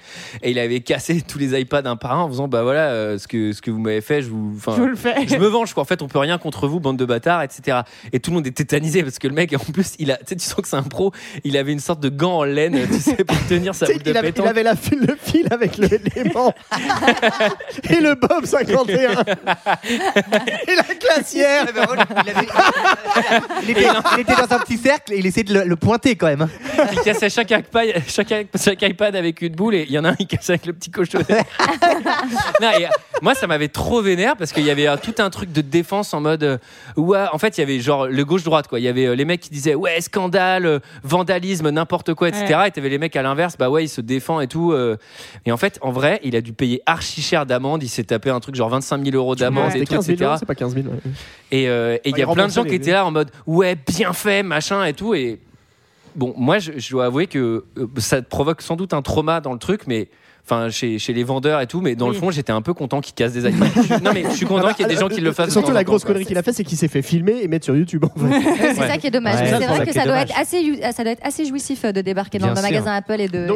et 0.42 0.50
il 0.50 0.58
avait 0.58 0.80
cassé 0.80 1.20
tous 1.20 1.38
les 1.38 1.58
iPads 1.60 1.82
un 1.84 1.96
par 1.96 2.12
un 2.12 2.22
en 2.22 2.28
faisant 2.28 2.48
bah 2.48 2.62
voilà 2.62 2.88
euh, 2.90 3.18
ce 3.18 3.28
que 3.28 3.52
ce 3.52 3.60
que 3.62 3.70
vous 3.70 3.78
m'avez 3.78 4.00
fait, 4.00 4.22
je 4.22 4.28
vous, 4.30 4.58
Je 4.66 4.70
vous 4.70 4.86
le 4.86 4.96
fais. 4.96 5.14
je 5.26 5.36
me 5.36 5.46
venge 5.46 5.74
quoi. 5.74 5.82
En 5.82 5.86
fait, 5.86 6.02
on 6.02 6.08
peut 6.08 6.18
rien 6.18 6.38
contre 6.38 6.66
vous, 6.68 6.80
bande 6.80 6.96
de 6.96 7.04
bâtards, 7.04 7.42
etc. 7.42 7.78
Et 8.12 8.20
tout 8.20 8.30
le 8.30 8.36
monde 8.36 8.46
est 8.46 8.52
tétanisé 8.56 9.02
parce 9.02 9.18
que 9.18 9.28
le 9.28 9.34
mec, 9.34 9.52
en 9.54 9.72
plus, 9.72 9.94
il 9.98 10.10
a, 10.10 10.16
tu 10.16 10.34
sens 10.38 10.54
que 10.56 10.68
c'est 10.68 10.76
un 10.76 10.82
pro. 10.82 11.12
Il 11.44 11.56
avait 11.56 11.72
une 11.72 11.80
sorte 11.80 12.00
de 12.00 12.08
gant 12.08 12.38
en 12.38 12.44
laine, 12.44 12.78
tu 12.86 12.98
sais, 13.00 13.24
pour 13.24 13.36
tenir 13.48 13.74
sa 13.74 13.86
boule 13.86 14.02
de 14.02 14.10
avait, 14.10 14.28
il 14.28 14.32
pétanque. 14.32 14.46
avait 14.46 14.62
la 14.62 14.76
file, 14.76 15.07
le 15.08 15.16
fil 15.20 15.46
avec 15.50 15.76
le- 15.78 15.88
l'élément 15.88 16.54
et 17.90 18.00
le 18.00 18.14
Bob 18.14 18.44
51 18.44 19.10
et 20.66 20.74
la 20.76 20.94
glacière. 20.94 21.66
Il 23.62 23.70
était, 23.70 23.86
il 24.14 24.20
était 24.20 24.34
dans 24.34 24.54
un 24.54 24.58
petit 24.60 24.76
cercle 24.78 25.12
et 25.14 25.18
il 25.18 25.26
essayait 25.26 25.44
de 25.44 25.54
le, 25.54 25.64
le 25.64 25.76
pointer 25.76 26.16
quand 26.16 26.26
même. 26.26 26.48
il 26.92 27.00
cassait 27.00 27.30
chaque 27.30 27.50
iPad, 27.50 28.02
chaque, 28.06 28.32
chaque 28.62 28.82
iPad 28.82 29.16
avec 29.16 29.42
une 29.42 29.54
boule 29.54 29.74
et 29.74 29.82
il 29.88 29.92
y 29.92 29.98
en 29.98 30.04
a 30.04 30.10
un 30.10 30.14
qui 30.14 30.26
cassait 30.26 30.52
avec 30.54 30.66
le 30.66 30.72
petit 30.72 30.90
cochonnet. 30.90 31.24
Non, 32.60 32.70
et, 32.78 32.86
euh, 32.86 32.90
moi, 33.22 33.34
ça 33.34 33.46
m'avait 33.46 33.68
trop 33.68 34.02
vénère 34.02 34.36
parce 34.36 34.52
qu'il 34.52 34.64
y 34.64 34.70
avait 34.70 34.88
euh, 34.88 34.96
tout 35.00 35.14
un 35.18 35.30
truc 35.30 35.52
de 35.52 35.60
défense 35.60 36.12
en 36.14 36.20
mode. 36.20 36.42
euh, 36.42 36.58
ouais, 36.96 37.24
en 37.32 37.38
fait, 37.38 37.56
il 37.56 37.60
y 37.60 37.64
avait 37.64 37.80
genre 37.80 38.06
le 38.06 38.24
gauche-droite, 38.24 38.68
quoi. 38.68 38.78
Il 38.80 38.84
y 38.84 38.88
avait 38.88 39.06
euh, 39.06 39.14
les 39.14 39.24
mecs 39.24 39.40
qui 39.40 39.50
disaient 39.50 39.74
ouais, 39.74 40.00
scandale, 40.00 40.66
euh, 40.66 40.78
vandalisme, 41.02 41.70
n'importe 41.70 42.14
quoi, 42.14 42.28
etc. 42.28 42.54
Ouais. 42.60 42.68
Et 42.68 42.70
t'avais 42.70 42.88
les 42.88 42.98
mecs 42.98 43.14
à 43.16 43.22
l'inverse, 43.22 43.56
bah 43.58 43.70
ouais, 43.70 43.84
il 43.84 43.88
se 43.88 44.00
défend 44.00 44.40
et 44.40 44.46
tout. 44.48 44.72
euh. 44.72 44.96
Et 45.46 45.52
en 45.52 45.56
fait, 45.56 45.78
en 45.82 45.90
vrai, 45.90 46.20
il 46.22 46.36
a 46.36 46.40
dû 46.40 46.52
payer 46.52 46.82
archi 46.86 47.22
cher 47.22 47.46
d'amende. 47.46 47.82
Il 47.82 47.88
s'est 47.88 48.04
tapé 48.04 48.30
un 48.30 48.40
truc 48.40 48.54
genre 48.54 48.68
25 48.68 49.04
000 49.04 49.16
euros 49.16 49.34
d'amende 49.34 49.74
et 49.74 49.84
tout, 49.84 49.94
15 49.94 50.06
000 50.06 50.14
etc. 50.14 50.24
euros, 50.24 50.36
c'est 50.38 50.46
pas 50.46 50.54
15 50.54 50.74
000. 50.74 50.86
ouais. 50.86 50.94
Et 51.50 51.68
euh, 51.68 51.96
et 52.04 52.10
il 52.10 52.18
y 52.18 52.22
a 52.22 52.26
plein 52.26 52.46
de 52.46 52.52
gens 52.52 52.64
qui 52.64 52.74
étaient 52.74 52.92
là 52.92 53.04
en 53.06 53.10
mode 53.10 53.30
ouais, 53.46 53.76
bien 53.76 54.12
fait, 54.12 54.42
machin 54.42 54.84
et 54.84 54.92
tout. 54.92 55.14
Et 55.14 55.38
bon, 56.16 56.34
moi, 56.36 56.58
je, 56.58 56.72
je 56.76 56.90
dois 56.90 57.06
avouer 57.06 57.26
que 57.26 57.64
euh, 57.76 57.86
ça 57.98 58.22
provoque 58.22 58.62
sans 58.62 58.76
doute 58.76 58.92
un 58.94 59.02
trauma 59.02 59.40
dans 59.40 59.52
le 59.52 59.58
truc, 59.58 59.82
mais. 59.86 60.08
Enfin, 60.50 60.70
chez, 60.70 60.98
chez 60.98 61.12
les 61.12 61.24
vendeurs 61.24 61.60
et 61.60 61.66
tout, 61.66 61.82
mais 61.82 61.94
dans 61.94 62.08
le 62.08 62.14
fond, 62.14 62.30
j'étais 62.30 62.52
un 62.52 62.62
peu 62.62 62.72
content 62.72 63.02
qu'ils 63.02 63.12
cassent 63.12 63.32
des 63.34 63.46
iPads. 63.50 63.98
Non, 64.02 64.12
mais 64.14 64.24
je 64.30 64.34
suis 64.36 64.46
content 64.46 64.72
qu'il 64.72 64.86
y 64.86 64.90
ait 64.90 64.94
des 64.94 64.98
gens 64.98 65.08
qui 65.08 65.20
le 65.20 65.32
fassent. 65.32 65.52
Surtout 65.52 65.72
la 65.72 65.84
grosse 65.84 66.04
connerie 66.04 66.24
qu'il 66.24 66.38
a 66.38 66.42
fait, 66.42 66.52
c'est 66.54 66.64
qu'il 66.64 66.78
s'est 66.78 66.88
fait 66.88 67.02
filmer 67.02 67.36
et 67.42 67.48
mettre 67.48 67.66
sur 67.66 67.76
YouTube. 67.76 68.04
En 68.04 68.08
fait. 68.18 68.40
C'est 68.74 68.80
Ouais. 68.80 68.88
ça 68.88 68.96
qui 68.96 69.08
est 69.08 69.10
dommage. 69.10 69.40
Ouais, 69.40 69.46
c'est 69.58 69.66
vrai 69.66 69.86
que 69.86 69.92
ça 69.92 70.04
doit, 70.04 70.12
dommage. 70.24 70.30
être 70.30 70.38
assez, 70.38 70.80
ça 70.92 71.02
doit 71.02 71.12
être 71.12 71.26
assez 71.26 71.44
jouissif 71.44 71.84
euh, 71.84 71.92
de 71.92 72.00
débarquer 72.00 72.38
dans 72.38 72.54
sûr. 72.54 72.62
magasin 72.62 72.92
Apple 72.94 73.20
et 73.20 73.28
de. 73.28 73.46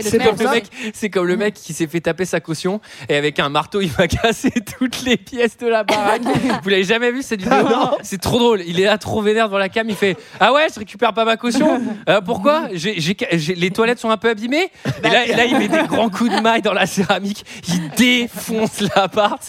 C'est 0.00 0.18
comme, 0.18 0.26
mettre 0.26 0.38
le 0.40 0.46
ça. 0.46 0.52
mec, 0.52 0.64
c'est 0.94 1.10
comme 1.10 1.26
le 1.26 1.36
mec 1.36 1.54
qui 1.54 1.72
s'est 1.72 1.86
fait 1.88 2.00
taper 2.00 2.24
sa 2.24 2.40
caution 2.40 2.80
et 3.08 3.16
avec 3.16 3.38
un 3.40 3.48
marteau 3.48 3.80
il 3.80 3.88
va 3.90 4.06
casser 4.08 4.52
toutes 4.78 5.02
les 5.04 5.16
pièces 5.16 5.56
de 5.58 5.66
la 5.66 5.82
baraque. 5.84 6.22
Vous 6.62 6.68
l'avez 6.68 6.84
jamais 6.84 7.10
vu 7.10 7.22
cette 7.22 7.42
vidéo 7.42 7.66
C'est 8.02 8.20
trop 8.20 8.38
drôle. 8.38 8.62
Il 8.66 8.78
est 8.80 8.84
là 8.84 8.98
trop 8.98 9.20
vénère 9.22 9.46
devant 9.46 9.58
la 9.58 9.68
cam. 9.68 9.88
Il 9.88 9.96
fait 9.96 10.16
Ah 10.38 10.52
ouais, 10.52 10.66
je 10.72 10.78
récupère 10.78 11.12
pas 11.12 11.24
ma 11.24 11.36
caution. 11.36 11.80
Euh, 12.08 12.20
pourquoi? 12.20 12.68
Les 12.72 13.70
toilettes 13.70 13.98
sont 13.98 14.10
un 14.10 14.16
peu 14.16 14.28
abîmées. 14.30 14.70
Et 15.02 15.08
là, 15.08 15.26
et 15.26 15.34
là, 15.34 15.44
il 15.44 15.58
met 15.58 15.68
des 15.68 15.86
grands 15.88 16.10
coups 16.10 16.30
de 16.30 16.35
maille 16.42 16.62
dans 16.62 16.72
la 16.72 16.86
céramique. 16.86 17.44
Il 17.68 17.90
défonce 17.90 18.80
l'appart. 18.94 19.42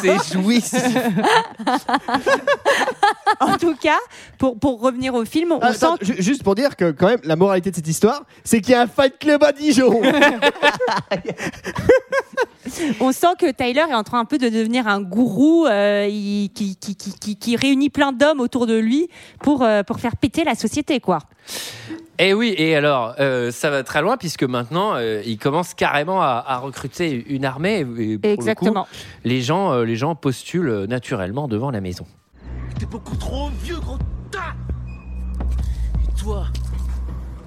C'est 0.00 0.32
jouissif. 0.32 0.82
En 3.40 3.56
tout 3.56 3.74
cas, 3.76 3.98
pour, 4.38 4.58
pour 4.58 4.80
revenir 4.80 5.14
au 5.14 5.24
film, 5.24 5.52
on 5.52 5.58
Ah, 5.60 5.72
sent 5.74 5.84
attends, 5.86 5.96
ju- 6.00 6.16
juste 6.18 6.42
pour 6.42 6.54
dire 6.54 6.76
que 6.76 6.90
quand 6.92 7.06
même 7.08 7.20
la 7.24 7.36
moralité 7.36 7.70
de 7.70 7.76
cette 7.76 7.88
histoire, 7.88 8.22
c'est 8.44 8.60
qu'il 8.60 8.72
y 8.72 8.74
a 8.74 8.82
un 8.82 8.86
fight 8.86 9.18
club 9.18 9.42
à 9.42 9.52
Dijon. 9.52 10.00
on 13.00 13.12
sent 13.12 13.34
que 13.38 13.50
Tyler 13.50 13.84
est 13.90 13.94
en 13.94 14.02
train 14.02 14.20
un 14.20 14.24
peu 14.24 14.38
de 14.38 14.48
devenir 14.48 14.88
un 14.88 15.00
gourou 15.00 15.66
euh, 15.66 16.06
qui, 16.06 16.50
qui, 16.76 16.76
qui, 16.76 16.96
qui, 16.96 17.36
qui 17.36 17.56
réunit 17.56 17.90
plein 17.90 18.12
d'hommes 18.12 18.40
autour 18.40 18.66
de 18.66 18.74
lui 18.76 19.08
pour, 19.40 19.62
euh, 19.62 19.82
pour 19.82 20.00
faire 20.00 20.16
péter 20.16 20.44
la 20.44 20.54
société, 20.54 21.00
quoi. 21.00 21.18
Et 22.18 22.32
oui, 22.32 22.54
et 22.56 22.76
alors, 22.76 23.14
euh, 23.18 23.50
ça 23.50 23.70
va 23.70 23.82
très 23.82 24.00
loin 24.00 24.16
puisque 24.16 24.44
maintenant, 24.44 24.94
euh, 24.94 25.20
il 25.26 25.36
commence 25.36 25.74
carrément 25.74 26.22
à, 26.22 26.44
à 26.46 26.58
recruter 26.58 27.24
une 27.28 27.44
armée. 27.44 27.80
Et 27.80 27.84
pour 27.84 27.96
le 27.98 28.16
coup, 28.18 28.26
Exactement. 28.28 28.86
les 29.24 29.42
gens, 29.42 29.72
euh, 29.72 29.84
les 29.84 29.96
gens 29.96 30.14
postulent 30.14 30.86
naturellement 30.88 31.48
devant 31.48 31.70
la 31.72 31.80
maison. 31.80 32.06
T'es 32.78 32.86
beaucoup 32.86 33.16
trop 33.16 33.50
vieux, 33.62 33.78
gros 33.80 33.98
tas 34.30 34.54
Et 36.04 36.20
toi 36.20 36.46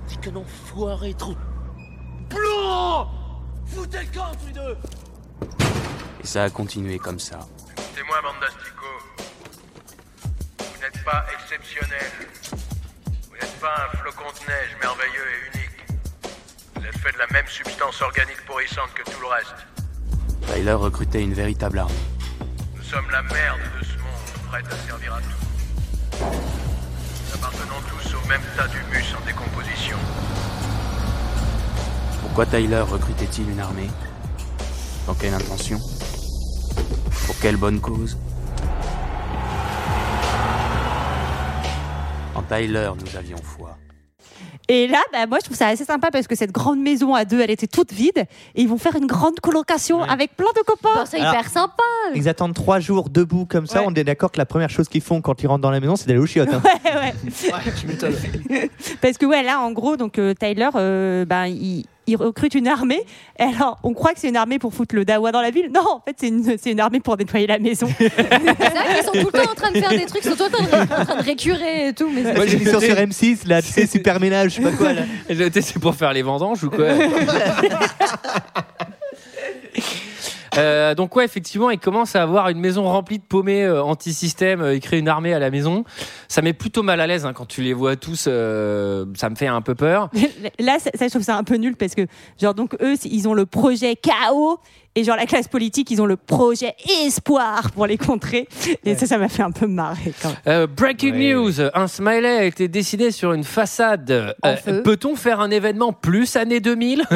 T'es 0.08 0.16
qu'un 0.30 0.36
enfoiré 0.36 1.14
trop... 1.14 1.36
Blanc 2.30 3.08
Foutez 3.66 4.00
le 4.00 4.18
camp, 4.18 4.32
tous 4.40 4.48
les 4.48 4.54
deux 4.54 4.78
Et 6.22 6.28
ça 6.28 6.44
a 6.44 6.50
continué 6.50 7.00
comme 7.00 7.20
ça. 7.20 7.40
C'est 7.96 8.04
moi, 8.04 8.22
Mandastico. 8.22 8.86
Vous 10.60 10.82
n'êtes 10.82 11.04
pas 11.04 11.26
exceptionnel. 11.34 12.12
Vous 13.30 13.36
n'êtes 13.36 13.60
pas 13.60 13.88
un 13.88 13.98
flocon 13.98 14.26
de 14.26 14.52
neige 14.52 14.76
merveilleux 14.82 15.28
et 15.28 15.58
unique. 15.58 15.86
Vous 16.76 16.86
êtes 16.86 16.98
fait 16.98 17.12
de 17.12 17.18
la 17.18 17.28
même 17.32 17.48
substance 17.48 18.02
organique 18.02 18.46
pourrissante 18.46 18.94
que 18.94 19.04
tout 19.10 19.20
le 19.22 19.28
reste. 19.28 19.68
Tyler 20.54 20.74
recrutait 20.74 21.24
une 21.24 21.34
véritable 21.34 21.80
armée. 21.80 21.94
Nous 22.76 22.84
sommes 22.84 23.10
la 23.12 23.22
merde 23.22 23.60
de 23.80 23.86
ce 23.86 23.98
monde, 23.98 24.48
prête 24.50 24.66
à 24.68 24.78
servir 24.88 25.14
à 25.14 25.22
tout. 25.22 25.28
Nous 26.20 27.36
appartenons 27.36 27.82
tous 27.90 28.16
au 28.16 28.28
même 28.28 28.42
tas 28.56 28.68
d'humus 28.68 29.16
en 29.16 29.26
décomposition. 29.26 29.98
Pourquoi 32.22 32.46
Tyler 32.46 32.82
recrutait-il 32.82 33.50
une 33.50 33.60
armée? 33.60 33.90
Dans 35.08 35.14
quelle 35.14 35.34
intention? 35.34 35.80
Pour 37.26 37.36
quelle 37.42 37.56
bonne 37.58 37.80
cause? 37.80 38.18
En 42.36 42.42
Tyler, 42.44 42.90
nous 43.00 43.18
avions 43.18 43.38
foi. 43.42 43.78
Et 44.70 44.88
là, 44.88 45.00
bah, 45.14 45.26
moi, 45.28 45.38
je 45.40 45.46
trouve 45.46 45.56
ça 45.56 45.68
assez 45.68 45.86
sympa 45.86 46.10
parce 46.12 46.28
que 46.28 46.36
cette 46.36 46.52
grande 46.52 46.80
maison 46.82 47.16
à 47.16 47.24
deux, 47.24 47.40
elle 47.40 47.52
était 47.52 47.68
toute 47.68 47.94
vide. 47.94 48.26
Et 48.56 48.62
ils 48.62 48.68
vont 48.68 48.78
faire 48.78 48.98
une 48.98 49.08
grande 49.08 49.40
colocation 49.40 50.04
avec 50.04 50.36
plein 50.36 50.52
de 50.58 50.62
copains. 50.62 50.90
Bon, 50.94 51.06
c'est 51.06 51.22
Alors- 51.22 51.34
hyper 51.34 51.50
sympa. 51.50 51.84
Ils 52.14 52.28
attendent 52.28 52.54
trois 52.54 52.82
jours 52.82 53.10
debout 53.10 53.46
comme 53.46 53.66
ça. 53.66 53.80
Ouais. 53.80 53.86
On 53.88 53.94
est 53.94 54.04
d'accord 54.04 54.30
que 54.30 54.38
la 54.38 54.46
première 54.46 54.70
chose 54.70 54.90
qu'ils 54.90 55.02
font 55.02 55.22
quand 55.22 55.42
ils 55.42 55.48
rentrent 55.48 55.62
dans 55.62 55.72
la 55.72 55.80
maison, 55.80 55.96
c'est 55.96 56.08
d'aller 56.08 56.20
au 56.20 56.26
chiottes. 56.26 56.50
hein. 56.54 56.62
Ouais, 56.84 57.14
ouais. 57.50 58.70
Parce 59.02 59.18
que 59.18 59.26
ouais, 59.26 59.42
là, 59.42 59.62
en 59.62 59.72
gros, 59.72 59.96
donc 59.96 60.20
euh, 60.20 60.34
Tyler, 60.34 60.70
euh, 60.76 61.24
ben, 61.24 61.46
il, 61.46 61.86
il 62.08 62.16
recrute 62.16 62.56
une 62.56 62.68
armée. 62.68 63.04
Et 63.40 63.44
alors, 63.44 63.78
on 63.84 63.94
croit 63.94 64.14
que 64.14 64.20
c'est 64.20 64.30
une 64.30 64.38
armée 64.38 64.60
pour 64.60 64.74
foutre 64.74 64.96
le 64.96 65.06
dawa 65.06 65.32
dans 65.32 65.42
la 65.42 65.52
ville. 65.52 65.70
Non, 65.74 65.82
en 65.82 66.02
fait, 66.06 66.16
c'est 66.18 66.30
une, 66.30 66.58
c'est 66.58 66.72
une 66.72 66.80
armée 66.80 67.00
pour 67.00 67.18
nettoyer 67.18 67.48
la 67.48 67.60
maison. 67.60 67.88
C'est 67.98 68.10
vrai 68.10 68.96
qu'ils 68.96 69.06
sont 69.06 69.12
tout 69.12 69.30
le 69.34 69.40
temps 69.40 69.52
en 69.52 69.56
train 69.56 69.72
de 69.72 69.80
faire 69.80 69.90
des 69.90 70.06
trucs, 70.06 70.24
ils 70.24 70.32
sont 70.32 70.38
tout 70.38 70.46
le 70.46 70.50
temps 70.50 70.64
en 70.64 70.86
train 70.86 71.16
de, 71.16 71.24
récurer 71.24 71.90
et 71.90 71.94
tout. 71.94 72.10
Mais 72.14 72.22
Moi, 72.34 72.46
j'ai 72.48 72.56
émission 72.56 72.80
sur 72.80 72.96
M6, 72.96 73.48
là, 73.48 73.62
tu 73.62 73.70
sais, 73.72 73.86
super 73.92 74.20
ménage, 74.20 74.52
je 74.52 74.56
sais 74.58 74.62
pas 74.62 74.72
quoi. 74.72 74.94
Là. 74.94 75.04
C'est 75.28 75.80
pour 75.80 75.96
faire 75.96 76.14
les 76.14 76.22
vendanges 76.22 76.64
ou 76.64 76.70
quoi 76.70 76.88
Euh, 80.58 80.96
donc 80.96 81.16
ouais, 81.16 81.26
effectivement, 81.26 81.70
il 81.70 81.80
commence 81.80 82.16
à 82.16 82.24
avoir 82.24 82.50
une 82.50 82.60
maison 82.60 82.84
remplie 82.84 83.20
de 83.20 83.24
paumés 83.24 83.64
euh, 83.64 83.84
anti-système. 83.84 84.62
euh, 84.62 84.76
il 84.76 84.80
crée 84.82 85.00
une 85.00 85.08
armée 85.08 85.34
à 85.34 85.40
la 85.40 85.50
maison. 85.52 85.84
Ça 86.28 86.42
met 86.42 86.54
plutôt 86.54 86.84
mal 86.84 87.00
à 87.02 87.08
l'aise 87.08 87.26
hein, 87.26 87.34
quand 87.34 87.46
tu 87.46 87.62
les 87.62 87.74
vois 87.74 87.96
tous. 87.96 88.26
euh, 88.28 89.06
ça 89.16 89.30
me 89.30 89.36
fait 89.36 89.48
un 89.48 89.62
peu 89.62 89.76
peur. 89.76 90.10
Là, 90.60 90.78
ça, 90.80 90.90
je 91.00 91.10
trouve 91.10 91.22
ça 91.22 91.38
un 91.38 91.44
peu 91.44 91.56
nul 91.56 91.76
parce 91.76 91.96
que, 91.96 92.06
genre, 92.42 92.54
donc 92.54 92.76
eux, 92.82 92.96
ils 93.06 93.28
ont 93.28 93.34
le 93.34 93.46
projet 93.46 93.96
chaos. 93.96 94.60
Et 94.96 95.04
genre, 95.04 95.16
la 95.16 95.28
classe 95.28 95.48
politique, 95.48 95.92
ils 95.92 96.02
ont 96.02 96.08
le 96.08 96.16
projet 96.18 96.74
espoir 97.06 97.70
pour 97.72 97.86
les 97.86 97.98
contrer. 97.98 98.48
Et 98.84 98.96
ça, 98.96 99.06
ça 99.06 99.18
m'a 99.20 99.28
fait 99.30 99.44
un 99.44 99.52
peu 99.52 99.68
marrer 99.68 100.12
quand 100.22 100.30
même. 100.30 100.38
Euh, 100.48 100.66
breaking 100.68 101.14
news, 101.14 101.52
un 101.74 101.88
smiley 101.88 102.38
a 102.38 102.44
été 102.46 102.68
dessiné 102.68 103.12
sur 103.12 103.34
une 103.34 103.44
façade. 103.44 104.10
Euh. 104.10 104.82
Peut-on 104.84 105.16
faire 105.16 105.40
un 105.40 105.52
événement 105.52 105.94
plus 105.94 106.36
année 106.36 106.60
2000 106.60 107.04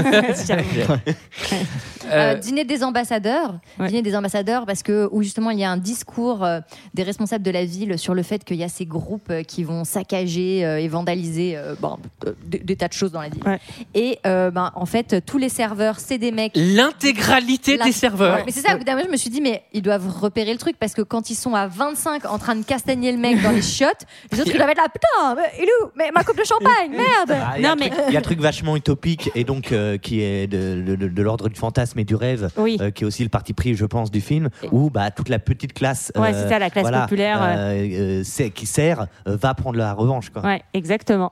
Euh, 2.11 2.33
Euh, 2.33 2.35
dîner 2.35 2.65
des 2.65 2.83
ambassadeurs, 2.83 3.59
Ouais. 3.79 3.87
dîner 3.87 4.01
des 4.01 4.15
ambassadeurs 4.17 4.65
parce 4.65 4.83
que 4.83 5.07
où 5.11 5.21
justement 5.23 5.49
il 5.51 5.59
y 5.59 5.63
a 5.63 5.71
un 5.71 5.77
discours 5.77 6.43
euh, 6.43 6.59
des 6.93 7.03
responsables 7.03 7.43
de 7.43 7.51
la 7.51 7.63
ville 7.63 7.97
sur 7.97 8.13
le 8.15 8.21
fait 8.23 8.43
qu'il 8.43 8.57
y 8.57 8.63
a 8.63 8.69
ces 8.69 8.85
groupes 8.85 9.29
euh, 9.29 9.43
qui 9.43 9.63
vont 9.63 9.85
saccager 9.85 10.65
euh, 10.65 10.79
et 10.81 10.87
vandaliser 10.89 11.57
bon, 11.79 11.97
des, 12.45 12.57
des 12.59 12.75
tas 12.75 12.87
de 12.89 12.93
choses 12.93 13.11
dans 13.13 13.21
la 13.21 13.29
ville. 13.29 13.43
Ouais. 13.45 13.59
Et 13.93 14.19
euh, 14.25 14.51
ben, 14.51 14.71
en 14.75 14.85
fait 14.85 15.23
tous 15.25 15.37
les 15.37 15.47
serveurs 15.47 15.99
c'est 15.99 16.17
des 16.17 16.31
mecs. 16.31 16.51
L'intégralité 16.55 17.70
qualité 17.71 17.77
la- 17.79 17.85
des 17.85 17.91
serveurs. 17.91 18.35
Ouais, 18.37 18.43
mais 18.45 18.51
c'est 18.51 18.61
ça, 18.61 18.75
au 18.75 18.77
bout 18.77 18.83
d'un 18.83 18.93
moment, 18.93 19.05
je 19.07 19.11
me 19.11 19.17
suis 19.17 19.29
dit, 19.29 19.41
mais 19.41 19.63
ils 19.73 19.81
doivent 19.81 20.07
repérer 20.07 20.51
le 20.51 20.57
truc 20.59 20.75
parce 20.79 20.93
que 20.93 21.01
quand 21.01 21.29
ils 21.29 21.35
sont 21.35 21.55
à 21.55 21.67
25 21.67 22.25
en 22.25 22.37
train 22.37 22.55
de 22.55 22.63
castagner 22.63 23.11
le 23.11 23.17
mec 23.17 23.41
dans 23.41 23.51
les 23.51 23.61
chiottes, 23.61 24.05
les 24.31 24.39
autres 24.41 24.51
ils 24.53 24.57
doivent 24.57 24.69
être 24.69 24.77
là, 24.77 24.87
putain, 24.93 25.35
mais 25.35 25.49
il 25.59 25.63
est 25.65 25.83
où 25.83 25.89
Mais 25.95 26.11
ma 26.13 26.23
coupe 26.23 26.37
de 26.37 26.43
champagne, 26.45 26.91
merde 26.91 27.31
Ah, 27.41 27.53
Il 27.57 27.63
y, 27.63 27.65
a 27.65 27.71
un 27.71 27.75
truc- 27.75 27.93
il 28.07 28.13
y 28.13 28.15
a 28.15 28.19
un 28.19 28.23
truc 28.23 28.39
vachement 28.39 28.75
utopique 28.75 29.31
et 29.35 29.43
donc 29.43 29.71
euh, 29.71 29.97
qui 29.97 30.21
est 30.21 30.47
de, 30.47 30.81
de- 30.81 30.95
de- 30.95 31.07
de 31.07 31.21
l'ordre 31.21 31.49
du 31.49 31.59
fantasme 31.59 31.99
et 31.99 32.03
du 32.03 32.15
rêve, 32.15 32.49
euh, 32.57 32.91
qui 32.91 33.03
est 33.03 33.07
aussi 33.07 33.23
le 33.23 33.29
parti 33.29 33.53
pris, 33.53 33.75
je 33.75 33.85
pense, 33.85 34.11
du 34.11 34.21
film, 34.21 34.49
où 34.71 34.89
bah, 34.89 35.11
toute 35.11 35.29
la 35.29 35.39
petite 35.39 35.73
classe, 35.73 36.11
Ouais, 36.15 36.33
c'est 36.33 36.49
ça, 36.49 36.59
la 36.59 36.69
classe 36.69 36.89
populaire, 36.91 37.39
euh, 37.41 37.87
euh, 38.19 38.21
c'est- 38.23 38.49
qui 38.51 38.65
sert, 38.65 39.07
euh, 39.27 39.37
va 39.41 39.53
prendre 39.53 39.77
la 39.77 39.93
revanche. 39.93 40.29
Quoi. 40.29 40.41
Ouais, 40.43 40.61
exactement. 40.73 41.31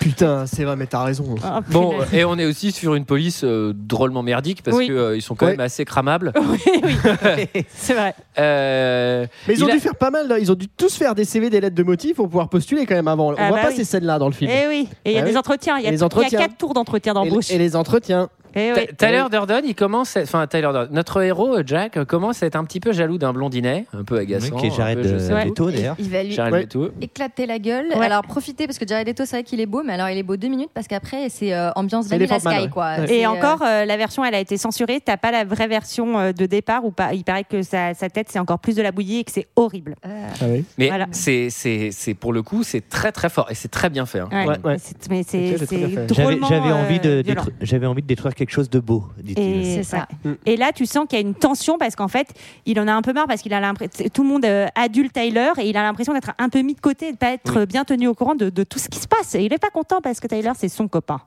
Putain, 0.00 0.46
c'est 0.46 0.64
vrai, 0.64 0.76
mais 0.76 0.86
t'as 0.86 1.04
raison. 1.04 1.34
Oh, 1.42 1.46
Bon, 1.70 1.94
et 2.12 2.24
on 2.24 2.38
est 2.38 2.44
aussi 2.44 2.72
sur 2.72 2.94
une 2.94 3.04
police 3.04 3.42
euh, 3.44 3.72
drôlement 3.74 4.22
merdique 4.22 4.62
parce 4.62 4.76
Oui. 4.76 4.86
qu'ils 4.86 5.22
sont 5.22 5.34
quand 5.34 5.46
Ouais. 5.46 5.52
même 5.52 5.60
assez 5.60 5.84
cramables. 5.84 6.32
C'est 7.74 7.94
vrai. 7.94 8.14
Euh, 8.38 9.26
Mais 9.48 9.54
ils 9.54 9.58
il 9.60 9.64
ont 9.64 9.68
a- 9.68 9.72
dû 9.72 9.80
faire 9.80 9.96
pas 9.96 10.10
mal, 10.10 10.28
là. 10.28 10.38
ils 10.38 10.50
ont 10.50 10.54
dû 10.56 10.68
tous 10.68 10.94
faire 10.96 11.14
des 11.14 11.24
CV, 11.24 11.50
des 11.50 11.60
lettres 11.60 11.76
de 11.76 11.82
motifs 11.82 12.16
pour 12.16 12.26
pouvoir 12.28 12.48
postuler 12.48 12.86
quand 12.86 12.94
même 12.94 13.08
avant. 13.08 13.30
On 13.32 13.34
Ah 13.38 13.48
voit 13.48 13.56
bah 13.58 13.62
pas 13.64 13.68
oui. 13.70 13.76
ces 13.76 13.84
scènes-là 13.84 14.18
dans 14.18 14.26
le 14.26 14.32
film. 14.32 14.50
Et 14.50 14.66
oui, 14.68 14.88
et 15.04 15.10
il 15.10 15.14
y 15.14 15.18
a 15.18 15.22
Ah 15.22 15.24
des 15.24 15.30
oui. 15.32 15.36
entretiens. 15.36 15.78
Il 15.78 15.84
y 15.84 15.86
a, 15.88 15.92
y 15.92 15.94
a 16.02 16.38
quatre 16.38 16.56
tours 16.56 16.74
d'entretien 16.74 17.12
Et, 17.12 17.14
d'embauche. 17.14 17.50
et 17.50 17.58
les 17.58 17.76
entretiens. 17.76 18.28
Eh 18.54 18.72
oui. 18.74 18.86
Tyler 18.98 19.24
Durden, 19.30 19.62
il 19.64 19.74
commence, 19.74 20.16
à- 20.16 20.22
enfin 20.22 20.46
Tyler 20.46 20.62
Durden, 20.72 20.88
notre 20.92 21.22
héros 21.22 21.56
euh, 21.58 21.62
Jack 21.64 21.96
euh, 21.96 22.04
commence 22.04 22.42
à 22.42 22.46
être 22.46 22.56
un 22.56 22.64
petit 22.64 22.80
peu 22.80 22.92
jaloux 22.92 23.18
d'un 23.18 23.32
blondinet, 23.32 23.86
un 23.92 24.04
peu 24.04 24.18
agaçant. 24.18 24.54
Oui, 24.54 24.60
qui 24.60 24.66
est 24.66 24.76
Jared, 24.76 24.98
un 24.98 25.02
peu, 25.02 25.08
je 25.08 25.14
euh, 25.32 25.44
Leto, 25.44 25.70
d'ailleurs. 25.70 25.96
Il 25.98 26.10
va 26.10 26.22
lui 26.22 26.32
Jared 26.32 26.52
Ouais. 26.52 26.60
Leto. 26.62 26.90
éclater 27.00 27.46
la 27.46 27.58
gueule. 27.58 27.86
Ouais. 27.96 28.04
Alors 28.06 28.22
profitez 28.22 28.66
parce 28.66 28.78
que 28.78 28.86
Jared 28.86 29.06
Leto, 29.06 29.24
c'est 29.24 29.36
vrai 29.36 29.42
qu'il 29.44 29.60
est 29.60 29.66
beau, 29.66 29.82
mais 29.84 29.94
alors 29.94 30.08
il 30.08 30.18
est 30.18 30.22
beau 30.22 30.36
deux 30.36 30.48
minutes 30.48 30.70
parce 30.74 30.86
qu'après 30.86 31.28
c'est 31.28 31.52
euh, 31.54 31.70
ambiance 31.76 32.06
C'est 32.06 32.18
Vanilla 32.18 32.34
Elephant 32.34 32.48
Man, 32.50 32.54
Sky 32.58 32.64
ouais. 32.64 32.70
quoi. 32.70 32.84
Ouais. 32.98 33.06
C'est, 33.06 33.16
Et 33.18 33.26
euh, 33.26 33.30
encore, 33.30 33.62
euh, 33.62 33.84
la 33.84 33.96
version, 33.96 34.24
elle 34.24 34.34
a 34.34 34.40
été 34.40 34.56
censurée. 34.56 35.00
T'as 35.04 35.16
pas 35.16 35.30
la 35.30 35.44
vraie 35.44 35.68
version 35.68 36.18
euh, 36.18 36.32
de 36.32 36.46
départ 36.46 36.84
ou 36.84 36.90
pas? 36.90 37.14
Il 37.14 37.24
paraît 37.24 37.44
que 37.44 37.62
sa, 37.62 37.94
sa 37.94 38.08
tête, 38.10 38.28
c'est 38.30 38.38
encore 38.38 38.58
plus 38.58 38.76
de 38.76 38.82
la 38.82 38.92
bouillie 38.92 39.18
et 39.20 39.24
que 39.24 39.32
c'est 39.32 39.46
horrible. 39.56 39.94
euh, 40.06 40.26
Ah 40.40 40.44
oui. 40.48 40.64
Mais 40.78 40.88
Voilà. 40.88 41.06
c'est, 41.12 41.48
c'est, 41.50 41.90
c'est 41.92 42.14
pour 42.14 42.32
le 42.32 42.42
coup, 42.42 42.62
c'est 42.62 42.88
très 42.88 43.12
très 43.12 43.28
fort 43.30 43.50
et 43.50 43.54
c'est 43.54 43.68
très 43.70 43.88
bien 43.90 44.06
fait. 44.06 44.20
hein. 44.20 44.28
Ouais. 44.32 44.46
Ouais, 44.46 44.56
ouais. 44.64 44.76
C'est- 44.78 45.08
Mais 45.10 45.20
Ok, 45.20 45.26
c'est 45.28 45.46
j'ai 45.46 45.54
très 45.56 45.66
c'est 45.66 45.76
bien 45.76 45.88
fait. 45.88 46.14
J'avais 46.14 46.36
drôlement 46.36 46.48
j'avais 46.48 46.72
envie, 46.72 47.00
de 47.00 47.22
violent. 47.24 47.42
détru- 47.42 47.52
j'avais 47.60 47.86
envie 47.86 48.02
de 48.02 48.06
détruire 48.06 48.34
quelque 48.42 48.54
chose 48.54 48.70
de 48.70 48.80
beau, 48.80 49.04
dit-il. 49.18 49.42
Et, 49.42 49.74
C'est 49.76 49.82
ça. 49.84 50.08
ouais. 50.24 50.36
Et 50.46 50.56
là, 50.56 50.72
tu 50.72 50.84
sens 50.84 51.06
qu'il 51.08 51.18
y 51.18 51.22
a 51.22 51.26
une 51.26 51.34
tension 51.34 51.78
parce 51.78 51.94
qu'en 51.94 52.08
fait, 52.08 52.28
il 52.66 52.78
en 52.80 52.88
a 52.88 52.92
un 52.92 53.02
peu 53.02 53.12
marre 53.12 53.28
parce 53.28 53.40
qu'il 53.40 53.54
a 53.54 53.60
l'impression, 53.60 54.04
tout 54.12 54.24
le 54.24 54.28
monde 54.28 54.44
euh, 54.44 54.66
adulte 54.74 55.12
Tyler 55.12 55.50
et 55.58 55.68
il 55.68 55.76
a 55.76 55.82
l'impression 55.82 56.12
d'être 56.12 56.32
un 56.38 56.48
peu 56.48 56.60
mis 56.62 56.74
de 56.74 56.80
côté, 56.80 57.12
de 57.12 57.16
pas 57.16 57.32
être 57.32 57.64
bien 57.64 57.84
tenu 57.84 58.08
au 58.08 58.14
courant 58.14 58.34
de, 58.34 58.50
de 58.50 58.64
tout 58.64 58.80
ce 58.80 58.88
qui 58.88 58.98
se 58.98 59.06
passe. 59.06 59.36
Et 59.36 59.44
il 59.44 59.52
est 59.52 59.58
pas 59.58 59.70
content 59.70 60.00
parce 60.00 60.18
que 60.18 60.26
Tyler, 60.26 60.52
c'est 60.56 60.68
son 60.68 60.88
copain. 60.88 61.20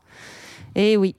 Et 0.76 0.98
oui. 0.98 1.16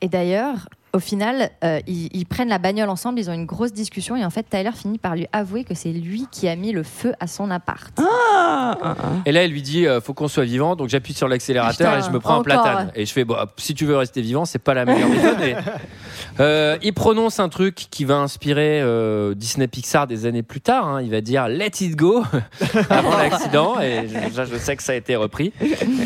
Et 0.00 0.08
d'ailleurs, 0.08 0.68
au 0.96 1.00
final, 1.00 1.50
euh, 1.62 1.78
ils, 1.86 2.08
ils 2.12 2.24
prennent 2.24 2.48
la 2.48 2.58
bagnole 2.58 2.88
ensemble, 2.88 3.18
ils 3.20 3.28
ont 3.28 3.34
une 3.34 3.44
grosse 3.46 3.72
discussion 3.72 4.16
et 4.16 4.24
en 4.24 4.30
fait 4.30 4.44
Tyler 4.48 4.70
finit 4.74 4.98
par 4.98 5.14
lui 5.14 5.26
avouer 5.32 5.62
que 5.62 5.74
c'est 5.74 5.92
lui 5.92 6.26
qui 6.32 6.48
a 6.48 6.56
mis 6.56 6.72
le 6.72 6.82
feu 6.82 7.12
à 7.20 7.26
son 7.26 7.50
appart. 7.50 7.92
Et 9.26 9.32
là, 9.32 9.44
elle 9.44 9.50
lui 9.50 9.62
dit 9.62 9.86
euh, 9.86 10.00
faut 10.00 10.14
qu'on 10.14 10.28
soit 10.28 10.44
vivant, 10.44 10.74
donc 10.74 10.88
j'appuie 10.88 11.12
sur 11.12 11.28
l'accélérateur 11.28 11.98
et 11.98 12.02
je 12.02 12.10
me 12.10 12.18
prends 12.18 12.34
un 12.34 12.38
encore. 12.38 12.44
platane. 12.44 12.92
Et 12.94 13.04
je 13.06 13.12
fais 13.12 13.24
bon, 13.24 13.36
si 13.56 13.74
tu 13.74 13.84
veux 13.84 13.96
rester 13.96 14.22
vivant, 14.22 14.44
c'est 14.44 14.58
pas 14.58 14.74
la 14.74 14.84
meilleure 14.84 15.08
méthode. 15.08 15.36
mais, 15.38 15.56
euh, 16.40 16.76
il 16.82 16.94
prononce 16.94 17.40
un 17.40 17.48
truc 17.48 17.74
qui 17.90 18.04
va 18.04 18.16
inspirer 18.16 18.80
euh, 18.80 19.34
Disney 19.34 19.68
Pixar 19.68 20.06
des 20.06 20.26
années 20.26 20.42
plus 20.42 20.60
tard. 20.60 20.88
hein. 20.88 21.02
Il 21.02 21.10
va 21.10 21.20
dire 21.20 21.48
Let 21.48 21.72
it 21.80 21.94
go 21.96 22.24
avant 22.90 23.16
l'accident. 23.18 23.80
Et 23.80 24.08
je, 24.34 24.44
je 24.44 24.56
sais 24.56 24.76
que 24.76 24.82
ça 24.82 24.92
a 24.92 24.96
été 24.96 25.14
repris. 25.16 25.52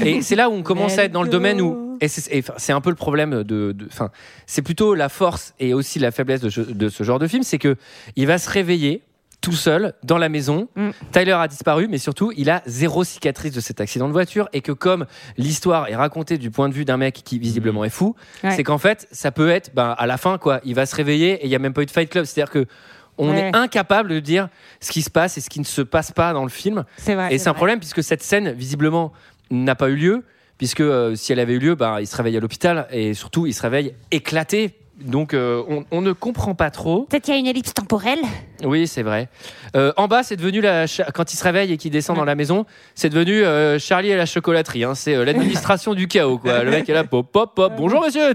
Et 0.05 0.23
c'est 0.23 0.37
là 0.37 0.49
où 0.51 0.53
on 0.55 0.63
commence 0.63 0.99
à 0.99 1.05
être 1.05 1.13
dans 1.13 1.23
le 1.23 1.29
domaine 1.29 1.61
où. 1.61 1.90
Et 2.01 2.09
c'est 2.09 2.73
un 2.73 2.81
peu 2.81 2.91
le 2.91 2.97
problème 2.97 3.43
de. 3.45 3.77
Enfin, 3.89 4.11
c'est 4.47 4.63
plutôt 4.63 4.95
la 4.95 5.09
force 5.09 5.55
et 5.59 5.75
aussi 5.75 5.99
la 5.99 6.11
faiblesse 6.11 6.41
de, 6.41 6.49
ce- 6.51 6.61
de 6.61 6.89
ce 6.89 7.03
genre 7.03 7.19
de 7.19 7.27
film, 7.27 7.43
c'est 7.43 7.59
que 7.59 7.77
il 8.17 8.27
va 8.27 8.39
se 8.39 8.49
réveiller 8.49 9.03
tout 9.43 9.53
seul 9.53 9.95
dans 10.03 10.19
la 10.19 10.29
maison. 10.29 10.69
Mm. 10.77 10.91
Tyler 11.13 11.33
a 11.33 11.49
disparu, 11.49 11.89
mais 11.89 11.97
surtout, 11.99 12.31
il 12.37 12.51
a 12.51 12.63
zéro 12.67 13.05
cicatrice 13.05 13.53
de 13.55 13.61
cet 13.61 13.81
accident 13.81 14.07
de 14.07 14.13
voiture 14.13 14.49
et 14.53 14.61
que 14.61 14.73
comme 14.73 15.07
l'histoire 15.39 15.89
est 15.89 15.97
racontée 15.97 16.37
du 16.37 16.51
point 16.51 16.69
de 16.69 16.75
vue 16.75 16.85
d'un 16.85 16.99
mec 16.99 17.23
qui 17.25 17.39
visiblement 17.39 17.85
est 17.85 17.89
fou, 17.91 18.15
Ouais. 18.45 18.51
c'est 18.55 18.65
qu'en 18.65 18.77
fait, 18.77 19.09
ça 19.13 19.31
peut 19.33 19.49
être, 19.49 19.75
ben, 19.75 19.95
à 19.97 20.07
la 20.07 20.19
fin, 20.19 20.37
quoi, 20.37 20.61
il 20.65 20.75
va 20.75 20.85
se 20.85 20.95
réveiller 20.95 21.33
et 21.43 21.45
il 21.47 21.51
y 21.51 21.55
a 21.55 21.59
même 21.59 21.73
pas 21.73 21.83
eu 21.83 21.87
de 21.87 21.91
Fight 21.91 22.11
Club. 22.11 22.27
C'est-à-dire 22.27 22.53
que 22.53 22.67
on 23.17 23.31
Ouais. 23.31 23.49
est 23.51 23.57
incapable 23.57 24.11
de 24.11 24.21
dire 24.21 24.49
ce 24.81 24.93
qui 24.93 25.01
se 25.03 25.11
passe 25.11 25.37
et 25.39 25.41
ce 25.41 25.49
qui 25.51 25.61
ne 25.61 25.65
se 25.65 25.81
passe 25.83 26.13
pas 26.13 26.33
dans 26.35 26.45
le 26.45 26.51
film. 26.51 26.85
C'est 26.99 27.15
vrai. 27.15 27.35
et 27.35 27.39
c'est 27.39 27.49
un 27.49 27.55
problème 27.55 27.79
puisque 27.79 28.03
cette 28.03 28.23
scène, 28.23 28.53
visiblement, 28.53 29.11
n'a 29.51 29.75
pas 29.75 29.89
eu 29.89 29.97
lieu. 29.97 30.25
Puisque 30.61 30.81
euh, 30.83 31.17
si 31.17 31.33
elle 31.33 31.41
avait 31.41 31.55
eu 31.55 31.59
lieu, 31.59 31.75
ben, 31.75 32.01
il 32.01 32.07
se 32.07 32.15
réveille 32.15 32.37
à 32.37 32.41
l'hôpital 32.41 32.87
et 32.93 33.15
surtout, 33.15 33.47
il 33.47 33.55
se 33.55 33.63
réveille 33.63 33.95
éclaté. 34.11 34.75
Donc, 35.03 35.33
euh, 35.33 35.63
on, 35.71 35.87
on 35.91 36.03
ne 36.03 36.13
comprend 36.13 36.55
pas 36.55 36.71
trop. 36.71 37.05
Peut-être 37.05 37.23
qu'il 37.25 37.33
y 37.33 37.37
a 37.39 37.41
une 37.41 37.47
ellipse 37.47 37.73
temporelle. 37.73 38.19
Oui, 38.63 38.87
c'est 38.87 39.03
vrai. 39.03 39.31
Euh, 39.75 39.95
en 39.97 40.07
bas, 40.09 40.23
c'est 40.23 40.37
devenu 40.37 40.61
la 40.61 40.87
cha- 40.87 41.07
quand 41.15 41.33
il 41.33 41.39
se 41.39 41.43
réveille 41.45 41.73
et 41.73 41.79
qu'il 41.79 41.91
descend 41.91 42.17
dans 42.19 42.27
la 42.27 42.35
maison, 42.35 42.67
c'est 42.95 43.09
devenu 43.09 43.43
euh, 43.43 43.79
Charlie 43.79 44.11
et 44.11 44.17
la 44.17 44.27
chocolaterie. 44.27 44.85
hein. 44.85 44.95
C'est 44.95 45.15
euh, 45.15 45.25
l'administration 45.25 45.95
du 45.95 46.07
chaos, 46.07 46.37
quoi. 46.37 46.63
Le 46.63 46.71
mec 46.71 46.87
est 46.87 46.93
là, 46.93 47.05
pop, 47.05 47.27
pop, 47.33 47.55
pop. 47.55 47.73
Bonjour, 47.79 48.03
monsieur. 48.05 48.35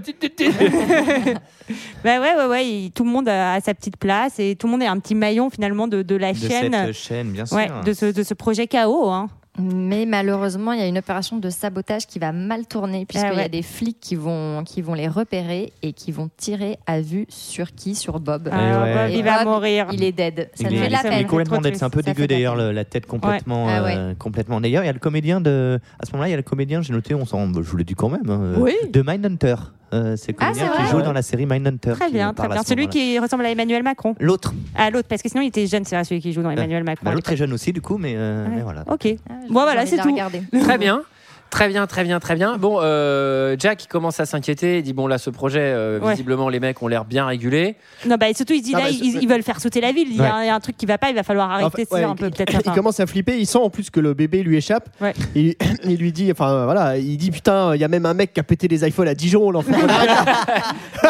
Bah 2.04 2.20
ouais, 2.20 2.34
ouais, 2.36 2.46
ouais. 2.46 2.66
il- 2.68 2.90
tout 2.92 3.04
le 3.04 3.10
monde 3.10 3.28
a 3.28 3.60
sa 3.60 3.74
petite 3.74 3.96
place 3.96 4.38
et 4.38 4.54
tout 4.56 4.66
le 4.66 4.72
monde 4.72 4.82
est 4.82 4.86
un 4.86 4.98
petit 4.98 5.14
maillon 5.14 5.50
finalement 5.50 5.88
de, 5.88 6.02
de 6.02 6.16
la 6.16 6.32
De 6.32 6.38
chaîne. 6.38 6.72
cette 6.72 6.92
chaîne, 6.94 7.30
bien 7.30 7.46
sûr. 7.46 7.56
Ouais, 7.56 7.68
de 7.84 7.92
ce, 7.92 8.06
de 8.06 8.22
ce 8.22 8.34
projet 8.34 8.66
KO. 8.68 9.08
Hein. 9.10 9.28
Mais 9.58 10.06
malheureusement, 10.06 10.72
il 10.72 10.80
y 10.80 10.82
a 10.82 10.86
une 10.86 10.98
opération 10.98 11.38
de 11.38 11.48
sabotage 11.50 12.06
qui 12.06 12.18
va 12.18 12.32
mal 12.32 12.66
tourner 12.66 13.06
puisqu'il 13.06 13.30
Ah 13.34 13.42
y 13.42 13.44
a 13.44 13.48
des 13.48 13.62
flics 13.62 13.98
qui 14.00 14.14
vont, 14.14 14.62
qui 14.64 14.82
vont 14.82 14.94
les 14.94 15.08
repérer 15.08 15.72
et 15.82 15.92
qui 15.92 16.12
vont 16.12 16.28
tirer 16.36 16.78
à 16.86 17.00
vue 17.00 17.26
sur 17.28 17.72
qui? 17.72 17.94
Sur 17.94 18.20
Bob. 18.20 18.48
Ah, 18.52 18.82
ouais. 18.82 18.94
Bob, 18.94 19.10
Et 19.10 19.18
il 19.18 19.24
va 19.24 19.44
Bob, 19.44 19.54
mourir. 19.54 19.86
Il 19.92 20.02
est 20.04 20.12
dead. 20.12 20.50
Ça 20.54 20.68
il 20.68 20.74
est, 20.74 20.78
fait 20.78 20.86
de 20.88 20.92
la 20.92 21.00
il 21.02 21.06
est 21.06 21.08
peine. 21.10 21.26
complètement 21.26 21.56
trop 21.56 21.62
dead. 21.64 21.76
C'est 21.76 21.84
un 21.84 21.90
peu. 21.90 22.02
Ça 22.02 22.12
dégueu 22.12 22.26
d'ailleurs, 22.26 22.56
la 22.56 22.84
tête 22.84 23.06
complètement. 23.06 23.66
Ah 23.68 23.82
ouais. 23.82 23.94
euh, 23.96 24.14
complètement. 24.14 24.60
D'ailleurs, 24.60 24.82
il 24.82 24.86
y 24.86 24.90
a 24.90 24.92
le 24.92 24.98
comédien 24.98 25.40
de. 25.40 25.78
À 25.98 26.06
ce 26.06 26.12
moment-là, 26.12 26.28
il 26.28 26.32
y 26.32 26.34
a 26.34 26.38
le 26.38 26.42
comédien, 26.42 26.82
j'ai 26.82 26.92
noté, 26.92 27.14
on 27.14 27.24
s'en. 27.24 27.52
Je 27.54 27.60
vous 27.60 27.76
le 27.76 27.84
dis 27.84 27.94
quand 27.94 28.08
même. 28.08 28.28
hein, 28.28 28.40
euh, 28.42 28.56
Oui. 28.58 28.74
De 28.92 29.02
Mindhunter. 29.02 29.54
Euh, 29.92 30.16
c'est 30.16 30.34
Ah, 30.40 30.50
qui 30.52 30.90
joue 30.90 31.00
dans 31.02 31.12
la 31.12 31.22
série 31.22 31.46
Mindhunter. 31.46 31.92
Très 31.92 32.10
bien, 32.10 32.34
très 32.34 32.48
bien. 32.48 32.62
ce 32.62 32.68
Celui 32.68 32.88
qui 32.88 33.18
ressemble 33.18 33.46
à 33.46 33.50
Emmanuel 33.50 33.82
Macron. 33.82 34.14
L'autre. 34.18 34.52
Ah, 34.74 34.90
l'autre, 34.90 35.06
parce 35.08 35.22
que 35.22 35.28
sinon 35.28 35.42
il 35.42 35.48
était 35.48 35.66
jeune, 35.66 35.84
c'est 35.84 35.94
vrai, 35.94 36.04
celui 36.04 36.20
qui 36.20 36.32
joue 36.32 36.42
dans 36.42 36.50
Emmanuel 36.50 36.82
Macron. 36.84 37.04
Bah, 37.04 37.12
L'autre 37.14 37.30
est 37.32 37.36
jeune 37.36 37.52
aussi, 37.52 37.72
du 37.72 37.80
coup, 37.80 37.96
mais, 37.96 38.14
euh, 38.16 38.46
mais 38.52 38.62
voilà. 38.62 38.82
Ok. 38.88 39.06
Ah, 39.30 39.34
Bon, 39.48 39.62
voilà, 39.62 39.86
c'est 39.86 39.96
tout. 39.98 40.10
regarder. 40.10 40.42
Très 40.60 40.78
bien. 40.78 41.02
Très 41.50 41.68
bien, 41.68 41.86
très 41.86 42.04
bien, 42.04 42.20
très 42.20 42.34
bien. 42.34 42.56
Bon, 42.58 42.78
euh, 42.82 43.56
Jack 43.58 43.84
il 43.84 43.86
commence 43.86 44.20
à 44.20 44.26
s'inquiéter. 44.26 44.78
Il 44.78 44.82
dit 44.82 44.92
bon 44.92 45.06
là, 45.06 45.16
ce 45.18 45.30
projet, 45.30 45.60
euh, 45.62 45.98
Ouais. 46.00 46.10
visiblement, 46.12 46.48
les 46.48 46.60
mecs 46.60 46.82
ont 46.82 46.88
l'air 46.88 47.04
bien 47.04 47.24
régulés. 47.26 47.76
Non, 48.06 48.16
bah, 48.18 48.28
et 48.28 48.34
surtout, 48.34 48.52
il 48.52 48.62
dit 48.62 48.72
là, 48.72 48.80
bah, 48.80 48.90
ils, 48.90 49.26
veulent 49.28 49.42
faire 49.42 49.60
sauter 49.60 49.80
la 49.80 49.92
ville. 49.92 50.08
Il 50.10 50.16
y, 50.16 50.20
a 50.20 50.22
Ouais. 50.24 50.28
un- 50.30 50.42
il 50.42 50.46
y 50.46 50.50
a 50.50 50.54
un 50.54 50.60
truc 50.60 50.76
qui 50.76 50.84
va 50.86 50.98
pas, 50.98 51.08
il 51.08 51.14
va 51.14 51.22
falloir 51.22 51.50
arrêter 51.50 51.66
Enfin, 51.66 51.76
de 51.82 51.88
ouais, 51.94 52.00
faire 52.00 52.10
un 52.10 52.16
peu 52.16 52.26
il, 52.26 52.30
peut-être 52.32 52.52
il 52.66 52.72
commence 52.72 53.00
à 53.00 53.06
flipper, 53.06 53.38
il 53.38 53.46
sent 53.46 53.58
en 53.58 53.70
plus 53.70 53.88
que 53.90 54.00
le 54.00 54.12
bébé 54.12 54.42
lui 54.42 54.56
échappe. 54.56 54.88
Et 55.34 55.56
il 55.84 55.96
lui 55.96 56.12
dit, 56.12 56.30
enfin 56.30 56.64
voilà, 56.64 56.98
il 56.98 57.16
dit 57.16 57.30
putain, 57.30 57.74
il 57.74 57.80
y 57.80 57.84
a 57.84 57.88
même 57.88 58.06
un 58.06 58.14
mec 58.14 58.32
qui 58.34 58.40
a 58.40 58.42
pété 58.42 58.68
les 58.68 58.86
iPhones 58.86 59.08
à 59.08 59.14
Dijon, 59.14 59.50
l'enfant. 59.50 59.72
On 59.72 59.88
arrête, 59.88 60.10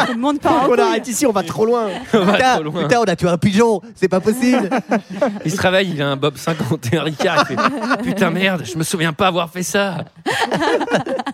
Tout 0.07 0.13
le 0.13 0.19
monde 0.19 0.39
part 0.39 0.63
en 0.63 0.69
on 0.69 0.77
arrête 0.79 1.07
ici, 1.07 1.25
on 1.25 1.31
va 1.33 1.43
trop 1.43 1.65
loin. 1.65 1.87
On 2.13 2.19
va 2.19 2.33
Putain, 2.33 2.53
trop 2.55 2.63
loin. 2.63 2.81
putain, 2.83 2.99
on 3.01 3.03
a 3.03 3.15
tué 3.15 3.27
un 3.27 3.37
pigeon, 3.37 3.81
c'est 3.95 4.07
pas 4.07 4.19
possible. 4.19 4.69
Il 5.45 5.51
se 5.51 5.61
réveille, 5.61 5.91
il 5.93 6.01
a 6.01 6.07
un 6.09 6.15
Bob 6.15 6.37
51 6.37 7.03
Ricard. 7.03 7.45
Il 7.49 7.55
fait 7.57 8.03
putain 8.03 8.29
merde, 8.29 8.63
je 8.65 8.77
me 8.77 8.83
souviens 8.83 9.13
pas 9.13 9.27
avoir 9.27 9.49
fait 9.49 9.63
ça. 9.63 10.05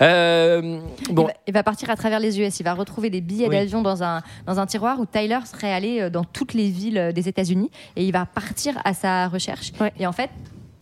Euh, 0.00 0.78
Il, 1.08 1.14
va, 1.16 1.26
il 1.48 1.52
va 1.52 1.62
partir 1.64 1.90
à 1.90 1.96
travers 1.96 2.20
les 2.20 2.38
US. 2.40 2.60
Il 2.60 2.62
va 2.62 2.72
retrouver 2.74 3.10
des 3.10 3.20
billets 3.20 3.48
Oui. 3.48 3.56
d'avion 3.56 3.82
dans 3.82 4.04
un, 4.04 4.22
dans 4.46 4.60
un 4.60 4.66
tiroir 4.66 5.00
où 5.00 5.06
Tyler 5.06 5.40
serait 5.44 5.72
allé 5.72 6.00
euh, 6.00 6.08
dans 6.10 6.22
toutes 6.22 6.54
les 6.54 6.68
villes 6.70 6.98
euh, 6.98 7.10
des 7.12 7.28
États-Unis 7.28 7.68
et 7.96 8.04
il 8.06 8.12
va 8.12 8.24
partir 8.24 8.80
à 8.84 8.94
sa 8.94 9.26
recherche. 9.26 9.72
Ouais. 9.80 9.92
Et 9.98 10.06
en 10.06 10.12
fait, 10.12 10.30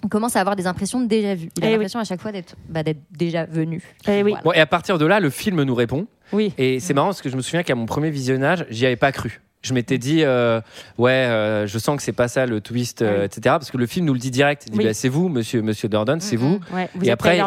on 0.04 0.08
commence 0.08 0.36
à 0.36 0.40
avoir 0.40 0.54
des 0.54 0.66
impressions 0.66 1.00
de 1.00 1.06
déjà 1.06 1.34
vu. 1.34 1.48
Il 1.56 1.64
a 1.64 1.66
Eh 1.66 1.70
oui. 1.70 1.72
l'impression 1.72 1.98
à 1.98 2.04
chaque 2.04 2.20
fois 2.20 2.30
d'être 2.30 2.56
bah, 2.68 2.82
d'être 2.82 3.00
déjà 3.10 3.46
venu. 3.46 3.82
Eh 4.06 4.22
oui. 4.22 4.32
Voilà. 4.32 4.42
bon, 4.44 4.52
et 4.52 4.60
à 4.60 4.66
partir 4.66 4.98
de 4.98 5.06
là, 5.06 5.18
le 5.18 5.30
film 5.30 5.62
nous 5.62 5.74
répond. 5.74 6.06
Oui. 6.32 6.52
Et 6.58 6.78
c'est 6.78 6.92
marrant 6.92 7.08
parce 7.08 7.22
que 7.22 7.30
je 7.30 7.36
me 7.36 7.42
souviens 7.42 7.62
qu'à 7.62 7.74
mon 7.74 7.86
premier 7.86 8.10
visionnage, 8.10 8.66
j'y 8.68 8.84
avais 8.84 8.96
pas 8.96 9.12
cru. 9.12 9.40
Je 9.62 9.74
m'étais 9.74 9.98
dit, 9.98 10.22
euh, 10.22 10.60
ouais, 10.96 11.10
euh, 11.10 11.66
je 11.66 11.78
sens 11.80 11.96
que 11.96 12.02
c'est 12.02 12.12
pas 12.12 12.28
ça 12.28 12.46
le 12.46 12.60
twist, 12.60 13.02
euh, 13.02 13.18
Oui. 13.20 13.24
etc. 13.24 13.40
Parce 13.44 13.72
que 13.72 13.76
le 13.78 13.86
film 13.86 14.06
nous 14.06 14.12
le 14.12 14.20
dit 14.20 14.30
direct. 14.30 14.62
Il 14.66 14.72
dit, 14.72 14.78
Oui. 14.78 14.84
bah, 14.84 14.94
c'est 14.94 15.08
vous, 15.08 15.28
monsieur, 15.28 15.60
monsieur 15.60 15.88
Durden, 15.88 16.20
c'est 16.20 16.36
vous. 16.36 16.60
Ouais, 16.72 16.88
vous 16.94 17.02
Et 17.04 17.08
êtes 17.08 17.14
après. 17.14 17.40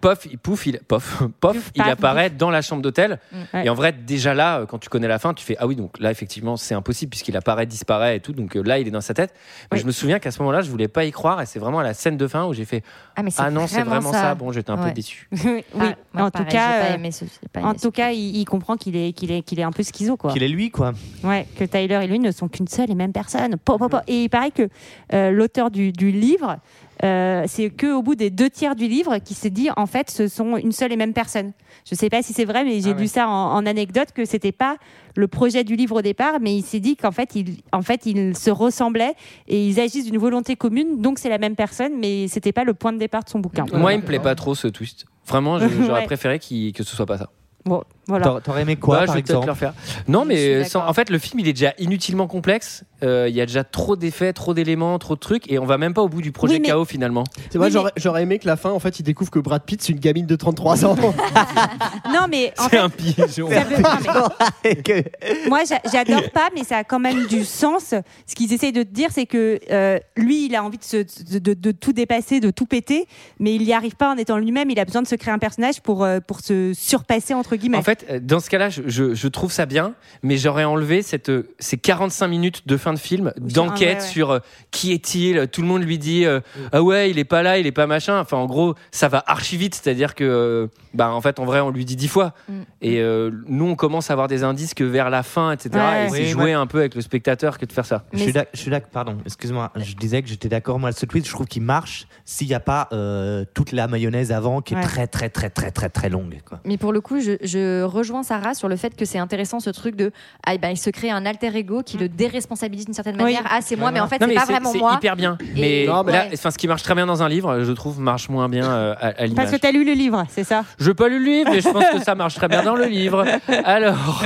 Pof, 0.00 0.26
il 0.28 0.36
pouf, 0.38 0.66
il 0.66 0.80
pof, 0.80 1.22
pof, 1.40 1.70
il 1.76 1.82
paf, 1.82 1.92
apparaît 1.92 2.30
dans 2.30 2.50
la 2.50 2.60
chambre 2.60 2.82
d'hôtel. 2.82 3.20
Ouais. 3.54 3.66
Et 3.66 3.68
en 3.70 3.74
vrai, 3.74 3.92
déjà 3.92 4.34
là, 4.34 4.60
euh, 4.60 4.66
quand 4.66 4.78
tu 4.78 4.88
connais 4.88 5.06
la 5.06 5.20
fin, 5.20 5.32
tu 5.32 5.44
fais 5.44 5.56
ah 5.60 5.66
oui, 5.68 5.76
donc 5.76 6.00
là 6.00 6.10
effectivement, 6.10 6.56
c'est 6.56 6.74
impossible 6.74 7.10
puisqu'il 7.10 7.36
apparaît, 7.36 7.66
disparaît 7.66 8.16
et 8.16 8.20
tout. 8.20 8.32
Donc 8.32 8.56
euh, 8.56 8.62
là, 8.62 8.80
il 8.80 8.88
est 8.88 8.90
dans 8.90 9.00
sa 9.00 9.14
tête. 9.14 9.32
Mais 9.70 9.76
Oui. 9.76 9.80
je 9.82 9.86
me 9.86 9.92
souviens 9.92 10.18
qu'à 10.18 10.32
ce 10.32 10.40
moment-là, 10.40 10.62
je 10.62 10.70
voulais 10.70 10.88
pas 10.88 11.04
y 11.04 11.12
croire 11.12 11.40
et 11.40 11.46
c'est 11.46 11.60
vraiment 11.60 11.78
à 11.78 11.84
la 11.84 11.94
scène 11.94 12.16
de 12.16 12.26
fin 12.26 12.46
où 12.46 12.52
j'ai 12.52 12.64
fait 12.64 12.82
Ah, 13.14 13.22
mais 13.22 13.30
ah 13.38 13.50
non, 13.50 13.68
c'est 13.68 13.82
vraiment 13.82 14.12
ça. 14.12 14.34
Bon, 14.34 14.50
j'étais 14.50 14.70
un 14.70 14.76
peu 14.78 14.90
déçu. 14.90 15.28
oui, 15.44 15.64
Ah, 15.78 15.94
moi, 16.14 16.22
en 16.24 16.30
tout 16.32 16.44
cas, 16.44 16.48
j'ai 16.50 16.56
pas 16.56 16.90
euh, 16.90 16.94
aimé 16.94 17.12
ce- 17.12 17.26
j'ai 17.26 17.48
pas 17.52 17.60
en 17.60 17.70
aimé 17.70 17.78
tout 17.80 17.92
cas, 17.92 18.10
il, 18.10 18.36
il 18.38 18.44
comprend 18.44 18.76
qu'il 18.76 18.96
est, 18.96 19.12
qu'il 19.12 19.30
est, 19.30 19.42
qu'il 19.42 19.60
est 19.60 19.62
un 19.62 19.70
peu 19.72 19.84
schizo, 19.84 20.16
quoi. 20.16 20.32
Qu'il 20.32 20.42
est 20.42 20.48
lui, 20.48 20.70
quoi. 20.70 20.94
Ouais, 21.22 21.46
que 21.60 21.70
Tyler 21.70 22.00
et 22.02 22.06
lui 22.06 22.18
ne 22.18 22.30
sont 22.30 22.48
qu'une 22.48 22.68
seule 22.68 22.90
et 22.90 22.94
même 22.94 23.12
personne. 23.12 23.56
Po, 23.64 23.76
po, 23.78 23.88
po. 23.88 23.98
Et 24.06 24.24
il 24.24 24.28
paraît 24.30 24.50
que 24.50 24.68
euh, 25.12 25.30
l'auteur 25.30 25.70
du, 25.70 25.92
du 25.92 26.10
livre 26.10 26.56
euh, 27.02 27.44
c'est 27.46 27.70
que 27.70 27.94
au 27.94 28.02
bout 28.02 28.14
des 28.14 28.28
deux 28.28 28.50
tiers 28.50 28.76
du 28.76 28.86
livre 28.86 29.16
qu'il 29.18 29.34
s'est 29.34 29.48
dit 29.48 29.70
en 29.74 29.86
fait 29.86 30.10
ce 30.10 30.28
sont 30.28 30.58
une 30.58 30.72
seule 30.72 30.92
et 30.92 30.96
même 30.96 31.14
personne. 31.14 31.52
Je 31.88 31.94
sais 31.94 32.10
pas 32.10 32.22
si 32.22 32.34
c'est 32.34 32.44
vrai, 32.44 32.62
mais 32.62 32.80
j'ai 32.80 32.90
Ah 32.90 33.00
lu 33.00 33.06
ça 33.06 33.26
en, 33.26 33.54
en 33.54 33.64
anecdote 33.64 34.08
que 34.14 34.26
c'était 34.26 34.52
pas 34.52 34.76
le 35.16 35.26
projet 35.26 35.64
du 35.64 35.76
livre 35.76 35.96
au 35.96 36.02
départ, 36.02 36.34
mais 36.42 36.54
il 36.56 36.62
s'est 36.62 36.78
dit 36.80 36.96
qu'en 36.96 37.10
fait 37.10 37.34
ils, 37.36 37.56
en 37.72 37.80
fait 37.80 38.04
ils 38.04 38.36
se 38.36 38.50
ressemblaient 38.50 39.14
et 39.48 39.66
ils 39.66 39.80
agissent 39.80 40.04
d'une 40.04 40.18
volonté 40.18 40.56
commune, 40.56 41.00
donc 41.00 41.18
c'est 41.18 41.30
la 41.30 41.38
même 41.38 41.56
personne, 41.56 41.92
mais 41.98 42.28
c'était 42.28 42.52
pas 42.52 42.64
le 42.64 42.74
point 42.74 42.92
de 42.92 42.98
départ 42.98 43.24
de 43.24 43.30
son 43.30 43.38
bouquin. 43.38 43.64
Moi, 43.72 43.94
il 43.94 44.00
me 44.00 44.04
plaît 44.04 44.18
pas 44.20 44.34
trop 44.34 44.54
ce 44.54 44.68
twist. 44.68 45.06
Vraiment, 45.26 45.58
j'aurais 45.58 46.00
Ouais. 46.00 46.04
préféré 46.06 46.38
que 46.38 46.82
ce 46.82 46.96
soit 46.96 47.06
pas 47.06 47.16
ça. 47.18 47.30
Bon, 47.64 47.82
voilà. 48.10 48.40
T'aurais- 48.44 48.62
aimé 48.62 48.76
quoi, 48.76 48.96
Bah, 49.00 49.06
par 49.06 49.08
je 49.08 49.12
vais 49.14 49.20
exemple 49.20 49.46
le 49.46 49.52
refaire. 49.52 49.72
Non, 50.08 50.24
mais 50.26 50.64
sans- 50.64 50.86
en 50.86 50.92
fait, 50.92 51.08
le 51.08 51.18
film, 51.18 51.40
il 51.40 51.48
est 51.48 51.52
déjà 51.54 51.72
inutilement 51.78 52.26
complexe. 52.26 52.84
Euh, 53.02 53.28
Il 53.30 53.34
y 53.34 53.40
a 53.40 53.46
déjà 53.46 53.64
trop 53.64 53.96
d'effets, 53.96 54.32
trop 54.34 54.52
d'éléments, 54.52 54.98
trop 54.98 55.14
de 55.14 55.20
trucs, 55.20 55.50
et 55.50 55.58
on 55.58 55.64
va 55.64 55.78
même 55.78 55.94
pas 55.94 56.02
au 56.02 56.08
bout 56.10 56.20
du 56.20 56.32
projet 56.32 56.54
Oui, 56.54 56.60
mais- 56.60 56.70
KO 56.70 56.84
finalement. 56.84 57.24
C'est 57.50 57.56
vrai, 57.56 57.68
Oui, 57.68 57.72
j'aurais- 57.72 57.92
j'aurais 57.96 58.22
aimé 58.24 58.38
que 58.38 58.46
la 58.46 58.56
fin, 58.56 58.70
en 58.70 58.78
fait, 58.78 59.00
il 59.00 59.04
découvre 59.04 59.30
que 59.30 59.38
Brad 59.38 59.62
Pitt, 59.62 59.80
c'est 59.80 59.92
une 59.92 59.98
gamine 60.00 60.26
de 60.26 60.36
33 60.36 60.84
ans. 60.84 60.94
Non, 62.12 62.26
mais 62.30 62.52
en 62.58 62.64
C'est 62.64 62.70
fait, 62.70 62.78
un 62.78 62.88
pigeon. 62.90 63.48
ça 63.50 63.60
veut- 63.64 63.82
non, 63.82 64.28
mais- 64.64 65.04
Moi, 65.48 65.60
j'a- 65.68 65.80
j'adore 65.90 66.30
pas, 66.30 66.48
mais 66.54 66.64
ça 66.64 66.78
a 66.78 66.84
quand 66.84 66.98
même 66.98 67.26
du 67.26 67.44
sens. 67.44 67.94
Ce 68.26 68.34
qu'ils 68.34 68.52
essayent 68.52 68.72
de 68.72 68.82
te 68.82 68.92
dire, 68.92 69.08
c'est 69.12 69.26
que 69.26 69.58
euh, 69.70 69.98
lui, 70.16 70.46
il 70.46 70.54
a 70.54 70.62
envie 70.64 70.78
de, 70.78 70.84
se- 70.84 70.96
de, 71.32 71.38
de- 71.38 71.54
de 71.54 71.70
tout 71.72 71.92
dépasser, 71.92 72.40
de 72.40 72.50
tout 72.50 72.66
péter, 72.66 73.06
mais 73.38 73.54
il 73.54 73.62
n'y 73.62 73.72
arrive 73.72 73.96
pas 73.96 74.12
en 74.12 74.16
étant 74.16 74.38
lui-même. 74.38 74.70
Il 74.70 74.78
a 74.80 74.84
besoin 74.84 75.02
de 75.02 75.06
se 75.06 75.14
créer 75.14 75.32
un 75.32 75.38
personnage 75.38 75.80
pour, 75.80 76.04
euh, 76.04 76.20
pour 76.20 76.40
se 76.40 76.72
surpasser, 76.74 77.34
entre 77.34 77.56
guillemets. 77.56 77.78
En 77.78 77.82
fait, 77.82 77.99
euh, 78.10 78.20
dans 78.22 78.40
ce 78.40 78.48
cas-là, 78.50 78.68
je, 78.70 78.82
je- 78.86 79.14
je 79.14 79.28
trouve 79.28 79.52
ça 79.52 79.66
bien, 79.66 79.94
mais 80.22 80.36
j'aurais 80.36 80.64
enlevé 80.64 81.02
cette, 81.02 81.28
euh, 81.28 81.48
ces 81.58 81.76
45 81.78 82.28
minutes 82.28 82.66
de 82.66 82.76
fin 82.76 82.92
de 82.94 82.98
film 82.98 83.32
d'enquête 83.38 83.98
ouais, 83.98 84.02
ouais. 84.04 84.08
sur 84.08 84.30
euh, 84.30 84.38
qui 84.70 84.92
est-il. 84.92 85.48
Tout 85.48 85.62
le 85.62 85.66
monde 85.68 85.82
lui 85.82 85.98
dit 85.98 86.24
euh, 86.24 86.40
ah 86.72 86.82
ouais, 86.82 87.10
il 87.10 87.18
est 87.18 87.24
pas 87.24 87.42
là, 87.42 87.58
il 87.58 87.66
est 87.66 87.72
pas 87.72 87.86
machin. 87.86 88.18
Enfin, 88.20 88.36
en 88.36 88.46
gros, 88.46 88.74
ça 88.90 89.08
va 89.08 89.22
archi 89.26 89.56
vite, 89.56 89.74
c'est-à-dire 89.74 90.14
que, 90.14 90.24
euh, 90.24 90.66
bah, 90.94 91.10
en 91.12 91.20
fait, 91.20 91.38
en 91.38 91.44
vrai, 91.44 91.60
on 91.60 91.70
lui 91.70 91.84
dit 91.84 91.96
dix 91.96 92.08
fois. 92.08 92.34
Mm. 92.48 92.52
Et 92.82 93.00
euh, 93.00 93.30
nous, 93.46 93.66
on 93.66 93.74
commence 93.76 94.10
à 94.10 94.12
avoir 94.14 94.28
des 94.28 94.44
indices 94.44 94.74
que 94.74 94.84
vers 94.84 95.10
la 95.10 95.22
fin, 95.22 95.52
etc. 95.52 95.70
Ouais. 95.74 96.06
Et 96.06 96.08
c'est 96.08 96.12
Oui, 96.20 96.26
jouer 96.28 96.44
ouais. 96.44 96.52
un 96.52 96.66
peu 96.66 96.78
avec 96.80 96.94
le 96.94 97.00
spectateur 97.00 97.58
que 97.58 97.66
de 97.66 97.72
faire 97.72 97.86
ça. 97.86 98.04
Je 98.12 98.18
suis 98.18 98.32
d'ac- 98.32 98.48
je 98.54 98.58
suis 98.60 98.70
d'accord, 98.70 98.90
pardon, 98.90 99.16
excuse-moi, 99.24 99.70
je 99.76 99.94
disais 99.94 100.22
que 100.22 100.28
j'étais 100.28 100.48
d'accord, 100.48 100.78
moi, 100.78 100.92
ce 100.92 101.06
tweet, 101.06 101.26
je 101.26 101.32
trouve 101.32 101.46
qu'il 101.46 101.62
marche 101.62 102.06
s'il 102.24 102.46
n'y 102.48 102.54
a 102.54 102.60
pas 102.60 102.88
euh, 102.92 103.44
toute 103.54 103.72
la 103.72 103.86
mayonnaise 103.88 104.32
avant 104.32 104.60
qui 104.62 104.74
est 104.74 104.76
Ouais. 104.76 104.82
très, 104.82 105.06
très, 105.06 105.28
très, 105.28 105.50
très, 105.50 105.70
très, 105.70 105.88
très 105.90 106.08
longue. 106.08 106.38
Quoi. 106.48 106.60
Mais 106.64 106.76
pour 106.78 106.92
le 106.92 107.00
coup, 107.00 107.20
je, 107.20 107.32
je 107.42 107.82
rejoins 107.90 108.22
Sarah 108.22 108.54
sur 108.54 108.68
le 108.68 108.76
fait 108.76 108.96
que 108.96 109.04
c'est 109.04 109.18
intéressant 109.18 109.60
ce 109.60 109.68
truc 109.70 109.96
de 109.96 110.12
ah, 110.46 110.56
ben, 110.56 110.70
il 110.70 110.76
se 110.78 110.88
crée 110.90 111.10
un 111.10 111.26
alter 111.26 111.54
ego 111.56 111.82
qui 111.82 111.98
le 111.98 112.08
déresponsabilise 112.08 112.86
d'une 112.86 112.94
certaine 112.94 113.16
Oui. 113.16 113.24
manière. 113.34 113.42
Ah, 113.50 113.58
c'est 113.60 113.76
moi, 113.76 113.90
mais 113.90 114.00
en 114.00 114.08
fait, 114.08 114.16
c'est 114.20 114.32
pas 114.34 114.44
vraiment 114.46 114.72
c'est 114.72 114.78
moi. 114.78 114.94
hyper 114.94 115.16
bien. 115.16 115.36
Mais 115.56 115.84
Non, 115.86 116.02
mais- 116.04 116.12
là, 116.12 116.22
Ouais. 116.24 116.30
enfin, 116.34 116.50
ce 116.50 116.58
qui 116.58 116.68
marche 116.68 116.82
très 116.82 116.94
bien 116.94 117.06
dans 117.06 117.22
un 117.22 117.28
livre, 117.28 117.62
je 117.62 117.72
trouve, 117.72 118.00
marche 118.00 118.28
moins 118.28 118.48
bien 118.48 118.64
euh, 118.70 118.94
à, 119.00 119.08
à 119.08 119.12
Parce 119.12 119.28
l'image. 119.28 119.50
que 119.50 119.56
tu 119.56 119.66
as 119.66 119.72
lu 119.72 119.84
le 119.84 119.92
livre, 119.92 120.24
c'est 120.30 120.44
ça? 120.44 120.64
Je 120.78 120.88
n'ai 120.88 120.94
pas 120.94 121.08
lu 121.08 121.18
le 121.18 121.24
livre, 121.24 121.50
mais 121.52 121.60
je 121.60 121.68
pense 121.68 121.84
que 121.90 122.02
ça 122.02 122.14
marche 122.14 122.34
très 122.34 122.48
bien 122.48 122.62
dans 122.62 122.76
le 122.76 122.86
livre. 122.86 123.24
Alors, 123.64 124.24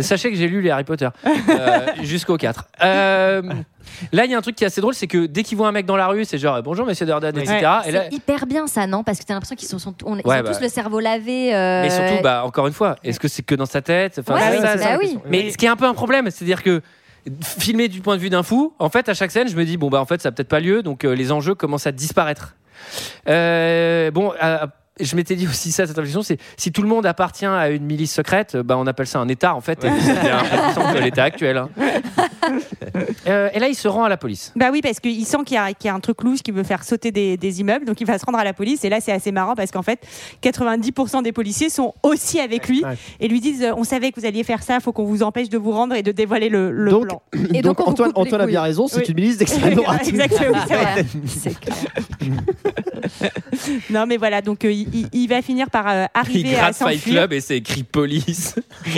sachez 0.00 0.30
que 0.30 0.36
j'ai 0.36 0.48
lu 0.48 0.60
les 0.60 0.70
Harry 0.70 0.84
Potter 0.84 1.08
euh, 1.26 1.86
jusqu'au 2.02 2.36
4. 2.36 2.64
Euh, 2.82 3.42
là, 4.12 4.24
il 4.24 4.30
y 4.30 4.34
a 4.34 4.38
un 4.38 4.42
truc 4.42 4.56
qui 4.56 4.64
est 4.64 4.66
assez 4.66 4.80
drôle, 4.80 4.94
c'est 4.94 5.06
que 5.06 5.26
dès 5.26 5.42
qu'ils 5.42 5.56
voient 5.56 5.68
un 5.68 5.72
mec 5.72 5.86
dans 5.86 5.96
la 5.96 6.06
rue, 6.06 6.24
c'est 6.24 6.38
genre 6.38 6.62
bonjour 6.62 6.86
monsieur 6.86 7.06
Durden, 7.06 7.36
etc. 7.36 7.56
Et 7.86 7.92
là, 7.92 8.04
C'est 8.10 8.14
hyper 8.16 8.46
bien 8.46 8.66
ça, 8.66 8.86
non? 8.86 9.02
Parce 9.04 9.18
que 9.18 9.24
t'as 9.24 9.34
l'impression 9.34 9.56
qu'ils 9.56 9.68
sont, 9.68 9.78
sont- 9.78 9.94
on- 10.04 10.16
ils 10.16 10.20
ont 10.20 10.22
bah. 10.24 10.42
tous 10.42 10.60
le 10.60 10.68
cerveau 10.68 11.00
lavé. 11.00 11.54
euh, 11.54 11.82
mais 11.82 11.90
surtout, 11.90 12.22
bah, 12.22 12.44
encore 12.44 12.66
une 12.66 12.72
fois, 12.72 12.96
est-ce 13.04 13.20
que 13.20 13.28
c'est 13.28 13.42
que 13.42 13.54
dans 13.54 13.66
sa 13.66 13.82
tête? 13.82 14.18
Enfin, 14.20 14.34
Ouais, 14.34 14.58
ça, 14.60 14.76
bah 14.76 14.98
oui. 15.00 15.18
Mais 15.28 15.50
ce 15.50 15.58
qui 15.58 15.66
est 15.66 15.68
un 15.68 15.76
peu 15.76 15.86
un 15.86 15.94
problème, 15.94 16.30
c'est-à-dire 16.30 16.62
que 16.62 16.80
filmer 17.58 17.88
du 17.88 18.00
point 18.00 18.16
de 18.16 18.20
vue 18.20 18.30
d'un 18.30 18.42
fou, 18.42 18.74
en 18.78 18.90
fait, 18.90 19.08
à 19.08 19.14
chaque 19.14 19.30
scène, 19.30 19.48
je 19.48 19.56
me 19.56 19.64
dis 19.64 19.76
bon 19.76 19.88
bah 19.88 20.00
en 20.00 20.04
fait, 20.06 20.20
ça 20.20 20.28
n'a 20.28 20.32
peut-être 20.32 20.48
pas 20.48 20.60
lieu, 20.60 20.82
donc 20.82 21.04
euh, 21.04 21.14
les 21.14 21.32
enjeux 21.32 21.54
commencent 21.54 21.86
à 21.86 21.92
disparaître. 21.92 22.54
Euh, 23.28 24.10
bon. 24.10 24.32
Je 25.00 25.16
m'étais 25.16 25.34
dit 25.36 25.46
aussi 25.48 25.72
ça, 25.72 25.86
cette 25.86 25.96
réflexion, 25.96 26.22
c'est 26.22 26.38
si 26.56 26.70
tout 26.72 26.82
le 26.82 26.88
monde 26.88 27.04
appartient 27.06 27.46
à 27.46 27.70
une 27.70 27.84
milice 27.84 28.12
secrète, 28.14 28.56
bah, 28.56 28.76
on 28.78 28.86
appelle 28.86 29.06
ça 29.06 29.18
un 29.18 29.28
État 29.28 29.54
en 29.54 29.60
fait, 29.60 29.84
et 29.84 29.88
c'est 30.00 30.20
bien 30.20 30.38
plus 30.38 30.58
puissant 30.58 30.92
que 30.92 30.98
l'État 30.98 31.24
actuel. 31.24 31.56
hein. 31.58 31.68
Euh, 33.26 33.48
et 33.54 33.58
là, 33.58 33.68
il 33.68 33.74
se 33.74 33.88
rend 33.88 34.04
à 34.04 34.08
la 34.10 34.18
police. 34.18 34.52
Bah 34.54 34.68
oui, 34.70 34.80
parce 34.82 35.00
qu'il 35.00 35.24
sent 35.24 35.38
qu'il 35.46 35.54
y, 35.54 35.58
a- 35.58 35.72
qu'il 35.72 35.86
y 35.86 35.90
a 35.90 35.94
un 35.94 36.00
truc 36.00 36.22
louche 36.22 36.42
qui 36.42 36.50
veut 36.50 36.62
faire 36.62 36.84
sauter 36.84 37.10
des, 37.10 37.38
des 37.38 37.60
immeubles, 37.60 37.86
donc 37.86 38.00
il 38.02 38.06
va 38.06 38.18
se 38.18 38.24
rendre 38.26 38.38
à 38.38 38.44
la 38.44 38.52
police. 38.52 38.84
Et 38.84 38.90
là, 38.90 39.00
c'est 39.00 39.12
assez 39.12 39.32
marrant 39.32 39.54
parce 39.54 39.70
qu'en 39.70 39.82
fait, 39.82 39.98
90% 40.42 41.22
des 41.22 41.32
policiers 41.32 41.70
sont 41.70 41.94
aussi 42.02 42.38
avec 42.38 42.68
lui 42.68 42.84
Ouais. 42.84 42.96
et 43.20 43.28
lui 43.28 43.40
disent 43.40 43.62
euh, 43.62 43.72
On 43.76 43.82
savait 43.84 44.12
que 44.12 44.20
vous 44.20 44.26
alliez 44.26 44.44
faire 44.44 44.62
ça, 44.62 44.78
faut 44.80 44.92
qu'on 44.92 45.04
vous 45.06 45.22
empêche 45.22 45.48
de 45.48 45.56
vous 45.56 45.70
rendre 45.72 45.94
et 45.94 46.02
de 46.02 46.12
dévoiler 46.12 46.50
le, 46.50 46.70
le 46.70 46.90
Donc, 46.90 47.06
plan. 47.08 47.22
Et 47.54 47.62
donc, 47.62 47.78
donc, 47.78 47.80
on 47.80 47.84
vous 47.84 47.90
Antoine, 47.92 48.12
coupe 48.12 48.24
les 48.24 48.28
Antoine 48.28 48.40
a 48.42 48.46
bien 48.46 48.62
raison, 48.62 48.86
c'est 48.88 48.98
Oui. 48.98 49.04
une 49.08 49.14
milice 49.14 49.38
d'extrême 49.38 49.74
droite. 49.76 50.06
Exactement, 50.06 50.58
c'est 50.68 50.74
vrai. 50.76 50.94
Ouais, 50.96 51.06
c'est 51.26 51.58
clair. 51.58 51.76
Non, 53.90 54.04
mais 54.06 54.16
voilà, 54.18 54.42
donc 54.42 54.64
euh, 54.64 54.72
il, 54.72 54.83
il- 54.92 55.08
il 55.12 55.28
va 55.28 55.40
finir 55.42 55.70
par 55.70 55.86
euh, 55.88 56.04
Il 56.04 56.18
arriver 56.18 56.54
à 56.56 56.60
gratte 56.70 56.76
Fight. 56.76 57.02
Club 57.02 57.32
et 57.32 57.40
c'est 57.40 57.56
écrit 57.58 57.82
police. 57.84 58.54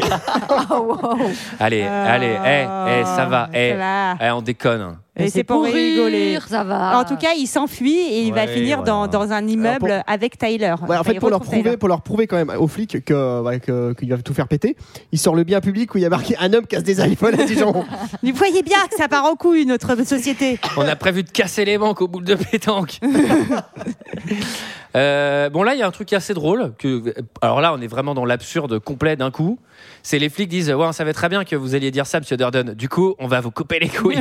Oh, 0.71 0.99
wow. 1.03 1.31
allez, 1.61 1.83
allez, 1.83 2.37
eh, 2.45 3.01
eh, 3.01 3.05
ça 3.05 3.27
va, 3.27 3.49
eh, 3.53 3.75
va. 3.75 4.17
eh, 4.21 4.31
on 4.31 4.43
déconne. 4.43 4.97
Et 5.19 5.31
c'est 5.31 5.45
pour 5.45 5.65
rigoler. 5.65 6.39
ça 6.47 6.63
va. 6.63 6.99
En 6.99 7.05
tout 7.05 7.17
cas, 7.17 7.31
il 7.39 7.47
s'enfuit 7.47 7.97
et 7.97 8.23
il 8.23 8.33
va 8.35 8.45
Ouais, 8.45 8.49
finir 8.55 8.83
dans, 8.83 9.07
dans 9.07 9.33
un 9.33 9.47
immeuble 9.47 10.03
avec 10.07 10.37
Tyler. 10.39 10.75
Ouais, 10.87 10.97
en 10.97 11.05
fait, 11.05 11.15
pour 11.19 11.31
leur, 11.31 11.41
Tyler. 11.41 11.63
prouver, 11.63 11.77
pour 11.79 11.89
leur 11.89 12.03
prouver 12.03 12.27
quand 12.27 12.37
même 12.37 12.51
aux 12.59 12.69
flics 12.69 13.03
que, 13.05 13.41
ouais, 13.41 13.59
que- 13.61 13.95
qu'il 13.95 14.11
va 14.11 14.19
tout 14.19 14.35
faire 14.35 14.47
péter, 14.47 14.77
il 15.13 15.19
sort 15.19 15.35
le 15.35 15.45
bien 15.45 15.61
public 15.61 15.95
où 15.95 15.99
il 15.99 16.03
y 16.03 16.05
a 16.07 16.11
marqué 16.11 16.37
un 16.39 16.53
homme 16.53 16.67
casse 16.67 16.83
des 16.83 17.01
iPhones 17.01 17.41
à 17.41 17.45
Dijon. 17.45 17.73
Vous 18.23 18.33
voyez 18.35 18.63
bien 18.63 18.79
que 18.91 18.97
ça 18.97 19.09
part 19.09 19.25
en 19.25 19.37
couille, 19.37 19.65
notre 19.65 19.97
société. 20.05 20.59
On 20.77 20.87
a 20.87 20.97
prévu 20.97 21.23
de 21.23 21.31
casser 21.31 21.65
les 21.65 21.79
banques 21.79 22.03
au 22.03 22.09
bout 22.09 22.21
de 22.21 22.35
pétanque. 22.35 22.99
Euh, 24.95 25.51
bon 25.51 25.63
là, 25.63 25.75
il 25.75 25.79
y 25.79 25.83
a 25.83 25.87
un 25.87 25.91
truc 25.91 26.11
assez 26.15 26.33
drôle. 26.33 26.73
Que, 26.79 27.15
alors 27.43 27.61
là, 27.61 27.75
on 27.75 27.81
est 27.83 27.87
vraiment 27.87 28.15
dans 28.15 28.25
l'absurde 28.25 28.79
complet 28.79 29.15
d'un 29.17 29.31
coup. 29.31 29.59
C'est 30.09 30.21
les 30.21 30.29
flics 30.29 30.49
disent 30.49 30.69
ouais, 30.71 30.75
on 30.87 30.93
savait 30.93 31.13
très 31.13 31.29
bien 31.29 31.45
que 31.45 31.57
vous 31.57 31.75
alliez 31.75 31.91
dire 31.91 32.07
ça, 32.07 32.21
Monsieur 32.21 32.37
Durden. 32.37 32.75
Du 32.75 32.89
coup, 32.89 33.17
on 33.19 33.27
va 33.27 33.41
vous 33.41 33.51
couper 33.51 33.81
les 33.81 33.89
couilles. 33.89 34.17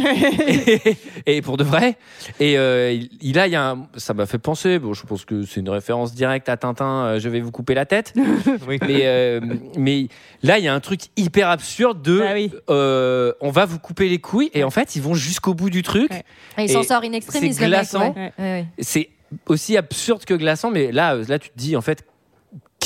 et, 0.47 0.97
et 1.37 1.41
pour 1.43 1.57
de 1.57 1.63
vrai. 1.63 1.95
Et 2.39 2.57
euh, 2.57 2.91
il, 2.91 3.07
il 3.21 3.37
a, 3.37 3.45
il 3.45 3.53
y 3.53 3.55
a 3.55 3.69
un- 3.69 3.87
ça 3.95 4.15
m'a 4.15 4.25
fait 4.25 4.39
penser. 4.39 4.79
Bon, 4.79 4.93
je 4.93 5.05
pense 5.05 5.25
que 5.25 5.43
c'est 5.43 5.59
une 5.59 5.69
référence 5.69 6.15
directe 6.15 6.49
à 6.49 6.57
Tintin. 6.57 7.05
euh, 7.05 7.19
je 7.19 7.29
vais 7.29 7.39
vous 7.39 7.51
couper 7.51 7.75
la 7.75 7.85
tête. 7.85 8.13
Oui. 8.67 8.79
Mais, 8.81 9.01
euh, 9.03 9.39
mais 9.77 10.07
là, 10.41 10.57
il 10.57 10.63
y 10.63 10.67
a 10.67 10.73
un 10.73 10.79
truc 10.79 11.01
hyper 11.17 11.49
absurde 11.49 12.01
de 12.01 12.17
Bah 12.17 12.31
oui. 12.33 12.49
euh, 12.71 13.33
on 13.39 13.51
va 13.51 13.65
vous 13.65 13.77
couper 13.77 14.09
les 14.09 14.17
couilles. 14.17 14.49
Et 14.55 14.63
en 14.63 14.71
fait, 14.71 14.95
ils 14.95 15.03
vont 15.03 15.13
jusqu'au 15.13 15.53
bout 15.53 15.69
du 15.69 15.83
truc. 15.83 16.09
Ouais. 16.09 16.23
Et 16.57 16.63
il 16.63 16.69
s'en 16.71 16.81
Et 16.81 16.83
sort 16.83 17.03
in 17.03 17.11
extremis, 17.13 17.53
c'est 17.53 17.67
glaçant. 17.67 18.11
ouais. 18.15 18.33
Ouais, 18.39 18.43
ouais. 18.43 18.65
C'est 18.79 19.09
aussi 19.45 19.77
absurde 19.77 20.25
que 20.25 20.33
glaçant, 20.33 20.71
mais 20.71 20.91
là, 20.91 21.15
là, 21.27 21.37
tu 21.37 21.49
te 21.49 21.57
dis 21.57 21.75
en 21.75 21.81
fait. 21.81 22.03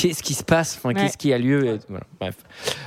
Qu'est-ce 0.01 0.23
qui 0.23 0.33
se 0.33 0.43
passe 0.43 0.77
enfin, 0.77 0.89
Ouais. 0.89 0.95
Qu'est-ce 0.95 1.17
qui 1.17 1.33
a 1.33 1.37
lieu 1.37 1.65
Et 1.65 1.79
voilà, 1.89 2.05
bref. 2.19 2.35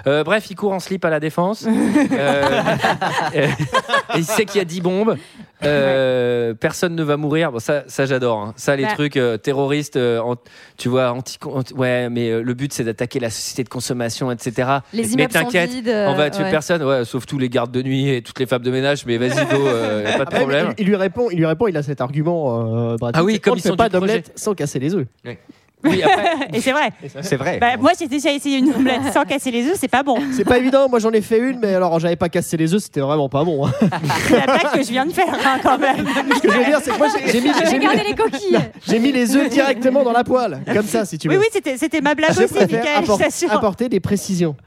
Euh, 0.06 0.24
bref, 0.24 0.46
il 0.50 0.54
court 0.56 0.72
en 0.72 0.80
slip 0.80 1.04
à 1.04 1.10
la 1.10 1.20
défense. 1.20 1.66
Euh, 2.12 3.46
il 4.16 4.24
sait 4.24 4.44
qu'il 4.44 4.58
y 4.58 4.60
a 4.60 4.64
10 4.64 4.80
bombes. 4.80 5.16
Euh, 5.64 6.54
Personne 6.54 6.94
ne 6.94 7.02
va 7.02 7.16
mourir. 7.16 7.52
Bon, 7.52 7.58
ça, 7.58 7.84
ça 7.86 8.06
j'adore. 8.06 8.38
hein. 8.40 8.54
Ça, 8.56 8.76
les 8.76 8.82
Bah. 8.84 8.90
trucs 8.94 9.16
euh, 9.16 9.36
terroristes, 9.36 9.96
euh, 9.96 10.20
en- 10.20 10.36
tu 10.76 10.88
vois, 10.88 11.12
anti, 11.12 11.38
anti- 11.44 11.74
ouais, 11.74 12.08
mais 12.10 12.30
euh, 12.30 12.42
le 12.42 12.54
but 12.54 12.72
c'est 12.72 12.84
d'attaquer 12.84 13.20
la 13.20 13.30
société 13.30 13.62
de 13.64 13.68
consommation, 13.68 14.30
etc. 14.32 14.68
Les 14.92 15.02
mais 15.02 15.08
immeubles 15.08 15.32
sont 15.32 15.38
t'inquiète, 15.44 15.70
vides, 15.70 15.88
euh, 15.88 16.08
on 16.08 16.14
va 16.14 16.30
tuer 16.30 16.44
ouais. 16.44 16.50
personne, 16.50 16.82
ouais, 16.82 17.04
sauf 17.04 17.26
tous 17.26 17.38
les 17.38 17.48
gardes 17.48 17.70
de 17.72 17.82
nuit 17.82 18.08
et 18.10 18.22
toutes 18.22 18.38
les 18.40 18.46
femmes 18.46 18.62
de 18.62 18.70
ménage. 18.70 19.06
Mais 19.06 19.18
vas-y, 19.18 19.46
go, 19.46 19.66
euh, 19.66 20.04
y 20.06 20.12
a 20.12 20.18
pas 20.18 20.24
de 20.24 20.34
problème. 20.36 20.74
il, 20.78 20.82
il 20.84 20.88
lui 20.88 20.96
répond, 20.96 21.28
il 21.30 21.38
lui 21.38 21.46
répond, 21.46 21.66
il 21.68 21.76
a 21.76 21.82
cet 21.82 22.00
argument. 22.00 22.92
euh, 22.92 22.96
Ah 23.14 23.22
oui, 23.22 23.40
comme 23.40 23.54
ne 23.54 23.58
ils 23.58 23.62
fait 23.62 23.68
sont 23.68 23.76
pas 23.76 23.88
d'omelette 23.88 24.32
sans 24.36 24.54
casser 24.54 24.78
les 24.78 24.94
œufs. 24.94 25.06
Oui, 25.84 26.02
après, 26.02 26.48
Et 26.52 26.60
c'est 26.60 26.72
vrai. 26.72 26.90
C'est 27.22 27.36
vrai. 27.36 27.58
Bah, 27.58 27.76
moi, 27.78 27.92
j'ai 27.98 28.06
déjà 28.06 28.30
essayé 28.32 28.58
une 28.58 28.72
omelette 28.72 29.12
sans 29.12 29.24
casser 29.24 29.50
les 29.50 29.66
œufs, 29.66 29.76
c'est 29.80 29.88
pas 29.88 30.02
bon. 30.02 30.16
C'est 30.32 30.44
pas 30.44 30.58
évident, 30.58 30.88
moi 30.88 30.98
j'en 31.00 31.10
ai 31.10 31.20
fait 31.20 31.38
une, 31.38 31.58
mais 31.58 31.74
alors 31.74 31.98
j'avais 32.00 32.16
pas 32.16 32.28
cassé 32.28 32.56
les 32.56 32.72
œufs, 32.74 32.82
c'était 32.82 33.00
vraiment 33.00 33.28
pas 33.28 33.44
bon. 33.44 33.66
hein. 33.66 33.72
C'est 34.28 34.36
la 34.36 34.44
blague 34.46 34.72
que 34.74 34.82
je 34.82 34.88
viens 34.90 35.06
de 35.06 35.12
faire, 35.12 35.34
hein, 35.44 35.58
quand 35.62 35.78
même. 35.78 36.06
Ce 36.36 36.40
que 36.40 36.50
je 36.52 36.56
veux 36.58 36.64
dire, 36.64 36.78
c'est 36.82 36.90
que 36.92 36.98
moi 36.98 37.08
j'ai 37.26 37.40
mis, 37.40 37.50
j'ai 37.70 37.78
mis- 37.78 37.86
Regardez 37.88 38.08
les 38.08 38.14
coquilles. 38.14 38.58
j'ai 38.86 38.98
mis 38.98 39.12
les 39.12 39.34
œufs 39.36 39.48
directement 39.50 40.02
dans 40.04 40.12
la 40.12 40.24
poêle, 40.24 40.60
comme 40.72 40.86
ça 40.86 41.04
si 41.04 41.18
tu 41.18 41.28
veux. 41.28 41.34
Oui, 41.36 41.40
oui, 41.40 41.48
c'était 41.52 41.76
c'était 41.78 42.00
ma 42.00 42.14
blague 42.14 42.32
je 42.34 42.42
aussi, 42.44 42.54
préfère 42.54 42.78
Michael, 42.80 43.04
je 43.04 43.10
appor- 43.10 43.18
t'assure. 43.18 43.52
apporter 43.52 43.88
des 43.88 44.00
précisions. 44.00 44.54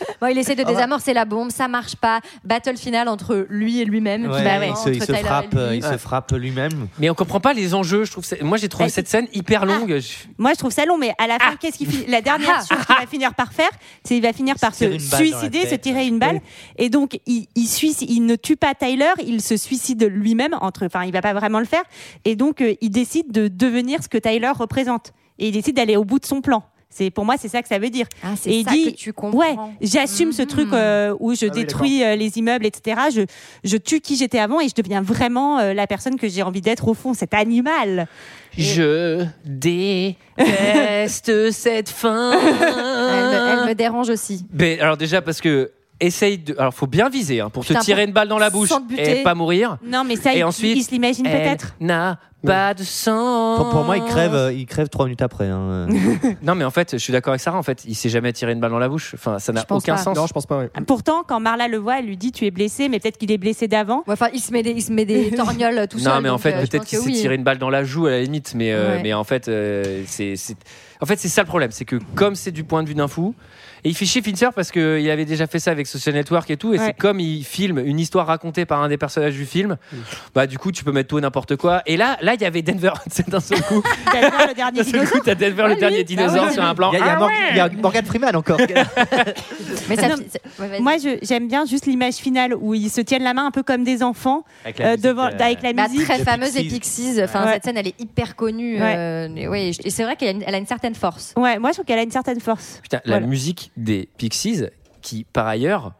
Bon, 0.20 0.26
il 0.28 0.38
essaie 0.38 0.54
de 0.54 0.62
Ah 0.66 0.70
désamorcer 0.72 1.12
la 1.12 1.24
bombe, 1.24 1.50
ça 1.50 1.68
marche 1.68 1.96
pas. 1.96 2.20
Battle 2.44 2.76
final 2.76 3.08
entre 3.08 3.46
lui 3.50 3.80
et 3.80 3.84
lui-même. 3.84 4.30
Ouais, 4.30 4.42
Bah 4.44 4.58
ouais, 4.58 4.70
il 4.70 4.76
se, 4.76 4.88
il 4.90 5.16
frappe, 5.24 5.52
lui. 5.52 5.58
euh, 5.60 5.74
il 5.76 5.82
se 5.84 5.96
frappe 5.98 6.32
lui-même. 6.32 6.88
mais 6.98 7.10
on 7.10 7.14
comprend 7.14 7.40
pas 7.40 7.52
les 7.52 7.74
enjeux. 7.74 8.04
Je 8.04 8.12
trouve. 8.12 8.24
Moi, 8.42 8.56
j'ai 8.58 8.68
trouvé 8.68 8.86
Bah, 8.86 8.92
cette 8.92 9.08
scène 9.08 9.26
hyper 9.32 9.66
longue. 9.66 9.98
Je- 9.98 10.12
Moi, 10.38 10.52
je 10.52 10.58
trouve 10.58 10.72
ça 10.72 10.84
long, 10.86 10.98
mais 10.98 11.12
à 11.18 11.26
la 11.26 11.38
fin, 11.38 11.56
qu'est-ce 11.56 11.78
qu'il 11.78 11.88
La 12.08 12.20
dernière 12.22 12.56
Ah. 12.60 12.64
chose 12.68 12.84
qu'il 12.86 12.96
va 12.96 13.06
finir 13.06 13.34
par 13.34 13.52
faire, 13.52 13.70
c'est 14.04 14.14
qu'il 14.14 14.22
va 14.22 14.32
finir 14.32 14.54
par 14.60 14.74
se 14.74 14.98
suicider, 14.98 15.66
se 15.68 15.74
tirer 15.74 16.06
une 16.06 16.18
balle, 16.18 16.40
et 16.78 16.88
donc 16.88 17.18
il, 17.26 17.46
il, 17.54 17.66
suicide- 17.66 18.10
il 18.10 18.26
ne 18.26 18.36
tue 18.36 18.56
pas 18.56 18.74
Tyler, 18.74 19.12
il 19.26 19.40
se 19.42 19.56
suicide 19.56 20.04
lui-même. 20.10 20.54
Entre, 20.60 20.86
enfin, 20.86 21.04
il 21.04 21.12
va 21.12 21.20
pas 21.22 21.32
vraiment 21.34 21.58
le 21.60 21.64
faire, 21.66 21.82
et 22.24 22.36
donc 22.36 22.60
euh, 22.60 22.74
il 22.80 22.90
décide 22.90 23.30
de 23.32 23.48
devenir 23.48 24.02
ce 24.02 24.08
que 24.08 24.18
Tyler 24.18 24.50
représente, 24.54 25.12
et 25.38 25.48
il 25.48 25.52
décide 25.52 25.76
d'aller 25.76 25.96
au 25.96 26.04
bout 26.04 26.18
de 26.18 26.26
son 26.26 26.40
plan. 26.40 26.62
C'est 26.96 27.10
pour 27.10 27.24
moi, 27.24 27.34
c'est 27.36 27.48
ça 27.48 27.60
que 27.60 27.66
ça 27.66 27.80
veut 27.80 27.90
dire. 27.90 28.06
Ah, 28.22 28.34
c'est 28.40 28.50
Et 28.50 28.58
il 28.60 28.64
ça 28.64 28.70
dit, 28.70 28.92
que 28.92 28.96
tu 28.96 29.12
comprends. 29.12 29.36
ouais, 29.38 29.56
j'assume 29.80 30.30
ce 30.32 30.42
truc 30.42 30.68
euh, 30.72 31.12
où 31.18 31.34
je 31.34 31.46
Ah 31.46 31.50
oui, 31.52 31.60
détruis 31.60 32.04
euh, 32.04 32.14
les 32.14 32.38
immeubles, 32.38 32.64
etc. 32.66 33.00
Je, 33.12 33.22
je 33.64 33.76
tue 33.76 34.00
qui 34.00 34.14
j'étais 34.16 34.38
avant 34.38 34.60
et 34.60 34.68
je 34.68 34.74
deviens 34.80 35.02
vraiment 35.02 35.58
euh, 35.58 35.74
la 35.74 35.88
personne 35.88 36.14
que 36.16 36.28
j'ai 36.28 36.44
envie 36.44 36.60
d'être 36.60 36.86
au 36.86 36.94
fond, 36.94 37.12
cet 37.12 37.34
animal. 37.34 38.06
Je 38.56 39.24
déteste 39.44 41.50
cette 41.50 41.88
fin. 41.88 42.32
Elle, 42.32 42.44
me- 42.44 43.60
elle 43.62 43.68
me 43.68 43.74
dérange 43.74 44.08
aussi. 44.10 44.46
Mais 44.52 44.78
alors 44.80 44.96
déjà 44.96 45.22
parce 45.22 45.40
que 45.40 45.70
essaye 46.06 46.38
de 46.38 46.54
alors 46.58 46.74
faut 46.74 46.86
bien 46.86 47.08
viser 47.08 47.40
hein, 47.40 47.50
pour 47.50 47.64
Putain, 47.64 47.80
te 47.80 47.84
tirer 47.84 48.02
pour- 48.02 48.08
une 48.08 48.14
balle 48.14 48.28
dans 48.28 48.38
la 48.38 48.50
bouche 48.50 48.68
sans 48.68 48.80
te 48.80 48.88
buter. 48.88 49.20
et 49.20 49.22
pas 49.22 49.34
mourir. 49.34 49.78
Non, 49.84 50.04
mais 50.04 50.16
ça, 50.16 50.34
Et 50.34 50.38
il, 50.38 50.44
ensuite, 50.44 50.76
il 50.76 50.82
se 50.82 50.90
l'imagine 50.90 51.26
Elle 51.26 51.42
peut-être. 51.42 51.74
n'a 51.80 52.18
pas 52.46 52.74
de 52.74 52.82
sang. 52.82 53.56
Pour, 53.56 53.70
pour 53.70 53.84
moi, 53.84 53.96
il 53.96 54.04
crève, 54.04 54.34
euh, 54.34 54.52
il 54.52 54.66
crève 54.66 54.88
trois 54.90 55.06
minutes 55.06 55.22
après. 55.22 55.46
hein. 55.48 55.86
Non 56.42 56.54
mais 56.54 56.64
en 56.64 56.70
fait, 56.70 56.92
je 56.92 56.98
suis 56.98 57.12
d'accord 57.12 57.30
avec 57.32 57.40
Sarah. 57.40 57.56
En 57.58 57.62
fait, 57.62 57.84
il 57.86 57.94
s'est 57.94 58.10
jamais 58.10 58.32
tiré 58.34 58.52
une 58.52 58.60
balle 58.60 58.70
dans 58.70 58.78
la 58.78 58.88
bouche. 58.90 59.14
Enfin, 59.14 59.38
ça 59.38 59.52
n'a 59.52 59.62
Je 59.62 59.66
pense 59.66 59.82
aucun 59.82 59.94
pas. 59.94 60.02
sens. 60.02 60.16
Non, 60.16 60.26
je 60.26 60.32
pense 60.34 60.44
pas. 60.46 60.58
ouais. 60.58 60.70
Pourtant, 60.86 61.22
quand 61.26 61.40
Marla 61.40 61.68
le 61.68 61.78
voit, 61.78 61.98
elle 62.00 62.06
lui 62.06 62.16
dit 62.18 62.32
Tu 62.32 62.44
es 62.44 62.50
blessé, 62.50 62.88
mais 62.90 63.00
peut-être 63.00 63.16
qu'il 63.16 63.32
est 63.32 63.38
blessé 63.38 63.66
d'avant. 63.66 64.04
Ouais, 64.06 64.12
Enfin, 64.12 64.28
il 64.34 64.40
se 64.40 64.52
met 64.52 64.62
des, 64.62 64.72
il 64.72 64.82
se 64.82 64.92
met 64.92 65.06
des 65.06 65.30
torgnoles 65.36 65.86
tout 65.88 65.98
seul. 65.98 66.12
Non, 66.12 66.20
mais 66.20 66.28
en 66.28 66.32
donc, 66.34 66.42
fait, 66.42 66.52
euh, 66.52 66.60
je 66.62 66.66
peut-être 66.66 66.82
pense 66.82 66.88
qu'il 66.90 66.98
que 66.98 67.04
s'est 67.04 67.10
oui. 67.10 67.18
tiré 67.20 67.34
une 67.34 67.44
balle 67.44 67.58
dans 67.58 67.70
la 67.70 67.82
joue 67.82 68.06
à 68.06 68.10
la 68.10 68.20
limite, 68.22 68.52
mais, 68.54 68.72
euh, 68.72 68.96
Ouais. 68.96 69.02
mais 69.02 69.14
en 69.14 69.24
fait, 69.24 69.48
euh, 69.48 70.02
c'est, 70.06 70.36
c'est- 70.36 70.56
en 71.00 71.06
fait, 71.06 71.18
c'est 71.18 71.28
ça 71.28 71.40
le 71.42 71.48
problème, 71.48 71.70
c'est 71.70 71.84
que 71.86 71.96
comme 72.14 72.34
c'est 72.34 72.52
du 72.52 72.62
point 72.64 72.82
de 72.82 72.88
vue 72.88 72.94
d'un 72.94 73.08
fou, 73.08 73.34
et 73.84 73.90
il 73.90 73.94
fait 73.94 74.06
chier 74.06 74.22
Fincher 74.22 74.48
parce 74.54 74.70
qu'il 74.70 75.10
avait 75.10 75.24
déjà 75.24 75.46
fait 75.46 75.58
ça 75.58 75.70
avec 75.70 75.86
Social 75.86 76.14
Network 76.14 76.50
et 76.50 76.56
tout, 76.56 76.72
et 76.74 76.78
Ouais. 76.78 76.86
c'est 76.86 76.92
comme 76.94 77.20
il 77.20 77.44
filme 77.44 77.78
une 77.78 78.00
histoire 78.00 78.26
racontée 78.26 78.64
par 78.64 78.82
un 78.82 78.88
des 78.88 78.96
personnages 78.98 79.34
du 79.34 79.44
film, 79.46 79.76
bah 80.34 80.46
du 80.46 80.58
coup, 80.58 80.72
tu 80.72 80.84
peux 80.84 80.92
mettre 80.92 81.08
tout 81.08 81.18
et 81.18 81.20
n'importe 81.20 81.56
quoi. 81.56 81.82
Et 81.86 81.96
là, 81.96 82.16
là, 82.22 82.34
il 82.34 82.40
y 82.40 82.44
avait 82.44 82.62
Denver, 82.62 82.92
c'est 83.10 83.28
d'un 83.28 83.40
seul 83.40 83.60
coup. 83.62 83.82
T'as 84.10 84.46
le 84.48 84.54
dernier 84.54 84.82
dinosaure. 84.84 85.22
t'as 85.24 85.34
Denver, 85.34 85.66
le 85.68 85.76
dernier 85.76 86.04
dinosaure 86.04 86.50
sur 86.50 86.64
un 86.64 86.74
plan. 86.74 86.90
Il 86.92 86.98
y 86.98 87.02
a, 87.02 87.06
y 87.06 87.08
a 87.08 87.12
Ah 87.14 87.18
Mor- 87.18 87.28
ouais 87.28 87.34
il 87.50 87.56
y 87.56 87.60
a 87.60 87.68
Morgan 87.68 88.04
Freeman 88.04 88.34
encore. 88.36 88.58
Mais 89.88 89.96
ça, 89.96 90.08
Non, 90.08 90.14
ouais. 90.60 90.80
Moi, 90.80 90.94
j'aime 91.22 91.48
bien 91.48 91.64
juste 91.66 91.86
l'image 91.86 92.14
finale 92.14 92.54
où 92.58 92.74
ils 92.74 92.90
se 92.90 93.00
tiennent 93.00 93.22
la 93.22 93.34
main 93.34 93.46
un 93.46 93.50
peu 93.50 93.62
comme 93.62 93.84
des 93.84 94.02
enfants 94.02 94.44
Avec 94.64 94.80
euh, 94.80 94.96
devant, 94.96 95.24
avec 95.24 95.62
la 95.62 95.72
Bah, 95.72 95.88
musique. 95.88 96.04
très 96.04 96.18
fameuse 96.24 96.56
et 96.56 96.64
Pixies. 96.64 97.20
Enfin, 97.22 97.44
Ouais. 97.44 97.52
cette 97.54 97.64
scène, 97.64 97.76
elle 97.76 97.88
est 97.88 98.00
hyper 98.00 98.36
connue. 98.36 98.80
Ouais. 98.80 98.94
euh, 98.96 99.52
et 99.54 99.90
c'est 99.90 100.04
vrai 100.04 100.16
qu'elle 100.16 100.28
a, 100.28 100.32
une- 100.32 100.44
elle 100.46 100.54
a 100.54 100.58
une 100.58 100.66
certaine 100.66 100.94
force. 100.94 101.34
Ouais, 101.36 101.58
moi, 101.58 101.70
je 101.70 101.74
trouve 101.74 101.84
qu'elle 101.84 101.98
a 101.98 102.02
une 102.02 102.10
certaine 102.10 102.40
force. 102.40 102.78
Putain, 102.82 103.00
la 103.04 103.20
musique 103.20 103.70
des 103.76 104.08
Pixies, 104.16 104.64
qui 105.02 105.24
par 105.24 105.46
ailleurs 105.46 105.94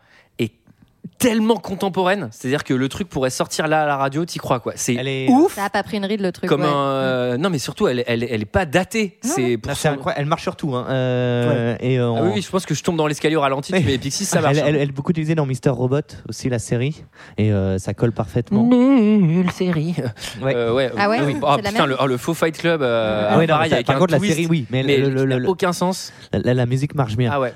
tellement 1.18 1.56
contemporaine, 1.56 2.28
c'est-à-dire 2.32 2.64
que 2.64 2.74
le 2.74 2.88
truc 2.88 3.08
pourrait 3.08 3.30
sortir 3.30 3.66
là 3.68 3.82
à 3.82 3.86
la 3.86 3.96
radio, 3.96 4.24
t'y 4.24 4.38
crois 4.38 4.60
quoi. 4.60 4.72
C'est 4.76 4.94
Elle 4.94 5.08
est 5.08 5.28
ouf. 5.30 5.54
Ça 5.54 5.64
a 5.64 5.70
pas 5.70 5.82
pris 5.82 5.96
une 5.96 6.04
ride 6.04 6.20
le 6.20 6.32
truc. 6.32 6.48
Comme 6.48 6.62
ouais. 6.62 6.66
un. 6.68 6.74
euh, 6.74 7.36
non, 7.36 7.50
mais 7.50 7.58
surtout, 7.58 7.88
elle, 7.88 8.04
elle, 8.06 8.24
elle 8.24 8.42
est 8.42 8.44
pas 8.46 8.66
datée. 8.66 9.18
C'est 9.22 9.58
son- 9.74 9.88
incroyable. 9.88 10.20
Elle 10.22 10.26
marche 10.26 10.42
sur 10.42 10.56
tout. 10.56 10.74
Hein. 10.74 10.86
Euh, 10.88 11.76
et, 11.80 11.98
euh, 11.98 12.14
Ah 12.16 12.22
oui, 12.24 12.42
je 12.42 12.50
pense 12.50 12.66
que 12.66 12.74
je 12.74 12.82
tombe 12.82 12.96
dans 12.96 13.06
l'escalier 13.06 13.36
au 13.36 13.40
ralenti, 13.40 13.72
tu 13.72 13.78
Oui. 13.78 13.84
mets 13.84 13.98
Pixies, 13.98 14.24
ça 14.24 14.40
marche. 14.40 14.56
elle, 14.58 14.68
elle- 14.74 14.76
elle 14.76 14.88
est 14.88 14.92
beaucoup 14.92 15.10
utilisée 15.12 15.34
dans 15.34 15.46
Mister 15.46 15.70
Robot 15.70 16.00
aussi 16.28 16.48
la 16.48 16.58
série 16.58 17.04
et 17.38 17.52
euh, 17.52 17.78
ça 17.78 17.94
colle 17.94 18.12
parfaitement. 18.12 18.64
Nulle 18.64 19.50
série. 19.52 19.94
Ouais. 20.42 20.54
Euh, 20.54 20.72
ouais. 20.74 20.90
Ah 20.98 21.08
ouais 21.08 21.20
oui. 21.24 21.36
Ah, 21.42 21.56
la 21.62 21.70
putain, 21.70 21.86
le, 21.86 21.96
oh, 22.00 22.06
le 22.06 22.16
faux 22.16 22.34
Fight 22.34 22.56
Club, 22.58 22.82
euh, 22.82 23.28
Ah 23.30 23.38
ouais, 23.38 23.46
non, 23.46 23.54
pareil, 23.54 23.70
ça- 23.70 23.76
avec 23.76 23.86
par 23.86 23.96
un 23.96 23.98
contre 23.98 24.12
la 24.12 24.18
twist, 24.18 24.34
série 24.34 24.46
oui, 24.48 24.66
mais, 24.70 24.82
mais 24.82 24.98
le- 24.98 25.24
le- 25.24 25.48
aucun 25.48 25.72
sens. 25.72 26.12
la, 26.32 26.54
la 26.54 26.66
musique 26.66 26.94
marche 26.94 27.16
bien. 27.16 27.30
Ah 27.32 27.40
ouais. 27.40 27.52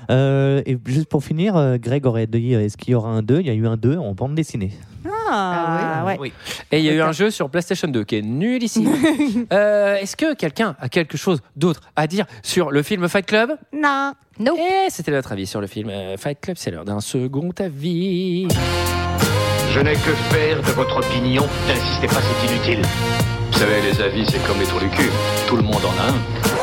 Et 0.65 0.77
juste 0.85 1.07
pour 1.09 1.23
finir, 1.23 1.77
Greg 1.79 2.05
aurait 2.05 2.27
dit 2.27 2.53
est-ce 2.53 2.77
qu'il 2.77 2.91
y 2.91 2.95
aura 2.95 3.09
un 3.09 3.21
2 3.21 3.39
Il 3.41 3.48
y 3.53 3.57
a 3.57 3.59
eu 3.59 3.67
un 3.67 3.77
2 3.77 3.97
en 3.97 4.13
bande 4.13 4.35
dessinée. 4.35 4.71
Ah, 5.31 6.03
ouais. 6.05 6.17
Oui. 6.19 6.33
Et 6.71 6.79
il 6.79 6.85
y 6.85 6.89
a 6.89 6.93
eu 6.93 7.01
un 7.01 7.11
jeu 7.11 7.29
sur 7.29 7.49
PlayStation 7.49 7.87
2 7.87 8.03
qui 8.03 8.15
est 8.17 8.21
nul 8.21 8.63
ici. 8.63 8.85
Euh, 9.53 9.95
Est-ce 9.95 10.15
que 10.15 10.33
quelqu'un 10.35 10.75
a 10.79 10.89
quelque 10.89 11.17
chose 11.17 11.41
d'autre 11.55 11.81
à 11.95 12.07
dire 12.07 12.25
sur 12.43 12.71
le 12.71 12.83
film 12.83 13.07
Fight 13.07 13.25
Club? 13.25 13.57
Non. 13.73 14.13
No. 14.39 14.55
Et 14.55 14.89
c'était 14.89 15.11
notre 15.11 15.31
avis 15.31 15.47
sur 15.47 15.61
le 15.61 15.67
film 15.67 15.89
euh, 15.89 16.17
Fight 16.17 16.39
Club. 16.39 16.57
C'est 16.59 16.71
l'heure 16.71 16.85
d'un 16.85 16.99
second 16.99 17.51
avis. 17.59 18.47
Je 19.71 19.79
n'ai 19.79 19.93
que 19.93 20.13
faire 20.31 20.57
de 20.61 20.71
votre 20.71 20.97
opinion. 20.97 21.45
N'insistez 21.67 22.07
pas, 22.07 22.21
c'est 22.21 22.47
inutile. 22.51 22.81
Vous 23.51 23.57
savez, 23.59 23.81
les 23.81 24.01
avis, 24.01 24.25
c'est 24.25 24.45
comme 24.47 24.59
les 24.59 24.65
trous 24.65 24.79
du 24.79 24.89
cul. 24.89 25.09
Tout 25.47 25.55
le 25.55 25.63
monde 25.63 25.83
en 25.85 26.01
a 26.01 26.09
un. 26.11 26.58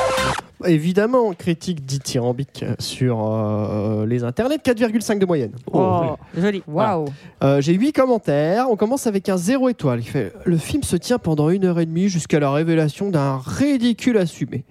Évidemment, 0.65 1.33
critique 1.35 1.85
dithyrambique 1.85 2.65
sur 2.79 3.19
euh, 3.31 4.07
les 4.07 4.25
internets, 4.25 4.57
4,5 4.57 5.19
de 5.19 5.27
moyenne. 5.27 5.53
Oh, 5.71 6.17
joli. 6.37 6.63
Waouh. 6.67 7.07
Euh, 7.45 7.61
J'ai 7.61 7.75
8 7.75 7.93
commentaires. 7.93 8.67
On 8.71 8.77
commence 8.77 9.07
avec 9.07 9.29
un 9.29 9.37
0 9.37 9.69
étoile. 9.69 10.01
Il 10.01 10.07
fait 10.09 10.33
Le 10.45 10.57
film 10.57 10.83
se 10.83 10.97
tient 10.97 11.19
pendant 11.19 11.51
une 11.51 11.67
heure 11.67 11.79
et 11.79 11.85
demie 11.87 12.09
jusqu'à 12.09 12.41
la 12.41 12.51
révélation 12.51 13.11
d'un 13.11 13.37
ridicule 13.37 14.17
assumé. 14.17 14.65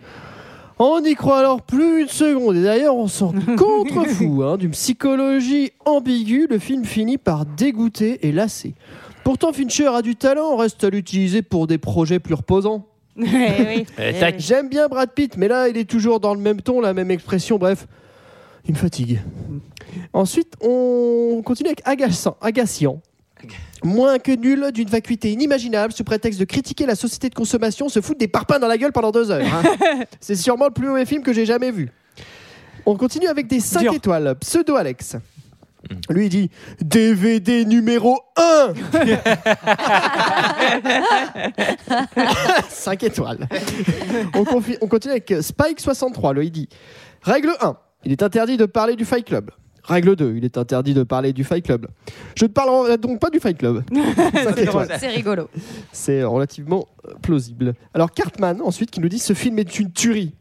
On 0.80 1.00
n'y 1.02 1.14
croit 1.16 1.40
alors 1.40 1.62
plus 1.62 2.02
une 2.02 2.08
seconde. 2.10 2.56
Et 2.58 2.64
d'ailleurs, 2.64 2.96
on 2.96 3.08
s'en 3.08 3.32
contrefou. 3.58 4.42
Hein, 4.44 4.58
D'une 4.58 4.72
psychologie 4.72 5.72
ambiguë, 5.86 6.48
le 6.50 6.58
film 6.58 6.84
finit 6.84 7.18
par 7.20 7.46
dégoûter 7.46 8.28
et 8.28 8.32
lasser. 8.32 8.74
Pourtant, 9.24 9.54
Fincher 9.54 9.88
a 9.88 10.02
du 10.02 10.16
talent, 10.16 10.56
reste 10.58 10.84
à 10.84 10.90
l'utiliser 10.90 11.42
pour 11.44 11.68
des 11.68 11.78
projets 11.78 12.20
plus 12.20 12.34
reposants. 12.34 12.86
Oui. 13.18 13.86
Euh, 14.00 14.20
tac. 14.20 14.36
J'aime 14.40 14.68
bien 14.70 14.88
Brad 14.88 15.12
Pitt, 15.12 15.38
mais 15.38 15.48
là, 15.48 15.68
il 15.70 15.78
est 15.78 15.90
toujours 15.90 16.20
dans 16.20 16.34
le 16.34 16.40
même 16.42 16.62
ton, 16.62 16.82
la 16.82 16.94
même 16.94 17.12
expression, 17.12 17.58
bref. 17.58 17.88
Il 18.68 18.74
me 18.74 18.80
fatigue. 18.80 19.22
Ensuite, 20.12 20.54
on 20.62 21.42
continue 21.46 21.68
avec 21.70 21.82
agaçant, 21.86 22.36
agaciant. 22.42 23.02
Moins 23.84 24.18
que 24.18 24.32
nul, 24.32 24.72
d'une 24.74 24.90
vacuité 24.90 25.32
inimaginable, 25.32 25.94
sous 25.94 26.04
prétexte 26.04 26.40
de 26.40 26.46
critiquer 26.46 26.86
la 26.88 26.96
société 26.96 27.30
de 27.30 27.36
consommation, 27.36 27.90
se 27.90 28.02
foutre 28.02 28.18
des 28.18 28.28
parpaings 28.28 28.60
dans 28.60 28.68
la 28.68 28.78
gueule 28.78 28.92
pendant 28.92 29.12
deux 29.12 29.30
heures. 29.30 29.46
hein. 29.46 30.04
C'est 30.20 30.36
sûrement 30.36 30.66
le 30.66 30.72
plus 30.74 30.88
mauvais 30.88 31.06
film 31.06 31.22
que 31.22 31.32
j'ai 31.32 31.46
jamais 31.46 31.70
vu. 31.72 31.92
On 32.88 32.96
continue 32.98 33.28
avec 33.28 33.48
des 33.48 33.60
5 33.60 33.82
Dur. 33.82 33.94
étoiles. 33.94 34.36
Pseudo 34.40 34.76
Alex. 34.76 35.16
Lui 36.10 36.26
il 36.26 36.30
dit 36.30 36.50
DVD 36.82 37.66
numéro 37.66 38.20
1 38.38 38.74
5 42.70 43.04
étoiles. 43.04 43.48
on, 44.34 44.44
confi- 44.44 44.78
on 44.82 44.88
continue 44.88 45.12
avec 45.14 45.32
euh, 45.32 45.42
Spike63. 45.42 46.34
Lui 46.36 46.48
il 46.48 46.52
dit 46.52 46.70
Règle 47.22 47.52
1 47.62 47.76
Il 48.06 48.12
est 48.12 48.24
interdit 48.24 48.58
de 48.58 48.66
parler 48.66 48.96
du 48.96 49.06
Fight 49.06 49.26
Club. 49.26 49.52
Règle 49.84 50.16
2 50.16 50.36
Il 50.38 50.46
est 50.46 50.58
interdit 50.58 50.94
de 50.94 51.04
parler 51.04 51.32
du 51.34 51.44
Fight 51.44 51.64
Club. 51.66 51.88
Je 52.36 52.46
ne 52.46 52.50
parlerai 52.50 52.98
donc 52.98 53.20
pas 53.20 53.30
du 53.30 53.40
Fight 53.40 53.58
Club. 53.58 53.84
Cinq 54.44 54.58
étoiles. 54.58 54.88
C'est 55.00 55.08
rigolo. 55.10 55.50
C'est 55.92 56.24
relativement 56.24 56.88
euh, 57.08 57.14
plausible. 57.22 57.74
Alors 57.94 58.12
Cartman, 58.12 58.62
ensuite, 58.62 58.90
qui 58.92 59.00
nous 59.00 59.10
dit 59.10 59.20
ce 59.20 59.34
film 59.34 59.60
est 59.60 59.80
une 59.80 59.92
tuerie. 59.92 60.34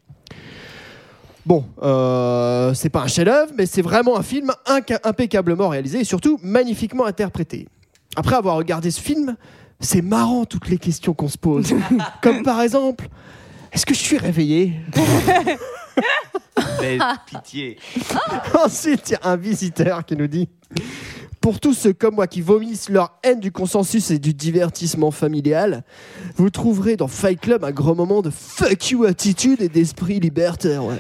Bon, 1.47 1.64
euh, 1.82 2.72
c'est 2.74 2.88
pas 2.88 3.03
un 3.03 3.07
chef-d'œuvre, 3.07 3.53
mais 3.57 3.66
c'est 3.66 3.82
vraiment 3.82 4.16
un 4.18 4.22
film 4.22 4.51
inca- 4.66 5.01
impeccablement 5.05 5.68
réalisé 5.68 6.01
et 6.01 6.05
surtout 6.05 6.38
magnifiquement 6.42 7.05
interprété. 7.05 7.68
Après 8.16 8.34
avoir 8.36 8.57
regardé 8.57 8.90
ce 8.90 9.01
film, 9.01 9.36
c'est 9.80 10.01
marrant 10.03 10.45
toutes 10.47 10.68
les 10.68 10.78
questions 10.78 11.12
qu'on 11.12 11.28
se 11.28 11.36
pose. 11.38 11.74
Comme 12.22 12.42
par 12.42 12.62
exemple, 12.62 13.09
est-ce 13.72 13.84
que 13.84 13.92
je 13.95 13.99
suis 14.01 14.18
réveillé 14.18 14.72
pitié. 17.26 17.78
Ensuite, 18.64 19.11
il 19.11 19.12
y 19.12 19.16
a 19.16 19.30
un 19.30 19.36
visiteur 19.36 20.05
qui 20.05 20.16
nous 20.16 20.26
dit 20.28 20.49
Pour 21.45 21.61
tous 21.61 21.74
ceux 21.74 21.92
comme 21.92 22.14
moi 22.14 22.26
qui 22.26 22.40
vomissent 22.40 22.88
leur 22.88 23.18
haine 23.22 23.38
du 23.38 23.53
consensus 23.53 24.11
et 24.11 24.18
du 24.18 24.32
divertissement 24.32 25.11
familial, 25.11 25.84
vous 26.36 26.49
trouverez 26.49 26.97
dans 26.97 27.07
Fight 27.07 27.38
Club 27.38 27.64
un 27.64 27.70
grand 27.70 27.95
moment 27.95 28.22
de 28.22 28.30
fuck 28.30 28.90
you 28.90 29.05
attitude 29.05 29.61
et 29.61 29.68
d'esprit 29.68 30.20
libertaire. 30.20 30.82
ouais. 30.86 30.97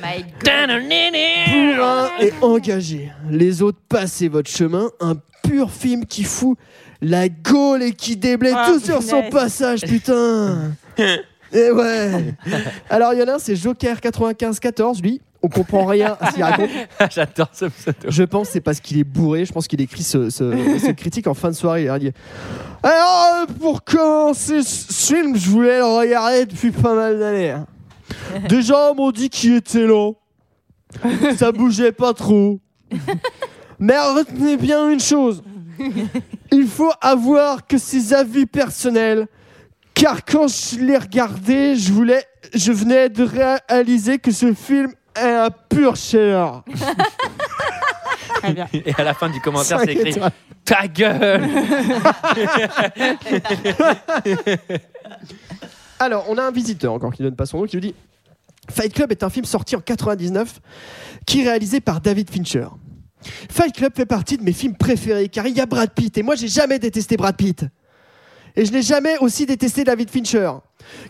Bourrin 1.50 2.10
et 2.20 2.30
engagé. 2.42 3.10
Les 3.30 3.62
autres, 3.62 3.78
passez 3.88 4.28
votre 4.28 4.50
chemin. 4.50 4.90
Un 5.00 5.14
pur 5.44 5.70
film 5.70 6.04
qui 6.04 6.24
fout 6.24 6.58
la 7.00 7.30
gaule 7.30 7.82
et 7.82 7.92
qui 7.92 8.14
déblaye 8.18 8.52
Ah, 8.54 8.66
tout 8.70 8.80
sur 8.80 9.02
son 9.02 9.22
passage, 9.30 9.80
putain. 9.80 10.72
Et 11.54 11.70
ouais. 11.70 12.34
Alors, 12.90 13.14
il 13.14 13.20
y 13.20 13.22
en 13.22 13.28
a 13.28 13.34
un, 13.36 13.38
c'est 13.38 13.56
Joker 13.56 13.96
95-14, 13.96 15.00
lui. 15.00 15.22
On 15.44 15.48
comprend 15.48 15.84
rien 15.84 16.16
à 16.20 16.30
ce 16.30 16.34
qu'il 16.36 16.42
raconte. 16.42 16.70
J'adore 17.10 17.48
ce 17.52 17.66
pseudo. 17.66 17.98
Je 18.08 18.22
pense 18.22 18.46
que 18.46 18.52
c'est 18.54 18.60
parce 18.62 18.80
qu'il 18.80 18.98
est 18.98 19.04
bourré. 19.04 19.44
Je 19.44 19.52
pense 19.52 19.68
qu'il 19.68 19.78
écrit 19.82 20.02
ce, 20.02 20.30
ce- 20.30 20.78
ce 20.78 20.90
critique 20.92 21.26
en 21.26 21.34
fin 21.34 21.50
de 21.50 21.54
soirée. 21.54 21.84
Il 21.84 21.98
dit 21.98 22.12
Alors, 22.82 23.26
euh, 23.42 23.52
pour 23.60 23.84
commencer 23.84 24.62
ce 24.62 24.90
film, 25.12 25.36
je 25.36 25.50
voulais 25.50 25.78
le 25.78 25.84
regarder 25.84 26.46
depuis 26.46 26.70
pas 26.70 26.94
mal 26.94 27.18
d'années. 27.18 27.50
hein. 27.50 27.66
Déjà, 28.48 28.92
on 28.92 29.06
m'a 29.06 29.12
dit 29.12 29.28
qu'il 29.28 29.54
était 29.56 29.86
lent. 29.86 30.14
Ça 31.36 31.52
bougeait 31.52 31.92
pas 31.92 32.14
trop. 32.14 32.58
Mais 33.78 33.98
retenez 33.98 34.56
bien 34.56 34.88
une 34.90 35.00
chose 35.00 35.42
il 36.52 36.68
faut 36.68 36.92
avoir 37.00 37.66
que 37.66 37.78
ses 37.78 38.14
avis 38.14 38.46
personnels. 38.46 39.26
Car 39.92 40.24
quand 40.24 40.46
je 40.46 40.78
l'ai 40.78 40.96
regardé, 40.96 41.74
je 41.74 41.92
voulais, 41.92 42.24
je 42.54 42.70
venais 42.70 43.08
de 43.08 43.24
réaliser 43.24 44.18
que 44.20 44.30
ce 44.30 44.54
film 44.54 44.92
est 45.16 45.20
un 45.20 45.50
pur 45.50 45.94
Très 45.94 46.18
bien. 48.52 48.66
Et 48.72 48.94
à 48.96 49.04
la 49.04 49.14
fin 49.14 49.30
du 49.30 49.40
commentaire, 49.40 49.80
c'est 49.80 49.92
écrit. 49.92 50.16
Ta 50.64 50.88
gueule 50.88 51.44
Alors, 55.98 56.26
on 56.28 56.38
a 56.38 56.42
un 56.42 56.50
visiteur 56.50 56.92
encore 56.92 57.12
qui 57.12 57.22
donne 57.22 57.36
pas 57.36 57.46
son 57.46 57.58
nom, 57.58 57.66
qui 57.66 57.76
nous 57.76 57.80
dit 57.80 57.94
Fight 58.70 58.92
Club 58.92 59.12
est 59.12 59.22
un 59.22 59.30
film 59.30 59.44
sorti 59.44 59.76
en 59.76 59.80
99 59.80 60.60
qui 61.26 61.40
est 61.40 61.44
réalisé 61.44 61.80
par 61.80 62.00
David 62.00 62.30
Fincher. 62.30 62.66
Fight 63.50 63.74
Club 63.74 63.92
fait 63.94 64.06
partie 64.06 64.36
de 64.36 64.42
mes 64.42 64.52
films 64.52 64.76
préférés 64.76 65.28
car 65.28 65.46
il 65.46 65.56
y 65.56 65.60
a 65.60 65.66
Brad 65.66 65.90
Pitt 65.90 66.16
et 66.18 66.22
moi 66.22 66.34
j'ai 66.34 66.48
jamais 66.48 66.78
détesté 66.78 67.16
Brad 67.16 67.36
Pitt. 67.36 67.64
Et 68.56 68.64
je 68.64 68.72
n'ai 68.72 68.82
jamais 68.82 69.18
aussi 69.18 69.46
détesté 69.46 69.84
David 69.84 70.10
Fincher 70.10 70.50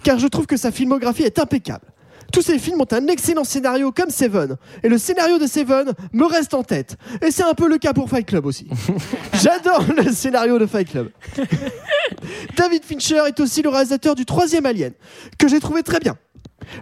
car 0.02 0.18
je 0.18 0.26
trouve 0.26 0.46
que 0.46 0.56
sa 0.56 0.70
filmographie 0.70 1.24
est 1.24 1.38
impeccable. 1.38 1.86
Tous 2.34 2.42
ces 2.42 2.58
films 2.58 2.80
ont 2.80 2.88
un 2.90 3.06
excellent 3.06 3.44
scénario 3.44 3.92
comme 3.92 4.10
Seven. 4.10 4.56
Et 4.82 4.88
le 4.88 4.98
scénario 4.98 5.38
de 5.38 5.46
Seven 5.46 5.92
me 6.12 6.24
reste 6.24 6.52
en 6.52 6.64
tête. 6.64 6.96
Et 7.24 7.30
c'est 7.30 7.44
un 7.44 7.54
peu 7.54 7.68
le 7.68 7.78
cas 7.78 7.92
pour 7.92 8.10
Fight 8.10 8.26
Club 8.26 8.44
aussi. 8.44 8.66
J'adore 9.34 9.84
le 9.96 10.12
scénario 10.12 10.58
de 10.58 10.66
Fight 10.66 10.90
Club. 10.90 11.10
David 12.56 12.84
Fincher 12.84 13.20
est 13.28 13.38
aussi 13.38 13.62
le 13.62 13.68
réalisateur 13.68 14.16
du 14.16 14.26
troisième 14.26 14.66
Alien, 14.66 14.90
que 15.38 15.46
j'ai 15.46 15.60
trouvé 15.60 15.84
très 15.84 16.00
bien. 16.00 16.16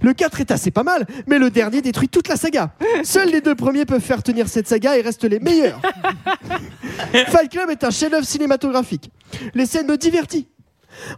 Le 0.01 0.15
4 0.15 0.41
est 0.41 0.51
assez 0.53 0.71
pas 0.71 0.85
mal, 0.85 1.07
mais 1.27 1.39
le 1.39 1.51
dernier 1.51 1.83
détruit 1.83 2.09
toute 2.09 2.29
la 2.29 2.37
saga. 2.37 2.73
Seuls 3.05 3.29
les 3.29 3.43
deux 3.43 3.55
premiers 3.55 3.85
peuvent 3.85 4.01
faire 4.01 4.23
tenir 4.23 4.49
cette 4.49 4.69
saga 4.69 4.97
et 4.97 5.03
restent 5.03 5.25
les 5.25 5.39
meilleurs. 5.39 5.83
Fight 7.29 7.51
Club 7.51 7.69
est 7.69 7.85
un 7.85 7.91
chef-d'œuvre 7.91 8.27
cinématographique. 8.27 9.11
Les 9.53 9.67
scènes 9.67 9.87
me 9.87 9.99
divertissent. 9.99 10.47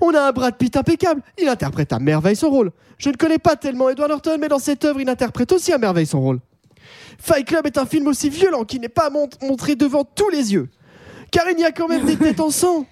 On 0.01 0.15
a 0.15 0.21
un 0.29 0.33
Brad 0.33 0.57
Pitt 0.57 0.77
impeccable. 0.77 1.23
Il 1.41 1.49
interprète 1.49 1.93
à 1.93 1.99
merveille 1.99 2.37
son 2.37 2.51
rôle. 2.51 2.71
Je 2.99 3.09
ne 3.11 3.15
connais 3.15 3.39
pas 3.39 3.57
tellement 3.57 3.89
Edward 3.91 4.11
Norton, 4.11 4.37
mais 4.41 4.49
dans 4.49 4.59
cette 4.59 4.85
œuvre, 4.85 5.01
il 5.01 5.09
interprète 5.09 5.51
aussi 5.53 5.73
à 5.73 5.79
merveille 5.79 6.07
son 6.07 6.21
rôle. 6.21 6.41
Fight 7.19 7.47
Club 7.47 7.67
est 7.67 7.79
un 7.79 7.87
film 7.87 8.07
aussi 8.09 8.29
violent 8.31 8.65
qui 8.65 8.79
n'est 8.81 8.89
pas 8.89 9.11
mon- 9.11 9.29
montré 9.43 9.77
devant 9.77 10.05
tous 10.05 10.29
les 10.31 10.53
yeux. 10.53 10.69
Car 11.31 11.45
il 11.51 11.59
y 11.59 11.65
a 11.65 11.73
quand 11.73 11.89
même 11.89 12.05
des 12.05 12.17
têtes 12.17 12.41
en 12.41 12.51
sang. 12.51 12.87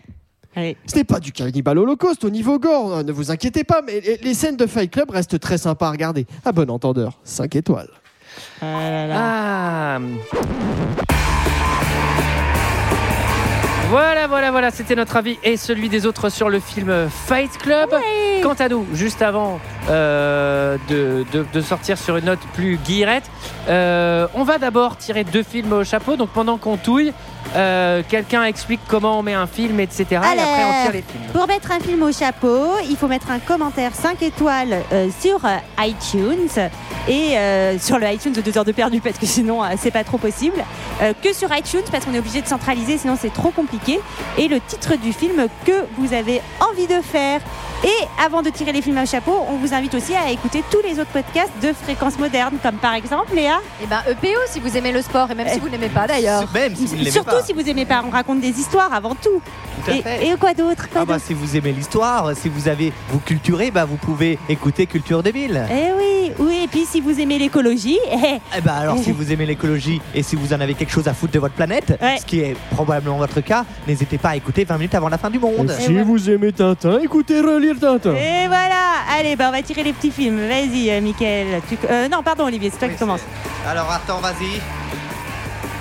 Ce 0.86 0.96
n'est 0.96 1.04
pas 1.04 1.18
du 1.20 1.32
cannibal 1.32 1.78
holocauste 1.78 2.24
au 2.24 2.30
niveau 2.30 2.58
gore, 2.58 2.94
hein, 2.94 3.02
ne 3.04 3.12
vous 3.12 3.30
inquiétez 3.30 3.64
pas, 3.64 3.80
mais 3.86 4.00
les- 4.22 4.34
scènes 4.34 4.56
de 4.56 4.66
Fight 4.66 4.90
Club 4.90 5.10
restent 5.10 5.38
très 5.40 5.56
sympas 5.58 5.88
à 5.88 5.90
regarder. 5.92 6.26
À 6.44 6.52
bon 6.52 6.68
entendeur, 6.70 7.20
5 7.24 7.56
étoiles. 7.56 7.88
Ah. 8.60 9.98
Voilà, 13.92 14.26
voilà, 14.26 14.50
voilà, 14.50 14.70
c'était 14.70 14.94
notre 14.94 15.18
avis 15.18 15.38
et 15.44 15.58
celui 15.58 15.90
des 15.90 16.06
autres 16.06 16.30
sur 16.30 16.48
le 16.48 16.60
film 16.60 17.10
Fight 17.26 17.58
Club. 17.58 17.90
Quant 18.42 18.54
à 18.54 18.70
nous, 18.70 18.86
juste 18.94 19.20
avant 19.20 19.60
euh, 19.90 20.78
de, 20.88 21.26
de- 21.30 21.44
de 21.52 21.60
sortir 21.60 21.98
sur 21.98 22.16
une 22.16 22.24
note 22.24 22.38
plus 22.54 22.78
guillerette, 22.78 23.30
euh, 23.68 24.26
on 24.32 24.44
va 24.44 24.56
d'abord 24.56 24.96
tirer 24.96 25.24
deux 25.24 25.42
films 25.42 25.74
au 25.74 25.84
chapeau. 25.84 26.16
Donc 26.16 26.30
pendant 26.30 26.56
qu'on 26.56 26.78
touille, 26.78 27.12
euh, 27.54 28.02
quelqu'un 28.08 28.44
explique 28.44 28.80
comment 28.88 29.18
on 29.18 29.22
met 29.22 29.34
un 29.34 29.46
film, 29.46 29.78
etc. 29.78 30.06
Et 30.10 30.16
après 30.16 30.64
on 30.64 30.82
tire 30.84 30.92
les 30.92 31.02
films. 31.02 31.24
Pour 31.34 31.46
mettre 31.46 31.70
un 31.70 31.78
film 31.80 32.02
au 32.02 32.12
chapeau, 32.12 32.68
il 32.88 32.96
faut 32.96 33.08
mettre 33.08 33.30
un 33.30 33.40
commentaire 33.40 33.94
5 33.94 34.22
étoiles 34.22 34.74
euh, 34.92 35.08
sur 35.20 35.38
iTunes 35.80 36.48
et 37.08 37.36
euh, 37.36 37.78
sur 37.78 37.98
le 37.98 38.06
iTunes 38.10 38.32
de 38.32 38.40
2 38.40 38.56
heures 38.56 38.64
de 38.64 38.72
perdu 38.72 39.02
parce 39.02 39.18
que 39.18 39.26
sinon 39.26 39.60
c'est 39.76 39.90
pas 39.90 40.02
trop 40.04 40.16
possible. 40.18 40.64
Que 41.22 41.32
sur 41.34 41.54
iTunes 41.54 41.82
parce 41.90 42.04
qu'on 42.06 42.14
est 42.14 42.18
obligé 42.20 42.40
de 42.40 42.46
centraliser 42.46 42.96
sinon 42.96 43.18
c'est 43.20 43.32
trop 43.32 43.50
compliqué. 43.50 43.81
Et 44.38 44.48
le 44.48 44.60
titre 44.60 44.96
du 44.96 45.12
film 45.12 45.46
que 45.64 45.72
vous 45.98 46.12
avez 46.14 46.40
envie 46.60 46.86
de 46.86 47.00
faire. 47.02 47.40
Et 47.84 48.06
avant 48.24 48.42
de 48.42 48.50
tirer 48.50 48.70
les 48.72 48.80
films 48.80 48.98
au 49.02 49.06
chapeau, 49.06 49.34
on 49.50 49.56
vous 49.56 49.74
invite 49.74 49.92
aussi 49.94 50.14
à 50.14 50.30
écouter 50.30 50.62
tous 50.70 50.80
les 50.86 51.00
autres 51.00 51.10
podcasts 51.10 51.50
de 51.60 51.72
Fréquence 51.72 52.16
Moderne 52.16 52.54
comme 52.62 52.76
par 52.76 52.94
exemple 52.94 53.34
Léa. 53.34 53.58
Et 53.82 53.86
ben 53.88 54.00
EPO 54.08 54.38
si 54.48 54.60
vous 54.60 54.76
aimez 54.76 54.92
le 54.92 55.02
sport 55.02 55.28
et 55.32 55.34
même 55.34 55.48
si 55.48 55.58
vous 55.58 55.68
n'aimez 55.68 55.88
pas 55.88 56.06
d'ailleurs. 56.06 56.44
Même 56.54 56.76
si 56.76 56.86
vous 56.86 56.96
ne 56.96 57.10
Surtout 57.10 57.30
pas. 57.30 57.42
si 57.42 57.52
vous 57.52 57.68
aimez 57.68 57.84
pas, 57.84 58.04
on 58.06 58.10
raconte 58.10 58.40
des 58.40 58.50
histoires 58.60 58.92
avant 58.94 59.16
tout. 59.16 59.40
Tout 59.84 59.90
à 59.90 59.94
et, 59.96 60.02
fait. 60.02 60.26
et 60.28 60.36
quoi 60.36 60.54
d'autre 60.54 60.86
Ah 60.94 61.04
bah 61.04 61.18
si 61.18 61.34
vous 61.34 61.56
aimez 61.56 61.72
l'histoire, 61.72 62.36
si 62.36 62.48
vous 62.48 62.68
avez 62.68 62.92
vous 63.08 63.18
culturé, 63.18 63.72
bah 63.72 63.84
vous 63.84 63.96
pouvez 63.96 64.38
écouter 64.48 64.86
Culture 64.86 65.24
2000. 65.24 65.66
Eh 65.68 65.74
oui, 65.98 66.32
oui, 66.38 66.60
et 66.62 66.68
puis 66.68 66.84
si 66.88 67.00
vous 67.00 67.18
aimez 67.18 67.38
l'écologie, 67.38 67.98
eh, 68.12 68.38
Eh 68.56 68.60
bah 68.60 68.74
alors 68.78 68.98
si 68.98 69.10
vous 69.12 69.32
aimez 69.32 69.44
l'écologie 69.46 70.00
et 70.14 70.22
si 70.22 70.36
vous 70.36 70.52
en 70.52 70.60
avez 70.60 70.74
quelque 70.74 70.92
chose 70.92 71.08
à 71.08 71.14
foutre 71.14 71.32
de 71.32 71.40
votre 71.40 71.54
planète, 71.54 71.98
ce 72.20 72.24
qui 72.24 72.38
est 72.40 72.56
probablement 72.70 73.16
votre 73.18 73.40
cas, 73.40 73.64
n'hésitez 73.86 74.18
pas 74.18 74.30
à 74.30 74.36
écouter 74.36 74.64
20 74.64 74.76
minutes 74.76 74.94
avant 74.94 75.08
la 75.08 75.18
fin 75.18 75.30
du 75.30 75.38
monde. 75.38 75.70
Et 75.78 75.82
si 75.82 75.98
vous 75.98 76.30
aimez 76.30 76.52
Tintin, 76.52 76.98
écoutez 77.00 77.40
Relire 77.40 77.78
Tintin. 77.80 78.14
Et 78.14 78.46
voilà, 78.46 79.02
allez, 79.18 79.36
bah 79.36 79.46
on 79.48 79.52
va 79.52 79.62
tirer 79.62 79.82
les 79.82 79.92
petits 79.92 80.10
films. 80.10 80.38
Vas-y, 80.48 80.90
euh, 80.90 81.00
Mickaël. 81.00 81.60
Tu- 81.68 81.78
euh, 81.90 82.08
non, 82.08 82.22
pardon, 82.22 82.44
Olivier, 82.44 82.70
c'est 82.70 82.78
toi 82.78 82.88
qui 82.88 82.96
commence. 82.96 83.22
Alors 83.68 83.90
attends, 83.90 84.20
vas-y. 84.20 84.60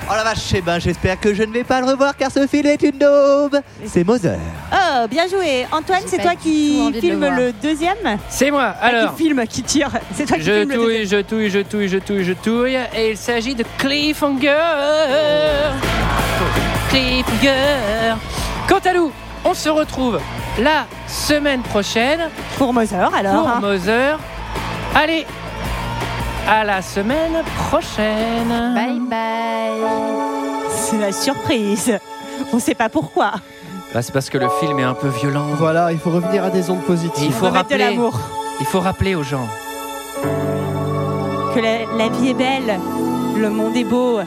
Oh 0.10 0.14
la 0.14 0.24
vache, 0.24 0.54
eh 0.56 0.62
ben 0.62 0.78
j'espère 0.78 1.18
que 1.18 1.34
je 1.34 1.42
ne 1.44 1.54
vais 1.54 1.64
pas 1.64 1.80
le 1.80 1.88
revoir 1.88 2.18
car 2.18 2.30
ce 2.30 2.46
film 2.46 2.66
est 2.68 2.82
une 2.84 2.98
daube. 2.98 3.58
C'est 3.86 4.04
Mother. 4.04 4.38
Oh, 4.74 5.08
bien 5.10 5.26
joué. 5.28 5.66
Antoine, 5.72 6.02
c'est 6.06 6.18
toi 6.22 6.34
qui 6.36 6.82
envie 6.82 6.92
de 6.92 6.96
le 6.96 7.02
filme 7.02 7.36
le, 7.38 7.54
deuxième 7.54 8.20
C'est 8.28 8.52
moi. 8.52 8.74
Alors. 8.82 9.16
Qui 9.16 9.24
filme, 9.24 9.48
qui 9.48 9.64
tire. 9.64 9.90
C'est 10.14 10.26
toi 10.26 10.36
qui 10.36 10.44
Je 10.44 10.52
filme 10.52 10.70
le 10.70 10.76
deuxième. 10.76 10.84
touille, 10.84 11.08
je 11.08 11.22
touille, 11.22 11.50
je 11.50 11.60
touille, 11.60 11.88
je 11.88 11.98
touille, 11.98 12.24
je 12.26 12.34
touille. 12.34 12.80
Et 12.94 13.12
il 13.12 13.18
s'agit 13.18 13.56
de 13.56 13.64
Cliffhanger. 13.78 14.58
Cliffhanger. 16.92 18.16
Quant 18.68 18.80
à 18.84 18.94
nous, 18.94 19.12
on 19.46 19.54
se 19.54 19.70
retrouve 19.70 20.20
la 20.60 20.86
semaine 21.08 21.62
prochaine. 21.62 22.30
Pour 22.58 22.74
Mother, 22.74 23.10
alors. 23.16 23.34
Pour 23.44 23.48
hein. 23.50 23.60
Mother. 23.62 24.20
Allez, 24.94 25.26
à 26.50 26.64
la 26.66 26.82
semaine 26.82 27.44
prochaine. 27.70 28.74
Bye 28.76 29.00
bye. 29.10 29.88
C'est 30.70 30.98
la 30.98 31.14
surprise. 31.14 31.98
On 32.52 32.60
sait 32.60 32.76
pas 32.76 32.90
pourquoi. 32.90 33.32
Bah, 33.94 34.02
c'est 34.02 34.12
parce 34.12 34.30
que 34.30 34.38
le 34.38 34.50
film 34.60 34.80
est 34.80 34.84
un 34.84 34.94
peu 34.94 35.08
violent. 35.08 35.46
Voilà, 35.58 35.92
il 35.94 36.00
faut 36.00 36.12
revenir 36.12 36.44
à 36.44 36.50
des 36.50 36.70
ondes 36.70 36.82
Et 36.84 36.88
positives. 36.88 37.26
il 37.28 37.34
faut 37.34 37.50
rappeler, 37.50 37.78
l'amour. 37.78 38.20
il 38.60 38.66
faut 38.66 38.80
rappeler 38.82 39.16
aux 39.16 39.24
gens. 39.24 39.48
Que 41.56 41.60
la, 41.60 41.86
la 41.98 42.10
vie 42.10 42.30
est 42.30 42.34
belle. 42.34 42.80
Le 43.38 43.50
monde 43.50 43.76
est 43.78 43.84
beau. 43.86 44.20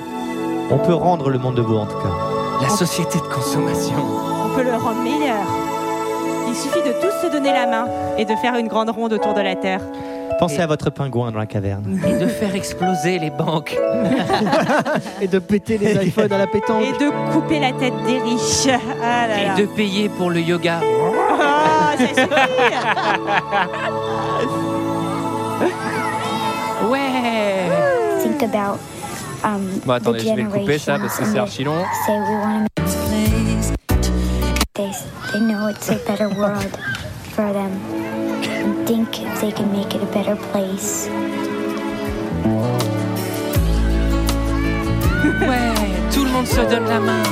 On 0.70 0.78
peut 0.78 0.94
rendre 0.94 1.28
le 1.28 1.38
monde 1.38 1.56
de 1.56 1.62
beau 1.62 1.76
en 1.78 1.86
tout 1.86 1.98
cas. 1.98 2.23
La 2.64 2.70
société 2.70 3.18
de 3.18 3.24
consommation. 3.24 3.94
On 4.46 4.56
peut 4.56 4.62
le 4.62 4.72
rendre 4.72 5.02
meilleur. 5.02 5.44
Il 6.48 6.54
suffit 6.54 6.80
de 6.80 6.92
tous 6.98 7.26
se 7.26 7.30
donner 7.30 7.52
la 7.52 7.66
main 7.66 7.86
et 8.16 8.24
de 8.24 8.34
faire 8.36 8.56
une 8.56 8.68
grande 8.68 8.88
ronde 8.88 9.12
autour 9.12 9.34
de 9.34 9.42
la 9.42 9.54
Terre. 9.54 9.82
Pensez 10.38 10.60
à 10.60 10.66
votre 10.66 10.88
pingouin 10.88 11.30
dans 11.30 11.38
la 11.38 11.44
caverne. 11.44 12.00
Et 12.06 12.18
de 12.18 12.26
faire 12.26 12.54
exploser 12.54 13.18
les 13.18 13.28
banques. 13.28 13.76
Et 15.20 15.28
de 15.28 15.38
péter 15.38 15.76
les 15.76 16.06
iPhones 16.06 16.32
à 16.32 16.38
la 16.38 16.46
pétanque. 16.46 16.84
Et 16.84 16.92
de 16.92 17.10
couper 17.34 17.60
la 17.60 17.72
tête 17.72 17.94
des 18.06 18.18
riches. 18.18 18.66
Ah 19.02 19.26
là 19.26 19.42
là. 19.44 19.54
Et 19.54 19.60
de 19.60 19.66
payer 19.66 20.08
pour 20.08 20.30
le 20.30 20.40
yoga. 20.40 20.80
C'est 21.98 22.08
suffit. 22.08 22.30
Ouais. 26.90 27.68
think 28.22 28.42
about 28.42 28.78
Bon, 29.84 29.92
attendez, 29.92 30.20
je 30.20 30.34
vais 30.34 30.42
le 30.42 30.48
couper 30.48 30.78
ça 30.78 30.98
parce 30.98 31.18
que 31.18 31.24
c'est 31.24 31.32
generations 31.32 31.42
archi 31.42 31.64
long. 31.64 31.76
and 31.76 31.86
say 32.06 32.18
we 32.18 32.36
want 32.36 32.66
to 32.76 32.84
they, 34.74 34.90
they 35.32 35.40
know 35.40 35.68
it's 35.68 35.90
a 35.90 35.96
better 36.06 36.28
world 36.30 36.78
for 37.34 37.52
them 37.52 37.72
and 38.48 38.86
think 38.88 39.10
they 39.40 39.52
can 39.52 39.70
make 39.70 39.94
it 39.94 40.02
a 40.02 40.06
better 40.06 40.36
place. 40.50 41.08
Ouais, 45.40 45.74
tout 46.10 46.24
le 46.24 46.30
monde 46.30 46.46
se 46.46 46.62
donne 46.62 46.88
la 46.88 47.00
main. 47.00 47.22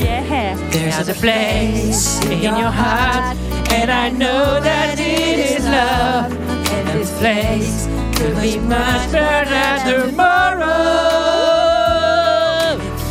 Yeah. 0.00 0.56
There's 0.70 1.08
a 1.08 1.14
place 1.14 2.20
in 2.24 2.42
your 2.42 2.72
heart, 2.72 3.36
and 3.72 3.90
I 3.90 4.10
know 4.10 4.60
that 4.60 4.98
it 4.98 5.38
is 5.38 5.64
love. 5.64 6.32
And 6.72 6.88
this 6.88 7.16
place 7.18 7.86
could 8.16 8.34
be 8.40 8.58
much 8.58 9.12
better 9.12 10.10
tomorrow. 10.10 11.25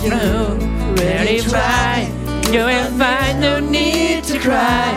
Know, 0.06 0.56
really 1.00 1.42
try, 1.42 2.08
you 2.52 2.64
will 2.64 2.92
find 2.96 3.42
no 3.42 3.60
need 3.60 4.24
to 4.26 4.38
cry. 4.38 4.94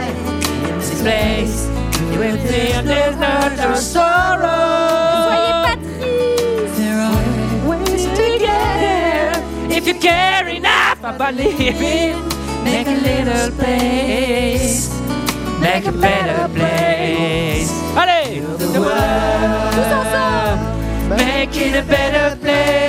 In 0.69 0.79
this 0.79 1.01
place, 1.01 1.67
you 2.13 2.19
will 2.19 2.37
feel 2.37 2.83
there's 2.83 3.17
not 3.17 3.57
no 3.57 3.75
sorrow. 3.75 4.45
Soyez 5.25 5.55
pas 5.65 5.77
tristes. 5.77 6.77
There 6.77 7.01
are 7.01 7.69
ways 7.71 8.05
to 8.05 8.39
get 8.39 8.75
there 8.85 9.33
if 9.71 9.87
you 9.87 9.95
care 9.95 10.47
enough 10.47 10.99
about 11.03 11.35
living. 11.35 12.23
Make 12.65 12.87
a 12.87 13.01
little 13.01 13.51
place, 13.57 14.91
make 15.59 15.87
a 15.87 15.93
better 15.93 16.49
place. 16.53 17.73
Allez, 17.97 18.45
the 18.59 18.79
world, 18.79 19.73
make 21.17 21.57
it 21.57 21.75
a 21.77 21.83
better 21.83 22.37
place 22.37 22.88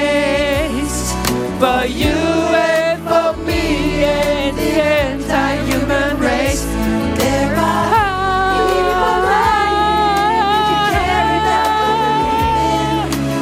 for 1.60 1.86
you 1.86 2.08
and 2.08 3.04
for 3.04 3.34
me 3.44 4.04
and 4.06 4.58
the 4.58 5.12
entire 5.12 5.62
human 5.66 6.18
race. 6.18 6.64
There 7.20 7.54
are 7.54 7.90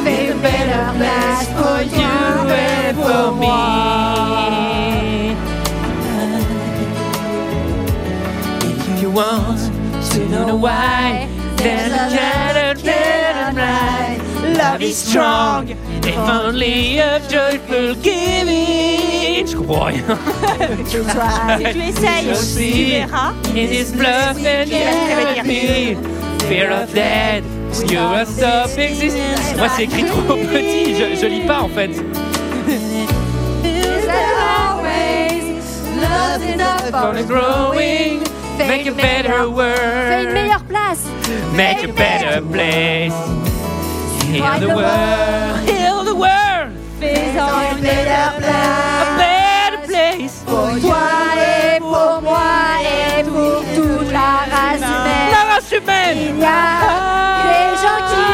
Make 0.04 0.30
a 0.30 0.38
better 0.42 0.84
place 0.98 1.48
for 1.58 1.78
you 1.96 2.16
and 2.50 2.96
for 2.96 3.26
me. 3.38 3.58
If 8.68 9.00
you 9.00 9.10
want 9.12 9.60
to 10.10 10.28
know 10.28 10.56
why 10.56 11.28
better, 11.56 11.94
better 11.94 12.16
night. 12.16 12.37
Love 14.78 14.90
is 14.90 14.96
strong, 14.96 15.68
if 15.70 16.16
only 16.16 16.98
a 16.98 17.18
joyful 17.28 17.96
giving. 17.96 19.44
Je 19.44 19.56
comprends 19.56 19.86
rien. 19.86 20.04
Tu 21.72 21.80
essayes, 21.80 22.54
tu 22.54 22.62
verras. 22.86 23.34
It 23.56 23.72
is 23.72 23.90
blood 23.90 24.36
and 24.38 24.70
you. 24.70 25.96
Fear 26.46 26.70
of 26.70 26.94
death, 26.94 27.42
you 27.90 27.98
will 27.98 28.24
stop 28.24 28.70
existing. 28.78 29.56
Moi, 29.56 29.68
c'est 29.74 29.82
écrit 29.82 30.04
trop 30.04 30.36
petit, 30.36 30.94
je, 30.94 31.16
je 31.20 31.26
lis 31.26 31.44
pas 31.44 31.62
en 31.62 31.68
fait. 31.68 31.90
Only 36.94 37.24
growing, 37.24 38.20
make 38.58 38.86
a 38.86 38.92
better 38.92 39.28
Fais 39.28 39.44
une 39.44 39.54
world, 39.54 40.32
meilleure 40.34 40.64
place. 40.68 41.04
make 41.56 41.82
a 41.82 41.92
better 41.92 42.40
place. 42.42 43.47
Heal 44.30 44.60
the 44.60 44.68
world, 44.68 45.68
heal 45.68 46.04
the 46.04 46.14
world, 46.14 46.70
Fais-en 47.00 47.48
une 47.72 47.80
meilleure 47.82 48.34
place. 48.36 49.02
a 49.02 49.06
better 49.16 49.78
place. 49.86 50.34
Pour 50.44 50.80
toi 50.80 51.06
et 51.36 51.78
pour 51.80 52.20
moi 52.22 52.50
et 52.82 53.22
pour 53.24 53.62
toute 53.74 54.12
la 54.12 54.30
race 54.52 54.80
humaine. 54.82 55.30
La 55.32 55.42
race 55.54 55.70
humaine. 55.72 56.18
Il 56.18 56.40
y 56.40 56.44
a 56.44 56.48
des 57.48 57.70
gens 57.82 58.00
qui 58.10 58.24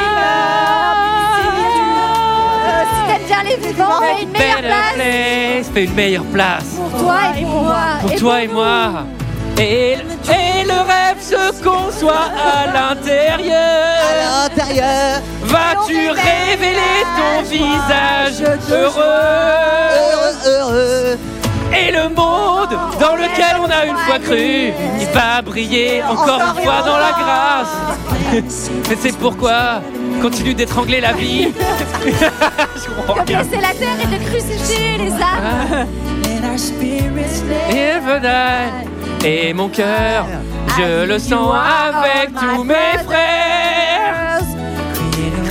meurent. 1.85 2.87
Si 2.91 3.01
t'aimes 3.07 3.27
bien 3.27 3.43
les 3.45 3.57
vivants, 3.69 4.01
fais 4.01 4.23
une 4.23 4.31
meilleure 4.31 4.57
Better 4.57 4.69
place. 4.69 4.95
place, 4.95 5.67
fais 5.75 5.85
une 5.85 5.95
meilleure 5.95 6.25
place. 6.25 6.65
Pour 6.75 6.91
toi 7.01 7.17
et 7.39 7.43
pour 7.43 7.63
moi. 7.63 7.85
Pour 8.01 8.11
Et 8.13 8.17
toi 8.17 8.43
et 8.43 8.49
moi. 8.49 8.81
Et, 9.59 9.93
et 9.93 10.65
le 10.65 10.79
rêve 10.81 11.21
se 11.21 11.63
conçoit 11.63 12.27
à 12.35 12.67
l'intérieur. 12.73 14.01
À 14.11 14.49
l'intérieur. 14.49 15.21
Vas-tu 15.45 16.11
révéler 16.11 17.05
ton 17.17 17.43
visage 17.43 18.43
heureux 18.71 19.03
Heureux, 20.11 20.37
heureux. 20.47 21.19
Et 21.77 21.91
le 21.91 22.09
monde 22.09 22.79
dans 23.01 23.17
lequel 23.17 23.57
on 23.61 23.65
a 23.71 23.85
une 23.87 23.97
fois 23.97 24.19
cru, 24.19 24.73
il 25.01 25.07
va 25.13 25.43
briller 25.43 26.03
encore 26.05 26.41
une 26.41 26.63
fois 26.63 26.83
dans 26.83 26.97
la 26.99 27.13
grâce. 27.13 27.75
Mais 28.89 28.97
c'est 29.01 29.17
pourquoi 29.19 29.81
continue 30.23 30.55
d'étrangler 30.55 31.01
la 31.01 31.13
vie. 31.13 31.49
Je 32.07 32.95
comprends 32.95 33.15
Comme 33.15 33.25
rien. 33.27 33.43
laisser 33.43 33.61
la 33.61 33.75
terre 33.75 33.97
et 34.03 34.07
de 34.19 34.25
crucifier 34.25 34.99
les 34.99 35.13
âmes. 35.13 35.87
Die. 38.23 39.27
Et 39.27 39.53
mon 39.55 39.69
cœur, 39.69 40.27
je 40.79 41.05
le 41.05 41.19
sens 41.19 41.55
avec 41.55 42.33
tous 42.35 42.63
mes 42.63 42.99
frères. 43.05 43.74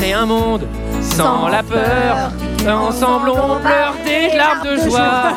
Créer 0.04 0.16
un 0.16 0.26
monde 0.26 0.68
sans 1.02 1.48
la 1.48 1.64
peur. 1.64 2.32
Ensemble 2.68 3.30
on 3.30 3.58
pleure 3.62 3.96
des 4.04 4.36
larmes 4.36 4.76
de 4.76 4.90
joie. 4.90 5.32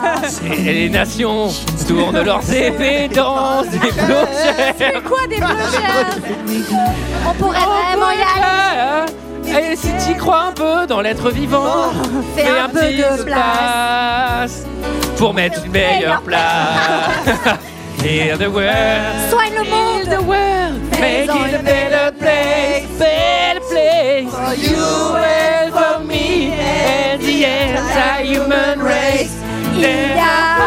Et 0.58 0.72
les 0.72 0.90
nations 0.90 1.50
tournent 1.86 2.20
leurs 2.20 2.52
épées 2.52 3.06
dans 3.06 3.62
des 3.62 3.78
clochers. 3.78 4.74
C'est 4.76 5.04
quoi 5.04 5.24
des 5.28 5.36
On 7.28 7.34
pourrait 7.34 7.60
vraiment 7.60 8.10
y 8.10 9.54
aller. 9.54 9.70
Et 9.72 9.76
si 9.76 9.92
tu 10.04 10.18
crois 10.18 10.46
un 10.48 10.52
peu 10.52 10.84
dans 10.88 11.00
l'être 11.00 11.30
vivant, 11.30 11.92
Fais 12.34 12.42
fais 12.42 12.48
un 12.48 12.64
un 12.64 12.68
peu 12.68 12.80
petit 12.80 12.96
de 12.96 13.22
place 13.22 14.64
pour 15.16 15.32
mettre 15.32 15.64
une 15.64 15.70
meilleure 15.70 16.22
place. 16.22 16.40
Heal 18.04 18.36
the 18.36 18.48
world. 18.48 19.30
Soigne 19.30 19.54
le 19.54 19.70
monde. 19.70 20.55
Make 21.00 21.28
it 21.28 21.54
a 21.54 21.62
better 21.62 22.16
place, 22.16 22.88
better 22.98 23.60
place 23.60 24.30
for 24.32 24.54
you 24.54 25.16
and 25.16 25.72
for 25.72 26.04
me 26.04 26.52
and 26.52 27.20
the 27.20 27.44
anti-human 27.44 28.80
race. 28.80 29.34
Il 29.74 29.82
y 29.82 30.18
a 30.18 30.62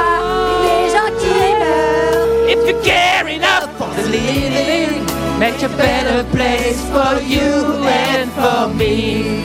des 0.64 0.90
gens 0.94 1.12
qui 1.20 1.34
meurent. 1.62 2.48
If 2.48 2.60
you 2.68 2.76
care 2.84 3.28
enough 3.28 3.70
for 3.78 3.90
the 3.96 4.08
living, 4.08 5.04
make 5.40 5.62
a 5.64 5.70
better 5.70 6.24
place 6.36 6.80
for 6.94 7.20
you 7.24 7.84
and 7.88 8.30
for 8.32 8.68
me. 8.74 9.44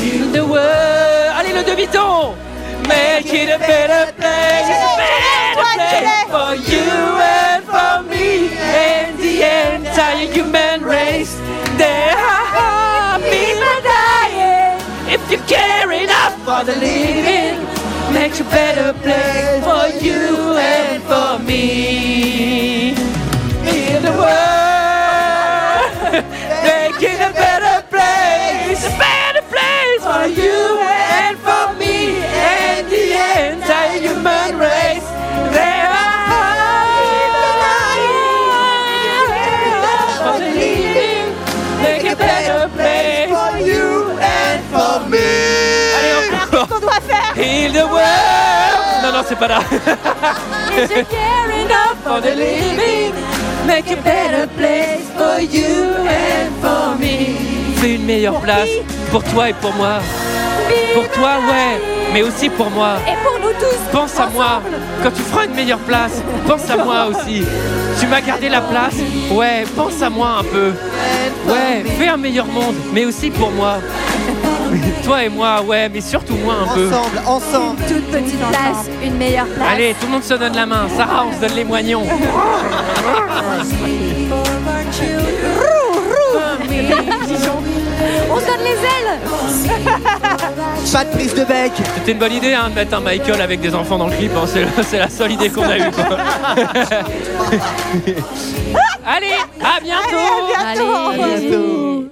Heal 0.00 0.30
the 0.32 0.44
world. 0.44 1.32
Allez, 1.38 1.54
le 1.54 1.62
demi-ton. 1.64 2.34
Make 2.86 3.32
it 3.32 3.48
a 3.48 3.58
better 3.58 4.12
place, 4.12 4.68
a 4.68 4.96
better 5.00 5.88
place 5.88 6.28
for 6.30 6.54
you 6.70 6.84
and 7.22 7.43
for 16.44 16.62
the 16.62 16.76
living, 16.76 17.56
make 18.12 18.38
a 18.38 18.44
better 18.44 18.92
place 19.00 19.64
for 19.64 20.04
you 20.04 20.56
and 20.58 21.02
for 21.04 21.38
me. 21.42 22.92
Heal 23.64 24.00
the 24.02 24.10
world, 24.10 24.63
c'est 49.34 49.38
pas 49.40 49.48
là. 49.48 49.60
If 50.76 50.90
you 50.90 51.04
care 51.04 51.50
enough 51.64 51.96
for 52.04 52.20
the 52.20 52.34
living, 52.34 53.14
make 53.66 53.90
a 53.90 53.96
better 53.96 54.46
place 54.56 55.06
for 55.16 55.40
you 55.40 55.94
and 56.06 56.50
for 56.60 56.96
me. 56.98 57.36
Fais 57.76 57.94
une 57.94 58.04
meilleure 58.04 58.40
place 58.40 58.68
pour 59.10 59.22
toi 59.24 59.50
et 59.50 59.54
pour 59.54 59.72
moi. 59.74 59.98
Pour 60.94 61.08
toi, 61.10 61.32
ouais, 61.48 61.80
mais 62.12 62.22
aussi 62.22 62.48
pour 62.48 62.70
moi. 62.70 62.96
Et 63.06 63.16
pour 63.24 63.38
nous 63.40 63.52
tous. 63.58 63.78
Pense 63.92 64.18
à 64.18 64.26
moi. 64.26 64.62
Quand 65.02 65.10
tu 65.10 65.22
feras 65.22 65.44
une 65.44 65.54
meilleure 65.54 65.78
place, 65.78 66.22
pense 66.46 66.70
à 66.70 66.76
moi 66.76 67.06
aussi. 67.06 67.44
Tu 68.00 68.06
m'as 68.06 68.20
gardé 68.20 68.48
la 68.48 68.60
place. 68.60 68.94
Ouais, 69.30 69.64
pense 69.76 70.00
à 70.02 70.10
moi 70.10 70.38
un 70.40 70.44
peu. 70.44 70.72
Ouais, 71.46 71.84
fais 71.98 72.08
un 72.08 72.16
meilleur 72.16 72.46
monde, 72.46 72.76
mais 72.92 73.04
aussi 73.04 73.30
pour 73.30 73.50
moi. 73.50 73.78
Toi 75.02 75.24
et 75.24 75.28
moi, 75.28 75.60
ouais, 75.62 75.88
mais 75.88 76.00
surtout 76.00 76.36
moi 76.36 76.54
un 76.62 76.74
peu. 76.74 76.88
Ensemble, 76.88 77.18
ensemble. 77.26 77.82
Toute 77.86 78.06
petite 78.10 78.38
place, 78.38 78.88
une 79.04 79.16
meilleure 79.16 79.46
place. 79.46 79.68
Allez, 79.72 79.94
tout 80.00 80.06
le 80.06 80.12
monde 80.12 80.22
se 80.24 80.34
donne 80.34 80.54
la 80.54 80.66
main. 80.66 80.86
Sarah, 80.96 81.24
on 81.28 81.32
se 81.34 81.40
donne 81.40 81.56
les 81.56 81.64
moignons. 81.64 82.04
On 88.30 88.40
se 88.40 88.46
donne 88.46 88.64
les 88.64 88.70
ailes. 88.72 89.18
Pas 90.92 91.04
de 91.04 91.10
prise 91.10 91.34
de 91.34 91.44
bec. 91.44 91.72
C'était 91.96 92.12
une 92.12 92.18
bonne 92.18 92.32
idée 92.32 92.54
hein, 92.54 92.70
de 92.70 92.74
mettre 92.74 92.94
un 92.96 93.00
Michael 93.00 93.40
avec 93.40 93.60
des 93.60 93.74
enfants 93.74 93.98
dans 93.98 94.06
le 94.06 94.16
clip. 94.16 94.32
hein. 94.36 94.46
C'est, 94.46 94.64
c'est 94.84 94.98
la 94.98 95.08
seule 95.08 95.32
idée 95.32 95.50
qu'on 95.50 95.68
a 95.68 95.78
eue. 95.78 95.90
quoi. 95.90 96.04
Allez, 99.06 99.34
à 99.60 99.80
bientôt. 99.80 100.16
Allez, 100.58 100.80
à 100.80 101.12
bientôt. 101.14 101.22
Allez. 101.22 101.40
bientôt. 101.48 102.04